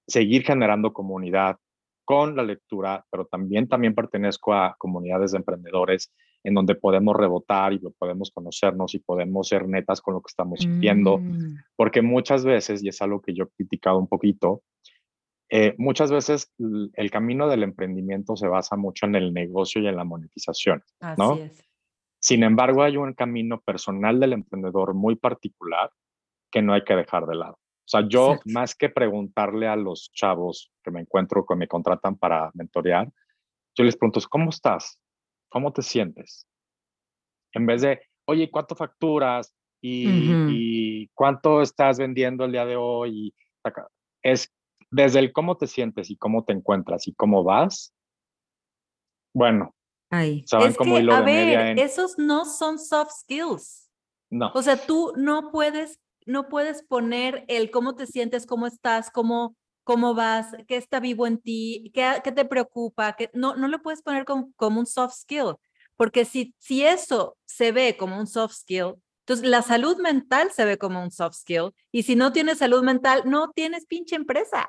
seguir 0.08 0.44
generando 0.44 0.94
comunidad 0.94 1.58
con 2.04 2.36
la 2.36 2.44
lectura, 2.44 3.06
pero 3.12 3.26
también, 3.26 3.68
también 3.68 3.94
pertenezco 3.94 4.54
a 4.54 4.76
comunidades 4.78 5.32
de 5.32 5.38
emprendedores 5.38 6.12
en 6.46 6.54
donde 6.54 6.76
podemos 6.76 7.16
rebotar 7.16 7.74
y 7.74 7.80
podemos 7.98 8.32
conocernos 8.32 8.94
y 8.94 9.00
podemos 9.00 9.48
ser 9.48 9.68
netas 9.68 10.00
con 10.00 10.14
lo 10.14 10.22
que 10.22 10.30
estamos 10.30 10.60
viendo, 10.80 11.18
mm. 11.18 11.58
porque 11.76 12.04
muchas 12.04 12.46
veces, 12.46 12.84
y 12.84 12.90
es 12.90 13.02
algo 13.02 13.20
que 13.22 13.34
yo 13.34 13.46
he 13.46 13.50
criticado 13.58 13.98
un 13.98 14.08
poquito, 14.08 14.62
eh, 15.50 15.74
muchas 15.78 16.12
veces 16.12 16.52
el 16.94 17.12
camino 17.12 17.48
del 17.48 17.64
emprendimiento 17.64 18.36
se 18.36 18.48
basa 18.48 18.76
mucho 18.76 19.08
en 19.08 19.16
el 19.16 19.34
negocio 19.34 19.82
y 19.82 19.88
en 19.88 19.96
la 19.96 20.04
monetización, 20.04 20.84
¿no? 21.18 21.36
Es. 21.36 21.66
Sin 22.20 22.44
embargo, 22.44 22.84
hay 22.84 22.98
un 22.98 23.14
camino 23.14 23.62
personal 23.62 24.20
del 24.20 24.34
emprendedor 24.34 24.94
muy 24.94 25.16
particular 25.16 25.92
que 26.52 26.62
no 26.62 26.74
hay 26.74 26.84
que 26.84 26.96
dejar 26.96 27.26
de 27.26 27.36
lado. 27.36 27.54
O 27.54 27.88
sea, 27.88 28.08
yo 28.08 28.40
más 28.46 28.74
que 28.74 28.90
preguntarle 28.90 29.68
a 29.68 29.76
los 29.76 30.12
chavos 30.12 30.72
que 30.84 30.90
me 30.90 31.02
encuentro, 31.02 31.46
que 31.46 31.56
me 31.56 31.68
contratan 31.68 32.18
para 32.18 32.50
mentorear, 32.56 33.12
yo 33.76 33.84
les 33.84 33.96
pregunto, 33.96 34.20
¿cómo 34.30 34.50
estás? 34.50 35.00
¿Cómo 35.50 35.72
te 35.72 35.82
sientes? 35.82 36.48
En 37.54 37.66
vez 37.66 37.82
de, 37.82 38.02
oye, 38.26 38.50
¿cuánto 38.52 38.76
facturas? 38.76 39.54
¿Y, 39.82 41.08
cuánto 41.14 41.62
estás 41.62 42.00
vendiendo 42.00 42.46
el 42.46 42.52
día 42.52 42.66
de 42.66 42.76
hoy? 42.76 43.34
Es 44.24 44.52
desde 44.90 45.20
el 45.20 45.32
cómo 45.32 45.58
te 45.58 45.68
sientes 45.68 46.10
y 46.10 46.18
cómo 46.18 46.44
te 46.44 46.54
encuentras 46.54 47.08
y 47.08 47.14
cómo 47.14 47.44
vas. 47.44 47.94
Bueno, 49.34 49.76
es 50.12 50.78
que, 50.78 51.08
a 51.12 51.22
ver, 51.22 51.80
esos 51.80 52.18
no 52.18 52.46
son 52.46 52.80
soft 52.80 53.12
skills. 53.12 53.90
No. 54.30 54.52
O 54.54 54.62
sea, 54.62 54.78
tú 54.78 55.14
no 55.16 55.52
puedes, 55.52 56.00
no 56.26 56.50
puedes 56.50 56.84
poner 56.84 57.46
el 57.48 57.72
cómo 57.72 57.96
te 57.96 58.08
sientes, 58.08 58.46
cómo 58.46 58.68
estás, 58.68 59.12
cómo, 59.12 59.56
cómo 59.86 60.16
vas, 60.16 60.48
qué 60.68 60.76
está 60.76 61.00
vivo 61.00 61.28
en 61.28 61.38
ti, 61.38 61.92
qué, 61.94 62.20
qué 62.24 62.34
te 62.34 62.44
preocupa, 62.44 63.14
que 63.14 63.30
no, 63.34 63.56
no 63.56 63.70
lo 63.70 63.82
puedes 63.82 64.02
poner 64.02 64.26
como, 64.26 64.52
como, 64.58 64.82
un 64.82 64.88
soft 64.88 65.16
skill. 65.16 65.56
Porque 65.96 66.26
si, 66.26 66.54
si 66.58 66.84
eso 66.84 67.38
se 67.46 67.72
ve 67.72 67.96
como 67.96 68.20
un 68.20 68.28
soft 68.28 68.56
skill, 68.56 68.96
entonces 69.22 69.48
la 69.48 69.62
salud 69.62 69.98
mental 70.00 70.52
se 70.52 70.66
ve 70.66 70.78
como 70.78 71.02
un 71.02 71.12
soft 71.12 71.36
skill. 71.36 71.72
Y 71.92 72.04
si 72.04 72.16
no 72.16 72.34
tienes 72.34 72.58
salud 72.58 72.84
mental, 72.84 73.22
no 73.26 73.52
tienes 73.52 73.86
pinche 73.86 74.16
empresa. 74.16 74.68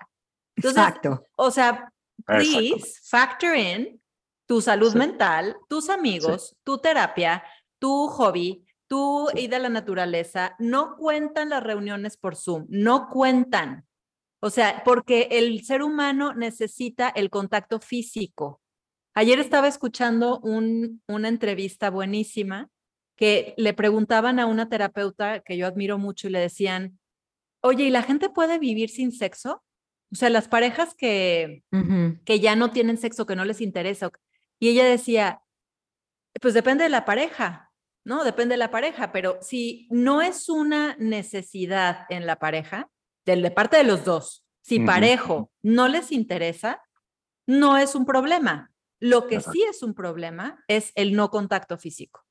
Exacto. 0.54 1.24
O 1.36 1.50
sea, 1.50 1.90
please 2.26 3.00
factor 3.02 3.56
in 3.56 4.00
tu 4.46 4.60
salud 4.60 4.94
mental, 4.94 5.56
tus 5.68 5.88
amigos, 5.88 6.56
tu 6.62 6.78
terapia, 6.78 7.42
tu 7.78 8.06
hobby, 8.08 8.64
tu 8.86 9.28
ida 9.34 9.56
a 9.56 9.60
la 9.60 9.68
naturaleza, 9.68 10.54
no 10.58 10.96
cuentan 10.96 11.48
las 11.48 11.62
reuniones 11.62 12.16
por 12.16 12.36
Zoom, 12.36 12.66
no 12.68 13.08
cuentan. 13.08 13.85
O 14.40 14.50
sea, 14.50 14.82
porque 14.84 15.28
el 15.32 15.64
ser 15.64 15.82
humano 15.82 16.34
necesita 16.34 17.08
el 17.08 17.30
contacto 17.30 17.80
físico. 17.80 18.60
Ayer 19.14 19.38
estaba 19.38 19.66
escuchando 19.66 20.40
un, 20.40 21.02
una 21.08 21.28
entrevista 21.28 21.90
buenísima 21.90 22.68
que 23.16 23.54
le 23.56 23.72
preguntaban 23.72 24.38
a 24.38 24.46
una 24.46 24.68
terapeuta 24.68 25.40
que 25.40 25.56
yo 25.56 25.66
admiro 25.66 25.96
mucho 25.96 26.28
y 26.28 26.32
le 26.32 26.38
decían, 26.38 26.98
oye, 27.62 27.84
¿y 27.84 27.90
la 27.90 28.02
gente 28.02 28.28
puede 28.28 28.58
vivir 28.58 28.90
sin 28.90 29.12
sexo? 29.12 29.64
O 30.12 30.14
sea, 30.14 30.28
las 30.28 30.48
parejas 30.48 30.94
que, 30.94 31.64
que 32.24 32.40
ya 32.40 32.54
no 32.56 32.70
tienen 32.70 32.98
sexo, 32.98 33.26
que 33.26 33.36
no 33.36 33.44
les 33.44 33.60
interesa, 33.60 34.10
y 34.60 34.68
ella 34.68 34.84
decía, 34.84 35.42
pues 36.40 36.54
depende 36.54 36.84
de 36.84 36.90
la 36.90 37.04
pareja, 37.04 37.72
¿no? 38.04 38.22
Depende 38.22 38.52
de 38.52 38.58
la 38.58 38.70
pareja, 38.70 39.12
pero 39.12 39.38
si 39.40 39.88
no 39.90 40.22
es 40.22 40.48
una 40.48 40.94
necesidad 40.98 42.06
en 42.08 42.26
la 42.26 42.36
pareja, 42.36 42.90
de, 43.26 43.50
parte 43.50 43.76
de 43.76 43.84
los 43.84 44.04
dos, 44.04 44.44
si 44.62 44.80
parejo 44.80 45.50
no 45.62 45.88
les 45.88 46.12
interesa, 46.12 46.82
no 47.46 47.76
es 47.76 47.94
un 47.94 48.06
problema. 48.06 48.72
Lo 48.98 49.26
que 49.26 49.40
sí 49.40 49.62
es 49.68 49.82
un 49.82 49.94
problema 49.94 50.64
es 50.68 50.92
el 50.94 51.14
no 51.14 51.30
contacto 51.30 51.76
físico. 51.76 52.24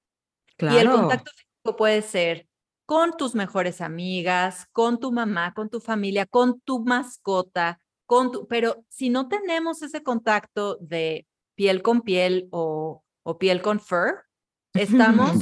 Y 0.57 0.77
el 0.77 0.89
contacto 0.89 1.31
físico 1.31 1.75
puede 1.77 2.01
ser 2.01 2.47
con 2.85 3.17
tus 3.17 3.35
mejores 3.35 3.81
amigas, 3.81 4.67
con 4.71 4.99
tu 4.99 5.11
mamá, 5.11 5.53
con 5.53 5.69
tu 5.69 5.79
familia, 5.79 6.25
con 6.25 6.59
tu 6.61 6.79
mascota, 6.79 7.79
con 8.05 8.31
tu, 8.31 8.47
pero 8.47 8.83
si 8.89 9.09
no 9.09 9.27
tenemos 9.27 9.81
ese 9.81 10.03
contacto 10.03 10.77
de 10.79 11.27
piel 11.55 11.81
con 11.81 12.01
piel 12.01 12.47
o, 12.51 13.03
piel 13.39 13.61
con 13.61 13.79
fur, 13.79 14.25
estamos 14.73 15.37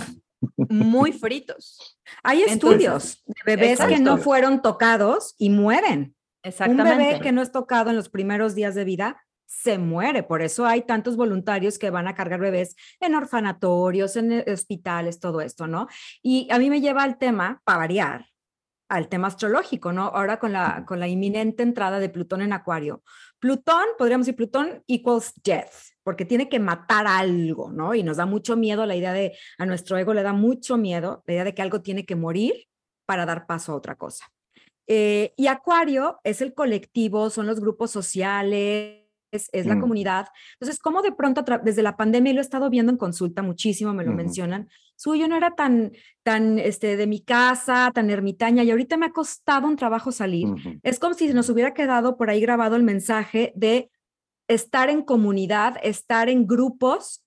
muy 0.70 1.12
fritos. 1.12 2.00
Hay 2.24 2.44
estudios 2.44 3.24
de 3.26 3.56
bebés 3.56 3.80
que 3.80 4.00
no 4.00 4.18
fueron 4.18 4.62
tocados 4.62 5.36
y 5.38 5.50
mueren. 5.50 6.16
Exactamente. 6.44 6.92
Un 6.92 6.98
bebé 6.98 7.20
que 7.22 7.32
no 7.32 7.42
es 7.42 7.52
tocado 7.52 7.90
en 7.90 7.96
los 7.96 8.10
primeros 8.10 8.56
días 8.56 8.76
de 8.76 8.84
vida 8.84 9.24
se 9.46 9.78
muere. 9.78 10.24
Por 10.24 10.42
eso 10.42 10.66
hay 10.66 10.82
tantos 10.82 11.16
voluntarios 11.16 11.78
que 11.78 11.90
van 11.90 12.08
a 12.08 12.16
cargar 12.16 12.40
bebés 12.40 12.76
en 13.00 13.16
orfanatorios, 13.16 14.16
en 14.16 14.44
hospitales, 14.52 15.20
todo 15.20 15.42
esto, 15.42 15.68
¿no? 15.68 15.88
Y 16.22 16.48
a 16.52 16.60
mí 16.60 16.70
me 16.70 16.82
lleva 16.82 17.04
al 17.04 17.18
tema, 17.18 17.62
para 17.64 17.78
variar, 17.78 18.26
al 18.90 19.10
tema 19.10 19.28
astrológico, 19.28 19.94
¿no? 19.94 20.08
Ahora 20.08 20.40
con 20.40 20.54
la, 20.54 20.86
con 20.86 21.00
la 21.00 21.08
inminente 21.08 21.64
entrada 21.64 22.00
de 22.00 22.10
Plutón 22.10 22.42
en 22.42 22.54
Acuario. 22.54 23.04
Plutón, 23.40 23.86
podríamos 23.98 24.26
decir, 24.26 24.38
Plutón 24.38 24.84
equals 24.88 25.34
death, 25.44 25.93
porque 26.04 26.26
tiene 26.26 26.50
que 26.50 26.60
matar 26.60 27.08
algo, 27.08 27.72
¿no? 27.72 27.96
Y 27.96 28.04
nos 28.04 28.18
da 28.18 28.26
mucho 28.26 28.56
miedo 28.56 28.86
la 28.86 28.96
idea 28.96 29.14
de, 29.14 29.38
a 29.58 29.66
nuestro 29.66 29.98
ego 29.98 30.14
le 30.14 30.24
da 30.24 30.34
mucho 30.34 30.78
miedo 30.78 31.24
la 31.26 31.34
idea 31.34 31.44
de 31.44 31.54
que 31.54 31.62
algo 31.62 31.82
tiene 31.82 32.06
que 32.06 32.16
morir 32.16 32.68
para 33.06 33.26
dar 33.26 33.46
paso 33.46 33.72
a 33.72 33.76
otra 33.76 33.96
cosa. 33.96 34.26
Eh, 34.88 35.34
y 35.38 35.48
Acuario 35.48 36.20
es 36.24 36.42
el 36.42 36.54
colectivo, 36.54 37.30
son 37.30 37.48
los 37.48 37.60
grupos 37.60 37.92
sociales, 37.92 39.04
es, 39.34 39.66
la 39.66 39.76
mm. 39.76 39.82
comunidad. 39.82 40.28
Entonces, 40.60 40.80
como 40.80 41.02
de 41.02 41.12
pronto 41.12 41.44
desde 41.64 41.84
la 41.84 41.98
pandemia, 41.98 42.32
y 42.32 42.36
lo 42.36 42.42
he 42.42 42.44
estado 42.44 42.70
viendo 42.70 42.92
en 42.92 42.98
consulta 42.98 43.42
muchísimo, 43.42 43.94
me 43.94 44.04
lo 44.04 44.12
mencionan, 44.12 44.70
suyo 44.96 45.28
no 45.28 45.36
era 45.36 45.56
tan, 45.56 45.92
tan 46.24 46.60
este, 46.60 46.98
de 46.98 47.08
mi 47.08 47.22
casa, 47.22 47.92
tan 47.94 48.10
ermitaña, 48.10 48.64
y 48.64 48.72
ahorita 48.72 48.98
me 48.98 49.08
ha 49.08 49.12
costado 49.12 49.68
un 49.68 49.76
trabajo 49.76 50.12
salir. 50.12 50.48
Es 50.84 51.00
como 51.00 51.14
si 51.16 51.34
nos 51.34 51.50
hubiera 51.50 51.74
quedado 51.74 52.18
por 52.18 52.30
ahí 52.30 52.42
grabado 52.42 52.76
el 52.76 52.84
mensaje 52.84 53.54
de 53.56 53.90
estar 54.54 54.90
en 54.90 55.02
comunidad, 55.02 55.78
estar 55.84 56.30
en 56.30 56.48
grupos, 56.48 57.26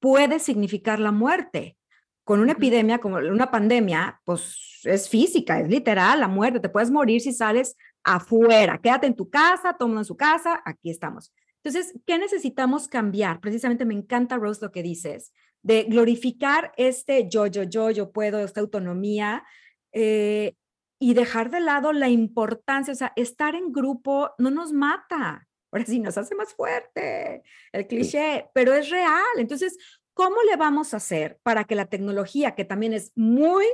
puede 0.00 0.38
significar 0.38 0.98
la 0.98 1.12
muerte. 1.12 1.76
Con 2.24 2.40
una 2.40 2.52
epidemia, 2.52 2.98
como 2.98 3.16
una 3.16 3.50
pandemia, 3.50 4.20
pues 4.24 4.80
es 4.84 5.08
física, 5.08 5.60
es 5.60 5.68
literal, 5.68 6.20
la 6.20 6.28
muerte. 6.28 6.60
Te 6.60 6.68
puedes 6.68 6.90
morir 6.90 7.20
si 7.20 7.32
sales 7.32 7.76
afuera, 8.04 8.78
quédate 8.78 9.06
en 9.06 9.16
tu 9.16 9.28
casa, 9.30 9.76
toma 9.78 10.00
en 10.00 10.04
su 10.04 10.16
casa, 10.16 10.60
aquí 10.64 10.90
estamos. 10.90 11.32
Entonces, 11.62 11.94
¿qué 12.06 12.18
necesitamos 12.18 12.88
cambiar? 12.88 13.40
Precisamente 13.40 13.84
me 13.84 13.94
encanta, 13.94 14.36
Rose, 14.36 14.64
lo 14.64 14.72
que 14.72 14.82
dices, 14.82 15.32
de 15.62 15.84
glorificar 15.84 16.72
este 16.76 17.28
yo, 17.28 17.46
yo, 17.46 17.62
yo, 17.62 17.90
yo 17.90 18.10
puedo, 18.10 18.40
esta 18.40 18.60
autonomía 18.60 19.44
eh, 19.92 20.54
y 20.98 21.14
dejar 21.14 21.50
de 21.50 21.60
lado 21.60 21.92
la 21.92 22.08
importancia, 22.08 22.92
o 22.92 22.96
sea, 22.96 23.12
estar 23.14 23.54
en 23.54 23.72
grupo 23.72 24.30
no 24.38 24.50
nos 24.50 24.72
mata, 24.72 25.46
ahora 25.72 25.86
sí 25.86 25.98
nos 25.98 26.16
hace 26.18 26.34
más 26.34 26.54
fuerte, 26.54 27.42
el 27.72 27.86
cliché, 27.86 28.50
pero 28.54 28.74
es 28.74 28.90
real. 28.90 29.24
Entonces, 29.38 29.76
¿cómo 30.14 30.36
le 30.48 30.56
vamos 30.56 30.94
a 30.94 30.98
hacer 30.98 31.40
para 31.42 31.64
que 31.64 31.74
la 31.74 31.86
tecnología, 31.86 32.54
que 32.54 32.64
también 32.64 32.92
es 32.92 33.12
muy 33.16 33.64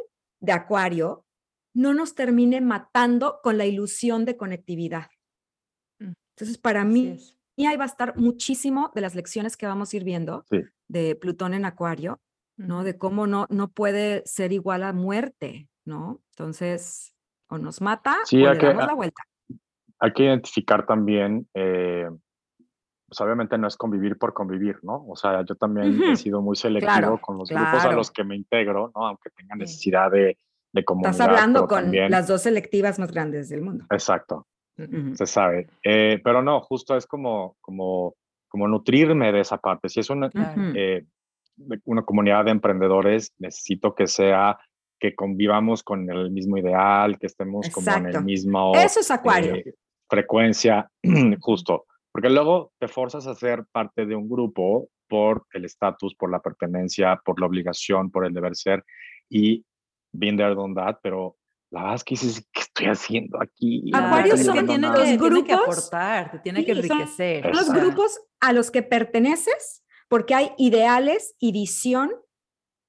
de 0.41 0.53
acuario, 0.53 1.27
no 1.75 1.95
nos 1.95 2.15
termine 2.15 2.61
matando 2.61 3.41
con 3.43 3.59
la 3.59 3.67
ilusión 3.67 4.25
de 4.25 4.37
conectividad. 4.37 5.09
Mm. 6.01 6.13
Entonces, 6.37 6.59
para 6.59 6.85
mí, 6.85 7.19
ahí 7.57 7.77
va 7.77 7.85
a 7.85 7.89
estar 7.89 8.17
muchísimo 8.17 8.91
de 8.95 9.01
las 9.01 9.15
lecciones 9.15 9.57
que 9.57 9.67
vamos 9.67 9.93
a 9.93 9.97
ir 9.97 10.05
viendo 10.05 10.45
de 10.89 11.17
Plutón 11.17 11.55
en 11.55 11.65
Acuario, 11.65 12.21
¿no? 12.57 12.83
De 12.83 12.99
cómo 12.99 13.27
no, 13.27 13.47
no 13.51 13.71
puede 13.71 14.23
ser 14.27 14.53
igual 14.53 14.83
a 14.83 14.93
muerte, 14.93 15.69
¿no? 15.85 16.21
Entonces, 16.33 17.15
o 17.49 17.59
nos 17.59 17.81
mata 17.81 18.19
o 18.31 18.37
le 18.37 18.57
damos 18.57 18.87
la 18.87 18.95
vuelta. 18.95 19.23
Hay 20.01 20.13
que 20.13 20.25
identificar 20.25 20.87
también, 20.87 21.49
eh, 21.55 22.09
pues 23.09 23.21
obviamente 23.21 23.59
no 23.59 23.67
es 23.67 23.77
convivir 23.77 24.19
por 24.19 24.33
convivir, 24.33 24.79
¿no? 24.83 25.05
O 25.09 25.17
sea, 25.17 25.45
yo 25.45 25.55
también 25.55 26.01
he 26.03 26.17
sido 26.17 26.41
muy 26.43 26.57
selectivo 26.57 27.19
con 27.21 27.39
los 27.39 27.49
grupos 27.49 27.85
a 27.85 27.93
los 27.93 28.11
que 28.11 28.25
me 28.25 28.37
integro, 28.37 28.93
¿no? 28.95 29.07
Aunque 29.07 29.31
tenga 29.31 29.57
necesidad 29.57 30.11
de 30.11 30.37
Estás 30.73 31.21
hablando 31.21 31.67
con 31.67 31.91
las 31.93 32.29
dos 32.29 32.43
selectivas 32.43 32.99
más 32.99 33.11
grandes 33.11 33.49
del 33.49 33.63
mundo. 33.63 33.87
Exacto, 33.91 34.47
se 34.77 35.27
sabe. 35.27 35.69
Eh, 35.83 36.21
pero 36.23 36.43
no, 36.43 36.61
justo 36.61 36.97
es 36.97 37.07
como, 37.07 37.57
como, 37.61 38.15
como 38.49 38.69
nutrirme 38.69 39.33
de 39.33 39.41
esa 39.41 39.59
parte. 39.59 39.89
Si 39.89 40.01
es 40.01 40.11
una, 40.11 40.31
eh, 40.75 41.05
una 41.85 42.03
comunidad 42.03 42.45
de 42.45 42.51
emprendedores, 42.53 43.33
necesito 43.39 43.95
que 43.95 44.07
sea 44.07 44.59
que 45.01 45.15
convivamos 45.15 45.83
con 45.83 46.11
el 46.11 46.31
mismo 46.31 46.59
ideal, 46.59 47.19
que 47.19 47.27
estemos 47.27 47.69
como 47.71 47.91
en 47.91 48.07
el 48.07 48.25
mismo... 48.25 48.75
Eso 48.75 49.01
es 49.01 49.11
acuario. 49.11 49.55
Eh, 49.55 49.75
frecuencia, 50.09 50.91
justo. 51.41 51.87
Porque 52.13 52.31
luego 52.31 52.73
te 52.79 52.89
forzas 52.89 53.27
a 53.27 53.35
ser 53.35 53.65
parte 53.71 54.07
de 54.07 54.17
un 54.17 54.29
grupo 54.29 54.89
por 55.09 55.47
el 55.53 55.65
estatus, 55.65 56.15
por 56.15 56.31
la 56.31 56.41
pertenencia, 56.41 57.21
por 57.25 57.41
la 57.41 57.47
obligación, 57.47 58.11
por 58.11 58.25
el 58.25 58.33
deber 58.33 58.57
ser. 58.57 58.85
Y 59.29 59.65
been 60.13 60.37
there, 60.37 60.55
done 60.55 60.75
that, 60.75 60.99
pero 61.03 61.37
la 61.71 61.81
verdad 61.81 61.97
es 61.97 62.05
que 62.05 62.15
dices, 62.15 62.49
¿qué 62.53 62.61
estoy 62.61 62.87
haciendo 62.87 63.41
aquí? 63.43 63.91
Acuarios 63.93 64.41
son, 64.41 64.67
tiene 64.67 64.91
que, 64.93 65.19
tiene 65.19 65.45
que 65.45 65.53
aportar, 65.53 66.31
te 66.31 66.39
tiene 66.39 66.65
que 66.65 66.73
enriquecer. 66.73 67.43
Son 67.43 67.53
los 67.53 67.73
grupos 67.73 68.21
a 68.41 68.53
los 68.53 68.71
que 68.71 68.83
perteneces 68.83 69.85
porque 70.09 70.35
hay 70.35 70.53
ideales 70.57 71.35
y 71.39 71.53
visión 71.53 72.11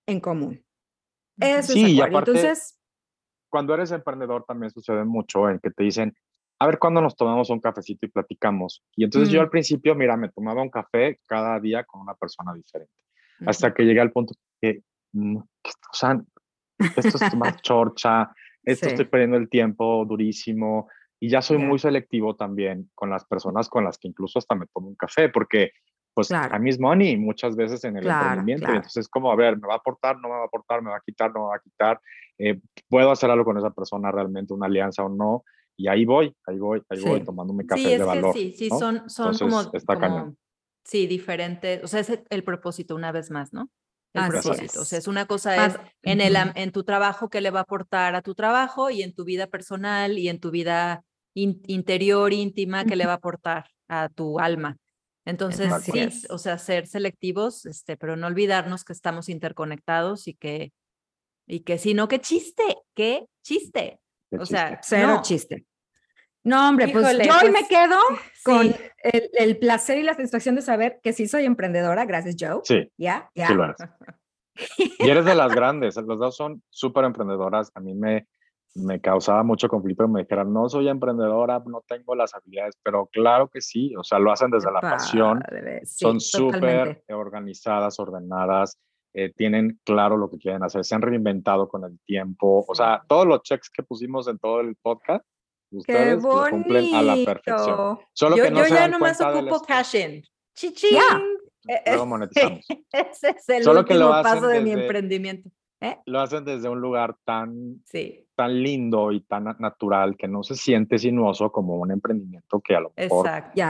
en 0.07 0.21
común. 0.21 0.63
Eso 1.37 1.73
sí, 1.73 1.97
es 1.97 2.01
Acuario. 2.01 2.19
Entonces, 2.19 2.79
cuando 3.49 3.73
eres 3.73 3.91
emprendedor 3.91 4.45
también 4.45 4.71
sucede 4.71 5.03
mucho 5.03 5.49
en 5.49 5.59
que 5.59 5.71
te 5.71 5.83
dicen, 5.83 6.15
a 6.59 6.67
ver 6.67 6.77
cuándo 6.77 7.01
nos 7.01 7.15
tomamos 7.15 7.49
un 7.49 7.61
cafecito 7.61 8.05
y 8.05 8.09
platicamos. 8.09 8.83
Y 8.95 9.05
entonces 9.05 9.29
yo 9.29 9.39
al 9.39 9.49
principio, 9.49 9.95
mira, 9.95 10.17
me 10.17 10.29
tomaba 10.29 10.61
un 10.61 10.69
café 10.69 11.19
cada 11.25 11.59
día 11.59 11.85
con 11.85 12.01
una 12.01 12.13
persona 12.15 12.53
diferente. 12.53 12.93
Hasta 13.45 13.73
que 13.73 13.83
llegué 13.83 14.01
al 14.01 14.11
punto 14.11 14.33
que, 14.61 14.81
mm, 15.13 15.37
o 15.37 15.93
sea, 15.93 16.21
esto 16.97 17.17
es 17.25 17.35
más 17.35 17.61
chorcha, 17.61 18.29
esto 18.63 18.87
estoy 18.87 19.05
perdiendo 19.05 19.37
el 19.37 19.49
tiempo 19.49 20.05
durísimo. 20.05 20.89
Y 21.21 21.29
ya 21.29 21.41
soy 21.41 21.57
muy 21.57 21.79
selectivo 21.79 22.35
también 22.35 22.89
con 22.93 23.09
las 23.09 23.25
personas 23.25 23.69
con 23.69 23.85
las 23.85 23.97
que 23.97 24.09
incluso 24.09 24.39
hasta 24.39 24.55
me 24.55 24.67
tomo 24.67 24.89
un 24.89 24.95
café, 24.95 25.29
porque 25.29 25.71
pues 26.13 26.31
a 26.31 26.59
mí 26.59 26.69
es 26.69 26.79
money 26.79 27.15
muchas 27.15 27.55
veces 27.55 27.83
en 27.85 27.95
el 27.95 28.05
emprendimiento. 28.05 28.67
entonces 28.67 28.97
es 28.97 29.07
como, 29.07 29.31
a 29.31 29.35
ver, 29.37 29.57
¿me 29.57 29.67
va 29.67 29.75
a 29.75 29.77
aportar? 29.77 30.17
¿No 30.17 30.27
me 30.27 30.35
va 30.35 30.41
a 30.41 30.45
aportar? 30.45 30.81
¿Me 30.81 30.89
va 30.89 30.97
a 30.97 31.01
quitar? 31.01 31.31
¿No 31.33 31.43
me 31.43 31.47
va 31.47 31.55
a 31.55 31.59
quitar? 31.59 32.01
Eh, 32.37 32.59
¿Puedo 32.89 33.11
hacer 33.11 33.29
algo 33.31 33.45
con 33.45 33.57
esa 33.57 33.69
persona 33.69 34.11
realmente, 34.11 34.53
una 34.53 34.65
alianza 34.65 35.03
o 35.03 35.09
no? 35.09 35.45
Y 35.79 35.87
ahí 35.87 36.03
voy, 36.03 36.35
ahí 36.45 36.59
voy, 36.59 36.83
ahí 36.89 36.99
voy 36.99 37.23
tomándome 37.23 37.65
café 37.65 37.81
sí, 37.81 37.89
de 37.89 38.03
valor. 38.03 38.33
sí, 38.33 38.53
sí, 38.57 38.67
son, 38.67 39.09
son 39.09 39.33
como, 39.37 39.71
sí, 40.83 41.07
diferentes, 41.07 41.81
o 41.81 41.87
sea, 41.87 42.01
es 42.01 42.21
el 42.29 42.43
propósito 42.43 42.95
una 42.95 43.13
vez 43.13 43.31
más, 43.31 43.53
¿no? 43.53 43.69
el 44.13 44.27
propósito. 44.27 44.81
O 44.81 44.85
sea, 44.85 44.99
es 44.99 45.07
una 45.07 45.25
cosa 45.25 45.65
es 45.65 45.79
en, 46.01 46.19
el, 46.19 46.35
en 46.35 46.71
tu 46.73 46.83
trabajo 46.83 47.29
que 47.29 47.39
le 47.39 47.49
va 47.49 47.59
a 47.59 47.63
aportar 47.63 48.13
a 48.15 48.21
tu 48.21 48.35
trabajo 48.35 48.89
y 48.89 49.03
en 49.03 49.13
tu 49.13 49.23
vida 49.23 49.47
personal 49.47 50.17
y 50.17 50.27
en 50.27 50.39
tu 50.41 50.51
vida 50.51 51.05
interior, 51.33 52.33
íntima, 52.33 52.83
que 52.83 52.97
le 52.97 53.05
va 53.05 53.13
a 53.13 53.15
aportar 53.15 53.69
a 53.87 54.09
tu 54.09 54.37
alma. 54.37 54.75
Entonces, 55.23 55.71
sí, 55.83 56.27
o 56.29 56.37
sea, 56.37 56.57
ser 56.57 56.87
selectivos, 56.87 57.65
este, 57.65 57.95
pero 57.95 58.17
no 58.17 58.27
olvidarnos 58.27 58.83
que 58.83 58.91
estamos 58.91 59.29
interconectados 59.29 60.27
y 60.27 60.33
que, 60.33 60.73
y 61.47 61.61
que 61.61 61.77
si 61.77 61.93
no, 61.93 62.09
qué 62.09 62.19
chiste, 62.19 62.63
qué 62.93 63.27
chiste. 63.43 64.01
o 64.37 64.45
sea, 64.45 64.81
cero 64.83 65.21
chiste. 65.23 65.65
No, 66.43 66.69
hombre, 66.69 66.87
pues 66.87 67.17
yo 67.17 67.33
hoy 67.41 67.51
me 67.51 67.59
pues, 67.59 67.67
quedo 67.67 67.97
con 68.43 68.73
el, 69.03 69.57
placer 69.57 69.97
y 69.97 70.03
la 70.03 70.13
satisfacción 70.13 70.55
de 70.55 70.61
saber 70.61 70.99
que 71.03 71.13
sí 71.13 71.27
soy 71.27 71.45
emprendedora, 71.45 72.05
gracias 72.05 72.35
Joe. 72.39 72.61
Sí. 72.63 72.91
Ya, 72.97 73.29
ya. 73.35 73.75
y 74.99 75.09
eres 75.09 75.25
de 75.25 75.35
las 75.35 75.53
grandes, 75.53 75.95
los 75.97 76.19
dos 76.19 76.35
son 76.35 76.63
súper 76.69 77.05
emprendedoras. 77.05 77.71
A 77.75 77.79
mí 77.79 77.93
me, 77.93 78.27
me 78.75 79.01
causaba 79.01 79.43
mucho 79.43 79.67
conflicto 79.67 80.05
que 80.05 80.11
me 80.11 80.21
dijeran, 80.21 80.53
no 80.53 80.69
soy 80.69 80.87
emprendedora, 80.87 81.61
no 81.65 81.83
tengo 81.87 82.15
las 82.15 82.33
habilidades, 82.33 82.75
pero 82.83 83.07
claro 83.11 83.49
que 83.49 83.61
sí, 83.61 83.93
o 83.95 84.03
sea, 84.03 84.19
lo 84.19 84.31
hacen 84.31 84.51
desde 84.51 84.71
la 84.71 84.81
pasión, 84.81 85.43
son 85.83 86.19
súper 86.19 87.03
organizadas, 87.09 87.99
ordenadas, 87.99 88.77
eh, 89.13 89.31
tienen 89.35 89.79
claro 89.83 90.17
lo 90.17 90.29
que 90.29 90.37
quieren 90.37 90.63
hacer, 90.63 90.85
se 90.85 90.95
han 90.95 91.01
reinventado 91.01 91.67
con 91.67 91.83
el 91.83 91.99
tiempo, 92.05 92.63
o 92.67 92.75
sea, 92.75 93.03
todos 93.07 93.25
los 93.25 93.41
checks 93.41 93.69
que 93.69 93.83
pusimos 93.83 94.27
en 94.27 94.37
todo 94.37 94.61
el 94.61 94.75
podcast 94.75 95.25
Ustedes 95.71 96.23
lo 96.23 96.49
cumplen 96.49 96.95
a 96.95 97.01
la 97.01 97.15
perfección. 97.25 97.99
Solo 98.13 98.37
yo, 98.37 98.43
que 98.43 98.51
no 98.51 98.67
yo 98.67 98.75
ya 98.75 98.87
nomás 98.87 99.21
ocupo 99.21 99.61
cash 99.61 99.95
in. 99.95 100.23
Chichi. 100.55 100.97
Luego 101.85 102.05
monetizamos. 102.05 102.65
Ese 102.91 103.29
es 103.29 103.49
el 103.49 103.67
último 103.67 104.09
paso 104.09 104.47
de 104.47 104.61
mi 104.61 104.71
emprendimiento. 104.71 105.49
¿eh? 105.81 105.97
Lo 106.05 106.19
hacen 106.19 106.43
desde 106.43 106.69
un 106.69 106.81
lugar 106.81 107.15
tan, 107.23 107.83
tan 108.35 108.63
lindo 108.63 109.11
y 109.11 109.21
tan 109.21 109.45
natural 109.59 110.17
que 110.17 110.27
no 110.27 110.43
se 110.43 110.55
siente 110.55 110.97
sinuoso 110.97 111.51
como 111.51 111.75
un 111.75 111.91
emprendimiento 111.91 112.59
que 112.61 112.75
a 112.75 112.81
lo 112.81 112.93
mejor, 112.95 113.29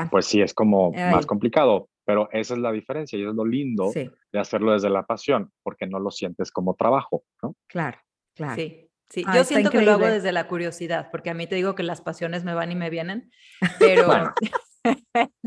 pues 0.10 0.26
sí, 0.26 0.42
es 0.42 0.54
como 0.54 0.92
más 0.92 1.26
complicado. 1.26 1.90
Pero 2.06 2.28
esa 2.32 2.56
es 2.56 2.60
la 2.60 2.72
diferencia 2.72 3.20
y 3.20 3.22
es 3.22 3.36
lo 3.36 3.46
lindo 3.46 3.92
de 3.94 4.40
hacerlo 4.40 4.74
desde 4.74 4.90
la 4.90 5.04
pasión, 5.04 5.52
porque 5.62 5.86
no 5.86 6.00
lo 6.00 6.10
sientes 6.10 6.50
como 6.52 6.74
trabajo, 6.74 7.24
¿no? 7.44 7.56
Claro, 7.68 8.00
claro. 8.34 8.56
Sí. 8.56 8.89
Sí, 9.10 9.26
yo 9.34 9.44
siento 9.44 9.72
que 9.72 9.82
lo 9.82 9.94
hago 9.94 10.06
desde 10.06 10.32
la 10.32 10.48
curiosidad, 10.48 11.10
porque 11.12 11.32
a 11.32 11.34
mí 11.34 11.48
te 11.48 11.56
digo 11.56 11.74
que 11.74 11.84
las 11.84 12.02
pasiones 12.02 12.44
me 12.44 12.54
van 12.54 12.72
y 12.72 12.76
me 12.76 12.90
vienen, 12.90 13.32
pero... 13.80 14.34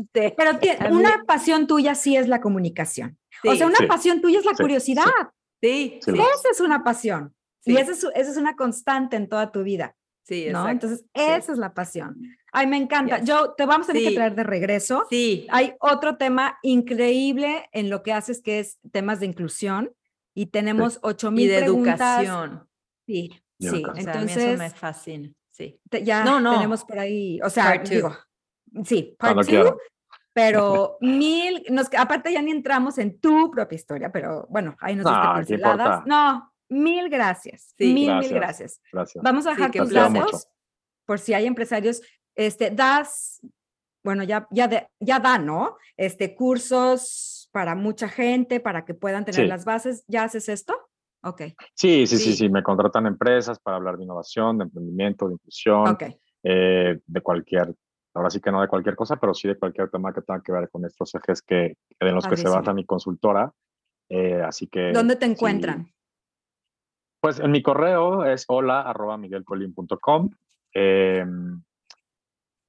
pero 0.03 0.51
una 0.91 1.23
pasión 1.25 1.65
tuya 1.65 1.95
sí 1.95 2.17
es 2.17 2.27
la 2.27 2.41
comunicación. 2.41 3.17
o 3.43 3.55
sea, 3.55 3.67
una 3.67 3.87
pasión 3.87 4.21
tuya 4.21 4.39
es 4.39 4.45
la 4.45 4.53
curiosidad. 4.53 5.05
Sí, 5.61 5.99
sí. 6.03 6.11
Esa 6.11 6.49
es 6.51 6.59
una 6.59 6.83
pasión. 6.83 7.33
Y 7.65 7.77
esa 7.77 7.93
es, 7.93 8.03
esa 8.03 8.31
es, 8.31 8.37
una 8.37 8.57
constante 8.57 9.15
en 9.15 9.29
toda 9.29 9.51
tu 9.51 9.63
vida. 9.63 9.95
Sí, 10.23 10.47
¿no? 10.51 10.67
Entonces, 10.67 11.05
esa 11.13 11.53
es 11.53 11.57
la 11.57 11.73
pasión. 11.73 12.17
Ay, 12.51 12.67
me 12.67 12.77
encanta. 12.77 13.23
Yo 13.23 13.53
te 13.53 13.65
vamos 13.65 13.89
a 13.89 13.93
tener 13.93 14.09
que 14.09 14.15
traer 14.15 14.35
de 14.35 14.43
regreso. 14.43 15.05
Sí. 15.09 15.47
Hay 15.49 15.73
otro 15.79 16.17
tema 16.17 16.59
increíble 16.61 17.69
en 17.71 17.89
lo 17.89 18.03
que 18.03 18.13
haces 18.13 18.41
que 18.41 18.59
es 18.59 18.79
temas 18.91 19.21
de 19.21 19.25
inclusión 19.25 19.93
y 20.33 20.47
tenemos 20.47 20.99
ocho 21.01 21.31
mil 21.31 21.47
de 21.47 21.59
educación. 21.59 22.67
Sí, 23.05 23.31
sí. 23.59 23.83
Entonces, 23.95 24.37
eso 24.37 24.57
me 24.57 24.69
fascina. 24.69 25.29
Sí. 25.51 25.79
ya 26.03 26.23
no, 26.23 26.39
no. 26.39 26.55
tenemos 26.55 26.83
por 26.83 26.97
ahí, 26.97 27.39
o 27.43 27.49
sea, 27.49 27.77
digo, 27.77 28.15
sí, 28.83 29.15
part 29.19 29.47
two, 29.47 29.77
pero 30.33 30.97
mil, 30.99 31.63
nos, 31.69 31.93
aparte 31.95 32.33
ya 32.33 32.41
ni 32.41 32.49
entramos 32.49 32.97
en 32.97 33.19
tu 33.19 33.51
propia 33.51 33.75
historia, 33.75 34.11
pero 34.11 34.47
bueno, 34.49 34.75
ahí 34.79 34.95
nos 34.95 35.05
diste 35.05 35.55
pinceladas. 35.55 36.05
No, 36.07 36.53
Mil 36.73 37.09
gracias. 37.09 37.75
mil, 37.77 38.15
mil 38.15 38.33
gracias. 38.33 38.81
Vamos 39.21 39.45
a 39.45 39.51
dejar 39.51 39.71
tus 39.71 39.91
datos 39.91 40.47
por 41.05 41.19
si 41.19 41.33
hay 41.33 41.45
empresarios. 41.45 42.01
Este, 42.35 42.71
das, 42.71 43.41
bueno, 44.03 44.23
ya, 44.23 44.47
ya, 44.49 44.89
ya 44.99 45.19
da, 45.19 45.37
¿no? 45.37 45.77
Este, 45.97 46.35
cursos 46.35 47.49
para 47.51 47.75
mucha 47.75 48.09
gente, 48.09 48.59
para 48.59 48.85
que 48.85 48.95
puedan 48.95 49.23
tener 49.23 49.47
las 49.47 49.65
bases. 49.65 50.03
¿Ya 50.07 50.23
haces 50.23 50.49
esto? 50.49 50.75
Ok. 51.23 51.41
Sí, 51.73 52.05
sí, 52.05 52.17
sí, 52.17 52.33
sí, 52.33 52.49
Me 52.49 52.63
contratan 52.63 53.05
empresas 53.05 53.59
para 53.59 53.77
hablar 53.77 53.97
de 53.97 54.03
innovación, 54.03 54.57
de 54.57 54.65
emprendimiento, 54.65 55.27
de 55.27 55.35
inclusión, 55.35 55.97
eh, 56.43 56.99
de 57.05 57.21
cualquier, 57.21 57.73
ahora 58.13 58.29
sí 58.29 58.41
que 58.41 58.51
no 58.51 58.61
de 58.61 58.67
cualquier 58.67 58.95
cosa, 58.95 59.15
pero 59.15 59.33
sí 59.33 59.47
de 59.47 59.57
cualquier 59.57 59.89
tema 59.89 60.13
que 60.13 60.21
tenga 60.21 60.41
que 60.41 60.51
ver 60.51 60.69
con 60.69 60.85
estos 60.85 61.15
ejes 61.15 61.41
que, 61.41 61.77
en 61.99 62.15
los 62.15 62.27
que 62.27 62.37
se 62.37 62.49
basa 62.49 62.73
mi 62.73 62.85
consultora. 62.85 63.51
Eh, 64.09 64.41
así 64.41 64.67
que. 64.67 64.91
¿Dónde 64.91 65.15
te 65.15 65.25
encuentran? 65.25 65.87
Pues 67.21 67.39
en 67.39 67.51
mi 67.51 67.63
correo 67.63 68.25
es 68.25 68.43
hola 68.49 68.81
arroba 68.81 69.17
miguelcolín.com. 69.17 70.29
Eh, 70.73 71.25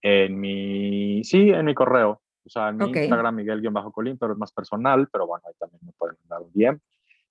en 0.02 0.38
mi, 0.38 1.24
sí, 1.24 1.50
en 1.50 1.64
mi 1.64 1.74
correo. 1.74 2.20
O 2.46 2.50
sea, 2.50 2.68
en 2.68 2.76
mi 2.76 2.84
Instagram 2.84 3.34
miguel-colín, 3.36 4.18
pero 4.18 4.34
es 4.34 4.38
más 4.38 4.52
personal, 4.52 5.08
pero 5.10 5.26
bueno, 5.26 5.42
ahí 5.48 5.54
también 5.58 5.80
me 5.84 5.92
pueden 5.92 6.16
mandar 6.20 6.42
un 6.42 6.52
bien. 6.52 6.82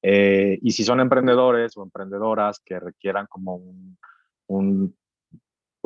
Eh, 0.03 0.59
y 0.61 0.71
si 0.71 0.83
son 0.83 0.99
emprendedores 0.99 1.75
o 1.77 1.83
emprendedoras 1.83 2.59
que 2.63 2.79
requieran 2.79 3.25
como 3.27 3.55
un, 3.55 3.97
un 4.47 4.95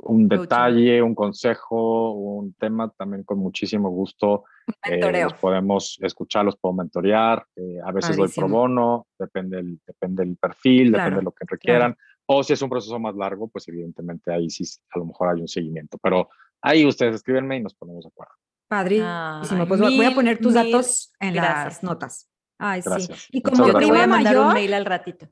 un 0.03 0.27
detalle, 0.27 1.02
un 1.02 1.15
consejo, 1.15 2.11
un 2.11 2.53
tema, 2.53 2.89
también 2.98 3.23
con 3.23 3.39
muchísimo 3.39 3.89
gusto. 3.89 4.45
Eh, 4.84 5.23
los 5.23 5.34
podemos 5.34 5.98
escuchar, 6.02 6.45
los 6.45 6.57
puedo 6.57 6.73
mentorear. 6.73 7.45
Eh, 7.56 7.80
a 7.84 7.91
veces 7.91 8.15
doy 8.15 8.30
pro 8.30 8.48
bono, 8.48 9.07
depende 9.18 9.57
del, 9.57 9.80
depende 9.85 10.23
del 10.23 10.38
perfil, 10.38 10.91
depende 10.91 11.18
de 11.18 11.23
lo 11.23 11.31
que 11.31 11.45
requieran. 11.48 11.95
O 12.26 12.44
si 12.44 12.53
es 12.53 12.61
un 12.61 12.69
proceso 12.69 12.99
más 12.99 13.15
largo, 13.15 13.48
pues 13.48 13.68
evidentemente 13.69 14.31
ahí 14.31 14.49
sí 14.49 14.64
a 14.91 14.99
lo 14.99 15.06
mejor 15.06 15.30
hay 15.30 15.41
un 15.41 15.48
seguimiento. 15.48 15.98
Pero 16.02 16.30
ahí 16.61 16.85
ustedes 16.85 17.15
escríbenme 17.15 17.57
y 17.57 17.64
nos 17.64 17.73
ponemos 17.73 18.03
de 18.03 18.10
acuerdo. 18.10 18.34
Padrísimo. 18.68 19.65
pues 19.68 19.80
voy 19.80 20.06
a 20.06 20.14
poner 20.14 20.39
tus 20.39 20.53
datos 20.53 21.14
en 21.19 21.35
las 21.35 21.81
notas. 21.84 22.30
Ay, 22.57 22.81
sí. 22.81 23.13
Y 23.31 23.41
como 23.41 23.65
prima 23.73 23.93
voy 23.93 24.03
a 24.03 24.07
mandar 24.07 24.38
un 24.38 24.53
mail 24.53 24.73
al 24.73 24.85
ratito. 24.85 25.27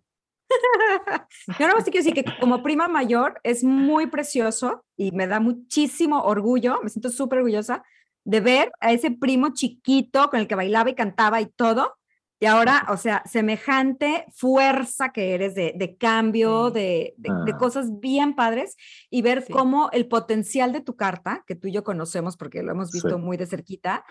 Yo 1.59 1.67
no 1.67 1.73
más 1.73 1.83
quiero 1.85 2.03
decir 2.03 2.13
que 2.13 2.25
como 2.39 2.61
prima 2.61 2.87
mayor 2.87 3.39
es 3.43 3.63
muy 3.63 4.07
precioso 4.07 4.85
y 4.95 5.11
me 5.11 5.27
da 5.27 5.39
muchísimo 5.39 6.21
orgullo, 6.21 6.79
me 6.83 6.89
siento 6.89 7.09
súper 7.09 7.39
orgullosa 7.39 7.83
de 8.25 8.39
ver 8.39 8.71
a 8.79 8.91
ese 8.91 9.11
primo 9.11 9.53
chiquito 9.53 10.29
con 10.29 10.39
el 10.39 10.47
que 10.47 10.55
bailaba 10.55 10.89
y 10.89 10.95
cantaba 10.95 11.41
y 11.41 11.47
todo. 11.47 11.95
Y 12.37 12.47
ahora, 12.47 12.85
o 12.89 12.97
sea, 12.97 13.23
semejante 13.25 14.25
fuerza 14.35 15.13
que 15.13 15.33
eres 15.33 15.55
de, 15.55 15.95
cambio, 15.97 16.69
de, 16.69 17.15
ah. 17.29 17.57
cosas 17.57 17.99
bien 17.99 18.35
padres 18.35 18.75
y 19.09 19.21
ver 19.21 19.45
cómo 19.49 19.89
el 19.93 20.07
potencial 20.07 20.73
de 20.73 20.81
tu 20.81 20.97
carta, 20.97 21.43
que 21.47 21.55
tú 21.55 21.69
y 21.69 21.71
yo 21.71 21.85
conocemos 21.85 22.35
porque 22.35 22.61
lo 22.61 22.73
hemos 22.73 22.91
visto 22.91 23.17
muy 23.17 23.37
de 23.37 23.47
cerquita, 23.47 24.03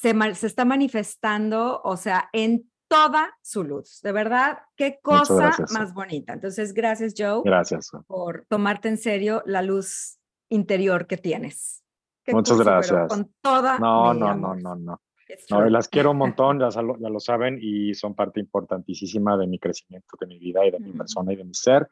se, 0.00 0.14
se 0.34 0.46
está 0.46 0.64
manifestando, 0.64 1.80
o 1.82 1.96
sea, 1.96 2.28
en 2.32 2.70
toda 2.86 3.36
su 3.42 3.64
luz. 3.64 4.00
De 4.00 4.12
verdad, 4.12 4.58
qué 4.76 5.00
cosa 5.02 5.56
más 5.72 5.92
bonita. 5.92 6.32
Entonces, 6.32 6.72
gracias, 6.72 7.14
Joe. 7.16 7.42
Gracias. 7.44 7.90
Por 8.06 8.46
tomarte 8.48 8.88
en 8.88 8.96
serio 8.96 9.42
la 9.44 9.60
luz 9.60 10.20
interior 10.50 11.08
que 11.08 11.16
tienes. 11.16 11.82
Muchas 12.28 12.58
gracias. 12.58 13.08
Con 13.08 13.34
toda. 13.40 13.78
No, 13.80 14.14
no, 14.14 14.36
no, 14.36 14.54
no, 14.54 14.76
no, 14.76 15.00
no. 15.48 15.68
las 15.68 15.88
quiero 15.88 16.12
un 16.12 16.18
montón, 16.18 16.60
ya, 16.60 16.68
ya, 16.68 16.82
lo 16.82 17.20
saben, 17.20 17.58
y 17.60 17.92
son 17.94 18.14
parte 18.14 18.38
importantísima 18.38 19.36
de 19.36 19.48
mi 19.48 19.58
crecimiento, 19.58 20.16
de 20.20 20.26
mi 20.28 20.38
vida 20.38 20.64
y 20.64 20.70
de 20.70 20.78
mi 20.78 20.92
persona 20.92 21.32
y 21.32 21.36
de 21.36 21.44
mi 21.44 21.54
ser. 21.54 21.88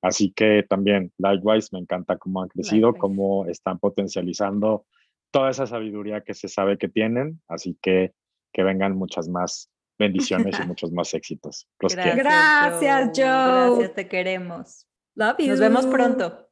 Así 0.00 0.32
que 0.32 0.64
también, 0.66 1.12
likewise, 1.18 1.68
me 1.72 1.80
encanta 1.80 2.16
cómo 2.16 2.42
han 2.42 2.48
crecido, 2.48 2.94
cómo 2.94 3.44
están 3.46 3.78
potencializando 3.78 4.86
toda 5.30 5.50
esa 5.50 5.66
sabiduría 5.66 6.22
que 6.22 6.34
se 6.34 6.48
sabe 6.48 6.78
que 6.78 6.88
tienen. 6.88 7.40
Así 7.48 7.78
que 7.80 8.14
que 8.52 8.62
vengan 8.64 8.96
muchas 8.96 9.28
más 9.28 9.70
Bendiciones 10.00 10.58
y 10.58 10.62
muchos 10.66 10.90
más 10.92 11.12
éxitos. 11.12 11.68
Gracias, 11.78 12.16
Gracias, 12.16 13.10
Joe. 13.14 13.70
Gracias, 13.76 13.94
te 13.94 14.08
queremos. 14.08 14.86
Love 15.14 15.36
you. 15.40 15.48
Nos 15.48 15.60
vemos 15.60 15.86
pronto. 15.86 16.48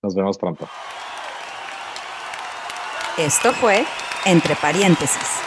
Nos 0.00 0.14
vemos 0.14 0.38
pronto. 0.38 0.68
Esto 3.18 3.52
fue 3.52 3.84
Entre 4.26 4.54
Paréntesis. 4.54 5.43